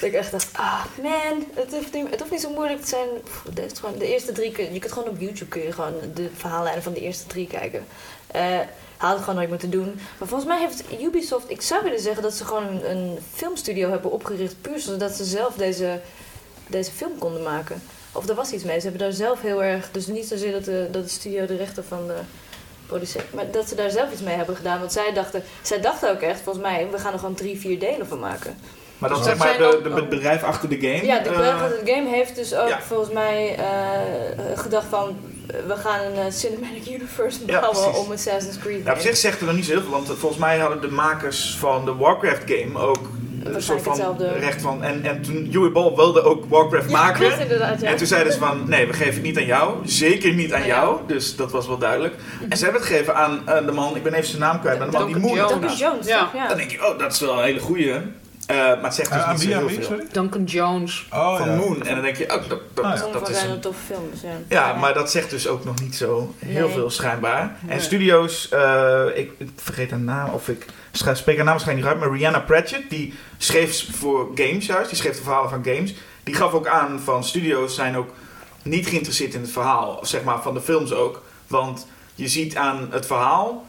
dat 0.00 0.08
ik 0.08 0.14
echt 0.14 0.30
dacht, 0.30 0.48
ah 0.52 0.84
man, 1.02 1.44
het 1.54 1.74
hoeft 1.74 1.92
niet, 1.92 2.10
het 2.10 2.18
hoeft 2.20 2.32
niet 2.32 2.40
zo 2.40 2.50
moeilijk 2.50 2.80
te 2.80 2.88
zijn. 2.88 3.08
Pff, 3.24 3.42
gewoon, 3.80 3.98
de 3.98 4.12
eerste 4.12 4.32
drie, 4.32 4.52
kun- 4.52 4.72
je 4.72 4.78
kunt 4.80 4.92
gewoon 4.92 5.08
op 5.08 5.20
YouTube 5.20 5.50
kun 5.50 5.62
je 5.62 5.72
gewoon 5.72 5.94
de 6.14 6.28
verhaallijnen 6.36 6.82
van 6.82 6.92
de 6.92 7.00
eerste 7.00 7.26
drie 7.26 7.46
kijken. 7.46 7.86
Eh 8.26 8.58
had 8.96 9.10
het 9.12 9.20
gewoon 9.20 9.34
nooit 9.34 9.48
moeten 9.48 9.70
doen. 9.70 10.00
Maar 10.18 10.28
volgens 10.28 10.48
mij 10.50 10.58
heeft 10.60 10.82
Ubisoft, 11.02 11.50
ik 11.50 11.62
zou 11.62 11.82
willen 11.82 12.00
zeggen 12.00 12.22
dat 12.22 12.34
ze 12.34 12.44
gewoon 12.44 12.66
een, 12.66 12.90
een 12.90 13.18
filmstudio 13.34 13.90
hebben 13.90 14.10
opgericht. 14.10 14.60
Puur 14.60 14.78
zodat 14.80 15.12
ze 15.12 15.24
zelf 15.24 15.54
deze, 15.54 16.00
deze 16.66 16.90
film 16.90 17.18
konden 17.18 17.42
maken. 17.42 17.82
Of 18.16 18.28
er 18.28 18.34
was 18.34 18.52
iets 18.52 18.64
mee. 18.64 18.80
Ze 18.80 18.88
hebben 18.88 19.00
daar 19.00 19.12
zelf 19.12 19.40
heel 19.40 19.62
erg... 19.62 19.88
Dus 19.90 20.06
niet 20.06 20.26
zozeer 20.26 20.52
dat 20.52 20.64
de, 20.64 20.88
dat 20.90 21.02
de 21.02 21.10
studio 21.10 21.46
de 21.46 21.56
rechten 21.56 21.84
van 21.84 22.06
de 22.06 22.16
producent... 22.86 23.32
Maar 23.34 23.50
dat 23.50 23.68
ze 23.68 23.74
daar 23.74 23.90
zelf 23.90 24.12
iets 24.12 24.22
mee 24.22 24.36
hebben 24.36 24.56
gedaan. 24.56 24.78
Want 24.78 24.92
zij 24.92 25.12
dachten, 25.12 25.42
zij 25.62 25.80
dachten 25.80 26.10
ook 26.10 26.20
echt, 26.20 26.40
volgens 26.40 26.64
mij... 26.64 26.88
We 26.90 26.98
gaan 26.98 27.12
er 27.12 27.18
gewoon 27.18 27.34
drie, 27.34 27.60
vier 27.60 27.78
delen 27.78 28.06
van 28.06 28.18
maken. 28.18 28.58
Maar 28.98 29.08
dat 29.08 29.18
is 29.18 29.24
Dat 29.24 29.36
zeg 29.36 29.44
maar 29.46 29.56
zijn 29.56 29.70
de, 29.70 29.76
ook- 29.76 29.84
de, 29.84 30.00
het 30.00 30.08
bedrijf 30.08 30.42
achter 30.42 30.68
de 30.68 30.80
game. 30.80 31.06
Ja, 31.06 31.18
de 31.18 31.28
eh, 31.28 31.36
bedrijf 31.36 31.58
van 31.58 31.68
het 31.68 31.90
game 31.90 32.08
heeft 32.08 32.36
dus 32.36 32.54
ook 32.54 32.68
ja. 32.68 32.80
volgens 32.80 33.10
mij 33.10 33.56
eh, 33.56 34.58
gedacht 34.58 34.86
van... 34.88 35.16
We 35.66 35.76
gaan 35.76 36.00
een 36.04 36.16
eh, 36.16 36.32
cinematic 36.32 36.86
universe 36.88 37.44
bouwen 37.44 37.94
om 37.94 38.12
Assassin's 38.12 38.58
Creed 38.58 38.84
Ja, 38.84 38.92
op 38.92 38.98
zich 38.98 39.16
zegt 39.16 39.40
er 39.40 39.46
nog 39.46 39.54
niet 39.54 39.64
zo 39.64 39.70
heel 39.70 39.80
veel, 39.80 39.90
want 39.90 40.06
volgens 40.06 40.40
mij 40.40 40.58
hadden 40.58 40.80
de 40.80 40.90
makers 40.90 41.56
van 41.58 41.84
de 41.84 41.94
Warcraft 41.94 42.42
game 42.46 42.78
ook 42.78 43.08
een 43.54 43.62
soort 43.62 43.82
van 43.82 43.92
hetzelfde. 43.92 44.32
recht 44.38 44.62
van. 44.62 44.82
En, 44.84 45.02
en 45.04 45.22
toen 45.22 45.48
Uwe 45.52 45.70
Ball 45.70 45.94
wilde 45.94 46.22
ook 46.22 46.44
Warcraft 46.48 46.90
Ja, 46.90 46.96
maken. 47.02 47.24
ja. 47.26 47.80
En 47.82 47.96
toen 47.96 48.06
zeiden 48.06 48.32
ze 48.32 48.38
van, 48.38 48.62
nee, 48.68 48.86
we 48.86 48.92
geven 48.92 49.14
het 49.14 49.22
niet 49.22 49.36
aan 49.38 49.44
jou. 49.46 49.74
Zeker 49.84 50.32
niet 50.34 50.52
aan 50.52 50.66
jou. 50.66 51.00
Dus 51.06 51.36
dat 51.36 51.50
was 51.52 51.66
wel 51.66 51.78
duidelijk. 51.78 52.14
En 52.48 52.56
ze 52.56 52.64
hebben 52.64 52.82
het 52.82 52.90
gegeven 52.90 53.14
aan 53.16 53.42
eh, 53.48 53.66
de 53.66 53.72
man, 53.72 53.96
ik 53.96 54.02
ben 54.02 54.14
even 54.14 54.28
zijn 54.28 54.40
naam 54.40 54.60
kwijt, 54.60 54.78
maar 54.78 54.90
de 54.90 54.98
man 54.98 55.06
die 55.06 55.16
Moon 55.16 55.34
Jones. 55.36 55.78
Jones, 55.78 56.06
Ja. 56.06 56.18
toch? 56.20 56.32
Ja. 56.34 56.48
Dan 56.48 56.56
denk 56.56 56.70
je, 56.70 56.86
oh, 56.92 56.98
dat 56.98 57.12
is 57.12 57.20
wel 57.20 57.38
een 57.38 57.44
hele 57.44 57.60
goeie. 57.60 57.92
Eh, 58.46 58.56
maar 58.56 58.78
het 58.82 58.94
zegt 58.94 59.12
dus 59.12 59.22
aan 59.22 59.32
niet 59.34 59.42
zo 59.42 59.48
heel 59.48 59.68
veel. 59.68 59.82
sorry? 59.82 60.04
Duncan 60.12 60.44
Jones. 60.44 61.06
Oh, 61.12 61.36
Van 61.36 61.48
ja. 61.50 61.56
Moon. 61.56 61.82
En 61.82 61.94
dan 61.94 62.04
denk 62.04 62.16
je, 62.16 62.24
oh, 62.24 62.48
dat, 62.48 62.60
dat, 62.74 62.84
Ah, 62.84 62.90
ja. 62.90 62.96
Sommige 62.96 63.18
dat 63.20 63.28
is 63.30 63.38
zijn 63.38 63.50
een... 63.50 63.60
toffe 63.60 63.80
films, 63.86 64.20
ja. 64.22 64.28
Ja, 64.48 64.72
maar 64.74 64.94
dat 64.94 65.10
zegt 65.10 65.30
dus 65.30 65.48
ook 65.48 65.64
nog 65.64 65.80
niet 65.80 65.96
zo 65.96 66.34
heel 66.38 66.66
Nee. 66.66 66.72
veel 66.74 66.90
schijnbaar. 66.90 67.56
Nee. 67.60 67.76
En 67.76 67.82
studio's, 67.82 68.48
eh, 68.48 69.02
ik, 69.14 69.30
ik 69.38 69.48
vergeet 69.56 69.90
haar 69.90 70.00
naam, 70.00 70.28
of 70.30 70.48
ik 70.48 70.66
spreek 70.92 71.36
haar 71.36 71.44
naam 71.44 71.54
waarschijnlijk 71.54 71.88
niet 71.88 71.96
uit, 71.96 71.98
maar 72.08 72.18
Rihanna 72.18 72.40
Pratchett, 72.40 72.90
die 72.90 73.14
schreef 73.38 73.86
voor 73.96 74.30
games 74.34 74.66
juist, 74.66 74.88
die 74.88 74.98
schreef 74.98 75.16
de 75.16 75.22
verhalen 75.22 75.50
van 75.50 75.64
games. 75.64 75.94
Die 76.24 76.34
gaf 76.34 76.52
ook 76.52 76.66
aan 76.66 77.00
van 77.00 77.24
studio's 77.24 77.74
zijn 77.74 77.96
ook 77.96 78.08
niet 78.62 78.86
geïnteresseerd 78.86 79.34
in 79.34 79.40
het 79.40 79.50
verhaal, 79.50 79.98
zeg 80.02 80.22
maar 80.24 80.42
van 80.42 80.54
de 80.54 80.60
films 80.60 80.92
ook. 80.92 81.22
Want 81.46 81.86
je 82.14 82.28
ziet 82.28 82.56
aan 82.56 82.88
het 82.90 83.06
verhaal 83.06 83.66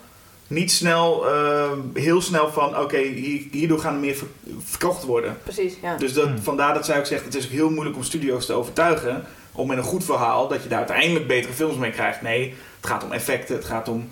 niet 0.48 0.72
snel, 0.72 1.30
eh, 1.30 1.72
heel 1.94 2.22
snel 2.22 2.52
van 2.52 2.78
oké, 2.80 2.98
hier- 2.98 3.48
hierdoor 3.52 3.80
gaan 3.80 3.94
er 3.94 4.00
meer 4.00 4.16
ver- 4.16 4.28
verkocht 4.64 5.04
worden. 5.04 5.38
Precies, 5.44 5.74
ja. 5.82 5.96
Dus 5.98 6.14
dat, 6.14 6.26
Hmm. 6.28 6.42
vandaar 6.42 6.74
dat 6.74 6.86
zij 6.86 6.98
ook 7.00 7.06
zegt, 7.06 7.26
het 7.26 7.36
is 7.36 7.46
ook 7.46 7.52
heel 7.52 7.70
moeilijk 7.70 7.96
om 7.96 8.04
studio's 8.04 8.46
te 8.46 8.54
overtuigen 8.54 9.26
om 9.52 9.68
met 9.68 9.78
een 9.78 9.84
goed 9.84 10.04
verhaal 10.04 10.48
dat 10.48 10.64
je 10.64 10.70
daar 10.70 10.78
uiteindelijk 10.78 11.28
betere 11.28 11.54
films 11.54 11.76
mee 11.76 11.92
krijgt. 11.92 12.22
Nee, 12.22 12.54
het 12.80 12.90
gaat 12.90 13.04
om 13.04 13.12
effecten, 13.12 13.56
het 13.56 13.66
gaat 13.66 13.88
om 13.88 14.10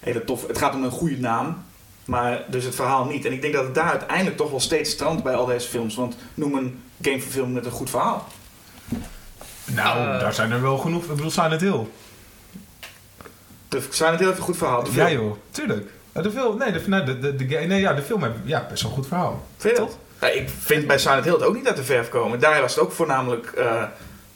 hele 0.00 0.24
tof, 0.24 0.46
het 0.46 0.58
gaat 0.58 0.74
om 0.74 0.84
een 0.84 0.90
goede 0.90 1.18
naam. 1.18 1.64
Maar 2.08 2.42
dus 2.46 2.64
het 2.64 2.74
verhaal 2.74 3.04
niet. 3.04 3.24
En 3.24 3.32
ik 3.32 3.40
denk 3.42 3.54
dat 3.54 3.64
het 3.64 3.74
daar 3.74 3.90
uiteindelijk 3.90 4.36
toch 4.36 4.50
wel 4.50 4.60
steeds 4.60 4.90
strandt 4.90 5.22
bij 5.22 5.34
al 5.34 5.46
deze 5.46 5.68
films. 5.68 5.94
Want 5.94 6.16
noem 6.34 6.54
een 6.54 6.82
gameverfilming 7.02 7.54
met 7.54 7.64
een 7.64 7.70
goed 7.70 7.90
verhaal. 7.90 8.26
Nou, 9.64 9.98
Eh. 9.98 10.20
daar 10.20 10.34
zijn 10.34 10.52
er 10.52 10.62
wel 10.62 10.78
genoeg. 10.78 11.02
Ik 11.02 11.08
bedoel, 11.08 11.30
Silent 11.30 11.60
Hill. 11.60 11.86
De 13.68 13.82
Silent 13.90 14.18
Hill 14.18 14.26
heeft 14.26 14.38
een 14.38 14.44
goed 14.44 14.56
verhaal. 14.56 14.82
De 14.84 14.90
Ja 14.92 15.06
film. 15.06 15.22
joh, 15.24 15.36
tuurlijk. 15.50 15.90
Eh, 16.12 16.22
De 16.22 16.30
film, 16.30 16.58
nee, 16.58 16.72
de, 16.72 16.82
nee, 16.86 17.02
de, 17.02 17.18
de, 17.18 17.36
de, 17.36 17.44
nee, 17.44 17.80
ja, 17.80 17.92
de 17.94 18.02
film 18.02 18.22
heeft 18.22 18.34
ja, 18.44 18.66
best 18.70 18.82
wel 18.82 18.90
een 18.90 18.96
goed 18.96 19.06
verhaal. 19.06 19.46
Vind 19.56 19.76
je 19.76 19.80
dat? 19.82 19.98
Ja, 20.20 20.28
ik 20.28 20.48
vind 20.60 20.86
bij 20.86 20.98
Silent 20.98 21.24
Hill 21.24 21.32
het 21.32 21.42
ook 21.42 21.54
niet 21.54 21.66
uit 21.66 21.76
de 21.76 21.84
verf 21.84 22.08
komen. 22.08 22.40
Daar 22.40 22.60
was 22.60 22.74
het 22.74 22.84
ook 22.84 22.92
voornamelijk 22.92 23.46
eh, 23.46 23.82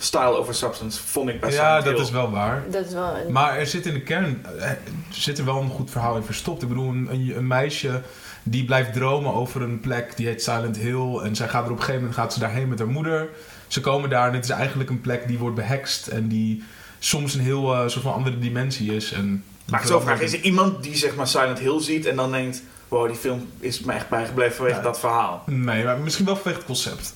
style 0.03 0.37
over 0.39 0.55
substance, 0.55 1.01
vond 1.03 1.29
ik 1.29 1.41
bij 1.41 1.53
Ja, 1.53 1.81
dat 1.81 2.01
is 2.01 2.11
wel 2.11 2.31
waar. 2.31 2.63
Dat 2.71 2.87
is 2.87 2.93
wel 2.93 3.17
een... 3.17 3.33
Maar 3.33 3.59
er 3.59 3.67
zit 3.67 3.87
in 3.87 3.95
de 3.95 4.01
kern 4.01 4.47
eh, 4.59 4.71
zit 5.11 5.39
er 5.39 5.45
wel 5.45 5.61
een 5.61 5.69
goed 5.71 5.91
verhaal 5.91 6.17
in 6.17 6.23
verstopt. 6.23 6.63
Ik 6.63 6.69
bedoel, 6.69 6.89
een, 6.89 7.09
een, 7.11 7.33
een 7.37 7.47
meisje 7.47 8.03
die 8.43 8.65
blijft 8.65 8.93
dromen 8.93 9.33
over 9.35 9.63
een 9.63 9.81
plek 9.81 10.17
die 10.17 10.27
heet 10.27 10.43
Silent 10.43 10.77
Hill. 10.77 11.19
En 11.19 11.37
zij 11.37 11.49
gaat 11.49 11.65
er 11.65 11.71
op 11.71 11.77
een 11.77 11.83
gegeven 11.83 12.01
moment 12.01 12.15
gaat 12.21 12.33
ze 12.33 12.39
daarheen 12.39 12.69
met 12.69 12.79
haar 12.79 12.89
moeder. 12.89 13.29
Ze 13.67 13.81
komen 13.81 14.11
daar 14.11 14.29
en 14.29 14.35
het 14.35 14.45
is 14.45 14.51
eigenlijk 14.51 14.91
een 14.91 15.01
plek 15.01 15.27
die 15.29 15.39
wordt 15.39 15.57
behekst. 15.57 16.07
En 16.07 16.29
die 16.29 16.63
soms 16.99 17.35
een 17.35 17.41
heel 17.41 17.75
eh, 17.75 17.81
soort 17.89 18.05
van 18.05 18.15
andere 18.15 18.39
dimensie 18.39 18.95
is. 18.95 19.13
En 19.13 19.45
Maar 19.71 19.81
ik 19.81 19.87
zou 19.87 20.03
vragen, 20.03 20.25
is 20.25 20.33
er 20.33 20.41
iemand 20.41 20.83
die 20.83 20.97
zeg 20.97 21.15
maar 21.15 21.27
Silent 21.29 21.59
Hill 21.59 21.81
ziet 21.81 22.07
en 22.07 22.17
dan 22.17 22.31
denkt... 22.33 22.63
Wow, 22.89 23.07
die 23.07 23.17
film 23.17 23.49
is 23.61 23.81
me 23.81 23.93
echt 23.93 24.09
bijgebleven 24.09 24.55
vanwege 24.57 24.77
Ja. 24.77 24.83
dat 24.83 24.99
verhaal. 25.01 25.43
Nee, 25.47 25.85
maar 25.85 25.99
misschien 25.99 26.25
wel 26.25 26.35
vanwege 26.35 26.57
het 26.57 26.67
concept. 26.67 27.15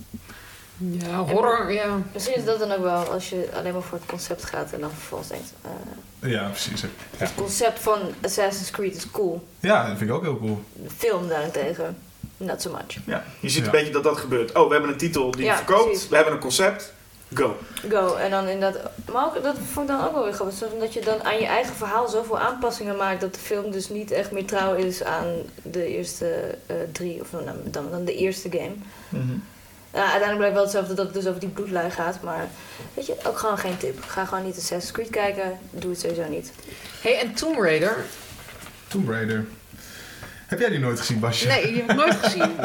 Ja, 0.78 1.16
horror, 1.24 1.72
ja. 1.72 1.98
Misschien 2.12 2.34
is 2.36 2.44
dat 2.44 2.58
dan 2.58 2.72
ook 2.72 2.82
wel 2.82 3.04
als 3.10 3.28
je 3.28 3.48
alleen 3.54 3.72
maar 3.72 3.82
voor 3.82 3.98
het 3.98 4.06
concept 4.06 4.44
gaat 4.44 4.72
en 4.72 4.80
dan 4.80 4.90
vervolgens 4.90 5.28
denkt... 5.30 5.52
eh, 6.20 6.30
Ja, 6.30 6.48
precies. 6.48 6.80
Ja, 6.80 6.88
Het 7.16 7.32
concept 7.34 7.78
van 7.80 7.98
Assassin's 8.22 8.70
Creed 8.70 8.96
is 8.96 9.10
cool. 9.10 9.46
ja 9.60 9.88
dat 9.88 9.98
vind 9.98 10.10
ik 10.10 10.16
ook 10.16 10.22
heel 10.22 10.38
cool. 10.38 10.60
De 10.72 10.90
film 10.96 11.28
daarentegen, 11.28 11.96
not 12.36 12.62
so 12.62 12.70
much. 12.70 12.96
Ja. 13.06 13.24
Je 13.40 13.48
ziet 13.48 13.58
Ja. 13.60 13.64
een 13.64 13.70
beetje 13.70 13.92
dat 13.92 14.02
dat 14.02 14.16
gebeurt. 14.16 14.54
Oh, 14.54 14.66
we 14.66 14.72
hebben 14.72 14.90
een 14.90 14.96
titel 14.98 15.30
die 15.30 15.44
Ja, 15.44 15.56
verkoopt. 15.56 15.84
precies. 15.84 16.08
We 16.08 16.14
hebben 16.16 16.34
een 16.34 16.40
concept. 16.40 16.94
Go. 17.34 17.56
Go. 17.88 18.14
En 18.14 18.30
dan 18.30 18.48
inderdaad... 18.48 18.90
Maar 19.12 19.24
ook, 19.26 19.42
dat 19.42 19.56
vond 19.72 19.90
ik 19.90 19.96
dan 19.96 20.06
ook 20.06 20.12
wel 20.12 20.24
weer 20.24 20.32
grappig. 20.32 20.56
Zo 20.56 20.68
van 20.68 20.78
Dat 20.78 20.92
je 20.92 21.00
dan 21.00 21.22
aan 21.24 21.38
je 21.40 21.46
eigen 21.46 21.74
verhaal 21.74 22.08
zoveel 22.08 22.38
aanpassingen 22.38 22.96
maakt... 22.96 23.20
dat 23.20 23.34
de 23.34 23.40
film 23.40 23.70
dus 23.70 23.88
niet 23.88 24.10
echt 24.10 24.30
meer 24.30 24.44
trouw 24.46 24.74
is 24.74 25.02
aan 25.04 25.26
de 25.62 25.86
eerste 25.86 26.58
eh, 26.66 26.76
drie... 26.92 27.20
of 27.20 27.28
dan, 27.70 27.88
dan 27.90 28.04
de 28.04 28.14
eerste 28.14 28.50
game. 28.50 28.74
Mhm. 29.08 29.22
Ja, 29.96 30.02
uiteindelijk 30.02 30.36
blijft 30.36 30.54
wel 30.54 30.62
hetzelfde 30.62 30.94
dat 30.94 31.04
het 31.04 31.14
dus 31.14 31.26
over 31.26 31.40
die 31.40 31.48
bloedlijn 31.48 31.90
gaat. 31.90 32.18
Maar 32.22 32.48
weet 32.94 33.06
je, 33.06 33.16
ook 33.26 33.38
gewoon 33.38 33.58
geen 33.58 33.76
tip. 33.76 34.02
Ga 34.06 34.24
gewoon 34.24 34.44
niet 34.44 34.56
Assassin's 34.56 34.90
Creed 34.92 35.10
kijken. 35.10 35.58
Doe 35.70 35.90
het 35.90 36.00
sowieso 36.00 36.28
niet. 36.28 36.52
hey, 37.02 37.20
en 37.20 37.34
Tomb 37.34 37.58
Raider? 37.60 37.96
Tomb 38.88 39.08
Raider. 39.08 39.46
Heb 40.46 40.58
jij 40.58 40.68
die 40.68 40.78
nooit 40.78 40.98
gezien, 41.00 41.20
Basje? 41.20 41.46
Nee, 41.46 41.66
die 41.66 41.76
heb 41.82 41.90
ik 41.90 41.96
nooit 41.96 42.14
gezien. 42.14 42.50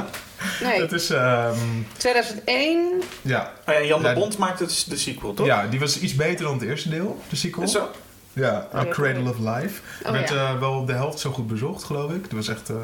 Nee, 0.63 0.79
Dat 0.79 0.91
is, 0.91 1.09
ehm, 1.09 1.57
2001. 1.97 3.01
ja, 3.21 3.51
Oh 3.67 3.73
ja, 3.73 3.81
Jan 3.83 4.01
Ja, 4.01 4.13
de 4.13 4.19
Bond 4.19 4.37
maakt 4.37 4.59
het 4.59 4.85
de 4.89 4.97
sequel, 4.97 5.33
toch? 5.33 5.45
ja, 5.45 5.67
die 5.67 5.79
was 5.79 5.99
iets 5.99 6.15
beter 6.15 6.45
dan 6.45 6.53
het 6.53 6.61
eerste 6.61 6.89
deel, 6.89 7.21
de 7.29 7.35
sequel. 7.35 7.63
Is 7.63 7.71
zo? 7.71 7.89
Ja, 8.33 8.67
A 8.75 8.85
Cradle 8.85 9.29
of 9.29 9.37
Life. 9.39 9.81
Oh, 10.05 10.11
werd 10.11 10.29
ja. 10.29 10.35
eh, 10.53 10.59
wel 10.59 10.85
de 10.85 10.93
helft 10.93 11.19
zo 11.19 11.31
goed 11.31 11.47
bezocht, 11.47 11.83
geloof 11.83 12.11
ik. 12.11 12.21
Dat 12.23 12.31
was 12.31 12.47
echt 12.47 12.69
eh, 12.69 12.75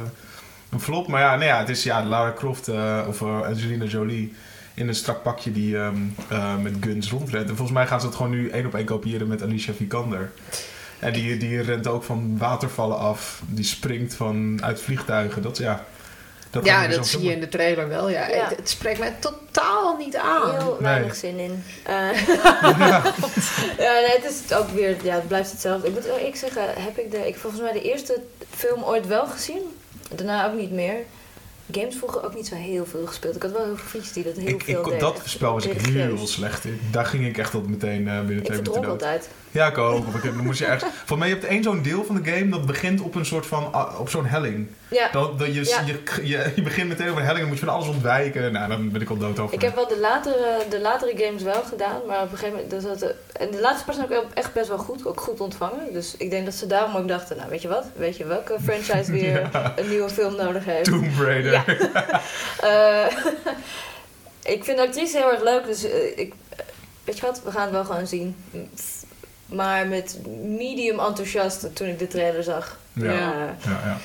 een 0.69 0.81
flop. 0.81 1.07
Maar 1.07 1.21
ja, 1.21 1.35
nee, 1.35 1.47
ja, 1.47 1.59
het 1.59 1.69
is 1.69 1.83
ja, 1.83 2.05
Lara 2.05 2.33
Croft 2.33 2.67
eh, 2.67 3.05
of 3.07 3.21
eh, 3.21 3.41
Angelina 3.41 3.85
Jolie 3.85 4.33
in 4.73 4.87
een 4.87 4.95
strak 4.95 5.23
pakje 5.23 5.51
die 5.51 5.77
ehm, 5.77 5.97
eh, 6.29 6.57
met 6.57 6.73
guns 6.79 7.09
rondrent. 7.09 7.49
En 7.49 7.55
volgens 7.55 7.77
mij 7.77 7.87
gaan 7.87 7.99
ze 7.99 8.05
het 8.05 8.15
gewoon 8.15 8.31
nu 8.31 8.49
één 8.49 8.65
op 8.65 8.75
één 8.75 8.85
kopiëren 8.85 9.27
met 9.27 9.41
Alicia 9.43 9.73
Vikander. 9.73 10.31
En 10.99 11.13
die, 11.13 11.37
die 11.37 11.61
rent 11.61 11.87
ook 11.87 12.03
van 12.03 12.37
watervallen 12.37 12.97
af. 12.97 13.41
Die 13.45 13.65
springt 13.65 14.13
van, 14.13 14.59
uit 14.63 14.81
vliegtuigen. 14.81 15.41
Dat, 15.41 15.57
ja, 15.57 15.85
dat 16.49 16.65
ja, 16.65 16.87
dat 16.87 17.07
zie 17.07 17.23
je 17.23 17.31
in 17.31 17.39
de 17.39 17.47
trailer 17.47 17.87
wel. 17.87 18.09
Ja. 18.09 18.27
Ja. 18.27 18.47
Het, 18.47 18.57
het 18.57 18.69
spreekt 18.69 18.99
mij 18.99 19.15
totaal 19.19 19.97
niet 19.97 20.15
aan. 20.15 20.51
Heel 20.51 20.77
Nee. 20.79 20.81
weinig 20.81 21.15
zin 21.15 21.39
in. 21.39 21.63
Eh, 21.83 22.27
ja, 23.77 23.93
nee, 23.93 24.19
het 24.19 24.43
is 24.47 24.53
ook 24.55 24.69
weer, 24.69 24.95
ja, 25.03 25.15
het 25.15 25.27
blijft 25.27 25.51
hetzelfde. 25.51 25.87
Ik 25.87 25.93
moet 25.93 26.05
wel 26.05 26.19
ik 26.19 26.35
zeggen, 26.35 26.61
heb 26.63 26.97
ik 26.97 27.11
de, 27.11 27.27
ik 27.27 27.35
volgens 27.37 27.61
mij 27.61 27.71
de 27.71 27.81
eerste 27.81 28.21
film 28.49 28.83
ooit 28.83 29.07
wel 29.07 29.27
gezien. 29.27 29.61
Daarna 30.15 30.47
ook 30.51 30.59
niet 30.59 30.71
meer. 30.71 30.95
Games 31.71 31.95
vroeger 31.95 32.23
ook 32.23 32.35
niet 32.35 32.47
zo 32.47 32.55
heel 32.55 32.85
veel 32.85 33.05
gespeeld. 33.07 33.35
Ik 33.35 33.41
had 33.41 33.51
wel 33.51 33.65
heel 33.65 33.75
veel 33.77 33.87
vriendjes 33.87 34.13
die 34.13 34.23
dat 34.23 34.35
heel 34.37 34.47
Ik, 34.47 34.63
veel 34.63 34.79
ik, 34.79 34.83
deden. 34.85 34.99
dat 34.99 35.21
spel 35.25 35.53
was 35.53 35.65
ik 35.65 35.81
heel 35.81 36.27
slecht 36.27 36.65
in. 36.65 36.79
Daar 36.91 37.05
ging 37.05 37.25
ik 37.25 37.37
echt 37.37 37.51
tot 37.51 37.69
meteen 37.69 38.07
eh, 38.07 38.17
binnen 38.19 38.37
Ik 38.37 38.43
twee 38.43 38.57
minuten 38.57 38.81
dood. 38.81 38.91
altijd. 38.91 39.29
Ja, 39.57 39.67
ik 39.67 39.77
ook. 39.77 40.23
Dan 40.23 40.43
moest 40.43 40.59
je 40.59 40.65
ergens... 40.65 40.91
Voor 41.05 41.17
mij, 41.17 41.27
je 41.27 41.33
hebt 41.33 41.45
één 41.45 41.63
zo'n 41.63 41.81
deel 41.81 42.03
van 42.03 42.21
de 42.21 42.31
game 42.31 42.49
dat 42.49 42.65
begint 42.65 43.01
op 43.01 43.15
een 43.15 43.25
soort 43.25 43.45
van... 43.45 43.75
op 43.97 44.09
zo'n 44.09 44.25
helling. 44.25 44.67
Ja, 44.87 45.09
Dan, 45.11 45.37
dan 45.37 45.53
je, 45.53 45.63
Ja. 45.65 45.81
je, 45.85 46.27
je, 46.27 46.51
je 46.55 46.61
begint 46.61 46.87
meteen 46.87 47.09
op 47.11 47.15
een 47.17 47.23
helling 47.23 47.41
en 47.41 47.47
moet 47.47 47.59
je 47.59 47.65
van 47.65 47.73
alles 47.73 47.87
ontwijken. 47.87 48.51
Nou, 48.51 48.69
dan 48.69 48.91
ben 48.91 49.01
ik 49.01 49.09
al 49.09 49.17
dood 49.17 49.39
over. 49.39 49.55
ik 49.55 49.61
heb 49.61 49.75
wel 49.75 49.87
de 49.87 49.99
latere, 49.99 50.57
de 50.69 50.79
latere 50.79 51.13
games 51.17 51.43
wel 51.43 51.63
gedaan, 51.63 52.01
maar 52.07 52.21
op 52.21 52.31
een 52.31 52.37
gegeven 52.37 52.59
moment... 52.61 52.71
Dus 52.71 52.83
dat, 52.99 53.13
en 53.33 53.51
de 53.51 53.59
laatste 53.59 53.85
pas 53.85 53.97
heb 53.97 54.11
ik 54.11 54.17
ook 54.17 54.31
echt 54.33 54.53
best 54.53 54.67
wel 54.67 54.77
goed, 54.77 55.05
ook 55.05 55.21
goed 55.21 55.39
ontvangen. 55.39 55.93
Dus 55.93 56.15
ik 56.17 56.29
denk 56.29 56.45
dat 56.45 56.53
ze 56.53 56.67
daarom 56.67 56.95
ook 56.95 57.07
dachten, 57.07 57.37
nou 57.37 57.49
weet 57.49 57.61
je 57.61 57.67
wat? 57.67 57.85
Weet 57.95 58.17
je 58.17 58.25
welke 58.25 58.57
franchise 58.63 59.11
weer 59.11 59.49
een 59.79 59.89
nieuwe 59.89 60.09
film 60.09 60.35
nodig 60.35 60.65
heeft? 60.65 60.83
Tomb 60.85 61.19
Raider. 61.19 61.51
Ja. 61.51 61.63
Eh, 62.61 63.05
ik 64.55 64.63
vind 64.63 64.77
de 64.77 64.83
actrice 64.83 65.17
heel 65.17 65.31
erg 65.31 65.41
leuk, 65.43 65.65
dus 65.65 65.83
eh, 65.83 66.17
ik, 66.17 66.33
weet 67.03 67.17
je 67.19 67.25
wat, 67.25 67.41
we 67.43 67.51
gaan 67.51 67.61
het 67.61 67.71
wel 67.71 67.85
gewoon 67.85 68.07
zien. 68.07 68.35
Maar 69.47 69.87
met 69.87 70.19
medium 70.57 70.99
enthousiast 70.99 71.75
toen 71.75 71.87
ik 71.87 71.99
de 71.99 72.07
trailer 72.07 72.43
zag. 72.43 72.77
Ja. 72.93 73.11
Ja. 73.11 73.55
Ja, 73.65 73.81
ja. 73.85 73.97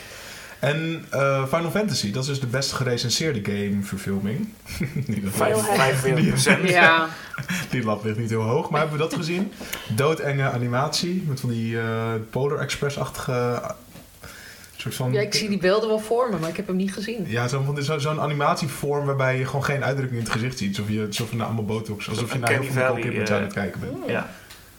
En 0.59 1.05
eh, 1.11 1.47
Final 1.47 1.71
Fantasy, 1.71 2.13
dat 2.13 2.23
is 2.23 2.29
dus 2.29 2.41
de 2.41 2.47
best 2.47 2.73
gerecenseerde 2.73 3.41
gameverfilming. 3.45 4.49
Niet 4.95 5.07
dat- 5.25 5.47
Heel 5.47 5.57
Vijf- 5.57 5.57
heftig. 5.57 5.75
45 5.77 6.29
procent. 6.29 6.69
Ja, 6.81 7.09
Die 7.71 7.85
lat 7.85 8.05
ligt 8.05 8.19
niet 8.19 8.31
heel 8.31 8.41
hoog, 8.43 8.71
maar 8.71 8.81
hebben 8.81 8.99
we 8.99 9.05
dat 9.05 9.15
gezien? 9.15 9.53
Doodenge 9.89 10.51
animatie 10.51 11.25
met 11.27 11.41
van 11.41 11.51
die 11.51 11.79
eh, 11.81 12.13
Polar 12.31 12.59
Express-achtige 12.59 13.33
eh, 13.33 13.71
soort 14.77 14.95
van... 14.95 15.13
ja, 15.13 15.21
ik 15.21 15.35
zie 15.35 15.49
die 15.49 15.59
beelden 15.59 15.89
wel 15.89 15.99
voor 15.99 16.31
me, 16.31 16.39
maar 16.39 16.49
ik 16.49 16.57
heb 16.57 16.67
hem 16.67 16.77
niet 16.77 16.93
gezien. 16.93 17.25
Ja, 17.29 17.49
zo'n 17.49 17.77
zo, 17.83 17.99
zo'n 17.99 18.21
animatievorm 18.21 19.07
waarbij 19.07 19.39
je 19.39 19.45
gewoon 19.47 19.65
geen 19.65 19.85
uitdrukking 19.85 20.19
in 20.19 20.25
het 20.25 20.35
gezicht 20.35 20.59
ziet. 20.59 20.77
Alsof 20.79 20.93
je 20.95 21.07
alsof 21.07 21.31
je 21.31 21.37
naar 21.37 21.47
allemaal 21.47 21.65
botox, 21.65 22.09
alsof 22.09 22.33
je 22.33 22.39
naar 22.39 22.51
heel 22.51 22.63
veel 22.63 22.97
eh, 22.97 23.35
aan 23.35 23.43
het 23.43 23.53
kijken 23.53 23.81
bent. 23.81 23.93
Ja. 24.07 24.31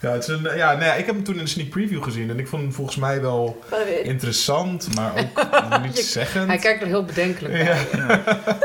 Ja, 0.03 0.11
het 0.11 0.21
is 0.21 0.27
een, 0.27 0.55
ja 0.55 0.73
nee, 0.75 0.89
ik 0.99 1.05
heb 1.05 1.15
hem 1.15 1.23
toen 1.23 1.33
in 1.35 1.39
een 1.41 1.47
sneak 1.47 1.69
preview 1.69 2.03
gezien 2.03 2.29
en 2.29 2.39
ik 2.39 2.47
vond 2.47 2.61
hem 2.61 2.73
volgens 2.73 2.95
mij 2.97 3.21
wel 3.21 3.59
maar, 3.69 3.79
eh, 3.79 4.05
interessant, 4.05 4.95
maar 4.95 5.11
ook 5.15 5.81
niet 5.85 5.99
zeggend. 5.99 6.47
Hij 6.47 6.57
kijkt 6.57 6.81
er 6.81 6.87
heel 6.87 7.03
bedenkelijk 7.05 7.53
bij. 7.53 7.63
Ja. 7.97 8.21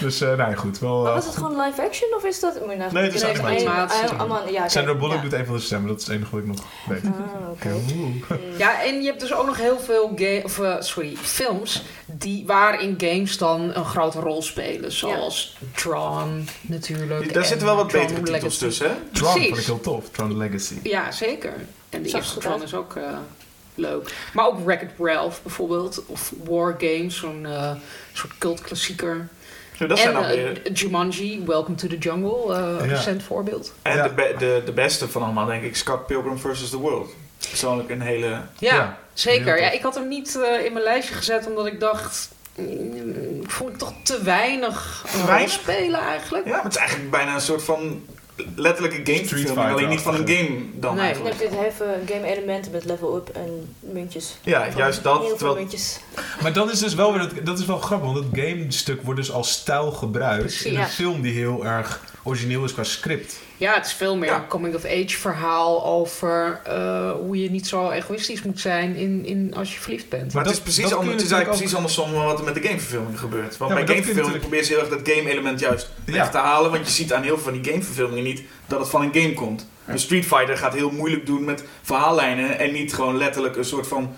Dus, 0.00 0.20
eh 0.20 0.28
nou 0.28 0.50
ja, 0.50 0.56
goed. 0.56 0.78
Wel, 0.78 0.98
Maar 1.02 1.08
eh, 1.08 1.14
was 1.14 1.26
het 1.26 1.36
gewoon 1.36 1.60
live 1.60 1.82
action 1.82 2.14
of 2.16 2.24
is 2.24 2.40
dat... 2.40 2.60
Moet 2.60 2.70
je 2.70 2.76
nou 2.76 2.92
Nee, 2.92 3.02
het 3.02 3.14
is 3.14 3.22
even- 3.22 3.44
animatie. 3.44 4.08
Ah, 4.08 4.50
ja, 4.50 4.68
Sandra 4.68 4.94
Bullock 4.94 5.14
ja. 5.16 5.22
doet 5.22 5.32
een 5.32 5.46
van 5.46 5.54
de 5.54 5.60
stemmen. 5.60 5.88
Dat 5.88 6.00
is 6.00 6.06
het 6.06 6.16
enige 6.16 6.30
wat 6.30 6.40
ik 6.40 6.46
nog 6.46 6.58
weet. 6.88 7.02
Ah. 7.64 7.72
Oeh. 7.96 8.14
Ja, 8.58 8.82
en 8.84 9.00
je 9.00 9.06
hebt 9.06 9.20
dus 9.20 9.34
ook 9.34 9.46
nog 9.46 9.56
heel 9.56 9.78
veel 9.78 10.12
ga- 10.16 10.40
of, 10.44 10.58
eh, 10.60 10.74
sorry, 10.80 11.16
films 11.22 11.82
die, 12.06 12.46
waarin 12.46 12.94
games 12.98 13.38
dan 13.38 13.60
een 13.74 13.84
grote 13.84 14.20
rol 14.20 14.42
spelen. 14.42 14.92
Zoals 14.92 15.56
Tron 15.74 16.48
natuurlijk. 16.60 17.32
Daar 17.32 17.42
en 17.42 17.48
zitten 17.48 17.66
wel 17.66 17.76
wat 17.76 17.92
betere 17.92 18.22
titels 18.22 18.58
tussen, 18.58 18.86
hè? 18.88 18.94
Tron 19.12 19.30
vond 19.32 19.44
ik 19.58 19.64
heel 19.64 19.80
tof. 19.80 20.10
Tron 20.10 20.36
Legacy. 20.36 20.53
Ja, 20.82 21.10
zeker. 21.12 21.52
En 21.90 22.02
de 22.02 22.08
Zag 22.08 22.20
eerste 22.20 22.48
uit. 22.48 22.62
is 22.62 22.74
ook 22.74 22.96
eh, 22.96 23.02
leuk. 23.74 24.14
Maar 24.32 24.46
ook 24.46 24.64
Wreck-It 24.64 24.90
Ralph 24.98 25.42
bijvoorbeeld. 25.42 26.02
Of 26.06 26.32
War 26.44 26.74
Games, 26.78 27.16
zo'n 27.16 27.46
eh, 27.46 27.70
soort 28.12 28.38
cultklassieker. 28.38 29.28
Zo, 29.76 29.86
dat 29.86 29.98
zijn 29.98 30.14
en 30.14 30.20
dan 30.22 30.30
weer... 30.30 30.62
eh, 30.66 30.74
Jumanji, 30.74 31.42
Welcome 31.46 31.76
to 31.76 31.86
the 31.88 31.98
Jungle, 31.98 32.54
eh, 32.54 32.58
een 32.78 32.88
Ja. 32.88 32.94
recent 32.94 33.22
voorbeeld. 33.22 33.72
En 33.82 33.96
Ja. 33.96 34.02
de, 34.02 34.14
be- 34.14 34.34
de, 34.38 34.62
de 34.64 34.72
beste 34.72 35.08
van 35.08 35.22
allemaal, 35.22 35.46
denk 35.46 35.62
ik, 35.62 35.76
Scott 35.76 36.06
Pilgrim 36.06 36.38
vs. 36.38 36.70
The 36.70 36.76
World. 36.78 37.10
Persoonlijk 37.48 37.90
een 37.90 38.00
hele... 38.00 38.26
Ja, 38.28 38.74
Ja, 38.74 38.98
zeker. 39.12 39.60
Ja, 39.60 39.70
ik 39.70 39.82
had 39.82 39.94
hem 39.94 40.08
niet 40.08 40.36
eh, 40.42 40.64
in 40.64 40.72
mijn 40.72 40.84
lijstje 40.84 41.14
gezet 41.14 41.46
omdat 41.46 41.66
ik 41.66 41.80
dacht... 41.80 42.28
mm, 42.56 43.40
Ik 43.42 43.50
vond 43.50 43.70
het 43.70 43.78
toch 43.78 43.92
te 44.02 44.22
weinig 44.22 45.04
Te 45.10 45.16
rol 45.16 45.26
weinig? 45.26 45.50
spelen 45.50 46.00
eigenlijk. 46.00 46.44
Ja, 46.46 46.50
maar 46.52 46.62
het 46.62 46.72
is 46.72 46.78
eigenlijk 46.78 47.10
bijna 47.10 47.34
een 47.34 47.40
soort 47.40 47.62
van 47.62 48.04
letterlijke 48.56 48.96
Street 49.00 49.16
gameverfilming. 49.18 49.72
Alleen 49.72 49.88
niet 49.88 50.00
van 50.00 50.14
een 50.14 50.28
game 50.28 50.58
dan 50.74 50.94
Nee. 50.94 51.04
eigenlijk. 51.04 51.38
Dan 51.38 51.48
heb 51.48 51.52
je 51.52 51.56
het 51.56 51.66
heffen 51.66 52.06
game 52.14 52.36
elementen 52.36 52.72
met 52.72 52.84
level 52.84 53.16
up 53.16 53.28
en 53.28 53.74
muntjes. 53.80 54.36
Ja, 54.42 54.68
juist 54.76 55.02
dat. 55.02 55.22
Heel 55.22 55.38
veel 55.38 55.54
muntjes. 55.54 56.00
Maar 56.42 56.52
dat 56.52 56.72
is 56.72 56.78
dus 56.78 56.94
wel 56.94 57.12
weer, 57.12 57.44
dat 57.44 57.58
is 57.58 57.66
wel 57.66 57.78
grappig, 57.78 58.12
want 58.12 58.24
het 58.24 58.44
game-stuk 58.44 59.02
wordt 59.02 59.20
dus 59.20 59.30
als 59.32 59.50
stijl 59.52 59.90
gebruikt 59.92 60.40
Precies, 60.40 60.64
in 60.64 60.76
een 60.78 60.88
film 60.88 61.22
die 61.22 61.32
heel 61.32 61.66
erg 61.66 62.00
origineel 62.22 62.64
is 62.64 62.72
qua 62.72 62.84
script. 62.84 63.36
Ja, 63.64 63.74
het 63.74 63.86
is 63.86 63.92
veel 63.92 64.16
meer 64.16 64.28
Ja. 64.28 64.36
een 64.36 64.46
coming-of-age 64.46 65.16
verhaal 65.18 65.84
over 65.84 66.60
eh, 66.64 67.10
hoe 67.10 67.42
je 67.42 67.50
niet 67.50 67.66
zo 67.66 67.90
egoïstisch 67.90 68.42
moet 68.42 68.60
zijn 68.60 68.96
in, 68.96 69.24
in, 69.26 69.54
als 69.56 69.74
je 69.74 69.80
verliefd 69.80 70.08
bent. 70.08 70.32
Maar 70.34 70.44
het 70.44 70.52
is, 70.52 70.60
precies 70.60 70.92
anders, 70.94 71.12
het 71.12 71.24
is 71.24 71.30
eigenlijk 71.30 71.58
precies 71.58 71.76
andersom 71.76 72.12
wat 72.12 72.38
er 72.38 72.44
met 72.44 72.54
de 72.54 72.62
gameverfilming 72.62 73.18
gebeurt. 73.18 73.56
Want 73.56 73.70
Ja, 73.72 73.84
bij 73.84 73.86
gameverfilming 73.94 74.40
probeer 74.40 74.60
je 74.60 74.66
heel 74.66 74.78
erg 74.78 74.88
dat 74.88 75.00
game-element 75.08 75.60
juist 75.60 75.90
weg 76.04 76.14
Ja. 76.14 76.28
te 76.28 76.38
halen. 76.38 76.70
Want 76.70 76.86
je 76.86 76.92
ziet 76.92 77.12
aan 77.12 77.22
heel 77.22 77.34
veel 77.38 77.52
van 77.52 77.62
die 77.62 77.72
gameverfilmingen 77.72 78.24
niet 78.24 78.42
dat 78.66 78.80
het 78.80 78.88
van 78.88 79.02
een 79.02 79.14
game 79.14 79.32
komt. 79.34 79.66
Een 79.86 79.98
Street 79.98 80.24
Fighter 80.26 80.56
gaat 80.56 80.74
heel 80.74 80.90
moeilijk 80.90 81.26
doen 81.26 81.44
met 81.44 81.64
verhaallijnen 81.82 82.58
en 82.58 82.72
niet 82.72 82.94
gewoon 82.94 83.16
letterlijk 83.16 83.56
een 83.56 83.64
soort 83.64 83.86
van 83.86 84.14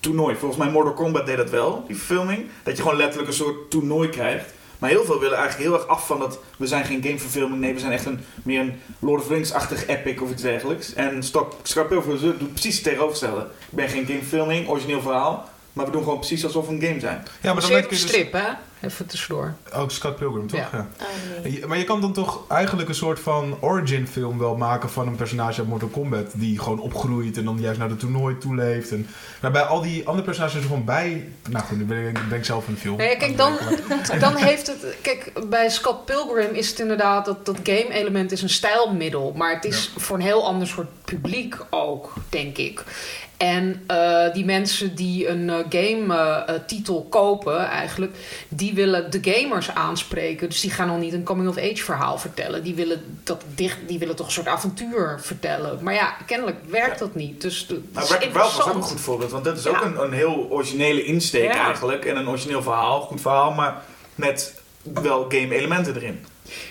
toernooi. 0.00 0.36
Volgens 0.36 0.60
mij 0.62 0.70
Mortal 0.70 0.94
Kombat 0.94 1.26
deed 1.26 1.36
dat 1.36 1.50
wel, 1.50 1.84
die 1.86 1.96
verfilming. 1.96 2.46
Dat 2.62 2.76
je 2.76 2.82
gewoon 2.82 2.96
letterlijk 2.96 3.28
een 3.28 3.34
soort 3.36 3.70
toernooi 3.70 4.08
krijgt. 4.08 4.52
Maar 4.80 4.90
heel 4.90 5.04
veel 5.04 5.20
willen 5.20 5.38
eigenlijk 5.38 5.68
heel 5.68 5.78
erg 5.78 5.88
af 5.88 6.06
van 6.06 6.18
dat 6.18 6.38
we 6.56 6.66
zijn 6.66 6.84
geen 6.84 7.02
gameverfilming. 7.02 7.60
Nee, 7.60 7.74
we 7.74 7.80
zijn 7.80 7.92
echt 7.92 8.06
een, 8.06 8.20
meer 8.42 8.60
een 8.60 8.80
Lord 8.98 9.20
of 9.20 9.26
the 9.26 9.34
Rings-achtig 9.34 9.86
epic 9.86 10.20
of 10.20 10.30
iets 10.30 10.42
dergelijks. 10.42 10.94
En 10.94 11.22
Stock 11.22 11.54
Scarpel 11.62 12.18
doet 12.18 12.52
precies 12.52 12.74
het 12.74 12.84
tegenovergestelde. 12.84 13.40
Ik 13.40 13.76
ben 13.76 13.88
geen 13.88 14.06
gameverfilming, 14.06 14.68
origineel 14.68 15.00
verhaal. 15.00 15.48
Maar 15.72 15.86
we 15.86 15.92
doen 15.92 16.02
gewoon 16.02 16.18
precies 16.18 16.44
alsof 16.44 16.66
we 16.66 16.72
een 16.74 16.82
game 16.82 17.00
zijn. 17.00 17.22
Ja, 17.40 17.52
maar 17.52 17.62
dan 17.62 17.70
heb 17.72 17.82
je 17.84 17.88
dus... 17.88 18.00
strip, 18.00 18.32
hè? 18.32 18.46
Even 18.86 19.06
tussendoor. 19.06 19.54
Ook 19.72 19.90
Scott 19.90 20.16
Pilgrim, 20.16 20.46
toch? 20.46 20.60
Ja. 20.60 20.68
Ja. 20.72 20.86
Nee. 21.42 21.52
Je- 21.52 21.66
Maar 21.66 21.78
je 21.78 21.84
kan 21.84 22.00
dan 22.00 22.12
toch 22.12 22.40
eigenlijk 22.48 22.88
een 22.88 22.94
soort 22.94 23.20
van 23.20 23.56
origin 23.60 24.08
film 24.08 24.38
wel 24.38 24.56
maken 24.56 24.90
van 24.90 25.06
een 25.06 25.14
personage 25.16 25.58
uit 25.60 25.68
Mortal 25.68 25.88
Kombat 25.88 26.26
die 26.34 26.58
gewoon 26.58 26.80
opgroeit 26.80 27.36
en 27.36 27.44
dan 27.44 27.58
juist 27.60 27.78
naar 27.78 27.88
de 27.88 27.96
toernooi 27.96 28.38
toeleeft. 28.38 28.90
En 28.90 29.06
waarbij 29.40 29.62
al 29.62 29.80
die 29.82 30.06
andere 30.06 30.24
personages 30.24 30.54
er 30.56 30.62
gewoon 30.62 30.84
bij. 30.84 31.28
Nou 31.50 31.64
goed, 31.64 31.76
nu 31.78 31.84
ben 31.84 32.08
ik, 32.08 32.28
ben 32.28 32.38
ik 32.38 32.44
zelf 32.44 32.68
een 32.68 32.76
film. 32.78 32.96
Nee, 32.96 33.16
kijk, 33.16 33.36
dan, 33.36 33.58
dan 34.20 34.36
heeft 34.36 34.66
het... 34.66 34.84
Kijk, 35.02 35.32
bij 35.48 35.70
Scott 35.70 36.04
Pilgrim 36.04 36.54
is 36.54 36.68
het 36.68 36.78
inderdaad... 36.78 37.24
dat, 37.24 37.46
dat 37.46 37.56
game-element 37.62 38.32
is 38.32 38.42
een 38.42 38.48
stijlmiddel. 38.50 39.32
Maar 39.36 39.54
het 39.54 39.64
is 39.64 39.92
voor 39.96 40.16
een 40.16 40.22
heel 40.22 40.46
ander 40.46 40.66
soort 40.68 40.88
publiek 41.04 41.56
ook, 41.70 42.12
denk 42.28 42.56
ik. 42.58 42.84
En 43.40 43.82
eh, 43.86 44.32
die 44.32 44.44
mensen 44.44 44.94
die 44.94 45.28
een 45.28 45.50
game-titel 45.68 47.06
kopen 47.10 47.58
eigenlijk... 47.58 48.16
die 48.48 48.74
willen 48.74 49.10
de 49.10 49.18
gamers 49.22 49.70
aanspreken. 49.70 50.48
Dus 50.48 50.60
die 50.60 50.70
gaan 50.70 50.86
nog 50.88 50.98
niet 50.98 51.12
een 51.12 51.22
coming-of-age 51.22 51.84
verhaal 51.84 52.18
vertellen. 52.18 52.62
Die 52.62 52.74
willen, 52.74 53.20
dat 53.24 53.42
dicht, 53.54 53.76
die 53.86 53.98
willen 53.98 54.16
toch 54.16 54.26
een 54.26 54.32
soort 54.32 54.46
avontuur 54.48 55.18
vertellen. 55.22 55.78
Maar 55.82 55.94
ja, 55.94 56.16
kennelijk 56.26 56.56
werkt 56.68 56.98
dat 56.98 57.14
niet. 57.14 57.40
Dus 57.40 57.66
het 57.68 57.92
Nou, 57.92 58.04
is 58.04 58.10
Wreck-It 58.10 58.34
Ralph 58.34 58.56
was 58.56 58.68
ook 58.68 58.74
een 58.74 58.82
goed 58.82 59.00
voorbeeld, 59.00 59.30
want 59.30 59.44
dat 59.44 59.58
is 59.58 59.64
Ja. 59.64 59.70
ook 59.70 59.84
een, 59.84 60.02
een 60.02 60.12
heel 60.12 60.46
originele 60.50 61.04
insteek 61.04 61.52
Ja. 61.52 61.64
eigenlijk. 61.64 62.04
En 62.04 62.16
een 62.16 62.28
origineel 62.28 62.62
verhaal, 62.62 63.00
goed 63.00 63.20
verhaal, 63.20 63.50
maar 63.52 63.82
met 64.14 64.54
wel 64.82 65.24
game 65.28 65.54
elementen 65.54 65.94
erin. 65.96 66.24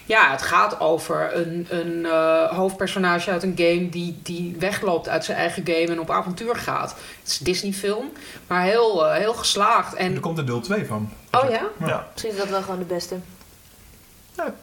Ja, 0.05 0.31
het 0.31 0.41
gaat 0.41 0.79
over 0.79 1.35
een, 1.35 1.67
een 1.69 2.05
eh, 2.05 2.51
hoofdpersonage 2.51 3.31
uit 3.31 3.43
een 3.43 3.53
game 3.55 3.89
die, 3.89 4.19
die 4.23 4.55
wegloopt 4.59 5.09
uit 5.09 5.25
zijn 5.25 5.37
eigen 5.37 5.63
game 5.65 5.87
en 5.87 5.99
op 5.99 6.09
avontuur 6.11 6.55
gaat. 6.55 6.89
Het 7.19 7.27
is 7.27 7.39
een 7.39 7.45
Disney-film, 7.45 8.11
maar 8.47 8.63
heel, 8.63 9.07
eh, 9.07 9.17
heel 9.17 9.33
geslaagd. 9.33 9.93
En 9.93 10.13
er 10.13 10.19
komt 10.19 10.37
er 10.37 10.45
deel 10.45 10.61
2 10.61 10.85
van. 10.85 11.09
oh 11.31 11.49
ja? 11.49 11.61
Ja. 11.85 12.07
Misschien 12.11 12.31
is 12.31 12.37
dat 12.37 12.49
wel 12.49 12.61
gewoon 12.61 12.79
de 12.79 12.85
beste. 12.85 13.15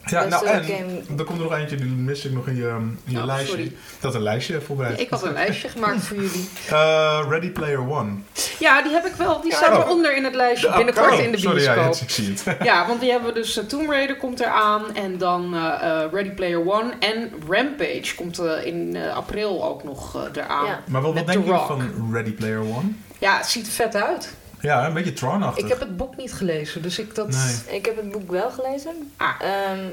Ja, 0.05 0.23
nou 0.25 0.45
en 0.47 0.63
game. 0.63 1.01
er 1.17 1.23
komt 1.23 1.37
er 1.39 1.43
nog 1.43 1.53
eentje, 1.53 1.75
die 1.75 1.85
mis 1.85 2.25
ik 2.25 2.31
nog 2.31 2.47
in 2.47 2.55
je, 2.55 2.67
in 3.05 3.11
je 3.11 3.17
Oh, 3.19 3.25
lijstje. 3.25 3.47
sorry. 3.47 3.71
Had 4.01 4.15
een 4.15 4.21
lijstje 4.21 4.61
voorbereid. 4.61 4.99
Ik 4.99 5.09
had 5.09 5.23
een 5.23 5.33
lijstje 5.33 5.69
gemaakt 5.69 6.03
voor 6.03 6.15
jullie. 6.17 6.49
Eh, 6.69 7.25
Ready 7.29 7.49
Player 7.49 7.89
One. 7.89 8.11
Ja, 8.59 8.81
die 8.81 8.91
heb 8.91 9.05
ik 9.05 9.13
wel. 9.13 9.41
Die 9.41 9.53
staat 9.53 9.77
Oh. 9.77 9.79
eronder 9.85 10.15
in 10.15 10.23
het 10.23 10.35
lijstje. 10.35 10.69
De- 10.69 10.75
Binnenkort 10.75 11.11
oh, 11.13 11.19
in 11.19 11.31
de 11.31 11.37
Sorry, 11.39 11.61
ja, 11.63 11.73
bioscoop. 11.73 12.01
ik 12.03 12.09
zie 12.09 12.33
het. 12.33 12.57
Ja, 12.63 12.87
want 12.87 12.99
die 12.99 13.11
hebben 13.11 13.33
we 13.33 13.39
dus. 13.39 13.57
eh, 13.57 13.63
Tomb 13.65 13.89
Raider 13.89 14.17
komt 14.17 14.39
eraan. 14.39 14.95
En 14.95 15.17
dan 15.17 15.55
eh, 15.55 15.63
eh, 16.03 16.11
Ready 16.11 16.29
Player 16.31 16.59
One. 16.71 16.93
En 16.99 17.31
Rampage 17.49 18.15
komt 18.15 18.41
in 18.63 18.97
april 19.13 19.63
ook 19.65 19.83
nog 19.83 20.15
eraan. 20.33 20.65
Ja. 20.65 20.71
Ja. 20.71 20.79
Maar 20.87 21.01
wat, 21.01 21.13
wat 21.13 21.27
denk 21.27 21.45
je 21.45 21.51
van 21.67 22.09
Ready 22.11 22.31
Player 22.31 22.59
One? 22.59 22.91
het 23.19 23.45
ziet 23.47 23.65
er 23.65 23.71
vet 23.71 23.95
uit. 23.95 24.33
Ja, 24.61 24.85
een 24.85 24.93
beetje 24.93 25.13
Tron-achtig. 25.13 25.63
Ik 25.63 25.69
heb 25.69 25.79
het 25.79 25.97
boek 25.97 26.17
niet 26.17 26.33
gelezen, 26.33 26.81
dus 26.81 26.99
ik 26.99 27.15
dat. 27.15 27.27
Nee. 27.27 27.77
Ik 27.77 27.85
heb 27.85 27.95
het 27.95 28.11
boek 28.11 28.31
wel 28.31 28.51
gelezen. 28.51 29.11
Ah. 29.17 29.33
Ehm, 29.39 29.85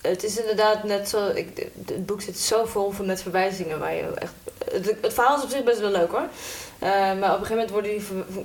het 0.00 0.22
is 0.22 0.38
inderdaad 0.38 0.84
net 0.84 1.08
zo. 1.08 1.28
Ik, 1.28 1.68
het 1.86 2.06
boek 2.06 2.20
zit 2.22 2.38
zo 2.38 2.64
vol 2.64 2.90
van 2.90 3.06
met 3.06 3.22
verwijzingen 3.22 3.78
waar 3.78 3.94
je 3.94 4.12
echt. 4.14 4.32
Het, 4.72 4.96
het 5.00 5.14
verhaal 5.14 5.36
is 5.36 5.42
op 5.42 5.50
zich 5.50 5.64
best 5.64 5.80
wel 5.80 5.90
leuk 5.90 6.10
hoor. 6.10 6.28
Eh, 6.84 6.90
maar 7.20 7.34
op 7.34 7.40
een 7.40 7.46
gegeven 7.46 7.50
moment 7.54 7.70
worden 7.70 7.90
die, 7.90 8.02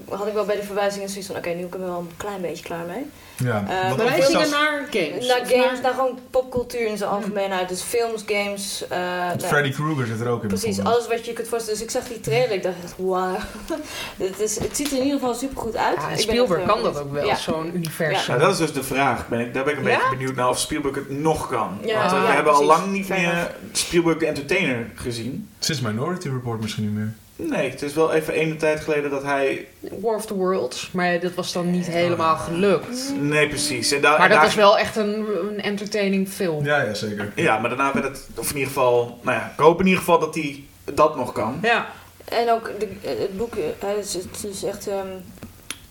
had 0.10 0.28
ik 0.28 0.34
wel 0.34 0.46
bij 0.46 0.56
de 0.56 0.64
verwijzingen 0.64 1.10
zoiets 1.10 1.28
van: 1.28 1.36
oké, 1.38 1.50
nu 1.50 1.66
ik 1.66 1.74
er 1.74 1.80
wel 1.80 1.98
een 2.00 2.10
klein 2.18 2.42
beetje 2.42 2.64
klaar 2.64 2.86
mee. 2.86 3.06
Ja, 3.44 3.64
Eh, 3.68 3.88
want 3.88 3.98
maar 3.98 4.18
ik 4.18 4.24
Verwijzingen 4.24 4.50
naar 4.50 4.88
games. 4.92 5.28
naar 5.28 5.38
games, 5.46 5.56
naar- 5.74 5.82
naar 5.82 5.94
gewoon 5.94 6.20
popcultuur 6.30 6.86
in 6.88 6.98
zijn 6.98 7.10
algemeenheid. 7.10 7.70
Dus 7.70 7.82
films, 7.82 8.24
games. 8.28 8.88
eh, 8.90 8.98
nou, 9.00 9.40
Freddy 9.40 9.72
Krueger 9.72 10.08
zit 10.08 10.20
er 10.20 10.28
ook 10.28 10.42
in. 10.42 10.48
Precies, 10.48 10.80
alles 10.84 11.08
wat 11.08 11.26
je 11.26 11.34
kunt 11.34 11.48
voorstellen. 11.48 11.80
Dus 11.80 11.88
ik 11.88 11.92
zag 11.94 12.08
die 12.08 12.20
trailer, 12.20 12.52
ik 12.52 12.64
dacht 12.64 12.76
echt, 12.84 12.94
wauw. 12.98 13.36
het, 14.18 14.40
is, 14.40 14.60
het 14.60 14.76
ziet 14.76 14.92
er 14.92 14.98
in 14.98 15.04
ieder 15.04 15.20
geval 15.20 15.34
super 15.34 15.58
goed 15.62 15.76
uit. 15.76 15.96
Ja, 15.96 16.02
en 16.04 16.10
Ik 16.10 16.16
ben 16.16 16.20
Spielberg 16.20 16.66
kan 16.66 16.84
dat 16.84 17.00
ook 17.00 17.12
wel, 17.12 17.26
Ja. 17.26 17.36
zo'n 17.36 17.76
universum. 17.76 18.28
Nou, 18.28 18.40
dat 18.40 18.52
is 18.52 18.58
dus 18.58 18.74
de 18.74 18.84
vraag. 18.84 19.28
Ben 19.28 19.40
ik, 19.40 19.54
daar 19.54 19.64
ben 19.64 19.74
ik 19.74 19.80
een 19.80 19.86
Ja? 19.86 19.96
beetje 19.98 20.10
benieuwd 20.18 20.36
naar 20.36 20.50
of 20.50 20.60
Spielberg 20.60 20.96
het 20.96 21.10
nog 21.10 21.50
kan. 21.50 21.78
Ja, 21.86 22.00
Want 22.00 22.12
eh, 22.12 22.22
we 22.22 22.28
ja, 22.28 22.34
hebben 22.34 22.54
al 22.54 22.64
lang 22.64 22.92
niet 22.92 23.10
meer 23.10 23.52
Spielberg 23.72 24.18
de 24.18 24.26
Entertainer 24.26 24.90
gezien. 24.96 25.50
Sinds 25.60 25.82
Minority 25.82 26.28
Report 26.30 26.62
misschien 26.62 26.84
niet 26.84 26.94
meer. 26.94 27.14
Nee, 27.42 27.70
het 27.70 27.82
is 27.82 27.94
wel 27.94 28.14
even 28.14 28.34
ene 28.34 28.56
tijd 28.56 28.80
geleden 28.80 29.10
dat 29.10 29.24
hij... 29.24 29.68
War 29.80 30.16
of 30.16 30.26
the 30.26 30.34
Worlds, 30.34 30.92
maar 30.92 31.20
dat 31.20 31.34
was 31.34 31.54
dan 31.54 31.72
niet 31.72 31.86
helemaal 31.88 32.36
gelukt. 32.38 33.14
Nee, 33.20 33.48
precies. 33.48 33.92
En 33.92 34.02
Maar 34.02 34.14
en 34.16 34.20
dat 34.22 34.30
daar- 34.30 34.42
was 34.42 34.56
wel 34.56 34.78
echt 34.78 34.96
een, 34.96 35.26
een 35.50 35.62
entertaining 35.62 36.30
film. 36.30 36.66
Ja, 36.66 36.82
ja, 36.82 36.94
zeker. 36.94 37.32
Ja, 37.36 37.60
maar 37.60 37.70
daarna 37.70 37.94
werd 37.94 38.06
het... 38.06 38.28
Of 38.36 38.50
in 38.50 38.56
ieder 38.58 38.74
geval... 38.74 39.20
Nou 39.22 39.38
ja, 39.38 39.52
ik 39.54 39.60
hoop 39.60 39.80
in 39.80 39.86
ieder 39.86 40.00
geval 40.00 40.20
dat 40.20 40.36
hij 40.36 40.64
dat 40.94 41.16
nog 41.16 41.32
kan. 41.32 41.60
Ja. 41.62 41.88
En 42.26 42.52
ook 42.52 42.72
de, 42.80 42.88
het 43.02 43.38
boek, 43.38 43.54
het 43.80 44.06
is, 44.06 44.14
het 44.14 44.46
is 44.52 44.64
echt, 44.64 44.88
ehm, 44.88 45.08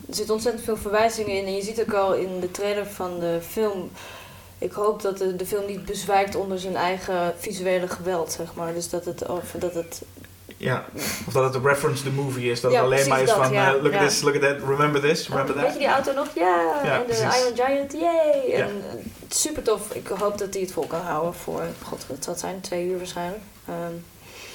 er 0.09 0.15
zitten 0.15 0.35
ontzettend 0.35 0.65
veel 0.65 0.77
verwijzingen 0.77 1.37
in. 1.37 1.47
En 1.47 1.55
je 1.57 1.63
ziet 1.63 1.81
ook 1.81 1.93
al 1.93 2.15
in 2.15 2.41
de 2.41 2.51
trailer 2.51 2.87
van 2.87 3.21
de 3.21 3.39
film. 3.49 3.91
Ik 4.59 4.73
hoop 4.73 5.03
dat 5.03 5.19
de, 5.19 5.37
de 5.37 5.47
film 5.47 5.67
niet 5.67 5.85
bezwijkt 5.85 6.35
onder 6.35 6.59
zijn 6.59 6.77
eigen 6.77 7.35
visuele 7.39 7.89
geweld, 7.89 8.33
zeg 8.33 8.55
maar. 8.55 8.75
Dus 8.75 8.89
dat 8.91 9.05
het, 9.05 9.27
of 9.27 9.55
dat 9.59 9.75
het 9.75 10.03
Ja. 10.61 10.85
Of 11.27 11.33
dat 11.33 11.45
het 11.45 11.55
een 11.55 11.67
reference 11.69 12.03
the 12.03 12.11
movie 12.11 12.51
is. 12.51 12.61
Dat 12.61 12.71
Ja, 12.73 12.77
het 12.77 12.87
alleen 12.93 13.09
maar 13.09 13.21
is 13.21 13.29
dat, 13.29 13.37
van... 13.37 13.53
ja. 13.53 13.75
eh, 13.75 13.83
look 13.83 13.93
Ja. 13.93 13.99
at 13.99 14.09
this, 14.09 14.21
look 14.23 14.35
at 14.35 14.41
that, 14.41 14.57
remember 14.69 15.01
this, 15.01 15.29
remember 15.29 15.55
Oh, 15.55 15.61
weet 15.63 15.67
je 15.73 15.79
that. 15.79 15.79
die 15.79 15.89
auto 15.89 16.13
nog? 16.13 16.29
Ja! 16.35 16.81
Ja, 16.85 17.01
en 17.01 17.07
de. 17.07 17.13
Iron 17.15 17.67
Giant, 17.67 17.93
yay! 17.93 18.49
Ja. 18.49 18.57
En 18.65 18.83
eh, 18.91 18.97
super 19.29 19.63
tof. 19.63 19.95
Ik 19.95 20.07
hoop 20.19 20.39
dat 20.39 20.53
hij 20.55 20.63
het 20.63 20.73
vol 20.73 20.87
kan 20.87 21.01
houden 21.01 21.35
voor, 21.35 21.63
god, 21.83 22.05
wat 22.09 22.17
zal 22.25 22.33
het 22.33 22.43
zijn? 22.43 22.61
Twee 22.61 22.87
uur 22.89 22.97
waarschijnlijk. 22.97 23.43
Ehm, 23.69 23.75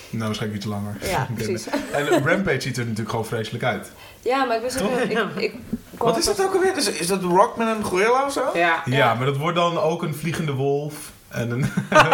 Nou, 0.09 0.25
waarschijnlijk 0.25 0.61
iets 0.63 0.71
langer. 0.71 0.97
ja, 1.01 1.27
precies. 1.35 1.65
En 1.91 2.07
Rampage 2.25 2.61
ziet 2.61 2.75
er 2.77 2.83
natuurlijk 2.83 3.09
gewoon 3.09 3.25
vreselijk 3.25 3.63
uit. 3.63 3.91
Ja, 4.21 4.43
maar 4.45 4.55
ik 4.55 4.61
wist 4.61 4.81
ook, 4.81 4.97
ik, 5.37 5.53
Wat 5.97 6.17
is 6.17 6.25
dat 6.25 6.41
ook 6.43 6.53
alweer? 6.53 6.77
Is, 6.77 6.89
is 6.91 7.07
dat 7.07 7.19
The 7.21 7.27
Rock 7.27 7.57
met 7.57 7.67
een 7.67 7.83
gorilla 7.83 8.25
of 8.25 8.31
zo? 8.31 8.41
Ja. 8.53 8.81
Ja, 8.85 9.13
maar 9.13 9.25
dat 9.25 9.37
wordt 9.37 9.55
dan 9.57 9.77
ook 9.79 10.01
een 10.03 10.15
vliegende 10.15 10.51
wolf. 10.53 10.93
En 11.33 11.51
een, 11.51 11.61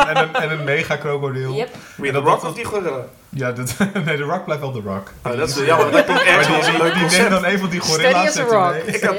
en 0.09 0.17
een, 0.17 0.33
en 0.33 0.51
een 0.51 0.63
mega 0.63 0.95
krokodil. 0.95 1.53
Yep. 1.53 1.69
Wie, 1.95 2.11
de 2.11 2.17
Rock 2.17 2.43
of 2.43 2.53
die 2.53 2.65
gorilla? 2.65 3.05
Ja, 3.29 3.51
dat, 3.51 3.75
nee, 4.05 4.17
de 4.17 4.23
Rock 4.23 4.43
blijft 4.45 4.61
wel 4.63 4.71
de 4.71 4.81
Rock. 4.85 5.07
Oh, 5.25 5.37
dat 5.37 5.49
is 5.49 5.55
jammer. 5.65 5.91
Dat 5.91 6.07
Maar 6.07 6.25
ergens 6.25 6.47
die, 6.47 6.55
als 6.55 6.65
een 6.67 6.73
die, 6.73 6.81
leuk 6.83 6.93
die 6.93 7.17
neemt 7.17 7.29
dan 7.29 7.45
een 7.45 7.59
van 7.59 7.69
die 7.69 7.81
Steady 7.83 8.01
gorilla's 8.03 8.27
as 8.27 8.27
a 8.27 8.31
zet 8.31 8.49
hij 8.49 8.59
rock. 8.59 8.71
mee. 8.85 8.95
Ik 8.95 9.03
had, 9.03 9.17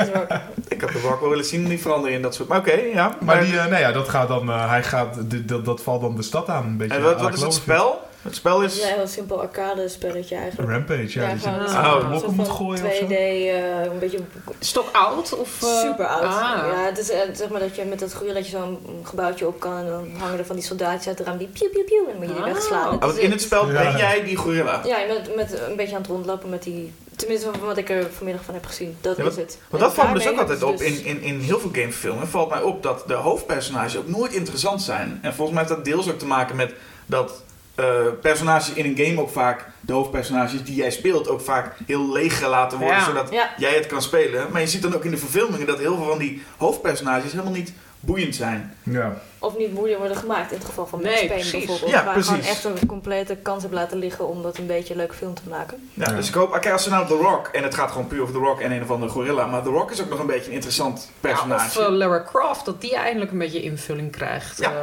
ik 0.68 0.80
had 0.80 0.90
de 0.92 1.00
Rock 1.00 1.20
wel 1.20 1.28
willen 1.28 1.44
zien 1.44 1.68
niet 1.68 1.82
veranderen 1.82 2.16
in 2.16 2.22
dat 2.22 2.34
soort... 2.34 2.48
Maar 2.48 2.58
oké, 2.58 2.72
ja. 2.94 3.16
Maar 3.20 3.40
die, 3.40 3.58
eh, 3.58 3.66
nou 3.66 3.80
ja, 3.80 3.92
dat 3.92 4.08
gaat 4.08 4.28
dan, 4.28 4.50
eh, 4.50 4.68
hij 4.68 4.82
gaat, 4.82 5.16
dit- 5.30 5.48
dat, 5.48 5.64
dat 5.64 5.82
valt 5.82 6.00
dan 6.00 6.16
de 6.16 6.22
stad 6.22 6.48
aan. 6.48 6.64
Een 6.64 6.76
beetje 6.76 6.96
en 6.96 7.02
wat, 7.02 7.20
wat 7.20 7.34
is 7.34 7.40
het 7.40 7.52
spel? 7.52 8.08
Het 8.22 8.34
spel 8.34 8.62
is... 8.62 8.78
Ja, 8.80 8.88
een 8.88 8.94
heel 8.94 9.06
simpel 9.06 9.40
arcade 9.40 9.88
spelletje 9.88 10.36
eigenlijk. 10.36 10.70
Rampage, 10.70 11.20
ja. 11.20 11.28
Ja, 11.28 11.36
gewoon 11.36 11.66
Ah. 11.66 11.94
Oh. 11.96 12.08
blokken 12.08 12.34
moet 12.34 12.48
gooien 12.48 12.84
of 12.86 12.92
zo? 12.94 13.04
2D, 13.06 13.10
eh, 13.10 13.82
een 13.84 13.98
beetje 13.98 14.18
Stok 14.58 14.88
oud? 14.92 15.38
Of, 15.38 15.62
eh, 15.62 15.80
super 15.80 16.06
oud. 16.06 16.22
Ah. 16.24 16.30
Ja, 16.72 16.84
het 16.84 16.98
is 16.98 17.10
eh, 17.10 17.18
zeg 17.32 17.48
maar 17.48 17.60
dat 17.60 17.76
je 17.76 17.84
met 17.84 17.98
dat 17.98 18.14
gorillaatje 18.14 18.50
zo'n 18.50 18.78
gebouwtje 19.04 19.46
op 19.46 19.60
kan 19.60 19.76
en 19.76 19.86
dan 19.86 20.08
hangen 20.18 20.38
er 20.38 20.44
van 20.46 20.56
die 20.56 20.64
soldaatjes 20.64 21.06
uit 21.08 21.18
de 21.18 21.24
raam 21.24 21.36
die 21.38 21.46
piu 21.48 21.68
piu 21.68 21.82
piu 21.84 21.96
en 21.98 22.04
dan 22.06 22.16
moet 22.16 22.28
je 22.28 22.34
die 22.34 22.42
Ah. 22.44 22.52
wegslaan. 22.52 22.94
Oh, 22.94 23.00
want 23.00 23.16
in 23.18 23.30
het 23.30 23.42
spel 23.42 23.66
Ja. 23.72 23.82
ben 23.82 23.96
jij 23.96 24.24
die 24.24 24.36
gorilla. 24.36 24.80
Ja, 24.84 24.98
je 24.98 25.06
bent 25.06 25.36
met 25.36 25.60
een 25.68 25.76
beetje 25.76 25.94
aan 25.94 26.00
het 26.02 26.10
rondlopen 26.10 26.48
met 26.50 26.62
die... 26.62 26.92
Tenminste, 27.16 27.48
van 27.52 27.60
wat 27.66 27.76
ik 27.76 27.90
er 27.90 28.06
vanmiddag 28.16 28.44
van 28.44 28.54
heb 28.54 28.66
gezien. 28.66 28.96
Dat 29.00 29.16
Ja, 29.16 29.24
is 29.24 29.36
het. 29.36 29.58
En 29.70 29.78
dat 29.78 29.94
valt 29.94 30.08
me 30.08 30.14
dus 30.14 30.28
ook 30.28 30.38
altijd 30.38 30.62
op 30.62 30.76
ze 30.78 30.84
in, 30.86 30.92
dus- 30.92 31.02
in, 31.02 31.22
in 31.22 31.40
heel 31.40 31.60
veel 31.60 31.70
gamefilmen. 31.72 32.28
valt 32.28 32.48
mij 32.50 32.62
op 32.62 32.82
dat 32.82 33.02
de 33.06 33.14
hoofdpersonages 33.14 33.96
ook 33.96 34.08
nooit 34.08 34.32
interessant 34.32 34.82
zijn. 34.82 35.18
En 35.22 35.34
volgens 35.34 35.56
mij 35.56 35.64
heeft 35.66 35.76
dat 35.76 35.84
deels 35.84 36.10
ook 36.10 36.18
te 36.18 36.26
maken 36.26 36.56
met 36.56 36.72
dat 37.06 37.42
eh, 37.80 38.12
personages 38.20 38.72
in 38.72 38.84
een 38.84 39.06
game 39.06 39.20
ook 39.20 39.30
vaak, 39.30 39.66
de 39.80 39.92
hoofdpersonages 39.92 40.64
die 40.64 40.74
jij 40.74 40.90
speelt, 40.90 41.28
ook 41.28 41.40
vaak 41.40 41.76
heel 41.86 42.12
leeg 42.12 42.38
gelaten 42.38 42.78
worden. 42.78 42.96
Ja. 42.96 43.04
Zodat 43.04 43.30
Ja. 43.30 43.50
jij 43.58 43.74
het 43.74 43.86
kan 43.86 44.02
spelen. 44.02 44.46
Maar 44.52 44.60
je 44.60 44.66
ziet 44.66 44.82
dan 44.82 44.94
ook 44.94 45.04
in 45.04 45.10
de 45.10 45.16
verfilmingen 45.16 45.66
dat 45.66 45.78
heel 45.78 45.96
veel 45.96 46.06
van 46.06 46.18
die 46.18 46.42
hoofdpersonages 46.56 47.32
helemaal 47.32 47.52
niet 47.52 47.72
boeiend 48.02 48.34
zijn. 48.34 48.74
Ja. 48.82 49.20
Of 49.38 49.56
niet 49.58 49.72
moeilijk 49.72 49.98
worden 49.98 50.16
gemaakt 50.16 50.50
in 50.52 50.56
het 50.58 50.66
geval 50.66 50.86
van 50.86 51.02
Nee, 51.02 51.10
Max 51.12 51.26
Payne 51.26 51.34
precies. 51.34 51.52
bijvoorbeeld. 51.66 51.90
Ja, 51.90 52.04
waar 52.04 52.22
gewoon 52.22 52.40
echt 52.40 52.64
een 52.64 52.86
complete 52.86 53.36
kans 53.42 53.62
heb 53.62 53.72
laten 53.72 53.98
liggen 53.98 54.28
om 54.28 54.42
dat 54.42 54.58
een 54.58 54.66
beetje 54.66 54.92
een 54.92 54.98
leuke 54.98 55.14
film 55.14 55.34
te 55.34 55.42
maken. 55.48 55.90
Ja, 55.94 56.10
Ja. 56.10 56.16
Dus 56.16 56.28
ik 56.28 56.34
hoop, 56.34 56.54
oké, 56.54 56.72
als 56.72 56.82
ze 56.82 56.90
nou 56.90 57.06
The 57.06 57.14
Rock, 57.14 57.46
en 57.52 57.62
het 57.62 57.74
gaat 57.74 57.90
gewoon 57.90 58.06
puur 58.06 58.22
over 58.22 58.34
The 58.34 58.40
Rock 58.40 58.60
en 58.60 58.70
een 58.72 58.82
of 58.82 58.90
andere 58.90 59.12
gorilla, 59.12 59.46
maar 59.46 59.62
The 59.62 59.68
Rock 59.70 59.90
is 59.90 60.00
ook 60.00 60.08
nog 60.08 60.18
een 60.18 60.26
beetje 60.26 60.46
een 60.46 60.52
interessant 60.54 61.10
Ja, 61.20 61.28
personage. 61.30 61.78
of 61.80 61.86
eh, 61.86 61.92
Lara 61.92 62.22
Croft, 62.26 62.64
dat 62.64 62.80
die 62.80 62.94
eindelijk 62.96 63.30
een 63.32 63.38
beetje 63.38 63.62
invulling 63.62 64.12
krijgt. 64.12 64.58
Ja. 64.58 64.70
Eh, 64.70 64.76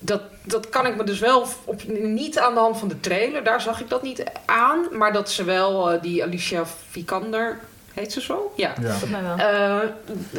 dat, 0.00 0.20
dat 0.42 0.68
kan 0.68 0.86
ik 0.86 0.96
me 0.96 1.04
dus 1.04 1.18
wel 1.18 1.46
op, 1.64 1.82
niet 1.98 2.38
aan 2.38 2.54
de 2.54 2.60
hand 2.60 2.78
van 2.78 2.88
de 2.88 3.00
trailer, 3.00 3.44
daar 3.44 3.60
zag 3.60 3.80
ik 3.80 3.88
dat 3.88 4.02
niet 4.02 4.22
aan. 4.44 4.86
Maar 4.92 5.12
dat 5.12 5.30
ze 5.30 5.44
wel 5.44 5.90
eh, 5.90 6.02
die 6.02 6.22
Alicia 6.24 6.64
Vikander, 6.90 7.58
heet 7.92 8.12
ze 8.12 8.20
zo? 8.20 8.52
Ja. 8.56 8.74
Ja. 8.80 8.90
Volgens 8.90 9.10
mij 9.10 9.22
wel. 9.22 9.36
Eh, 9.36 9.88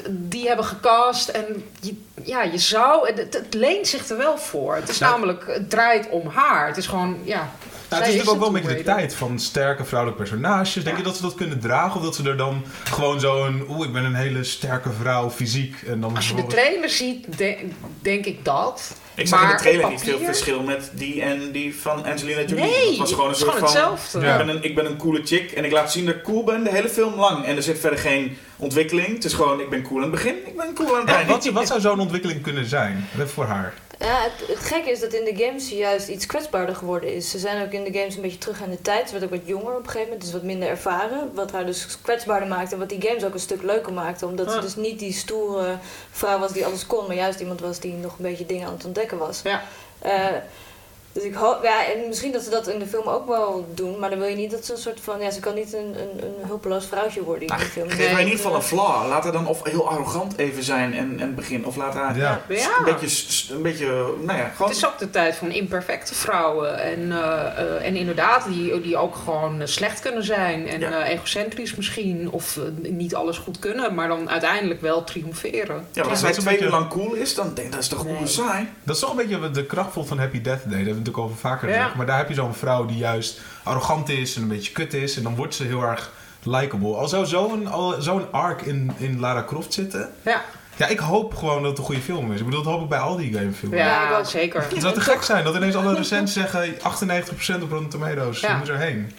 die 0.10 0.48
hebben 0.48 0.66
gecast 0.66 1.30
en 1.30 1.64
je, 1.82 1.96
ja, 2.24 2.44
je 2.44 2.58
zou, 2.58 3.08
het, 3.08 3.34
het 3.34 3.54
leent 3.54 3.88
zich 3.88 4.10
er 4.10 4.18
wel 4.18 4.38
voor. 4.38 4.76
Het 4.76 4.90
is 4.90 4.98
Nou- 4.98 5.12
namelijk, 5.14 5.44
het 5.48 5.70
draait 5.70 6.10
om 6.10 6.28
haar. 6.28 6.68
Het 6.68 6.78
is 6.78 6.88
gewoon, 6.88 7.18
ja. 7.24 7.50
Nou, 7.90 8.02
het 8.04 8.12
is 8.12 8.18
natuurlijk 8.18 8.30
ook 8.46 8.52
wel 8.52 8.62
een 8.62 8.68
beetje 8.68 8.84
de 8.84 8.90
tijd 8.92 9.16
van 9.16 9.40
sterke 9.40 9.86
vrouwelijke 9.86 10.24
personages. 10.24 10.74
Denk 10.74 10.88
Ja. 10.88 10.98
je 10.98 11.04
dat 11.04 11.16
ze 11.16 11.22
dat 11.22 11.36
kunnen 11.36 11.60
dragen? 11.60 11.96
Of 12.00 12.06
dat 12.06 12.16
ze 12.16 12.30
er 12.30 12.38
dan 12.38 12.64
gewoon 12.84 13.20
zo'n... 13.20 13.66
Oeh, 13.70 13.88
ik 13.88 13.94
ben 13.94 14.04
een 14.04 14.16
hele 14.16 14.44
sterke 14.44 14.90
vrouw, 15.02 15.30
fysiek. 15.30 15.76
En 15.88 16.00
dan 16.02 16.16
Als 16.16 16.28
je 16.30 16.36
de 16.36 16.46
trailer 16.48 16.90
ziet, 16.90 17.38
de- 17.38 17.58
denk 18.02 18.26
ik 18.26 18.46
dat. 18.46 18.96
Ik 19.16 19.28
zag 19.28 19.42
in 19.42 19.48
de 19.48 19.56
trailer 19.56 19.90
niet 19.90 20.02
veel 20.02 20.20
verschil 20.20 20.64
met 20.64 20.92
die 20.94 21.22
en 21.22 21.52
die 21.52 21.76
van 21.76 22.06
Angelina 22.06 22.40
Jolie. 22.42 22.56
Nee, 22.64 22.90
het 22.90 22.98
was 22.98 23.14
gewoon 23.14 23.30
een 23.30 23.36
soort 23.36 23.54
gewoon 23.54 23.70
van... 23.70 23.82
hetzelfde. 23.92 24.20
Ja. 24.28 24.32
Ik, 24.40 24.46
ben 24.46 24.56
een, 24.56 24.64
ik 24.64 24.76
ben 24.76 24.86
een 24.86 24.98
coole 24.98 25.22
chick 25.26 25.52
en 25.52 25.66
ik 25.66 25.72
laat 25.72 25.92
zien 25.92 26.06
dat 26.06 26.16
ik 26.16 26.24
cool 26.24 26.44
ben 26.44 26.64
de 26.64 26.70
hele 26.72 26.90
film 26.90 27.14
lang. 27.16 27.46
En 27.46 27.56
er 27.56 27.64
zit 27.64 27.80
verder 27.80 28.00
geen 28.00 28.38
ontwikkeling. 28.58 29.08
Het 29.14 29.26
is 29.26 29.34
gewoon, 29.34 29.60
ik 29.60 29.70
ben 29.70 29.82
cool 29.82 29.98
aan 29.98 30.02
het 30.12 30.12
begin, 30.12 30.36
ik 30.46 30.58
ben 30.58 30.74
cool 30.74 30.94
aan 30.96 31.00
het 31.02 31.10
Ja, 31.10 31.16
einde. 31.16 31.32
wat, 31.32 31.46
wat 31.46 31.68
zou 31.68 31.80
zo'n 31.80 32.00
ontwikkeling 32.00 32.42
kunnen 32.42 32.66
zijn? 32.66 33.08
Even 33.14 33.30
voor 33.30 33.46
haar. 33.46 33.74
Ja, 34.00 34.22
het, 34.22 34.48
het 34.48 34.66
gekke 34.66 34.92
is 34.92 35.00
dat 35.00 35.14
in 35.14 35.36
de 35.36 35.44
games 35.44 35.68
ze 35.68 35.76
juist 35.76 36.08
iets 36.08 36.26
kwetsbaarder 36.26 36.76
geworden 36.76 37.14
is. 37.14 37.30
Ze 37.30 37.40
zijn 37.40 37.66
ook 37.66 37.72
in 37.72 37.84
de 37.84 38.00
games 38.00 38.16
een 38.16 38.22
beetje 38.22 38.38
terug 38.38 38.62
aan 38.62 38.70
de 38.70 38.82
tijd. 38.82 39.08
Ze 39.08 39.12
werd 39.12 39.24
ook 39.24 39.40
wat 39.40 39.48
jonger 39.48 39.74
op 39.74 39.80
een 39.80 39.86
gegeven 39.86 40.04
moment, 40.04 40.22
dus 40.22 40.32
wat 40.32 40.44
minder 40.44 40.70
ervaren. 40.70 41.32
Wat 41.34 41.52
haar 41.52 41.66
dus 41.66 42.02
kwetsbaarder 42.02 42.48
maakte 42.48 42.74
en 42.74 42.80
wat 42.80 42.90
die 42.90 43.02
games 43.02 43.24
ook 43.24 43.34
een 43.34 43.40
stuk 43.40 43.62
leuker 43.62 43.94
maakte. 43.94 44.26
Omdat 44.26 44.52
ze 44.52 44.60
dus 44.60 44.76
niet 44.76 45.00
die 45.00 45.14
stoere 45.14 45.78
vrouw 46.12 46.40
was 46.40 46.52
die 46.52 46.66
alles 46.66 46.88
kon, 46.88 47.08
maar 47.08 47.16
juist 47.16 47.40
iemand 47.40 47.60
was 47.60 47.80
die 47.80 47.94
nog 47.94 48.18
een 48.18 48.24
beetje 48.24 48.46
dingen 48.46 48.68
aan 48.68 48.74
het 48.74 48.86
ontdekken 48.86 49.18
was. 49.18 49.42
Ja. 49.44 49.64
Eh, 50.00 50.36
dus 51.18 51.26
ik 51.26 51.34
hoop, 51.36 51.64
ja, 51.64 51.86
en 51.86 52.08
misschien 52.08 52.32
dat 52.32 52.44
ze 52.44 52.50
dat 52.50 52.68
in 52.68 52.80
de 52.80 52.86
film 52.88 53.08
ook 53.08 53.28
wel 53.28 53.68
doen, 53.74 54.00
maar 54.00 54.10
dan 54.10 54.20
wil 54.20 54.28
je 54.28 54.36
niet 54.36 54.52
dat 54.52 54.66
ze 54.66 54.72
een 54.72 54.78
soort 54.78 55.00
van, 55.02 55.20
ja, 55.22 55.32
ze 55.32 55.40
kan 55.40 55.56
niet 55.56 55.74
een, 55.74 55.80
een, 56.00 56.24
een 56.24 56.34
hulpeloos 56.48 56.86
vrouwtje 56.86 57.24
worden 57.24 57.48
in 57.48 57.56
die 57.58 57.66
film. 57.66 57.90
Geef 57.90 58.10
haar 58.12 58.20
in 58.20 58.26
ieder 58.26 58.40
geval 58.42 58.56
een 58.56 58.62
flaw. 58.62 59.08
Laat 59.08 59.24
haar 59.24 59.32
dan 59.32 59.48
of 59.48 59.64
heel 59.64 59.90
arrogant 59.90 60.38
even 60.38 60.64
zijn 60.64 60.94
en, 60.94 61.20
en 61.20 61.36
begin. 61.36 61.66
Of 61.66 61.76
laat 61.76 61.94
haar 61.94 62.18
Ja. 62.18 62.42
Ja. 62.50 62.70
een, 62.78 62.84
beetje, 63.00 63.54
een 63.54 63.62
beetje, 63.62 63.86
nou 64.22 64.38
ja, 64.38 64.48
gewoon... 64.50 64.68
Het 64.68 64.78
is 64.78 64.86
ook 64.86 64.98
de 65.00 65.10
tijd 65.10 65.36
van 65.36 65.52
imperfecte 65.52 66.16
vrouwen. 66.16 66.80
En, 66.80 67.12
eh, 67.12 67.18
eh, 67.58 67.86
en 67.86 67.96
inderdaad, 67.96 68.46
die, 68.48 68.82
die 68.82 68.98
ook 68.98 69.16
gewoon 69.16 69.62
eh, 69.62 69.68
slecht 69.68 70.00
kunnen 70.00 70.24
zijn. 70.24 70.68
En 70.68 70.80
Ja. 70.80 71.04
eh, 71.04 71.14
egocentrisch 71.14 71.76
misschien. 71.76 72.32
Of 72.32 72.60
niet 72.82 73.16
alles 73.16 73.38
goed 73.38 73.60
kunnen. 73.60 73.94
Maar 73.96 74.08
dan 74.08 74.30
uiteindelijk 74.30 74.82
wel 74.82 75.04
triomferen. 75.04 75.86
Ja, 75.92 76.02
maar 76.02 76.10
als 76.12 76.20
zij 76.20 76.30
is 76.30 76.36
een 76.38 76.42
twee 76.42 76.56
uur 76.56 76.62
beetje- 76.64 76.78
lang 76.80 76.90
cool 76.90 77.14
is, 77.14 77.36
dan 77.36 77.54
denk 77.54 77.68
ik 77.68 77.74
dat 77.74 77.82
is 77.82 77.88
toch 77.88 78.00
gewoon 78.00 78.14
Nee. 78.16 78.28
saai. 78.28 78.68
Dat 78.84 78.96
is 78.96 79.02
toch 79.02 79.10
een 79.10 79.16
beetje 79.28 79.52
de 79.52 79.66
kracht 79.66 79.90
van 79.94 80.18
Happy 80.20 80.42
Death 80.42 80.62
Day. 80.70 80.84
Natuurlijk 81.08 81.26
over 81.42 81.50
vaker 81.50 81.68
gezegd. 81.68 81.96
Maar 81.96 82.06
daar 82.06 82.18
heb 82.18 82.28
je 82.30 82.34
zo'n 82.34 82.54
vrouw 82.54 82.86
die 82.86 82.98
juist 82.98 83.40
arrogant 83.64 84.10
is 84.10 84.36
en 84.36 84.42
een 84.42 84.48
beetje 84.48 84.72
kut 84.72 84.94
is. 84.94 85.18
En 85.18 85.24
dan 85.24 85.36
wordt 85.36 85.56
ze 85.56 85.64
heel 85.64 85.82
erg 85.82 86.12
likable. 86.44 86.96
Al 86.96 87.08
zou 87.08 87.26
zo'n 87.26 87.70
zo'n 88.00 88.32
arc 88.32 88.62
in, 88.62 88.92
in 88.98 89.20
Lara 89.20 89.44
Croft 89.44 89.74
zitten. 89.74 90.10
Ja, 90.22 90.42
Ja, 90.76 90.88
ik 90.88 91.00
hoop 91.00 91.36
gewoon 91.36 91.62
dat 91.62 91.70
het 91.70 91.78
een 91.80 91.86
goede 91.86 92.02
film 92.02 92.32
is. 92.32 92.40
Ik 92.40 92.46
bedoel, 92.46 92.64
dat 92.64 92.74
hoop 92.74 92.82
ik 92.84 92.90
bij 92.90 93.00
al 93.00 93.16
die 93.16 93.34
gamefilms. 93.34 93.76
ja, 93.76 93.86
Ja, 93.86 94.10
ik 94.10 94.18
ook. 94.18 94.26
zeker. 94.26 94.62
Het 94.70 94.82
zou 94.82 94.94
te 94.94 95.02
gek 95.02 95.22
zijn 95.24 95.44
dat 95.44 95.56
ineens 95.56 95.76
alle 95.76 95.96
recensies 96.04 96.34
zeggen 96.34 96.74
98% 96.80 97.62
op 97.62 97.72
Rotten 97.72 97.90
Tomatoes. 97.90 98.40
Ja. 98.40 98.52
Je 98.52 98.58
moet 98.58 98.70
erheen. 98.70 99.12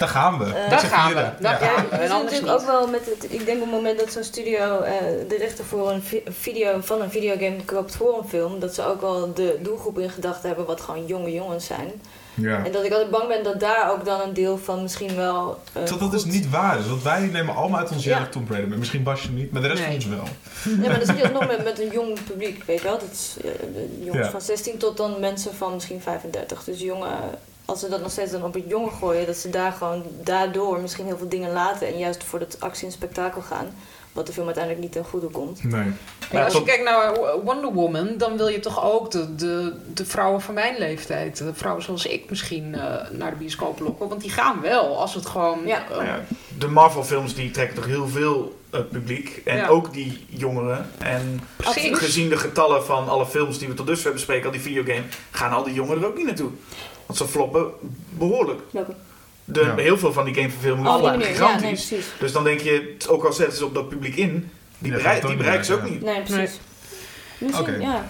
Daar 0.00 0.08
gaan 0.08 0.38
we. 0.38 0.44
Eh, 0.44 0.70
Daar 0.70 0.78
gaan 0.78 1.08
we. 1.08 1.14
Daar 1.40 1.62
Ja. 1.62 1.66
gaan 1.68 1.84
Ja, 2.02 2.06
natuurlijk 2.08 2.30
niet. 2.42 2.50
ook 2.50 2.66
wel 2.66 2.86
met 2.88 3.06
het. 3.06 3.32
Ik 3.32 3.44
denk 3.46 3.58
op 3.62 3.64
het 3.66 3.74
moment 3.74 3.98
dat 3.98 4.12
zo'n 4.12 4.22
studio 4.22 4.80
eh, 4.80 4.92
de 5.28 5.36
rechten 5.38 5.64
voor 5.64 5.90
een 5.90 6.02
vi- 6.02 6.22
video 6.28 6.80
van 6.80 7.00
een 7.00 7.10
videogame 7.10 7.64
koopt 7.64 7.96
voor 7.96 8.18
een 8.22 8.28
film, 8.28 8.60
dat 8.60 8.74
ze 8.74 8.84
ook 8.86 9.00
wel 9.00 9.34
de 9.34 9.58
doelgroep 9.62 9.98
in 9.98 10.10
gedachten 10.10 10.48
hebben 10.48 10.66
wat 10.66 10.80
gewoon 10.80 11.06
jonge 11.06 11.32
jongens 11.32 11.66
zijn. 11.66 11.92
Ja. 12.34 12.64
En 12.64 12.72
dat 12.72 12.84
ik 12.84 12.92
altijd 12.92 13.10
bang 13.10 13.28
ben 13.28 13.42
dat 13.44 13.60
daar 13.60 13.90
ook 13.92 14.04
dan 14.04 14.20
een 14.20 14.32
deel 14.34 14.58
van 14.58 14.82
misschien 14.82 15.16
wel. 15.16 15.58
eh, 15.72 15.86
Dat 15.86 15.98
dat 16.00 16.10
dus 16.10 16.24
niet 16.24 16.50
waar 16.50 16.78
is. 16.78 16.86
Want 16.88 17.02
wij 17.02 17.20
nemen 17.20 17.54
allemaal 17.54 17.78
uit 17.80 17.90
ons 17.90 18.04
Ja. 18.04 18.18
jeugd 18.18 18.32
Tomb 18.32 18.48
Raider 18.50 18.68
mee. 18.68 18.78
Misschien 18.78 19.02
Basje 19.02 19.30
niet, 19.30 19.52
maar 19.52 19.62
de 19.62 19.68
rest 19.68 19.78
Nee. 19.86 19.86
van 19.86 19.94
ons 19.96 20.06
wel. 20.06 20.24
Ja, 20.82 20.88
maar 20.88 20.96
dan 20.98 21.06
zit 21.06 21.16
je 21.16 21.22
alsnog 21.22 21.46
met, 21.56 21.64
met 21.64 21.80
een 21.80 21.90
jong 21.92 22.18
publiek, 22.24 22.64
weet 22.64 22.78
je 22.78 22.84
wel. 22.84 22.98
Dat 22.98 23.10
is 23.12 23.34
de 23.42 23.98
jongens 24.04 24.24
Ja. 24.26 24.30
van 24.30 24.40
16 24.40 24.78
tot 24.78 24.96
dan 24.96 25.20
mensen 25.20 25.54
van 25.54 25.74
misschien 25.74 26.00
35. 26.00 26.64
Dus 26.64 26.80
jongen, 26.80 27.10
als 27.70 27.80
ze 27.80 27.88
dat 27.88 28.00
nog 28.02 28.10
steeds 28.10 28.32
dan 28.32 28.44
op 28.44 28.54
het 28.54 28.64
jongen 28.68 28.92
gooien, 28.92 29.26
dat 29.26 29.36
ze 29.36 29.50
daar 29.50 29.72
gewoon 29.72 30.02
daardoor 30.22 30.80
misschien 30.80 31.06
heel 31.06 31.18
veel 31.18 31.28
dingen 31.28 31.52
laten 31.52 31.86
en 31.86 31.98
juist 31.98 32.24
voor 32.24 32.40
het 32.40 32.56
actie 32.60 32.86
en 32.86 32.92
spektakel 32.92 33.40
gaan. 33.40 33.66
Wat 34.12 34.26
de 34.26 34.32
film 34.32 34.46
uiteindelijk 34.46 34.84
niet 34.84 34.92
ten 34.92 35.04
goede 35.04 35.26
komt. 35.26 35.64
Nee. 35.64 35.92
Maar 36.32 36.44
als 36.44 36.52
je 36.52 36.62
kijkt 36.62 36.84
naar 36.84 37.14
Wonder 37.44 37.72
Woman, 37.72 38.08
dan 38.16 38.36
wil 38.36 38.48
je 38.48 38.60
toch 38.60 38.84
ook 38.84 39.10
de, 39.10 39.34
de, 39.34 39.72
de 39.94 40.04
vrouwen 40.04 40.40
van 40.40 40.54
mijn 40.54 40.78
leeftijd, 40.78 41.36
de 41.36 41.54
vrouwen 41.54 41.82
zoals 41.84 42.06
ik 42.06 42.30
misschien, 42.30 42.74
eh, 42.74 43.10
naar 43.10 43.30
de 43.30 43.36
bioscoop 43.36 43.80
lokken. 43.80 44.08
Want 44.08 44.20
die 44.20 44.30
gaan 44.30 44.60
wel, 44.60 44.98
als 44.98 45.14
het 45.14 45.26
gewoon... 45.26 45.66
Ja. 45.66 45.88
eh, 45.90 46.06
ja, 46.06 46.24
de 46.58 46.66
Marvel 46.68 47.04
films 47.04 47.34
die 47.34 47.50
trekken 47.50 47.76
toch 47.76 47.86
heel 47.86 48.08
veel 48.08 48.58
eh, 48.70 48.80
publiek. 48.90 49.42
En 49.44 49.56
Ja. 49.56 49.68
ook 49.68 49.92
die 49.92 50.26
jongeren. 50.28 50.90
En 50.98 51.40
Precies. 51.56 51.98
gezien 51.98 52.28
de 52.28 52.36
getallen 52.36 52.84
van 52.84 53.08
alle 53.08 53.26
films 53.26 53.58
die 53.58 53.68
we 53.68 53.74
tot 53.74 53.86
dusver 53.86 54.12
bespreken, 54.12 54.46
al 54.46 54.52
die 54.52 54.60
videogame, 54.60 55.04
gaan 55.30 55.52
al 55.52 55.62
die 55.64 55.74
jongeren 55.74 56.02
er 56.02 56.08
ook 56.08 56.16
niet 56.16 56.26
naartoe. 56.26 56.50
Want 57.10 57.22
ze 57.22 57.28
floppen 57.28 57.70
behoorlijk. 58.10 58.60
De, 59.44 59.60
Ja. 59.60 59.74
Heel 59.76 59.98
veel 59.98 60.12
van 60.12 60.24
die 60.24 60.34
gameverfilmingen 60.34 60.90
Oh, 60.90 60.98
floppen. 60.98 61.20
Ja, 61.20 61.26
nee, 61.26 61.34
gigantisch. 61.34 61.92
dus 62.18 62.32
dan 62.32 62.44
denk 62.44 62.60
je, 62.60 62.96
ook 63.08 63.24
al 63.24 63.32
zetten 63.32 63.56
ze 63.58 63.64
op 63.64 63.74
dat 63.74 63.88
publiek 63.88 64.16
in, 64.16 64.50
die, 64.78 64.92
bereik, 64.92 65.26
die 65.26 65.36
bereiken 65.36 65.64
ze 65.64 65.74
ook 65.74 65.82
niet 65.82 65.90
niet. 65.92 66.02
Nee, 66.02 66.22
precies. 66.22 66.60
Oké. 67.58 67.76
ja. 67.80 68.04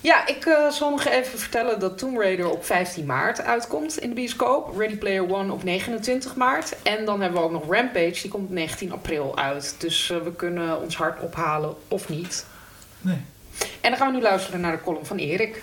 Ja, 0.00 0.26
ik 0.26 0.46
eh, 0.46 0.70
zal 0.70 0.90
nog 0.90 1.04
even 1.04 1.38
vertellen 1.38 1.80
dat 1.80 1.98
Tomb 1.98 2.18
Raider 2.18 2.50
op 2.50 2.64
15 2.64 3.06
maart 3.06 3.40
uitkomt 3.40 3.98
in 3.98 4.08
de 4.08 4.14
bioscoop. 4.14 4.78
Ready 4.78 4.96
Player 4.96 5.32
One 5.32 5.52
op 5.52 5.64
29 5.64 6.36
maart. 6.36 6.76
En 6.82 7.04
dan 7.04 7.20
hebben 7.20 7.40
we 7.40 7.46
ook 7.46 7.52
nog 7.52 7.70
Rampage, 7.70 8.20
die 8.22 8.30
komt 8.30 8.48
op 8.48 8.54
19 8.54 8.92
april 8.92 9.36
uit. 9.38 9.74
Dus 9.78 10.10
eh, 10.10 10.16
we 10.18 10.32
kunnen 10.32 10.80
ons 10.82 10.96
hart 10.96 11.20
ophalen 11.20 11.74
of 11.88 12.08
niet. 12.08 12.46
Nee. 13.00 13.18
En 13.80 13.90
dan 13.90 13.96
gaan 13.96 14.10
we 14.10 14.16
nu 14.16 14.22
luisteren 14.22 14.60
naar 14.60 14.72
de 14.72 14.82
column 14.82 15.06
van 15.06 15.16
Erik. 15.16 15.62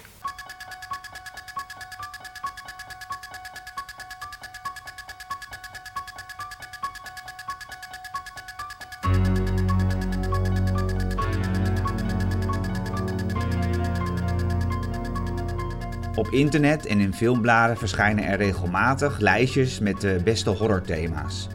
Internet 16.33 16.85
en 16.85 16.99
in 16.99 17.13
filmbladen 17.13 17.77
verschijnen 17.77 18.25
er 18.25 18.37
regelmatig 18.37 19.19
lijstjes 19.19 19.79
met 19.79 20.01
de 20.01 20.21
beste 20.23 20.49
horrorthema's. 20.49 21.47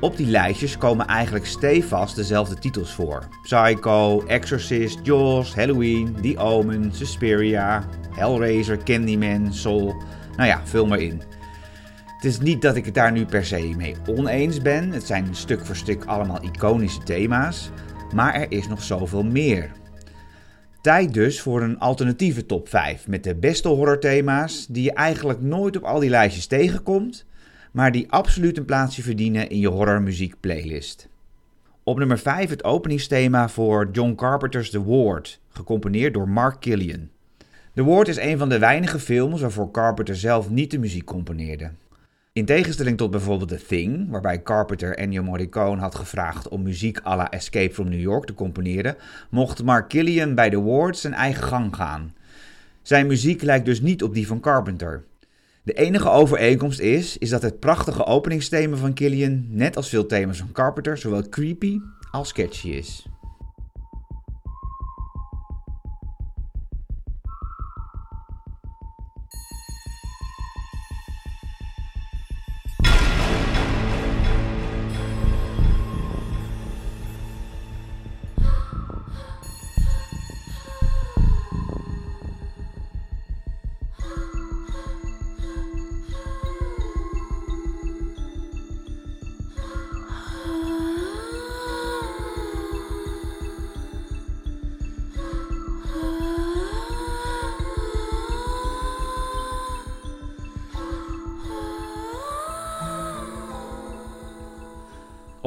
Op 0.00 0.16
die 0.16 0.26
lijstjes 0.26 0.78
komen 0.78 1.06
eigenlijk 1.06 1.46
stevast 1.46 2.16
dezelfde 2.16 2.54
titels 2.54 2.92
voor. 2.94 3.28
Psycho, 3.42 4.24
Exorcist, 4.26 4.98
Jaws, 5.02 5.54
Halloween, 5.54 6.16
The 6.22 6.38
Omen, 6.38 6.92
Suspiria, 6.94 7.84
Hellraiser, 8.10 8.82
Candyman, 8.84 9.54
Soul. 9.54 9.94
Nou 10.36 10.48
ja, 10.48 10.60
vul 10.64 10.86
maar 10.86 11.00
in. 11.00 11.22
Het 12.16 12.24
is 12.24 12.38
niet 12.38 12.62
dat 12.62 12.76
ik 12.76 12.84
het 12.84 12.94
daar 12.94 13.12
nu 13.12 13.24
per 13.24 13.44
se 13.44 13.74
mee 13.76 13.96
oneens 14.06 14.62
ben. 14.62 14.90
Het 14.90 15.06
zijn 15.06 15.28
stuk 15.30 15.66
voor 15.66 15.76
stuk 15.76 16.04
allemaal 16.04 16.42
iconische 16.42 17.02
thema's. 17.02 17.70
Maar 18.14 18.34
er 18.34 18.50
is 18.52 18.68
nog 18.68 18.82
zoveel 18.82 19.22
meer. 19.22 19.70
Tijd 20.80 21.14
dus 21.14 21.40
voor 21.40 21.62
een 21.62 21.78
alternatieve 21.78 22.46
top 22.46 22.68
5 22.68 23.08
met 23.08 23.24
de 23.24 23.34
beste 23.34 23.68
horrorthema's 23.68 24.66
die 24.66 24.82
je 24.82 24.92
eigenlijk 24.92 25.40
nooit 25.40 25.76
op 25.76 25.82
al 25.82 26.00
die 26.00 26.10
lijstjes 26.10 26.46
tegenkomt, 26.46 27.26
maar 27.72 27.92
die 27.92 28.10
absoluut 28.12 28.58
een 28.58 28.64
plaatsje 28.64 29.02
verdienen 29.02 29.48
in 29.48 29.58
je 29.58 29.68
horrormuziek 29.68 30.34
playlist. 30.40 31.08
Op 31.82 31.98
nummer 31.98 32.18
5 32.18 32.50
het 32.50 32.64
openingsthema 32.64 33.48
voor 33.48 33.88
John 33.92 34.14
Carpenter's 34.14 34.70
The 34.70 34.84
Ward, 34.84 35.40
gecomponeerd 35.48 36.14
door 36.14 36.28
Mark 36.28 36.60
Killian. 36.60 37.08
The 37.74 37.84
Ward 37.84 38.08
is 38.08 38.18
een 38.18 38.38
van 38.38 38.48
de 38.48 38.58
weinige 38.58 38.98
films 38.98 39.40
waarvoor 39.40 39.70
Carpenter 39.70 40.16
zelf 40.16 40.50
niet 40.50 40.70
de 40.70 40.78
muziek 40.78 41.04
componeerde. 41.04 41.70
In 42.32 42.44
tegenstelling 42.44 42.96
tot 42.96 43.10
bijvoorbeeld 43.10 43.48
The 43.48 43.66
Thing, 43.66 44.10
waarbij 44.10 44.42
Carpenter 44.42 44.96
Ennio 44.96 45.22
Morricone 45.22 45.80
had 45.80 45.94
gevraagd 45.94 46.48
om 46.48 46.62
muziek 46.62 47.00
à 47.06 47.16
la 47.16 47.30
Escape 47.30 47.74
from 47.74 47.88
New 47.88 48.00
York 48.00 48.26
te 48.26 48.34
componeren, 48.34 48.96
mocht 49.30 49.62
Mark 49.62 49.88
Killian 49.88 50.34
bij 50.34 50.50
The 50.50 50.62
Wards 50.62 51.00
zijn 51.00 51.12
eigen 51.12 51.42
gang 51.42 51.76
gaan. 51.76 52.14
Zijn 52.82 53.06
muziek 53.06 53.42
lijkt 53.42 53.64
dus 53.64 53.80
niet 53.80 54.02
op 54.02 54.14
die 54.14 54.26
van 54.26 54.40
Carpenter. 54.40 55.04
De 55.62 55.72
enige 55.72 56.10
overeenkomst 56.10 56.80
is, 56.80 57.18
is 57.18 57.30
dat 57.30 57.42
het 57.42 57.60
prachtige 57.60 58.06
openingsthema 58.06 58.76
van 58.76 58.94
Killian, 58.94 59.46
net 59.48 59.76
als 59.76 59.88
veel 59.88 60.06
thema's 60.06 60.38
van 60.38 60.52
Carpenter, 60.52 60.98
zowel 60.98 61.28
creepy 61.28 61.78
als 62.10 62.28
sketchy 62.28 62.68
is. 62.68 63.06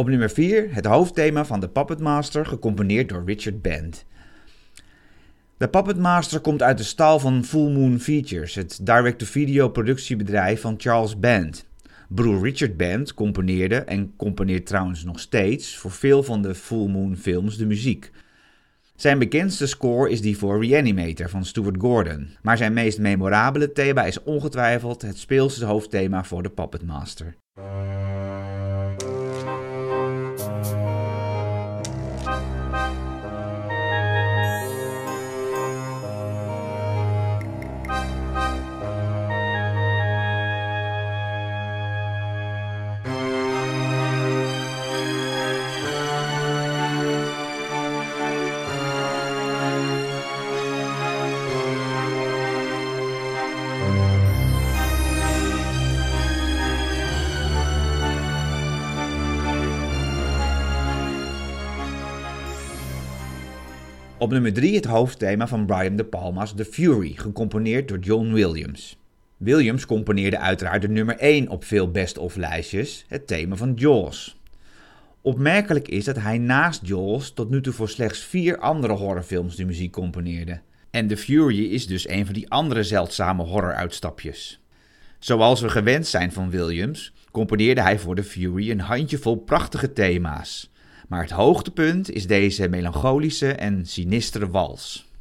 Op 0.03 0.09
nummer 0.09 0.29
4 0.29 0.67
het 0.73 0.85
hoofdthema 0.85 1.45
van 1.45 1.59
The 1.59 1.67
Puppet 1.67 1.99
Master, 1.99 2.45
gecomponeerd 2.45 3.09
door 3.09 3.23
Richard 3.25 3.61
Band. 3.61 4.05
De 5.57 5.67
Puppet 5.67 5.97
Master 5.97 6.39
komt 6.39 6.61
uit 6.61 6.77
de 6.77 6.83
stal 6.83 7.19
van 7.19 7.43
Full 7.43 7.71
Moon 7.71 7.99
Features, 7.99 8.55
het 8.55 8.79
direct-to-video 8.81 9.69
productiebedrijf 9.69 10.61
van 10.61 10.75
Charles 10.77 11.19
Band. 11.19 11.65
Broer 12.07 12.43
Richard 12.43 12.77
Band 12.77 13.13
componeerde 13.13 13.75
en 13.75 14.13
componeert 14.15 14.65
trouwens 14.65 15.03
nog 15.03 15.19
steeds 15.19 15.77
voor 15.77 15.91
veel 15.91 16.23
van 16.23 16.41
de 16.41 16.55
Full 16.55 16.87
Moon 16.87 17.17
films 17.17 17.57
de 17.57 17.65
muziek. 17.65 18.11
Zijn 18.95 19.19
bekendste 19.19 19.67
score 19.67 20.09
is 20.09 20.21
die 20.21 20.37
voor 20.37 20.65
Reanimator 20.65 21.29
van 21.29 21.45
Stuart 21.45 21.77
Gordon, 21.79 22.29
maar 22.41 22.57
zijn 22.57 22.73
meest 22.73 22.99
memorabele 22.99 23.71
thema 23.71 24.03
is 24.05 24.23
ongetwijfeld 24.23 25.01
het 25.01 25.17
speelse 25.17 25.65
hoofdthema 25.65 26.23
voor 26.23 26.43
de 26.43 26.49
Puppet 26.49 26.85
Master. 26.85 27.35
Nummer 64.33 64.53
3 64.53 64.75
het 64.75 64.85
hoofdthema 64.85 65.47
van 65.47 65.65
Brian 65.65 65.95
De 65.95 66.05
Palma's 66.05 66.53
The 66.55 66.65
Fury, 66.65 67.13
gecomponeerd 67.15 67.87
door 67.87 67.99
John 67.99 68.31
Williams. 68.31 68.97
Williams 69.37 69.85
componeerde 69.85 70.37
uiteraard 70.37 70.81
de 70.81 70.89
nummer 70.89 71.17
1 71.17 71.47
op 71.49 71.63
veel 71.63 71.91
best-of 71.91 72.35
lijstjes, 72.35 73.05
het 73.07 73.27
thema 73.27 73.55
van 73.55 73.73
Jaws. 73.75 74.41
Opmerkelijk 75.21 75.87
is 75.87 76.05
dat 76.05 76.15
hij 76.15 76.37
naast 76.37 76.87
Jaws 76.87 77.33
tot 77.33 77.49
nu 77.49 77.61
toe 77.61 77.73
voor 77.73 77.89
slechts 77.89 78.19
vier 78.19 78.57
andere 78.57 78.93
horrorfilms 78.93 79.55
de 79.55 79.65
muziek 79.65 79.91
componeerde. 79.91 80.61
En 80.91 81.07
The 81.07 81.17
Fury 81.17 81.65
is 81.65 81.87
dus 81.87 82.09
een 82.09 82.25
van 82.25 82.33
die 82.33 82.49
andere 82.49 82.83
zeldzame 82.83 83.43
horroruitstapjes. 83.43 84.61
Zoals 85.19 85.61
we 85.61 85.69
gewend 85.69 86.07
zijn 86.07 86.31
van 86.31 86.49
Williams, 86.49 87.13
componeerde 87.31 87.81
hij 87.81 87.99
voor 87.99 88.15
The 88.15 88.23
Fury 88.23 88.71
een 88.71 88.79
handjevol 88.79 89.35
prachtige 89.35 89.93
thema's. 89.93 90.71
Maar 91.07 91.21
het 91.21 91.31
hoogtepunt 91.31 92.11
is 92.11 92.27
deze 92.27 92.67
melancholische 92.67 93.51
en 93.51 93.85
sinistere 93.85 94.49
wals. 94.49 95.11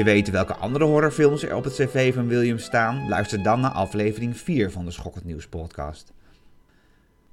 Je 0.00 0.06
weten 0.06 0.32
welke 0.32 0.54
andere 0.54 0.84
horrorfilms 0.84 1.42
er 1.42 1.54
op 1.54 1.64
het 1.64 1.74
cv 1.74 2.14
van 2.14 2.28
Williams 2.28 2.64
staan? 2.64 3.08
Luister 3.08 3.42
dan 3.42 3.60
naar 3.60 3.70
aflevering 3.70 4.36
4 4.36 4.70
van 4.70 4.84
de 4.84 4.90
Schokkend 4.90 5.24
Nieuws 5.24 5.46
podcast. 5.46 6.12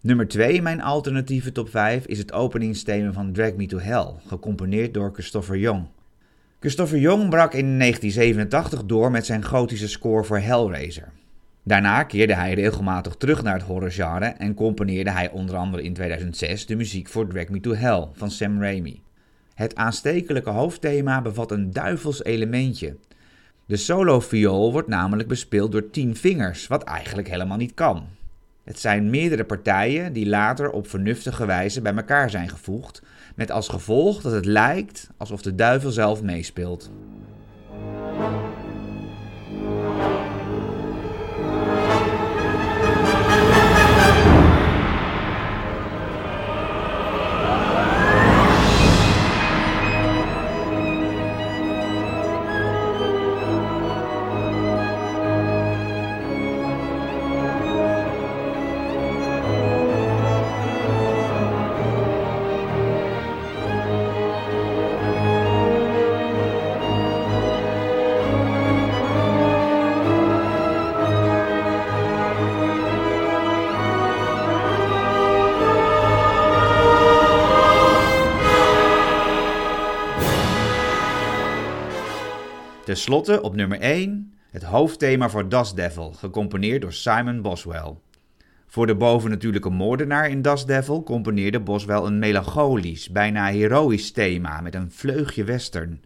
Nummer 0.02 0.28
2 0.28 0.54
in 0.54 0.64
mijn 0.64 0.82
alternatieve 0.82 1.52
top 1.52 1.70
5 1.70 2.06
is 2.06 2.18
het 2.18 2.34
openingsthema 2.34 3.12
van 3.12 3.32
Drag 3.32 3.54
Me 3.54 3.66
to 3.66 3.80
Hell, 3.80 4.14
gecomponeerd 4.26 4.94
door 4.94 5.14
Christopher 5.14 5.58
Young. 5.58 5.86
Christopher 6.60 7.00
Young 7.00 7.30
brak 7.30 7.54
in 7.54 7.80
1987 7.80 8.86
door 8.86 9.12
met 9.12 9.26
zijn 9.26 9.46
gotische 9.46 9.88
score 9.88 10.24
voor 10.24 10.40
Hellraiser. 10.40 11.12
Daarna 11.64 12.04
keerde 12.04 12.36
hij 12.36 12.54
regelmatig 12.54 13.16
terug 13.16 13.44
naar 13.44 13.54
het 13.54 13.68
horrorgenre 13.68 14.26
en 14.26 14.54
componeerde 14.54 15.12
hij 15.12 15.32
onder 15.32 15.56
andere 15.56 15.84
in 15.84 15.94
2006 15.94 16.66
de 16.66 16.76
muziek 16.76 17.08
voor 17.08 17.28
Drag 17.28 17.50
Me 17.50 17.60
to 17.60 17.74
Hell 17.74 18.08
van 18.14 18.32
Sam 18.32 18.62
Raimi. 18.62 19.02
Het 19.58 19.76
aanstekelijke 19.76 20.50
hoofdthema 20.50 21.22
bevat 21.22 21.52
een 21.52 21.72
duivels 21.72 22.24
elementje. 22.24 22.96
De 23.66 23.78
solo-viool 23.78 24.72
wordt 24.72 24.88
namelijk 24.88 25.28
bespeeld 25.28 25.72
door 25.72 25.90
tien 25.90 26.16
vingers, 26.16 26.68
wat 26.68 26.84
eigenlijk 26.84 27.30
helemaal 27.30 27.58
niet 27.58 27.74
kan. 27.74 28.06
Het 28.64 28.80
zijn 28.80 29.10
meerdere 29.10 29.44
partijen 29.44 30.14
die 30.14 30.28
later 30.28 30.72
op 30.72 30.88
vernuftige 30.88 31.46
wijze 31.46 31.82
bij 31.82 31.96
elkaar 31.96 32.30
zijn 32.30 32.50
gevoegd, 32.50 33.02
met 33.36 33.52
als 33.52 33.68
gevolg 33.68 34.22
dat 34.22 34.32
het 34.32 34.46
lijkt 34.46 35.10
alsof 35.18 35.42
de 35.42 35.56
duivel 35.56 35.92
zelf 35.92 36.22
meespeelt. 36.22 36.92
Slotte 82.98 83.42
op 83.42 83.56
nummer 83.56 83.80
1 83.80 84.34
het 84.52 84.64
hoofdthema 84.64 85.30
voor 85.30 85.50
Das 85.50 85.76
Devil, 85.76 86.12
gecomponeerd 86.12 86.82
door 86.82 86.94
Simon 86.94 87.42
Boswell. 87.42 87.96
Voor 88.68 88.88
de 88.88 88.96
bovennatuurlijke 88.96 89.70
moordenaar 89.70 90.30
in 90.30 90.42
Das 90.42 90.66
Devil 90.66 91.04
componeerde 91.04 91.60
Boswell 91.60 92.02
een 92.02 92.20
melancholisch, 92.20 93.10
bijna 93.10 93.48
heroïsch 93.48 94.12
thema 94.12 94.62
met 94.62 94.76
een 94.76 94.92
vleugje 94.92 95.44
western. 95.44 96.02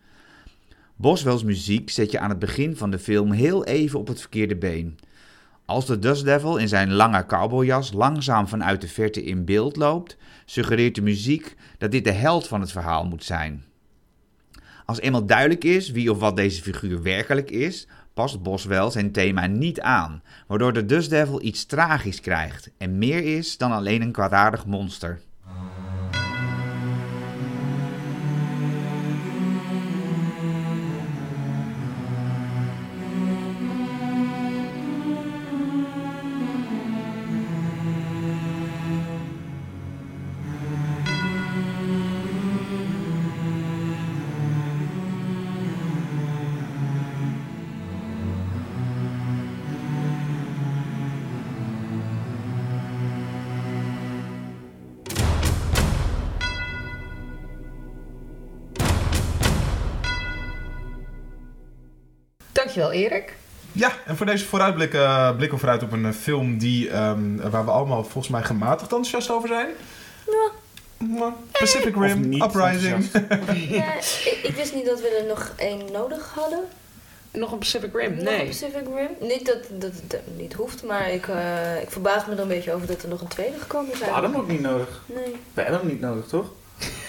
Boswells 0.95 1.43
muziek 1.43 1.89
zet 1.89 2.11
je 2.11 2.19
aan 2.19 2.29
het 2.29 2.39
begin 2.39 2.75
van 2.75 2.91
de 2.91 2.99
film 2.99 3.31
heel 3.31 3.65
even 3.65 3.99
op 3.99 4.07
het 4.07 4.19
verkeerde 4.19 4.55
been. 4.55 4.97
Als 5.65 5.85
de 5.85 5.99
Dust 5.99 6.25
Devil 6.25 6.57
in 6.57 6.67
zijn 6.67 6.93
lange 6.93 7.25
cowboyjas 7.25 7.91
langzaam 7.93 8.47
vanuit 8.47 8.81
de 8.81 8.87
verte 8.87 9.23
in 9.23 9.45
beeld 9.45 9.75
loopt, 9.75 10.17
suggereert 10.45 10.95
de 10.95 11.01
muziek 11.01 11.55
dat 11.77 11.91
dit 11.91 12.03
de 12.03 12.11
held 12.11 12.47
van 12.47 12.61
het 12.61 12.71
verhaal 12.71 13.05
moet 13.05 13.23
zijn. 13.23 13.63
Als 14.85 14.99
eenmaal 14.99 15.25
duidelijk 15.25 15.63
is 15.63 15.91
wie 15.91 16.11
of 16.11 16.19
wat 16.19 16.35
deze 16.35 16.61
figuur 16.61 17.01
werkelijk 17.01 17.51
is, 17.51 17.87
past 18.13 18.43
Boswell 18.43 18.89
zijn 18.91 19.11
thema 19.11 19.45
niet 19.45 19.81
aan, 19.81 20.23
waardoor 20.47 20.73
de 20.73 20.85
Dust 20.85 21.09
Devil 21.09 21.41
iets 21.41 21.65
tragisch 21.65 22.21
krijgt 22.21 22.71
en 22.77 22.97
meer 22.97 23.37
is 23.37 23.57
dan 23.57 23.71
alleen 23.71 24.01
een 24.01 24.11
kwaadaardig 24.11 24.65
monster. 24.65 25.19
Dankjewel 62.73 63.03
Erik. 63.03 63.33
Ja, 63.71 63.91
en 64.05 64.17
voor 64.17 64.25
deze 64.25 64.45
vooruitblik 64.45 64.93
eh, 64.93 65.35
blikken 65.35 65.51
we 65.51 65.57
vooruit 65.63 65.83
op 65.83 65.91
een 65.91 66.05
eh, 66.05 66.11
film 66.11 66.57
die, 66.57 66.89
ehm, 66.89 67.35
waar 67.49 67.65
we 67.65 67.71
allemaal 67.71 68.03
volgens 68.03 68.27
mij 68.27 68.43
gematigd 68.43 68.81
enthousiast 68.81 69.31
over 69.31 69.47
zijn. 69.47 69.67
Ja. 70.25 70.49
Maar 71.17 71.31
Pacific 71.51 71.95
Rim, 71.95 72.33
Uprising. 72.43 73.05
Ja, 73.69 73.93
ik, 74.25 74.39
ik 74.43 74.55
wist 74.55 74.73
niet 74.73 74.85
dat 74.85 75.01
we 75.01 75.17
er 75.21 75.27
nog 75.27 75.53
één 75.55 75.91
nodig 75.91 76.31
hadden. 76.35 76.59
Nog 77.31 77.51
een 77.51 77.57
Pacific 77.57 77.89
Rim? 77.93 78.15
Nog 78.15 78.23
Nee. 78.23 78.39
een 78.39 78.47
Pacific 78.47 78.85
Rim. 78.95 79.27
Niet 79.29 79.45
dat, 79.45 79.57
dat 79.69 79.91
het 80.07 80.21
niet 80.37 80.53
hoeft, 80.53 80.83
maar 80.83 81.11
ik, 81.11 81.27
eh, 81.27 81.81
ik 81.81 81.91
verbaas 81.91 82.25
me 82.25 82.33
er 82.33 82.39
een 82.39 82.47
beetje 82.47 82.73
over 82.73 82.87
dat 82.87 83.03
er 83.03 83.09
nog 83.09 83.21
een 83.21 83.27
tweede 83.27 83.59
gekomen 83.59 83.91
is 83.91 83.99
We 83.99 84.05
hadden 84.05 84.31
hem 84.31 84.39
ook 84.39 84.47
niet 84.47 84.61
nodig. 84.61 85.01
Nee. 85.05 85.35
We 85.53 85.61
hebben 85.61 85.79
hem 85.79 85.89
niet 85.89 86.01
nodig, 86.01 86.25
toch? 86.27 86.51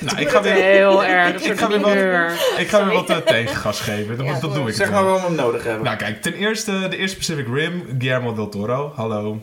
Nou, 0.05 0.21
ik 0.21 0.29
ga 0.29 0.43
weer, 0.43 0.53
Heel 0.55 1.05
erg. 1.19 1.43
ik- 1.45 1.59
ga 1.59 1.69
weer 1.69 1.81
wat- 1.81 2.59
ik 2.59 2.69
ga 2.69 2.85
weer 2.87 2.95
wat 2.95 3.27
tegengas 3.27 3.81
geven. 3.81 4.17
Dat, 4.17 4.27
Ja, 4.27 4.41
dat 4.41 4.55
doe 4.55 4.69
ik. 4.69 4.75
Zeg 4.75 4.89
wel. 4.91 4.97
maar 4.97 5.05
waarom 5.13 5.21
we 5.23 5.27
hem 5.37 5.47
nodig 5.47 5.65
hebben. 5.65 5.85
Nou 5.85 5.97
kijk, 5.97 6.23
ten 6.23 6.35
eerste 6.35 6.89
de 6.89 6.97
eerste 6.97 7.17
Pacific 7.17 7.47
Rim, 7.55 7.85
Guillermo 7.99 8.35
del 8.35 8.49
Toro, 8.49 8.93
hallo. 8.95 9.43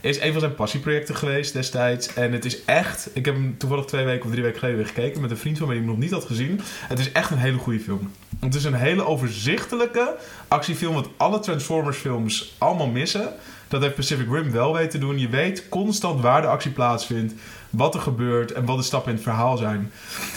Is 0.00 0.20
een 0.20 0.30
van 0.32 0.40
zijn 0.40 0.54
passieprojecten 0.54 1.16
geweest 1.16 1.52
destijds. 1.52 2.14
En 2.14 2.32
het 2.32 2.44
is 2.44 2.64
echt, 2.64 3.08
ik 3.12 3.24
heb 3.24 3.34
hem 3.34 3.54
toevallig 3.58 3.84
twee 3.84 4.04
weken 4.04 4.24
of 4.24 4.30
drie 4.30 4.42
weken 4.42 4.58
geleden 4.58 4.78
weer 4.80 4.88
gekeken 4.88 5.20
met 5.20 5.30
een 5.30 5.36
vriend 5.36 5.58
van 5.58 5.66
mij 5.66 5.76
die 5.76 5.84
hem 5.84 5.94
nog 5.94 6.02
niet 6.02 6.12
had 6.12 6.24
gezien. 6.24 6.60
Het 6.88 6.98
is 6.98 7.12
echt 7.12 7.30
een 7.30 7.38
hele 7.38 7.58
goede 7.58 7.80
film. 7.80 8.12
Het 8.40 8.54
is 8.54 8.64
een 8.64 8.74
hele 8.74 9.04
overzichtelijke 9.06 10.16
actiefilm 10.48 10.94
wat 10.94 11.08
alle 11.16 11.38
Transformers 11.40 11.96
films 11.96 12.54
allemaal 12.58 12.86
missen. 12.86 13.28
Dat 13.68 13.82
heeft 13.82 13.94
Pacific 13.94 14.26
Rim 14.30 14.50
wel 14.50 14.72
weten 14.72 15.00
doen. 15.00 15.18
Je 15.18 15.28
weet 15.28 15.68
constant 15.68 16.20
waar 16.20 16.40
de 16.40 16.46
actie 16.46 16.70
plaatsvindt, 16.70 17.34
wat 17.70 17.94
er 17.94 18.00
gebeurt 18.00 18.52
en 18.52 18.64
wat 18.64 18.76
de 18.76 18.82
stappen 18.82 19.10
in 19.10 19.16
het 19.16 19.26
verhaal 19.26 19.56
zijn. 19.56 19.92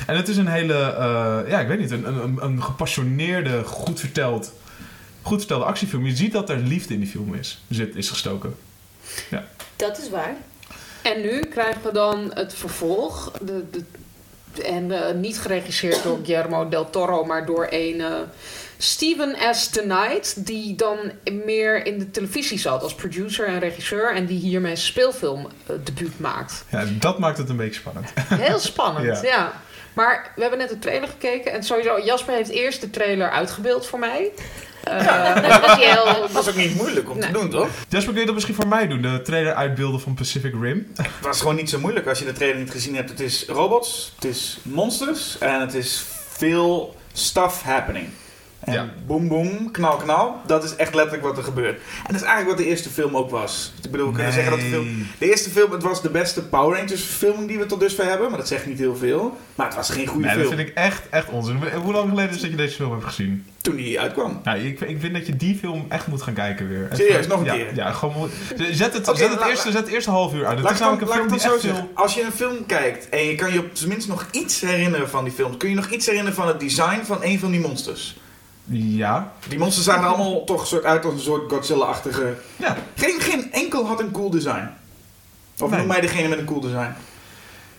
En 0.07 0.15
het 0.15 0.27
is 0.27 0.37
een 0.37 0.47
hele, 0.47 0.73
eh, 0.73 1.49
ja 1.49 1.59
ik 1.59 1.67
weet 1.67 1.79
niet, 1.79 1.91
een, 1.91 2.05
een, 2.05 2.37
een 2.41 2.63
gepassioneerde, 2.63 3.63
goed 3.63 3.99
verteld 3.99 4.53
goed 5.21 5.39
vertelde 5.39 5.65
actiefilm. 5.65 6.05
Je 6.05 6.15
ziet 6.15 6.31
dat 6.31 6.49
er 6.49 6.57
liefde 6.57 6.93
in 6.93 6.99
die 6.99 7.09
film 7.09 7.33
is, 7.33 7.63
zit, 7.69 7.95
is 7.95 8.09
gestoken. 8.09 8.55
Dat 9.75 9.97
is 9.97 10.09
waar. 10.09 10.35
En 11.01 11.21
nu 11.21 11.39
krijgen 11.39 11.81
we 11.83 11.91
dan 11.91 12.31
het 12.33 12.53
vervolg. 12.53 13.31
De, 13.41 13.63
de, 13.71 13.83
en 14.63 14.91
eh, 14.91 15.15
niet 15.15 15.39
geregisseerd 15.39 16.03
door 16.03 16.19
Guillermo 16.23 16.69
del 16.69 16.89
Toro, 16.89 17.23
maar 17.23 17.45
door 17.45 17.67
een 17.69 18.01
eh, 18.01 18.13
Steven 18.83 19.35
S. 19.55 19.69
Tonight. 19.69 20.45
Die 20.45 20.75
dan 20.75 20.97
meer 21.45 21.85
in 21.85 21.99
de 21.99 22.11
televisie 22.11 22.59
zat 22.59 22.83
als 22.83 22.95
producer 22.95 23.45
en 23.47 23.59
regisseur. 23.59 24.15
En 24.15 24.25
die 24.25 24.39
hiermee 24.39 24.71
een 24.71 24.77
speelfilm 24.77 25.47
eh, 25.65 25.75
debuut 25.83 26.19
maakt. 26.19 26.63
Ja, 26.69 26.83
dat 26.99 27.19
maakt 27.19 27.37
het 27.37 27.49
een 27.49 27.57
beetje 27.57 27.79
spannend. 27.79 28.07
Heel 28.27 28.59
spannend, 28.59 29.05
Ja. 29.21 29.21
ja. 29.29 29.61
Maar 29.93 30.31
we 30.35 30.41
hebben 30.41 30.59
net 30.59 30.69
de 30.69 30.79
trailer 30.79 31.07
gekeken. 31.09 31.51
En 31.51 31.63
sowieso, 31.63 31.99
Jasper 32.05 32.33
heeft 32.33 32.49
eerst 32.49 32.81
de 32.81 32.89
trailer 32.89 33.29
uitgebeeld 33.29 33.85
voor 33.87 33.99
mij. 33.99 34.31
Eh, 34.83 35.35
dat 35.49 35.61
was 35.65 35.75
heel- 35.77 36.05
Dat 36.21 36.31
was 36.31 36.49
ook 36.49 36.55
niet 36.55 36.75
moeilijk 36.75 37.09
om 37.09 37.19
te 37.19 37.31
doen, 37.31 37.49
toch? 37.49 37.67
Jasper, 37.89 38.11
kun 38.11 38.19
je 38.19 38.25
dat 38.25 38.33
misschien 38.35 38.55
voor 38.55 38.67
mij 38.67 38.87
doen? 38.87 39.01
De 39.01 39.21
trailer 39.21 39.53
uitbeelden 39.53 40.01
van 40.01 40.13
Pacific 40.13 40.53
Rim. 40.61 40.91
Het 40.95 41.07
was 41.21 41.39
gewoon 41.39 41.55
niet 41.55 41.69
zo 41.69 41.79
moeilijk 41.79 42.07
als 42.07 42.19
je 42.19 42.25
de 42.25 42.31
trailer 42.33 42.57
niet 42.59 42.71
gezien 42.71 42.95
hebt. 42.95 43.09
Het 43.09 43.19
is 43.19 43.45
robots, 43.47 44.11
het 44.15 44.25
is 44.25 44.57
monsters 44.63 45.37
en 45.37 45.59
het 45.61 45.73
is 45.73 46.03
veel 46.29 46.95
stuff 47.13 47.61
happening. 47.61 48.07
En 48.61 48.73
Ja. 48.73 48.89
boom 49.05 49.27
boom, 49.27 49.71
knal 49.71 49.95
knal, 49.97 50.35
dat 50.45 50.63
is 50.63 50.75
echt 50.75 50.93
letterlijk 50.93 51.23
wat 51.23 51.37
er 51.37 51.43
gebeurt. 51.43 51.75
En 51.75 52.13
dat 52.13 52.15
is 52.15 52.21
eigenlijk 52.21 52.49
wat 52.49 52.57
de 52.57 52.65
eerste 52.65 52.89
film 52.89 53.17
ook 53.17 53.29
was. 53.29 53.73
Ik 53.83 53.91
bedoel, 53.91 54.07
we 54.07 54.13
kunnen 54.13 54.33
zeggen 54.33 54.51
dat 54.51 54.61
de 54.61 54.65
film... 54.69 55.07
De 55.17 55.29
eerste 55.29 55.49
film, 55.49 55.71
het 55.71 55.83
was 55.83 56.01
de 56.01 56.09
beste 56.09 56.41
Power 56.43 56.77
Rangers 56.77 57.03
verfilming 57.03 57.47
die 57.47 57.57
we 57.57 57.65
tot 57.65 57.79
dusver 57.79 58.05
hebben. 58.05 58.29
Maar 58.29 58.37
dat 58.37 58.47
zegt 58.47 58.65
niet 58.65 58.79
heel 58.79 58.95
veel. 58.95 59.37
Maar 59.55 59.65
het 59.65 59.75
was 59.75 59.89
geen 59.89 60.07
goede 60.07 60.27
Nee, 60.27 60.35
dat 60.37 60.45
film 60.45 60.55
vind 60.57 60.69
ik 60.69 60.75
echt, 60.75 61.01
echt 61.09 61.29
onzin. 61.29 61.59
Hoe 61.83 61.93
lang 61.93 62.09
geleden 62.09 62.35
is 62.35 62.41
dat 62.41 62.49
je 62.49 62.55
deze 62.57 62.75
film 62.75 62.91
hebt 62.91 63.03
gezien? 63.05 63.45
toen 63.61 63.75
die 63.75 63.99
uitkwam. 63.99 64.39
Nou, 64.43 64.59
ik, 64.59 64.79
ik 64.79 64.97
vind 64.99 65.13
dat 65.13 65.25
je 65.25 65.35
die 65.35 65.55
film 65.57 65.85
echt 65.89 66.07
moet 66.07 66.21
gaan 66.21 66.33
kijken 66.33 66.67
weer. 66.67 66.87
Serieus, 66.91 67.27
nog 67.27 67.39
een 67.39 67.45
ja, 67.45 67.53
keer? 67.53 67.75
Ja, 67.75 67.91
gewoon... 67.91 68.15
moet- 68.17 68.31
Zet 68.71 68.93
het, 68.93 69.05
zet 69.15 69.29
het, 69.29 69.41
eerste, 69.47 69.71
zet 69.71 69.81
het 69.81 69.93
eerste 69.93 70.09
half 70.09 70.33
uur 70.33 70.45
uit. 70.45 70.59
Het 70.59 70.71
is 70.71 70.79
namelijk 70.79 71.01
een 71.01 71.13
film 71.13 71.27
die 71.27 71.41
echt 71.41 71.59
veel... 71.59 71.91
Als 71.93 72.13
je 72.13 72.23
een 72.23 72.31
film 72.31 72.65
kijkt 72.65 73.09
en 73.09 73.25
je 73.25 73.35
kan 73.35 73.53
je 73.53 73.59
op 73.59 73.69
zijn 73.73 73.89
minst 73.89 74.07
nog 74.07 74.25
iets 74.31 74.61
herinneren 74.61 75.09
van 75.09 75.23
die 75.23 75.33
film, 75.33 75.57
kun 75.57 75.69
je 75.69 75.75
nog 75.75 75.89
iets 75.89 76.05
herinneren 76.05 76.35
van 76.35 76.47
het 76.47 76.59
design 76.59 76.99
van 77.03 77.17
een 77.23 77.39
van 77.39 77.51
die 77.51 77.59
monsters. 77.59 78.15
Ja. 78.71 79.31
Die 79.47 79.57
monsters 79.57 79.85
zagen 79.85 80.07
allemaal 80.07 80.43
toch 80.43 80.67
soort 80.67 80.83
uit 80.83 81.05
als 81.05 81.13
een 81.13 81.19
soort 81.19 81.51
Godzilla-achtige. 81.51 82.33
Ja. 82.55 82.77
Geen, 82.95 83.19
geen 83.21 83.51
enkel 83.53 83.85
had 83.87 83.99
een 83.99 84.11
cool 84.11 84.29
design. 84.29 84.69
Of 85.59 85.69
Nee. 85.69 85.79
noem 85.79 85.87
mij 85.87 86.01
degene 86.01 86.27
met 86.27 86.39
een 86.39 86.45
cool 86.45 86.59
design. 86.61 86.93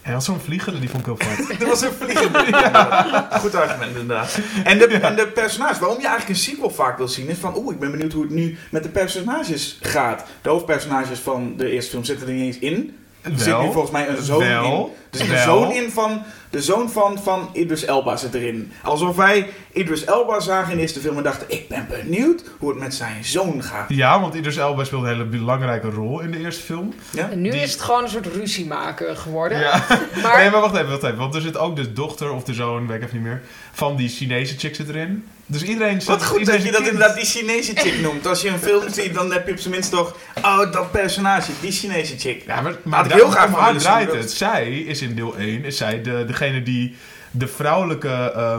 Hij 0.02 0.12
had 0.12 0.24
zo'n 0.24 0.40
vlieger, 0.40 0.80
die 0.80 0.88
vond 0.90 1.06
ik 1.06 1.18
heel 1.18 1.28
vet. 1.28 1.58
Dat 1.58 1.68
was 1.78 1.80
een 1.82 1.92
vliegende. 1.92 2.44
Ja. 2.50 3.28
Goed 3.40 3.54
argument 3.54 3.90
inderdaad. 3.96 4.38
En 4.64 4.78
de, 4.78 4.86
en 4.86 5.16
de 5.16 5.26
personages, 5.26 5.78
waarom 5.78 6.00
je 6.00 6.06
eigenlijk 6.06 6.38
een 6.38 6.44
sequel 6.44 6.70
vaak 6.70 6.96
wil 6.98 7.08
zien, 7.08 7.28
is 7.28 7.38
van 7.38 7.56
oeh, 7.56 7.74
ik 7.74 7.80
ben 7.80 7.90
benieuwd 7.90 8.12
hoe 8.12 8.22
het 8.22 8.32
nu 8.32 8.56
met 8.70 8.82
de 8.82 8.88
personages 8.88 9.78
gaat. 9.80 10.24
De 10.42 10.48
hoofdpersonages 10.48 11.18
van 11.18 11.56
de 11.56 11.70
eerste 11.70 11.90
film 11.90 12.04
zitten 12.04 12.26
er 12.26 12.32
niet 12.32 12.42
eens 12.54 12.58
in. 12.58 12.96
Er 13.22 13.30
zit 13.36 13.58
nu 13.60 13.72
volgens 13.72 13.90
mij 13.90 14.08
een 14.08 14.22
zoon 14.22 14.38
Wel. 14.38 14.64
in. 14.64 15.18
Er 15.20 15.26
zit 15.26 15.30
een 15.36 15.42
zoon 15.42 15.72
in 15.72 15.90
van. 15.90 16.22
De 16.50 16.62
zoon 16.62 16.90
van, 16.90 17.18
van 17.22 17.48
Idris 17.52 17.84
Elba 17.84 18.16
zit 18.16 18.34
erin. 18.34 18.72
Alsof 18.82 19.16
wij 19.16 19.48
Idris 19.72 20.04
Elba 20.04 20.40
zagen 20.40 20.70
in 20.70 20.76
de 20.76 20.82
eerste 20.82 21.00
film 21.00 21.16
en 21.16 21.22
dachten: 21.22 21.46
ik 21.50 21.68
ben 21.68 21.86
benieuwd 21.90 22.42
hoe 22.58 22.70
het 22.70 22.78
met 22.78 22.94
zijn 22.94 23.24
zoon 23.24 23.62
gaat. 23.62 23.88
Ja, 23.88 24.20
want 24.20 24.34
Idris 24.34 24.56
Elba 24.56 24.84
speelde 24.84 25.06
een 25.08 25.12
hele 25.12 25.24
belangrijke 25.28 25.90
rol 25.90 26.20
in 26.20 26.30
de 26.30 26.38
eerste 26.38 26.62
film. 26.62 26.94
Ja? 27.10 27.30
En 27.30 27.40
nu 27.40 27.50
Die- 27.50 27.60
is 27.60 27.72
het 27.72 27.80
gewoon 27.80 28.02
een 28.02 28.08
soort 28.10 28.26
ruziemaker 28.26 29.16
geworden. 29.16 29.58
Ja. 29.58 29.84
Maar 30.22 30.38
Nee, 30.38 30.50
maar 30.50 30.60
wacht 30.60 30.74
even, 30.74 30.88
wacht 30.90 31.02
even. 31.02 31.16
Want 31.18 31.34
er 31.34 31.40
zit 31.40 31.56
ook 31.56 31.76
de 31.76 31.92
dochter 31.92 32.32
of 32.32 32.44
de 32.44 32.54
zoon, 32.54 32.86
weet 32.86 32.96
ik 32.96 33.02
even 33.06 33.16
niet 33.16 33.26
meer, 33.26 33.42
van 33.72 33.96
die 33.96 34.08
Chinese 34.08 34.58
chick 34.58 34.74
zit 34.74 34.88
erin. 34.88 35.26
Dus 35.52 35.62
iedereen 35.62 36.00
zit 36.00 36.08
Wat 36.08 36.24
goed 36.24 36.38
iedereen 36.38 36.60
dat 36.60 36.66
je 36.72 36.72
dat 36.78 36.86
inderdaad 36.86 37.16
die 37.16 37.24
Chinese 37.24 37.72
chick 37.74 38.00
noemt. 38.00 38.26
Als 38.26 38.42
je 38.42 38.48
een 38.48 38.58
film 38.58 38.88
ziet, 38.88 39.14
dan 39.14 39.32
heb 39.32 39.46
je 39.46 39.52
op 39.52 39.58
zijn 39.58 39.74
minst 39.74 39.90
toch... 39.90 40.16
Oh, 40.42 40.72
dat 40.72 40.90
personage, 40.90 41.50
die 41.60 41.72
Chinese 41.72 42.18
chick. 42.18 42.42
Ja, 42.46 42.60
maar, 42.60 42.74
maar 42.82 43.04
ik 43.04 43.12
heel 43.12 43.30
graag 43.30 43.50
van 43.50 43.60
haar 43.60 43.76
draait 43.76 44.12
het. 44.12 44.30
Zij 44.32 44.70
is 44.78 45.02
in 45.02 45.14
deel 45.14 45.36
1, 45.36 45.64
is 45.64 45.76
zij 45.76 46.02
de, 46.02 46.24
degene 46.26 46.62
die 46.62 46.96
de 47.30 47.46
vrouwelijke 47.46 48.08
eh, 48.08 48.58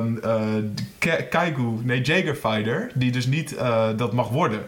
Ke- 1.00 1.28
Kaigu, 1.30 1.64
nee, 1.84 2.02
Jager 2.02 2.36
Fighter, 2.36 2.92
die 2.94 3.12
dus 3.12 3.26
niet 3.26 3.56
eh, 3.56 3.88
dat 3.98 4.14
mag 4.14 4.30
worden. 4.30 4.62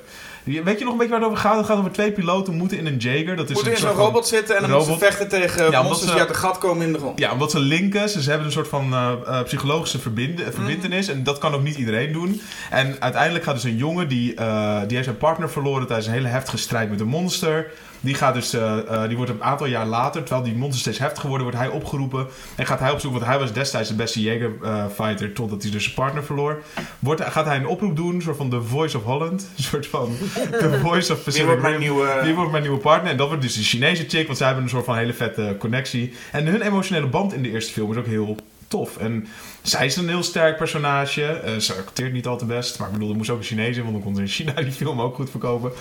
Weet 0.46 0.78
je 0.80 0.84
nog 0.84 0.94
een 0.94 0.98
beetje 1.00 1.14
waar 1.14 1.20
het 1.22 1.30
over 1.30 1.42
gaat? 1.42 1.58
Het 1.58 1.66
gaat 1.66 1.78
over 1.78 1.92
twee 1.92 2.12
piloten 2.12 2.54
moeten 2.58 2.78
in 2.78 2.86
een 2.86 2.98
Jager. 2.98 3.36
Dat 3.36 3.50
is 3.50 3.54
Moeten 3.54 3.72
een 3.72 3.78
in 3.78 3.84
zo'n 3.86 3.96
van- 3.96 4.06
robot 4.06 4.28
zitten 4.28 4.56
en 4.56 4.62
dan 4.62 4.72
robot. 4.72 4.88
moeten 4.88 5.08
ze 5.08 5.14
vechten 5.14 5.40
tegen 5.40 5.60
Ja, 5.60 5.66
omdat 5.68 5.84
monsters 5.84 6.08
ze- 6.08 6.12
die 6.18 6.26
uit 6.26 6.30
een 6.30 6.42
gat 6.42 6.58
komen 6.58 6.86
in 6.86 6.94
de 6.94 7.00
grond. 7.00 7.20
Ja, 7.20 7.32
omdat 7.32 7.52
ze 7.52 7.60
linken. 7.60 8.10
Ze, 8.10 8.22
ze 8.22 8.30
hebben 8.30 8.48
een 8.48 8.54
soort 8.54 8.68
van 8.68 8.94
eh, 8.94 9.12
eh, 9.28 9.44
psychologische 9.44 10.00
verbinden, 10.00 10.54
verbindenis. 10.54 11.08
En 11.08 11.24
dat 11.24 11.38
kan 11.38 11.54
ook 11.54 11.64
niet 11.64 11.76
iedereen 11.78 12.12
doen. 12.12 12.42
En 12.70 12.96
uiteindelijk 13.00 13.44
gaat 13.44 13.54
dus 13.54 13.64
een 13.64 13.78
jongen, 13.78 14.08
die, 14.08 14.34
eh, 14.36 14.80
die 14.80 14.92
heeft 14.94 15.04
zijn 15.04 15.18
partner 15.18 15.50
verloren 15.50 15.86
tijdens 15.88 16.08
een 16.08 16.14
hele 16.14 16.28
heftige 16.28 16.58
strijd 16.58 16.90
met 16.90 17.00
een 17.00 17.08
monster. 17.08 17.72
Die, 18.02 18.16
gaat 18.16 18.34
dus, 18.34 18.54
eh, 18.54 18.78
eh, 18.78 19.08
die 19.08 19.18
wordt 19.18 19.32
een 19.32 19.44
aantal 19.44 19.68
jaar 19.68 19.86
later, 19.86 20.24
terwijl 20.24 20.46
die 20.46 20.56
monster 20.56 20.80
steeds 20.80 21.00
heftiger 21.00 21.30
worden, 21.30 21.48
wordt 21.48 21.62
hij 21.62 21.72
opgeroepen. 21.72 22.28
En 22.56 22.66
gaat 22.66 22.80
hij 22.80 22.92
op 22.92 23.00
zoek, 23.00 23.12
want 23.12 23.26
hij 23.26 23.40
was 23.40 23.54
destijds 23.54 23.90
de 23.90 23.96
beste 23.96 24.22
Jaeger-fighter, 24.22 25.34
totdat 25.34 25.62
hij 25.62 25.72
dus 25.72 25.84
zijn 25.84 25.96
partner 25.96 26.24
verloor. 26.24 26.64
Wordt, 27.00 27.22
gaat 27.22 27.46
hij 27.46 27.58
een 27.58 27.68
oproep 27.68 27.96
doen, 27.96 28.16
een 28.16 28.22
soort 28.22 28.38
van 28.38 28.50
The 28.50 28.62
Voice 28.62 28.98
of 28.98 29.04
Holland. 29.04 29.48
Een 29.58 29.64
soort 29.64 29.88
van 29.88 30.18
The 30.52 30.80
Voice 30.82 31.12
of 31.12 31.18
Wie 31.18 31.26
Pacific 31.26 31.46
wordt 31.46 31.62
mijn 31.62 31.80
nieuwe... 31.80 32.20
Die 32.24 32.34
wordt 32.34 32.52
mijn 32.52 32.64
nieuwe 32.64 32.80
partner. 32.80 33.12
En 33.12 33.18
dat 33.18 33.28
wordt 33.28 33.42
dus 33.42 33.56
de 33.56 33.64
Chinese 33.64 34.06
chick. 34.08 34.26
Want 34.26 34.38
zij 34.38 34.48
hebben 34.48 34.64
een 34.64 34.70
soort 34.70 34.86
van 34.86 34.98
hele 34.98 35.14
vette 35.14 35.56
connectie. 35.60 36.14
En 36.32 36.46
hun 36.46 36.62
emotionele 36.62 37.08
band 37.08 37.34
in 37.34 37.44
de 37.44 37.52
eerste 37.52 37.74
film 37.74 37.92
is 37.92 37.98
ook 37.98 38.06
heel 38.06 38.38
tof. 38.68 38.98
En 38.98 39.28
zij 39.66 39.86
is 39.86 39.96
een 39.96 40.08
heel 40.08 40.24
sterk 40.24 40.58
personage. 40.58 41.26
Eh, 41.26 41.58
ze 41.58 41.74
acteert 41.74 42.14
niet 42.14 42.26
al 42.28 42.38
te 42.38 42.46
best. 42.46 42.78
Maar 42.80 42.88
ik 42.88 42.94
bedoel, 42.94 43.10
er 43.10 43.16
moest 43.16 43.30
ook 43.30 43.38
een 43.38 43.44
Chinees 43.44 43.76
in. 43.78 43.82
Want 43.82 43.94
dan 43.94 44.04
kon 44.04 44.16
ze 44.16 44.22
in 44.22 44.28
China 44.28 44.52
die 44.54 44.72
film 44.72 45.02
ook 45.02 45.16
goed 45.16 45.30
verkopen. 45.30 45.72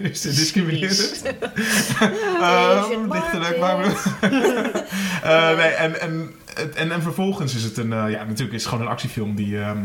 dus 0.00 0.20
ze 0.20 0.28
discrimineert. 0.34 1.22
Asian 2.40 3.08
lichtelijk, 3.12 3.58
maar... 3.58 3.84
Eh, 5.22 5.56
nee, 5.56 5.66
en, 5.68 6.00
en, 6.00 6.34
het- 6.54 6.74
en, 6.74 6.92
en 6.92 7.02
vervolgens 7.02 7.54
is 7.54 7.62
het 7.62 7.76
een... 7.76 7.92
eh, 7.92 8.10
ja, 8.10 8.24
natuurlijk 8.24 8.52
is 8.52 8.60
het 8.62 8.66
gewoon 8.72 8.80
een 8.86 8.90
actiefilm 8.92 9.34
die... 9.34 9.58
ehm 9.60 9.78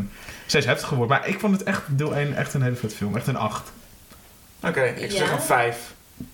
steeds 0.46 0.66
heftiger 0.66 0.96
wordt. 0.96 1.12
Maar 1.12 1.28
ik 1.28 1.40
vond 1.40 1.52
het 1.58 1.62
echt, 1.62 1.82
deel 1.88 2.14
1, 2.16 2.34
echt 2.36 2.54
een 2.54 2.62
hele 2.62 2.76
vet 2.76 2.94
film. 2.94 3.16
Echt 3.16 3.26
een 3.26 3.36
8. 3.36 3.72
Oké, 4.62 4.82
ik 4.82 5.10
zeg 5.10 5.28
Ja? 5.28 5.32
een 5.34 5.40
vijf. 5.42 5.76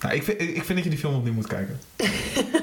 Nou, 0.01 0.15
ik, 0.15 0.23
vind, 0.23 0.41
ik 0.41 0.55
vind 0.65 0.69
dat 0.69 0.83
je 0.83 0.91
die 0.91 0.99
film 0.99 1.15
opnieuw 1.15 1.33
moet 1.33 1.47
kijken. 1.47 1.81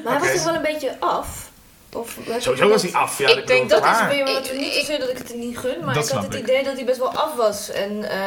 Maar 0.03 0.13
hij 0.13 0.19
was 0.19 0.31
toch 0.33 0.43
wel 0.43 0.55
een 0.55 0.61
beetje 0.61 0.95
af? 0.99 1.51
Of, 1.93 2.17
Sowieso 2.39 2.69
was 2.69 2.81
hij 2.81 2.93
af. 2.93 3.17
Ja, 3.17 3.27
Ik 3.29 3.47
denk 3.47 3.69
Dat 3.69 3.83
is 3.83 3.89
wat 3.99 4.11
Ik- 4.11 4.57
niet 4.59 4.73
zozeer 4.73 4.99
dat 4.99 5.09
ik 5.09 5.17
het 5.17 5.35
niet 5.35 5.57
gun, 5.57 5.85
maar 5.85 5.93
Dat 5.93 6.05
ik 6.07 6.11
had 6.13 6.23
het 6.23 6.33
ik. 6.35 6.39
idee 6.41 6.63
dat 6.63 6.75
hij 6.75 6.85
best 6.85 6.97
wel 6.97 7.11
af 7.17 7.35
was. 7.35 7.69
En 7.71 8.09
eh, 8.09 8.19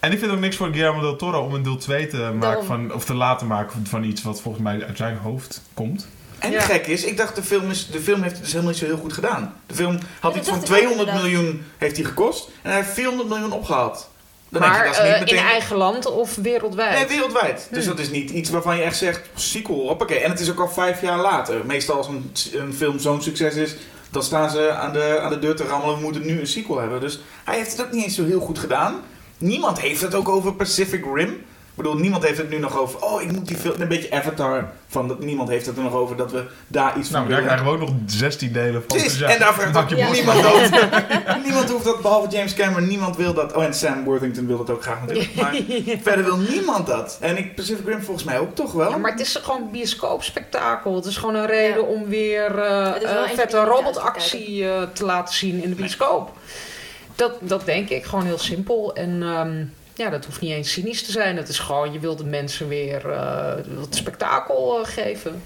En 0.00 0.12
ik 0.12 0.18
vind 0.18 0.30
ook 0.32 0.38
niks 0.38 0.56
voor 0.56 0.66
Guillermo 0.68 1.00
del 1.00 1.16
Toro 1.16 1.40
om 1.44 1.54
een 1.54 1.62
deel 1.62 1.76
2 1.76 2.06
te 2.06 2.16
maken 2.16 2.40
Daarom. 2.40 2.64
van, 2.64 2.92
of 2.94 3.04
te 3.04 3.14
laten 3.14 3.46
maken 3.46 3.86
van, 3.86 4.04
iets 4.04 4.22
wat 4.22 4.40
volgens 4.40 4.64
mij 4.64 4.84
uit 4.86 4.96
zijn 4.96 5.16
hoofd 5.16 5.60
komt. 5.74 6.06
En 6.38 6.50
Ja. 6.50 6.60
gek 6.60 6.86
is, 6.86 7.04
ik 7.04 7.16
dacht 7.16 7.36
de 7.36 7.42
film, 7.42 7.70
is, 7.70 7.86
de 7.86 8.00
film 8.00 8.20
heeft 8.22 8.34
het 8.34 8.42
dus 8.42 8.50
helemaal 8.52 8.72
niet 8.72 8.80
zo 8.80 8.86
heel 8.86 8.96
goed 8.98 9.12
gedaan. 9.12 9.54
De 9.66 9.74
film 9.74 9.98
had 10.20 10.36
iets 10.36 10.48
van 10.48 10.58
dacht 10.58 10.68
ik 10.68 10.74
ook 10.74 10.78
200 10.78 11.08
inderdaad. 11.08 11.22
miljoen 11.22 11.64
heeft 11.78 11.96
hij 11.96 12.04
gekost 12.04 12.48
en 12.62 12.70
hij 12.70 12.80
heeft 12.80 12.92
400 12.92 13.28
miljoen 13.28 13.52
opgehaald. 13.52 14.09
Dan 14.50 14.60
denk 14.60 14.72
je, 14.74 14.78
maar 14.78 14.86
dat 14.88 14.96
is 14.96 15.02
niet 15.02 15.12
eh, 15.14 15.20
meteen... 15.20 15.36
in 15.38 15.44
eigen 15.44 15.76
land 15.76 16.06
of 16.06 16.34
wereldwijd? 16.34 16.98
Nee, 16.98 17.06
wereldwijd. 17.18 17.68
Dus 17.70 17.84
Hmm. 17.84 17.96
dat 17.96 18.04
is 18.04 18.10
niet 18.10 18.30
iets 18.30 18.50
waarvan 18.50 18.76
je 18.76 18.82
echt 18.82 18.96
zegt, 18.96 19.20
sequel, 19.34 19.86
hoppakee. 19.88 20.18
En 20.18 20.30
het 20.30 20.40
is 20.40 20.50
ook 20.50 20.60
al 20.60 20.68
vijf 20.68 21.00
jaar 21.00 21.18
later. 21.18 21.66
Meestal 21.66 21.96
als 21.96 22.08
een, 22.08 22.32
een 22.52 22.74
film 22.74 22.98
zo'n 22.98 23.22
succes 23.22 23.54
is, 23.54 23.76
dan 24.10 24.22
staan 24.22 24.50
ze 24.50 24.70
aan 24.70 24.92
de, 24.92 25.18
aan 25.20 25.30
de 25.30 25.38
deur 25.38 25.56
te 25.56 25.64
rammelen, 25.64 25.94
we 25.96 26.02
moeten 26.02 26.26
nu 26.26 26.40
een 26.40 26.46
sequel 26.46 26.78
hebben. 26.78 27.00
Dus 27.00 27.20
hij 27.44 27.56
heeft 27.56 27.70
het 27.72 27.80
ook 27.86 27.92
niet 27.92 28.04
eens 28.04 28.14
zo 28.14 28.24
heel 28.24 28.40
goed 28.40 28.58
gedaan. 28.58 29.00
Niemand 29.38 29.80
heeft 29.80 30.00
het 30.00 30.14
ook 30.14 30.28
over 30.28 30.54
Pacific 30.54 31.04
Rim. 31.14 31.44
Ik 31.80 31.86
bedoel, 31.86 32.00
niemand 32.00 32.24
heeft 32.24 32.38
het 32.38 32.50
nu 32.50 32.58
nog 32.58 32.78
over, 32.78 33.00
oh, 33.02 33.22
ik 33.22 33.32
moet 33.32 33.48
die 33.48 33.56
film, 33.56 33.80
een 33.80 33.88
beetje 33.88 34.10
Avatar, 34.10 34.72
van 34.88 35.08
dat, 35.08 35.20
niemand 35.20 35.48
heeft 35.48 35.66
het 35.66 35.76
er 35.76 35.82
nog 35.82 35.92
over 35.92 36.16
dat 36.16 36.32
we 36.32 36.44
daar 36.66 36.98
iets 36.98 37.08
van 37.08 37.18
Nou, 37.20 37.32
daar 37.32 37.42
krijgen 37.42 37.64
we 37.66 37.72
ook 37.72 37.78
nog 37.78 37.90
16 38.06 38.52
delen 38.52 38.84
van. 38.88 38.98
Dus 38.98 39.18
ja, 39.18 39.28
en 39.28 39.38
daar 39.38 39.54
vraagt 39.54 39.76
ook 39.76 39.98
Ja. 39.98 40.10
niemand 40.10 40.42
dat. 40.42 40.70
niemand 41.44 41.70
hoeft 41.70 41.84
dat, 41.84 42.02
behalve 42.02 42.28
James 42.36 42.54
Cameron. 42.54 42.88
Niemand 42.88 43.16
wil 43.16 43.34
dat. 43.34 43.52
Oh, 43.52 43.64
en 43.64 43.74
Sam 43.74 44.04
Worthington 44.04 44.46
wil 44.46 44.56
dat 44.56 44.70
ook 44.70 44.82
graag 44.82 45.00
natuurlijk. 45.00 45.34
Maar 45.34 45.54
verder 46.02 46.24
wil 46.24 46.36
niemand 46.36 46.86
dat. 46.86 47.16
En 47.20 47.36
ik, 47.36 47.54
Pacific 47.54 47.86
Rim 47.86 48.02
volgens 48.02 48.26
mij 48.26 48.38
ook 48.38 48.54
toch 48.54 48.72
wel. 48.72 48.90
Ja, 48.90 48.96
maar 48.96 49.10
het 49.10 49.20
is 49.20 49.36
gewoon 49.42 49.62
een 49.62 49.70
bioscoopspektakel. 49.70 50.94
Het 50.94 51.04
is 51.04 51.16
gewoon 51.16 51.34
een 51.34 51.46
reden 51.46 51.82
Ja. 51.82 51.88
om 51.88 52.06
weer 52.08 52.58
eentje 52.94 53.34
vette 53.34 53.64
robotactie 53.64 54.68
eh, 54.70 54.82
te 54.92 55.04
laten 55.04 55.34
zien 55.34 55.62
in 55.62 55.70
de 55.70 55.76
bioscoop. 55.76 56.30
Dat, 57.14 57.32
dat 57.40 57.64
denk 57.64 57.88
ik 57.88 58.04
gewoon 58.04 58.24
heel 58.24 58.38
simpel. 58.38 58.94
En 58.94 59.22
ehm, 59.22 59.64
ja, 60.00 60.10
dat 60.10 60.24
hoeft 60.24 60.40
niet 60.40 60.50
eens 60.50 60.72
cynisch 60.72 61.02
te 61.02 61.12
zijn. 61.12 61.36
Het 61.36 61.48
is 61.48 61.58
gewoon, 61.58 61.92
je 61.92 61.98
wilt 61.98 62.18
de 62.18 62.24
mensen 62.24 62.68
weer 62.68 63.10
eh, 63.10 63.54
wat 63.74 63.94
spektakel 63.94 64.80
eh, 64.80 64.86
geven. 64.86 65.42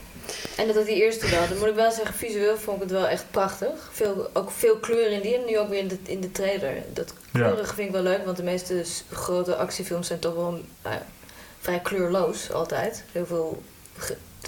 En 0.57 0.67
dat 0.67 0.77
had 0.77 0.87
die 0.87 1.03
eerste 1.03 1.31
wel. 1.31 1.49
Dan 1.49 1.59
moet 1.59 1.69
ik 1.69 1.75
wel 1.75 1.91
zeggen, 1.91 2.15
visueel 2.15 2.57
vond 2.57 2.77
ik 2.77 2.83
het 2.83 2.93
wel 2.93 3.09
echt 3.09 3.25
prachtig. 3.31 3.91
Veel, 3.93 4.31
ook 4.33 4.51
veel 4.51 4.77
kleur 4.77 5.11
in 5.11 5.21
die 5.21 5.35
en 5.35 5.45
nu 5.47 5.59
ook 5.59 5.69
weer 5.69 5.79
in 5.79 5.89
de, 5.89 5.99
in 6.03 6.21
de 6.21 6.33
trailer. 6.33 6.75
Dat 6.93 7.15
kleurige 7.33 7.75
vind 7.75 7.87
ik 7.87 7.95
wel 7.95 8.03
leuk, 8.03 8.25
want 8.25 8.37
de 8.37 8.43
meeste 8.43 8.85
grote 9.11 9.57
actiefilms 9.57 10.07
zijn 10.07 10.19
toch 10.19 10.35
wel 10.35 10.51
nou 10.51 10.95
ja, 10.95 11.07
vrij 11.61 11.81
kleurloos 11.81 12.53
altijd. 12.53 13.05
Heel 13.13 13.27
veel 13.27 13.63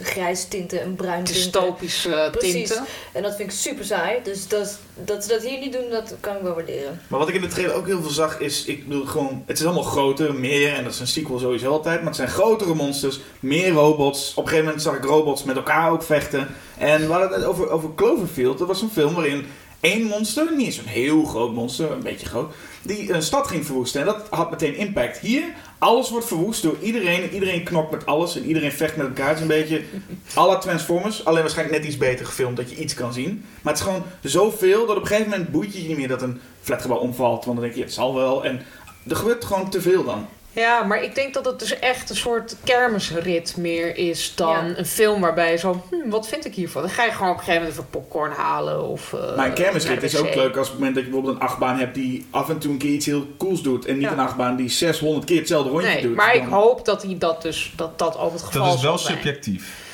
ge- 0.02 0.04
grijs 0.04 0.44
tinten 0.44 0.80
en 0.82 0.94
bruin 0.94 1.24
tinten. 1.24 1.42
Dystopische 1.42 2.14
eh, 2.14 2.30
Precies. 2.30 2.52
tinten. 2.68 2.84
En 3.12 3.22
dat 3.22 3.36
vind 3.36 3.50
ik 3.52 3.56
super 3.58 3.84
saai. 3.84 4.18
Dus 4.22 4.48
dat, 4.48 4.78
dat 4.94 5.22
ze 5.24 5.28
dat 5.28 5.42
hier 5.42 5.58
niet 5.58 5.72
doen, 5.72 5.90
dat 5.90 6.14
kan 6.20 6.36
ik 6.36 6.42
wel 6.42 6.54
waarderen. 6.54 7.00
Maar 7.08 7.18
wat 7.18 7.28
ik 7.28 7.34
in 7.34 7.40
de 7.40 7.46
trailer 7.46 7.74
ook 7.76 7.86
heel 7.86 8.00
veel 8.02 8.10
zag 8.10 8.40
is, 8.40 8.64
ik 8.64 8.88
bedoel 8.88 9.04
gewoon, 9.06 9.42
het 9.46 9.58
is 9.58 9.64
allemaal 9.64 9.82
groter, 9.82 10.34
meer, 10.34 10.72
en 10.74 10.84
dat 10.84 10.92
is 10.92 11.00
een 11.00 11.06
sequel 11.06 11.38
sowieso 11.38 11.70
altijd, 11.70 11.96
maar 11.98 12.06
het 12.06 12.16
zijn 12.16 12.28
grotere 12.28 12.74
monsters, 12.74 13.20
meer 13.40 13.70
robots. 13.70 14.30
Op 14.30 14.36
een 14.36 14.42
gegeven 14.48 14.64
moment 14.64 14.82
zag 14.82 14.96
ik 14.96 15.04
robots 15.04 15.44
met 15.44 15.56
elkaar 15.56 15.90
ook 15.90 16.02
vechten. 16.02 16.48
En 16.78 17.06
we 17.06 17.12
hadden 17.12 17.32
het 17.32 17.44
over, 17.44 17.70
over 17.70 17.94
Cloverfield, 17.94 18.58
dat 18.58 18.66
was 18.68 18.82
een 18.82 18.90
film 18.90 19.14
waarin 19.14 19.46
één 19.80 20.02
monster, 20.02 20.56
niet 20.56 20.78
een 20.78 20.86
heel 20.86 21.24
groot 21.24 21.52
monster, 21.52 21.90
een 21.90 22.02
beetje 22.02 22.26
groot, 22.26 22.54
die 22.82 23.12
een 23.12 23.22
stad 23.22 23.46
ging 23.46 23.66
verwoesten. 23.66 24.00
En 24.00 24.06
dat 24.06 24.26
had 24.30 24.50
meteen 24.50 24.76
impact. 24.76 25.18
Hier, 25.18 25.44
alles 25.78 26.10
wordt 26.10 26.26
verwoest 26.26 26.62
door 26.62 26.76
iedereen 26.80 27.22
en 27.22 27.34
iedereen 27.34 27.62
knokt 27.62 27.90
met 27.90 28.06
alles 28.06 28.36
en 28.36 28.44
iedereen 28.44 28.72
vecht 28.72 28.96
met 28.96 29.06
elkaar. 29.06 29.28
Het 29.28 29.36
is 29.36 29.42
een 29.42 29.48
beetje 29.48 29.82
la 30.34 30.58
Transformers, 30.58 31.24
alleen 31.24 31.40
waarschijnlijk 31.40 31.78
net 31.78 31.88
iets 31.88 31.98
beter 31.98 32.26
gefilmd 32.26 32.56
dat 32.56 32.70
je 32.70 32.76
iets 32.76 32.94
kan 32.94 33.12
zien. 33.12 33.44
Maar 33.62 33.72
het 33.72 33.82
is 33.82 33.88
gewoon 33.88 34.04
zoveel 34.22 34.86
dat 34.86 34.96
op 34.96 35.02
een 35.02 35.08
gegeven 35.08 35.30
moment 35.30 35.50
boeit 35.50 35.72
je 35.72 35.82
je 35.82 35.88
niet 35.88 35.96
meer 35.96 36.08
dat 36.08 36.22
een 36.22 36.40
flatgebouw 36.60 36.98
omvalt. 36.98 37.44
Want 37.44 37.56
dan 37.56 37.66
denk 37.66 37.76
je, 37.76 37.82
het 37.82 37.92
zal 37.92 38.14
wel. 38.14 38.44
En 38.44 38.62
er 39.08 39.16
gebeurt 39.16 39.44
gewoon 39.44 39.70
te 39.70 39.80
veel 39.80 40.04
dan. 40.04 40.26
Ja, 40.60 40.82
maar 40.82 41.02
ik 41.02 41.14
denk 41.14 41.34
dat 41.34 41.44
het 41.44 41.58
dus 41.58 41.78
echt 41.78 42.10
een 42.10 42.16
soort 42.16 42.56
kermisrit 42.64 43.56
meer 43.56 43.96
is 43.96 44.32
dan 44.34 44.66
Ja. 44.68 44.78
een 44.78 44.86
film 44.86 45.20
waarbij 45.20 45.50
je 45.50 45.56
zo, 45.58 45.82
hm, 45.90 46.08
wat 46.10 46.28
vind 46.28 46.44
ik 46.44 46.54
hiervan? 46.54 46.82
Dan 46.82 46.90
ga 46.90 47.04
je 47.04 47.10
gewoon 47.10 47.30
op 47.30 47.38
een 47.38 47.44
gegeven 47.44 47.60
moment 47.62 47.78
even 47.80 47.90
popcorn 47.90 48.32
halen 48.32 48.82
of... 48.88 49.12
eh, 49.12 49.36
maar 49.36 49.46
een 49.46 49.52
kermisrit 49.54 50.02
is 50.02 50.16
ook 50.16 50.34
leuk 50.34 50.56
als 50.56 50.66
op 50.66 50.72
het 50.72 50.74
moment 50.74 50.94
dat 50.94 51.04
je 51.04 51.10
bijvoorbeeld 51.10 51.36
een 51.42 51.48
achtbaan 51.48 51.78
hebt 51.78 51.94
die 51.94 52.26
af 52.30 52.48
en 52.48 52.58
toe 52.58 52.70
een 52.72 52.78
keer 52.78 52.90
iets 52.92 53.06
heel 53.06 53.26
cools 53.38 53.62
doet. 53.62 53.84
En 53.86 53.94
niet 53.94 54.02
Ja. 54.02 54.12
een 54.12 54.18
achtbaan 54.18 54.56
die 54.56 54.68
600 54.68 55.24
keer 55.26 55.38
hetzelfde 55.38 55.70
rondje 55.70 55.88
Nee, 55.88 56.02
doet. 56.02 56.14
maar 56.16 56.34
ik 56.34 56.44
hoop 56.44 56.84
dat 56.84 57.02
hij 57.02 57.16
dat 57.18 57.42
dus 57.42 57.72
dat 57.76 57.98
dat 57.98 58.18
ook 58.18 58.32
het 58.32 58.42
geval 58.42 58.66
Dat 58.66 58.74
is 58.76 58.82
wel 58.82 58.98
zal 58.98 59.06
zijn. 59.06 59.16
subjectief. 59.16 59.84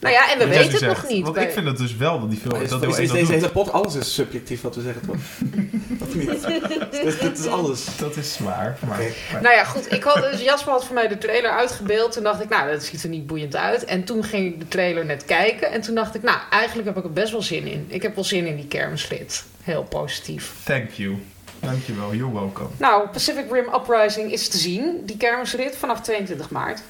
Nou 0.00 0.14
ja, 0.14 0.32
en 0.32 0.38
we 0.38 0.46
weten 0.46 0.70
het 0.70 0.78
zegt. 0.78 1.02
nog 1.02 1.10
niet. 1.10 1.22
Want 1.22 1.34
bij- 1.34 1.44
ik 1.44 1.52
vind 1.52 1.66
het 1.66 1.76
dus 1.76 1.96
wel 1.96 2.20
dat 2.20 2.30
die 2.30 2.38
film... 2.38 2.60
Is, 2.62 2.68
dat 2.68 2.82
is, 2.82 2.98
is 2.98 3.08
dat 3.08 3.16
deze 3.16 3.32
hele 3.32 3.48
pot, 3.48 3.72
alles 3.72 3.94
is 3.94 4.14
subjectief 4.14 4.60
wat 4.60 4.74
we 4.74 4.82
zeggen 4.82 5.02
toch? 5.06 5.16
of 6.08 6.14
niet? 6.14 6.46
Dit, 6.90 7.20
dit 7.20 7.38
is 7.38 7.46
alles. 7.46 7.84
Dat 7.98 8.16
is 8.16 8.38
waar. 8.38 8.78
Maar, 8.86 9.00
Nou 9.42 9.54
ja, 9.54 9.64
goed. 9.64 9.92
Ik 9.92 10.02
had, 10.02 10.30
dus 10.30 10.40
Jasper 10.40 10.72
had 10.72 10.84
voor 10.84 10.94
mij 10.94 11.08
de 11.08 11.18
trailer 11.18 11.50
uitgebeeld. 11.50 12.12
Toen 12.12 12.22
dacht 12.22 12.42
ik, 12.42 12.48
nou, 12.48 12.70
dat 12.70 12.82
ziet 12.84 13.02
er 13.02 13.08
niet 13.08 13.26
boeiend 13.26 13.56
uit. 13.56 13.84
En 13.84 14.04
toen 14.04 14.24
ging 14.24 14.52
ik 14.52 14.58
de 14.60 14.68
trailer 14.68 15.04
net 15.04 15.24
kijken. 15.24 15.70
En 15.72 15.80
toen 15.80 15.94
dacht 15.94 16.14
ik, 16.14 16.22
nou, 16.22 16.38
eigenlijk 16.50 16.88
heb 16.88 16.96
ik 16.96 17.04
er 17.04 17.12
best 17.12 17.32
wel 17.32 17.42
zin 17.42 17.66
in. 17.66 17.84
Ik 17.88 18.02
heb 18.02 18.14
wel 18.14 18.24
zin 18.24 18.46
in 18.46 18.56
die 18.56 18.66
kermisrit. 18.68 19.44
Heel 19.62 19.82
positief. 19.82 20.52
Thank 20.64 20.90
you. 20.90 21.16
Dankjewel. 21.60 22.14
You're 22.14 22.32
welcome. 22.34 22.68
Nou, 22.76 23.08
Pacific 23.08 23.44
Rim 23.50 23.74
Uprising 23.74 24.32
is 24.32 24.48
te 24.48 24.56
zien. 24.58 25.02
Die 25.04 25.16
kermisrit 25.16 25.76
vanaf 25.76 26.00
22 26.00 26.50
maart. 26.50 26.80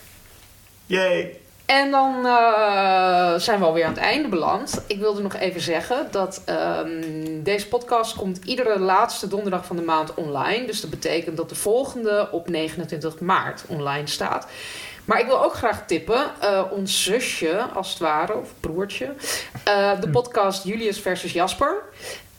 Yay. 0.86 1.36
En 1.68 1.90
dan 1.90 2.26
eh, 2.26 3.34
zijn 3.34 3.58
we 3.58 3.64
alweer 3.64 3.84
aan 3.84 3.92
het 3.92 4.02
einde 4.02 4.28
beland. 4.28 4.82
Ik 4.86 4.98
wilde 4.98 5.22
nog 5.22 5.34
even 5.34 5.60
zeggen 5.60 6.08
dat 6.10 6.42
ehm, 6.44 7.42
deze 7.42 7.68
podcast 7.68 8.16
komt 8.16 8.44
iedere 8.44 8.78
laatste 8.78 9.28
donderdag 9.28 9.66
van 9.66 9.76
de 9.76 9.82
maand 9.82 10.14
online. 10.14 10.66
Dus 10.66 10.80
dat 10.80 10.90
betekent 10.90 11.36
dat 11.36 11.48
de 11.48 11.54
volgende 11.54 12.28
op 12.30 12.48
29 12.48 13.20
maart 13.20 13.64
online 13.66 14.06
staat. 14.06 14.46
Maar 15.04 15.20
ik 15.20 15.26
wil 15.26 15.44
ook 15.44 15.54
graag 15.54 15.86
tippen, 15.86 16.30
eh, 16.40 16.62
ons 16.70 17.02
zusje 17.04 17.58
als 17.74 17.90
het 17.90 17.98
ware, 17.98 18.36
of 18.36 18.48
broertje, 18.60 19.14
eh, 19.64 20.00
de 20.00 20.08
podcast 20.08 20.64
Julius 20.64 21.00
versus 21.00 21.32
Jasper. 21.32 21.82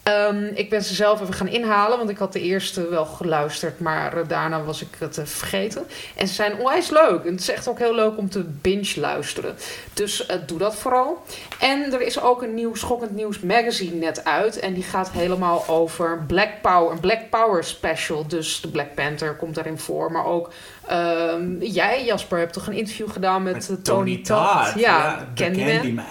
Ehm, 0.09 0.45
ik 0.53 0.69
ben 0.69 0.83
ze 0.83 0.93
zelf 0.93 1.21
even 1.21 1.33
gaan 1.33 1.47
inhalen, 1.47 1.97
want 1.97 2.09
ik 2.09 2.17
had 2.17 2.33
de 2.33 2.41
eerste 2.41 2.89
wel 2.89 3.05
geluisterd, 3.05 3.79
maar 3.79 4.17
eh, 4.17 4.27
daarna 4.27 4.63
was 4.63 4.81
ik 4.81 4.87
het 4.97 5.17
eh, 5.17 5.25
vergeten. 5.25 5.85
En 6.15 6.27
ze 6.27 6.33
zijn 6.33 6.57
onwijs 6.57 6.89
leuk. 6.89 7.23
En 7.25 7.31
het 7.31 7.39
is 7.39 7.49
echt 7.49 7.67
ook 7.67 7.79
heel 7.79 7.95
leuk 7.95 8.17
om 8.17 8.29
te 8.29 8.43
binge 8.61 8.93
luisteren. 8.95 9.55
Dus 9.93 10.25
eh, 10.25 10.37
doe 10.45 10.57
dat 10.57 10.75
vooral. 10.75 11.23
En 11.59 11.93
er 11.93 12.01
is 12.01 12.21
ook 12.21 12.41
een 12.41 12.53
nieuw 12.53 12.75
Schokkend 12.75 13.15
Nieuws 13.15 13.39
magazine 13.39 13.95
net 13.95 14.25
uit. 14.25 14.59
En 14.59 14.73
die 14.73 14.83
gaat 14.83 15.11
helemaal 15.11 15.67
over 15.67 16.23
Black 16.27 16.61
Power. 16.61 16.91
Een 16.91 16.99
Black 16.99 17.29
Power 17.29 17.63
special. 17.63 18.27
Dus 18.27 18.61
de 18.61 18.67
Black 18.67 18.95
Panther 18.95 19.35
komt 19.35 19.55
daarin 19.55 19.79
voor. 19.79 20.11
Maar 20.11 20.25
ook 20.25 20.51
ehm, 20.87 21.61
jij, 21.61 22.05
Jasper, 22.05 22.37
hebt 22.39 22.53
toch 22.53 22.67
een 22.67 22.73
interview 22.73 23.11
gedaan 23.11 23.43
met, 23.43 23.77
Tony 23.83 24.15
Todd. 24.23 24.73
Ja, 24.75 25.17
de 25.35 25.43
Candyman. 25.43 25.73
Candyman. 25.73 26.05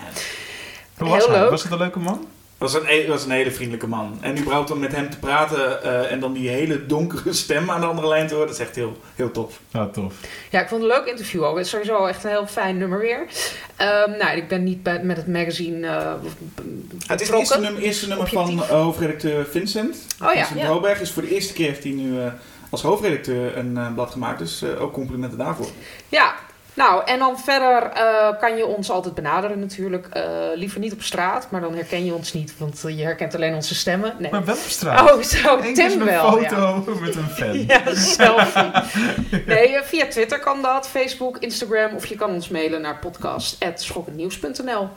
Hoe 0.99 1.09
was 1.09 1.19
Heel 1.19 1.33
hij? 1.33 1.41
leuk. 1.41 1.51
Was 1.51 1.63
het 1.63 1.73
een 1.73 1.79
leuke 1.79 1.99
man? 1.99 2.27
Was 2.59 2.75
een, 2.75 2.87
e- 2.87 3.07
was 3.07 3.25
een 3.25 3.31
hele 3.31 3.51
vriendelijke 3.51 3.87
man. 3.87 4.19
En 4.21 4.39
überhaupt 4.39 4.71
om 4.71 4.79
met 4.79 4.93
hem 4.97 5.11
te 5.11 5.19
praten 5.19 5.83
eh, 5.83 6.13
en 6.13 6.21
dan 6.21 6.33
die 6.33 6.49
hele 6.49 6.87
donkere 6.87 7.33
stem 7.33 7.71
aan 7.71 7.81
de 7.81 7.87
andere 7.87 8.09
lijn 8.09 8.27
te 8.27 8.33
horen, 8.35 8.49
dat 8.49 8.57
is 8.59 8.63
echt 8.67 8.75
heel, 8.75 8.97
heel 9.15 9.31
tof. 9.31 9.61
Ja, 9.71 9.87
tof. 9.87 10.15
Ja, 10.51 10.61
ik 10.61 10.69
vond 10.69 10.83
het 10.83 10.91
een 10.91 10.97
leuk 10.99 11.07
interview 11.09 11.43
ook. 11.45 11.57
Het 11.57 11.65
is 11.65 11.71
sowieso 11.71 12.07
echt 12.07 12.25
een 12.25 12.31
heel 12.31 12.47
fijn 12.47 12.79
nummer 12.79 12.99
weer. 12.99 13.27
Ehm, 13.77 14.11
nou, 14.11 14.37
ik 14.37 14.49
ben 14.49 14.65
niet 14.65 14.83
bij, 14.83 15.03
met 15.03 15.17
het 15.17 15.27
magazine 15.29 15.87
eh, 15.87 16.13
Het 17.07 17.21
is 17.21 17.29
het 17.29 17.39
eerste 17.39 17.61
nummer, 17.61 17.83
eerste 17.83 18.09
nummer 18.09 18.29
van 18.29 18.63
eh, 18.63 18.69
hoofdredacteur 18.69 19.47
Vincent. 19.47 19.97
Oh 20.23 20.33
ja. 20.33 20.39
Vincent 20.47 20.61
Ja. 20.61 20.67
Hoberg 20.67 21.01
is 21.01 21.11
voor 21.11 21.23
de 21.23 21.35
eerste 21.35 21.53
keer 21.53 21.67
heeft 21.67 21.83
hij 21.83 21.93
nu 21.93 22.21
eh, 22.21 22.27
als 22.71 22.83
hoofdredacteur 22.83 23.57
een 23.57 23.77
eh, 23.77 23.95
blad 23.95 24.11
gemaakt. 24.11 24.39
Dus 24.39 24.63
eh, 24.63 24.83
ook 24.83 24.93
complimenten 24.93 25.39
daarvoor. 25.39 25.69
Ja, 26.09 26.35
nou, 26.79 27.03
en 27.05 27.19
dan 27.19 27.39
verder 27.39 27.83
eh, 27.83 28.39
kan 28.41 28.57
je 28.57 28.67
ons 28.67 28.91
altijd 28.91 29.15
benaderen 29.15 29.59
natuurlijk. 29.59 30.07
Eh, 30.13 30.23
liever 30.55 30.81
niet 30.81 30.93
op 30.93 31.03
straat, 31.03 31.51
maar 31.51 31.61
dan 31.61 31.75
herken 31.75 32.05
je 32.05 32.15
ons 32.15 32.33
niet, 32.33 32.55
want 32.59 32.85
eh, 32.85 32.99
je 32.99 33.05
herkent 33.05 33.35
alleen 33.35 33.55
onze 33.55 33.75
stemmen. 33.75 34.15
Nee. 34.19 34.31
Maar 34.31 34.45
wel 34.45 34.55
op 34.55 34.61
straat. 34.61 35.13
Oh, 35.13 35.23
zo, 35.23 35.59
Eén 35.63 35.75
Tim 35.75 36.05
wel. 36.05 36.41
Ja. 36.41 36.49
foto 36.49 36.95
met 37.01 37.17
een 37.17 37.29
fan. 37.29 37.59
Ja, 37.67 37.95
selfie. 37.95 38.71
Nee, 39.47 39.79
via 39.83 40.07
Twitter 40.07 40.39
kan 40.39 40.63
dat, 40.63 40.89
Facebook, 40.89 41.39
Instagram, 41.39 41.95
of 41.95 42.07
je 42.07 42.17
kan 42.17 42.31
ons 42.31 42.49
mailen 42.49 42.81
naar 42.81 42.99
podcast.schokkendnieuws.nl. 42.99 44.89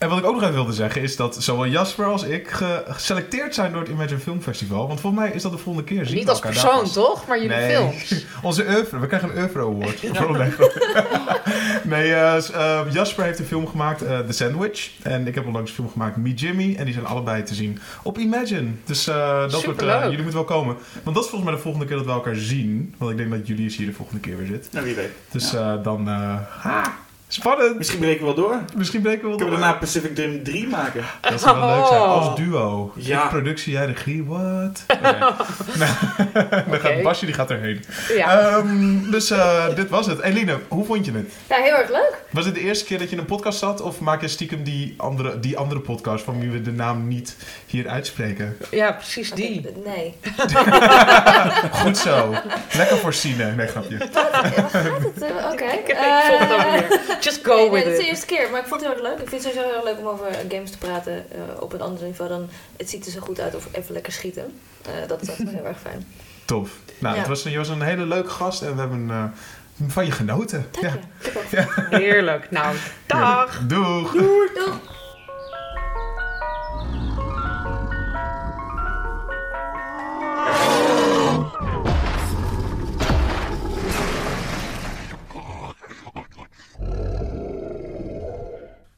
En 0.00 0.08
wat 0.08 0.18
ik 0.18 0.24
ook 0.24 0.32
nog 0.34 0.42
even 0.42 0.54
wilde 0.54 0.72
zeggen 0.72 1.02
is 1.02 1.16
dat 1.16 1.36
zowel 1.42 1.66
Jasper 1.66 2.04
als 2.06 2.22
ik 2.22 2.50
ge- 2.50 2.82
geselecteerd 2.88 3.54
zijn 3.54 3.72
door 3.72 3.80
het 3.80 3.90
Imagine 3.90 4.18
Film 4.20 4.42
Festival. 4.42 4.86
Want 4.88 5.00
volgens 5.00 5.22
mij 5.22 5.32
is 5.32 5.42
dat 5.42 5.52
de 5.52 5.58
volgende 5.58 5.88
keer. 5.88 6.06
Zien 6.06 6.16
Niet 6.16 6.28
als 6.28 6.38
persoon, 6.38 6.90
toch? 6.90 7.26
Maar 7.26 7.40
jullie 7.42 7.56
Nee. 7.56 7.76
films. 7.76 8.24
Onze 8.42 8.64
oeuvre. 8.68 8.98
We 8.98 9.06
krijgen 9.06 9.30
een 9.30 9.38
oeuvre 9.42 9.60
award. 9.60 10.02
Nee, 11.82 12.14
eh, 12.14 12.40
s- 12.40 12.50
eh, 12.50 12.80
Jasper 12.92 13.24
heeft 13.24 13.38
een 13.38 13.44
film 13.44 13.66
gemaakt, 13.68 14.02
eh, 14.02 14.18
The 14.18 14.32
Sandwich. 14.32 14.90
En 15.02 15.26
ik 15.26 15.34
heb 15.34 15.46
onlangs 15.46 15.70
een 15.70 15.76
film 15.76 15.90
gemaakt, 15.90 16.16
Me 16.16 16.34
Jimmy. 16.34 16.74
En 16.78 16.84
die 16.84 16.94
zijn 16.94 17.06
allebei 17.06 17.42
te 17.42 17.54
zien 17.54 17.78
op 18.02 18.18
Imagine. 18.18 18.68
Dus 18.84 19.06
eh, 19.06 19.14
dat 19.40 19.50
wordt, 19.50 19.54
eh, 19.54 19.60
Superleuk. 19.70 20.02
jullie 20.02 20.16
moeten 20.22 20.34
wel 20.34 20.44
komen. 20.44 20.76
Want 21.02 21.16
dat 21.16 21.24
is 21.24 21.30
volgens 21.30 21.44
mij 21.50 21.54
de 21.54 21.62
volgende 21.62 21.86
keer 21.86 21.96
dat 21.96 22.04
we 22.06 22.12
elkaar 22.12 22.34
zien. 22.36 22.94
Want 22.98 23.10
ik 23.10 23.16
denk 23.16 23.30
dat 23.30 23.46
Julius 23.46 23.76
hier 23.76 23.86
de 23.86 23.92
volgende 23.92 24.20
keer 24.20 24.36
weer 24.36 24.46
zit. 24.46 24.68
Nou, 24.72 24.84
wie 24.84 24.94
weet. 24.94 25.10
Dus 25.30 25.50
Ja. 25.50 25.74
eh, 25.76 25.82
dan... 25.84 26.08
eh, 26.08 26.36
ha, 26.62 26.82
spannend! 27.34 27.76
Misschien 27.76 27.98
breken 27.98 28.18
we 28.20 28.24
wel 28.24 28.34
door. 28.34 28.60
Misschien 28.76 29.00
breken 29.02 29.20
we 29.22 29.28
wel 29.28 29.36
Kunnen 29.36 29.54
we 29.54 29.60
door. 29.60 29.68
daarna 29.70 29.84
Pacific 29.84 30.16
Rim 30.18 30.42
3 30.42 30.68
maken? 30.68 31.04
Dat 31.20 31.40
zou 31.40 31.58
wel 31.58 31.68
leuk 31.76 31.86
zijn. 31.86 32.00
Oh. 32.00 32.12
Als 32.26 32.36
duo. 32.36 32.92
Ja. 32.96 33.22
Ik 33.22 33.28
productie, 33.28 33.72
jij 33.72 33.86
regie? 33.86 34.22
Oké. 34.24 34.84
Nou, 35.78 35.92
dan 36.70 36.80
gaat 36.80 37.02
Basje 37.02 37.24
die 37.26 37.34
gaat 37.34 37.50
erheen. 37.50 37.84
Ja. 38.16 38.38
Ehm, 38.40 39.10
dus 39.10 39.30
eh, 39.30 39.74
dit 39.74 39.88
was 39.88 40.06
het. 40.06 40.20
Eline, 40.20 40.58
hoe 40.68 40.84
vond 40.84 41.04
je 41.06 41.12
het? 41.12 41.32
Ja, 41.48 41.56
heel 41.56 41.74
erg 41.76 41.88
leuk. 41.88 42.18
Was 42.30 42.44
het 42.44 42.54
de 42.54 42.60
eerste 42.60 42.84
keer 42.84 42.98
dat 42.98 43.08
je 43.08 43.14
in 43.14 43.20
een 43.20 43.26
podcast 43.26 43.58
zat? 43.58 43.80
Of 43.80 44.00
maak 44.00 44.20
je 44.20 44.28
stiekem 44.28 44.62
die 44.64 44.94
andere, 44.96 45.40
die 45.40 45.56
andere 45.58 45.80
podcast 45.80 46.24
van 46.24 46.40
wie 46.40 46.50
we 46.50 46.62
de 46.62 46.72
naam 46.72 47.08
niet 47.08 47.36
hier 47.66 47.88
uitspreken? 47.88 48.56
ja, 48.70 48.92
precies 48.92 49.30
die. 49.32 49.66
Nee. 49.84 50.14
Goed 51.82 51.98
zo. 51.98 52.34
Lekker 52.76 52.96
voorzien. 52.96 53.36
Nee, 53.36 53.66
grapje. 53.66 53.96
Gaat 54.12 54.44
het? 54.44 55.22
eh, 55.22 55.50
Oké. 55.52 55.64
Ik 55.64 55.96
vond 56.26 56.40
het 56.40 56.52
ook 56.52 56.70
weer. 56.70 57.18
Just 57.28 57.44
go 57.44 57.54
Nee, 57.56 57.70
nee, 57.70 57.70
with 57.70 57.84
het 57.84 57.92
is 57.92 57.98
de 57.98 58.04
it. 58.04 58.10
eerste 58.10 58.26
keer, 58.26 58.50
maar 58.50 58.60
ik 58.60 58.66
vond 58.66 58.80
het 58.80 58.90
heel 58.90 58.98
erg 59.04 59.08
leuk. 59.12 59.22
Ik 59.22 59.28
vind 59.28 59.44
het 59.44 59.52
sowieso 59.52 59.74
heel 59.74 59.84
leuk 59.84 59.98
om 59.98 60.06
over 60.06 60.26
games 60.48 60.70
te 60.70 60.78
praten 60.78 61.14
eh, 61.32 61.62
op 61.62 61.72
een 61.72 61.80
ander 61.80 62.04
niveau 62.04 62.30
dan 62.30 62.48
het 62.76 62.90
ziet 62.90 63.06
er 63.06 63.12
zo 63.12 63.20
goed 63.20 63.40
uit 63.40 63.54
of 63.54 63.68
even 63.72 63.92
lekker 63.92 64.12
schieten. 64.12 64.60
Eh, 64.86 64.92
dat 65.08 65.22
is 65.22 65.28
altijd 65.28 65.48
wel 65.50 65.56
heel 65.60 65.66
erg 65.68 65.80
fijn. 65.80 66.06
Tof. 66.44 66.70
Nou, 66.98 67.14
Ja. 67.14 67.20
het 67.20 67.28
was, 67.28 67.42
je 67.42 67.56
was 67.56 67.68
een 67.68 67.82
hele 67.82 68.06
leuke 68.06 68.28
gast 68.30 68.62
en 68.62 68.74
we 68.74 68.80
hebben 68.80 69.06
eh, 69.10 69.24
van 69.88 70.04
je 70.06 70.12
genoten. 70.12 70.66
Dank 70.80 70.84
Ja. 70.84 71.00
je. 71.50 71.58
Ook. 71.58 72.00
Heerlijk. 72.00 72.50
Nou, 72.50 72.76
dag. 73.06 73.60
Doeg. 73.66 74.12
Doeg! 74.12 74.98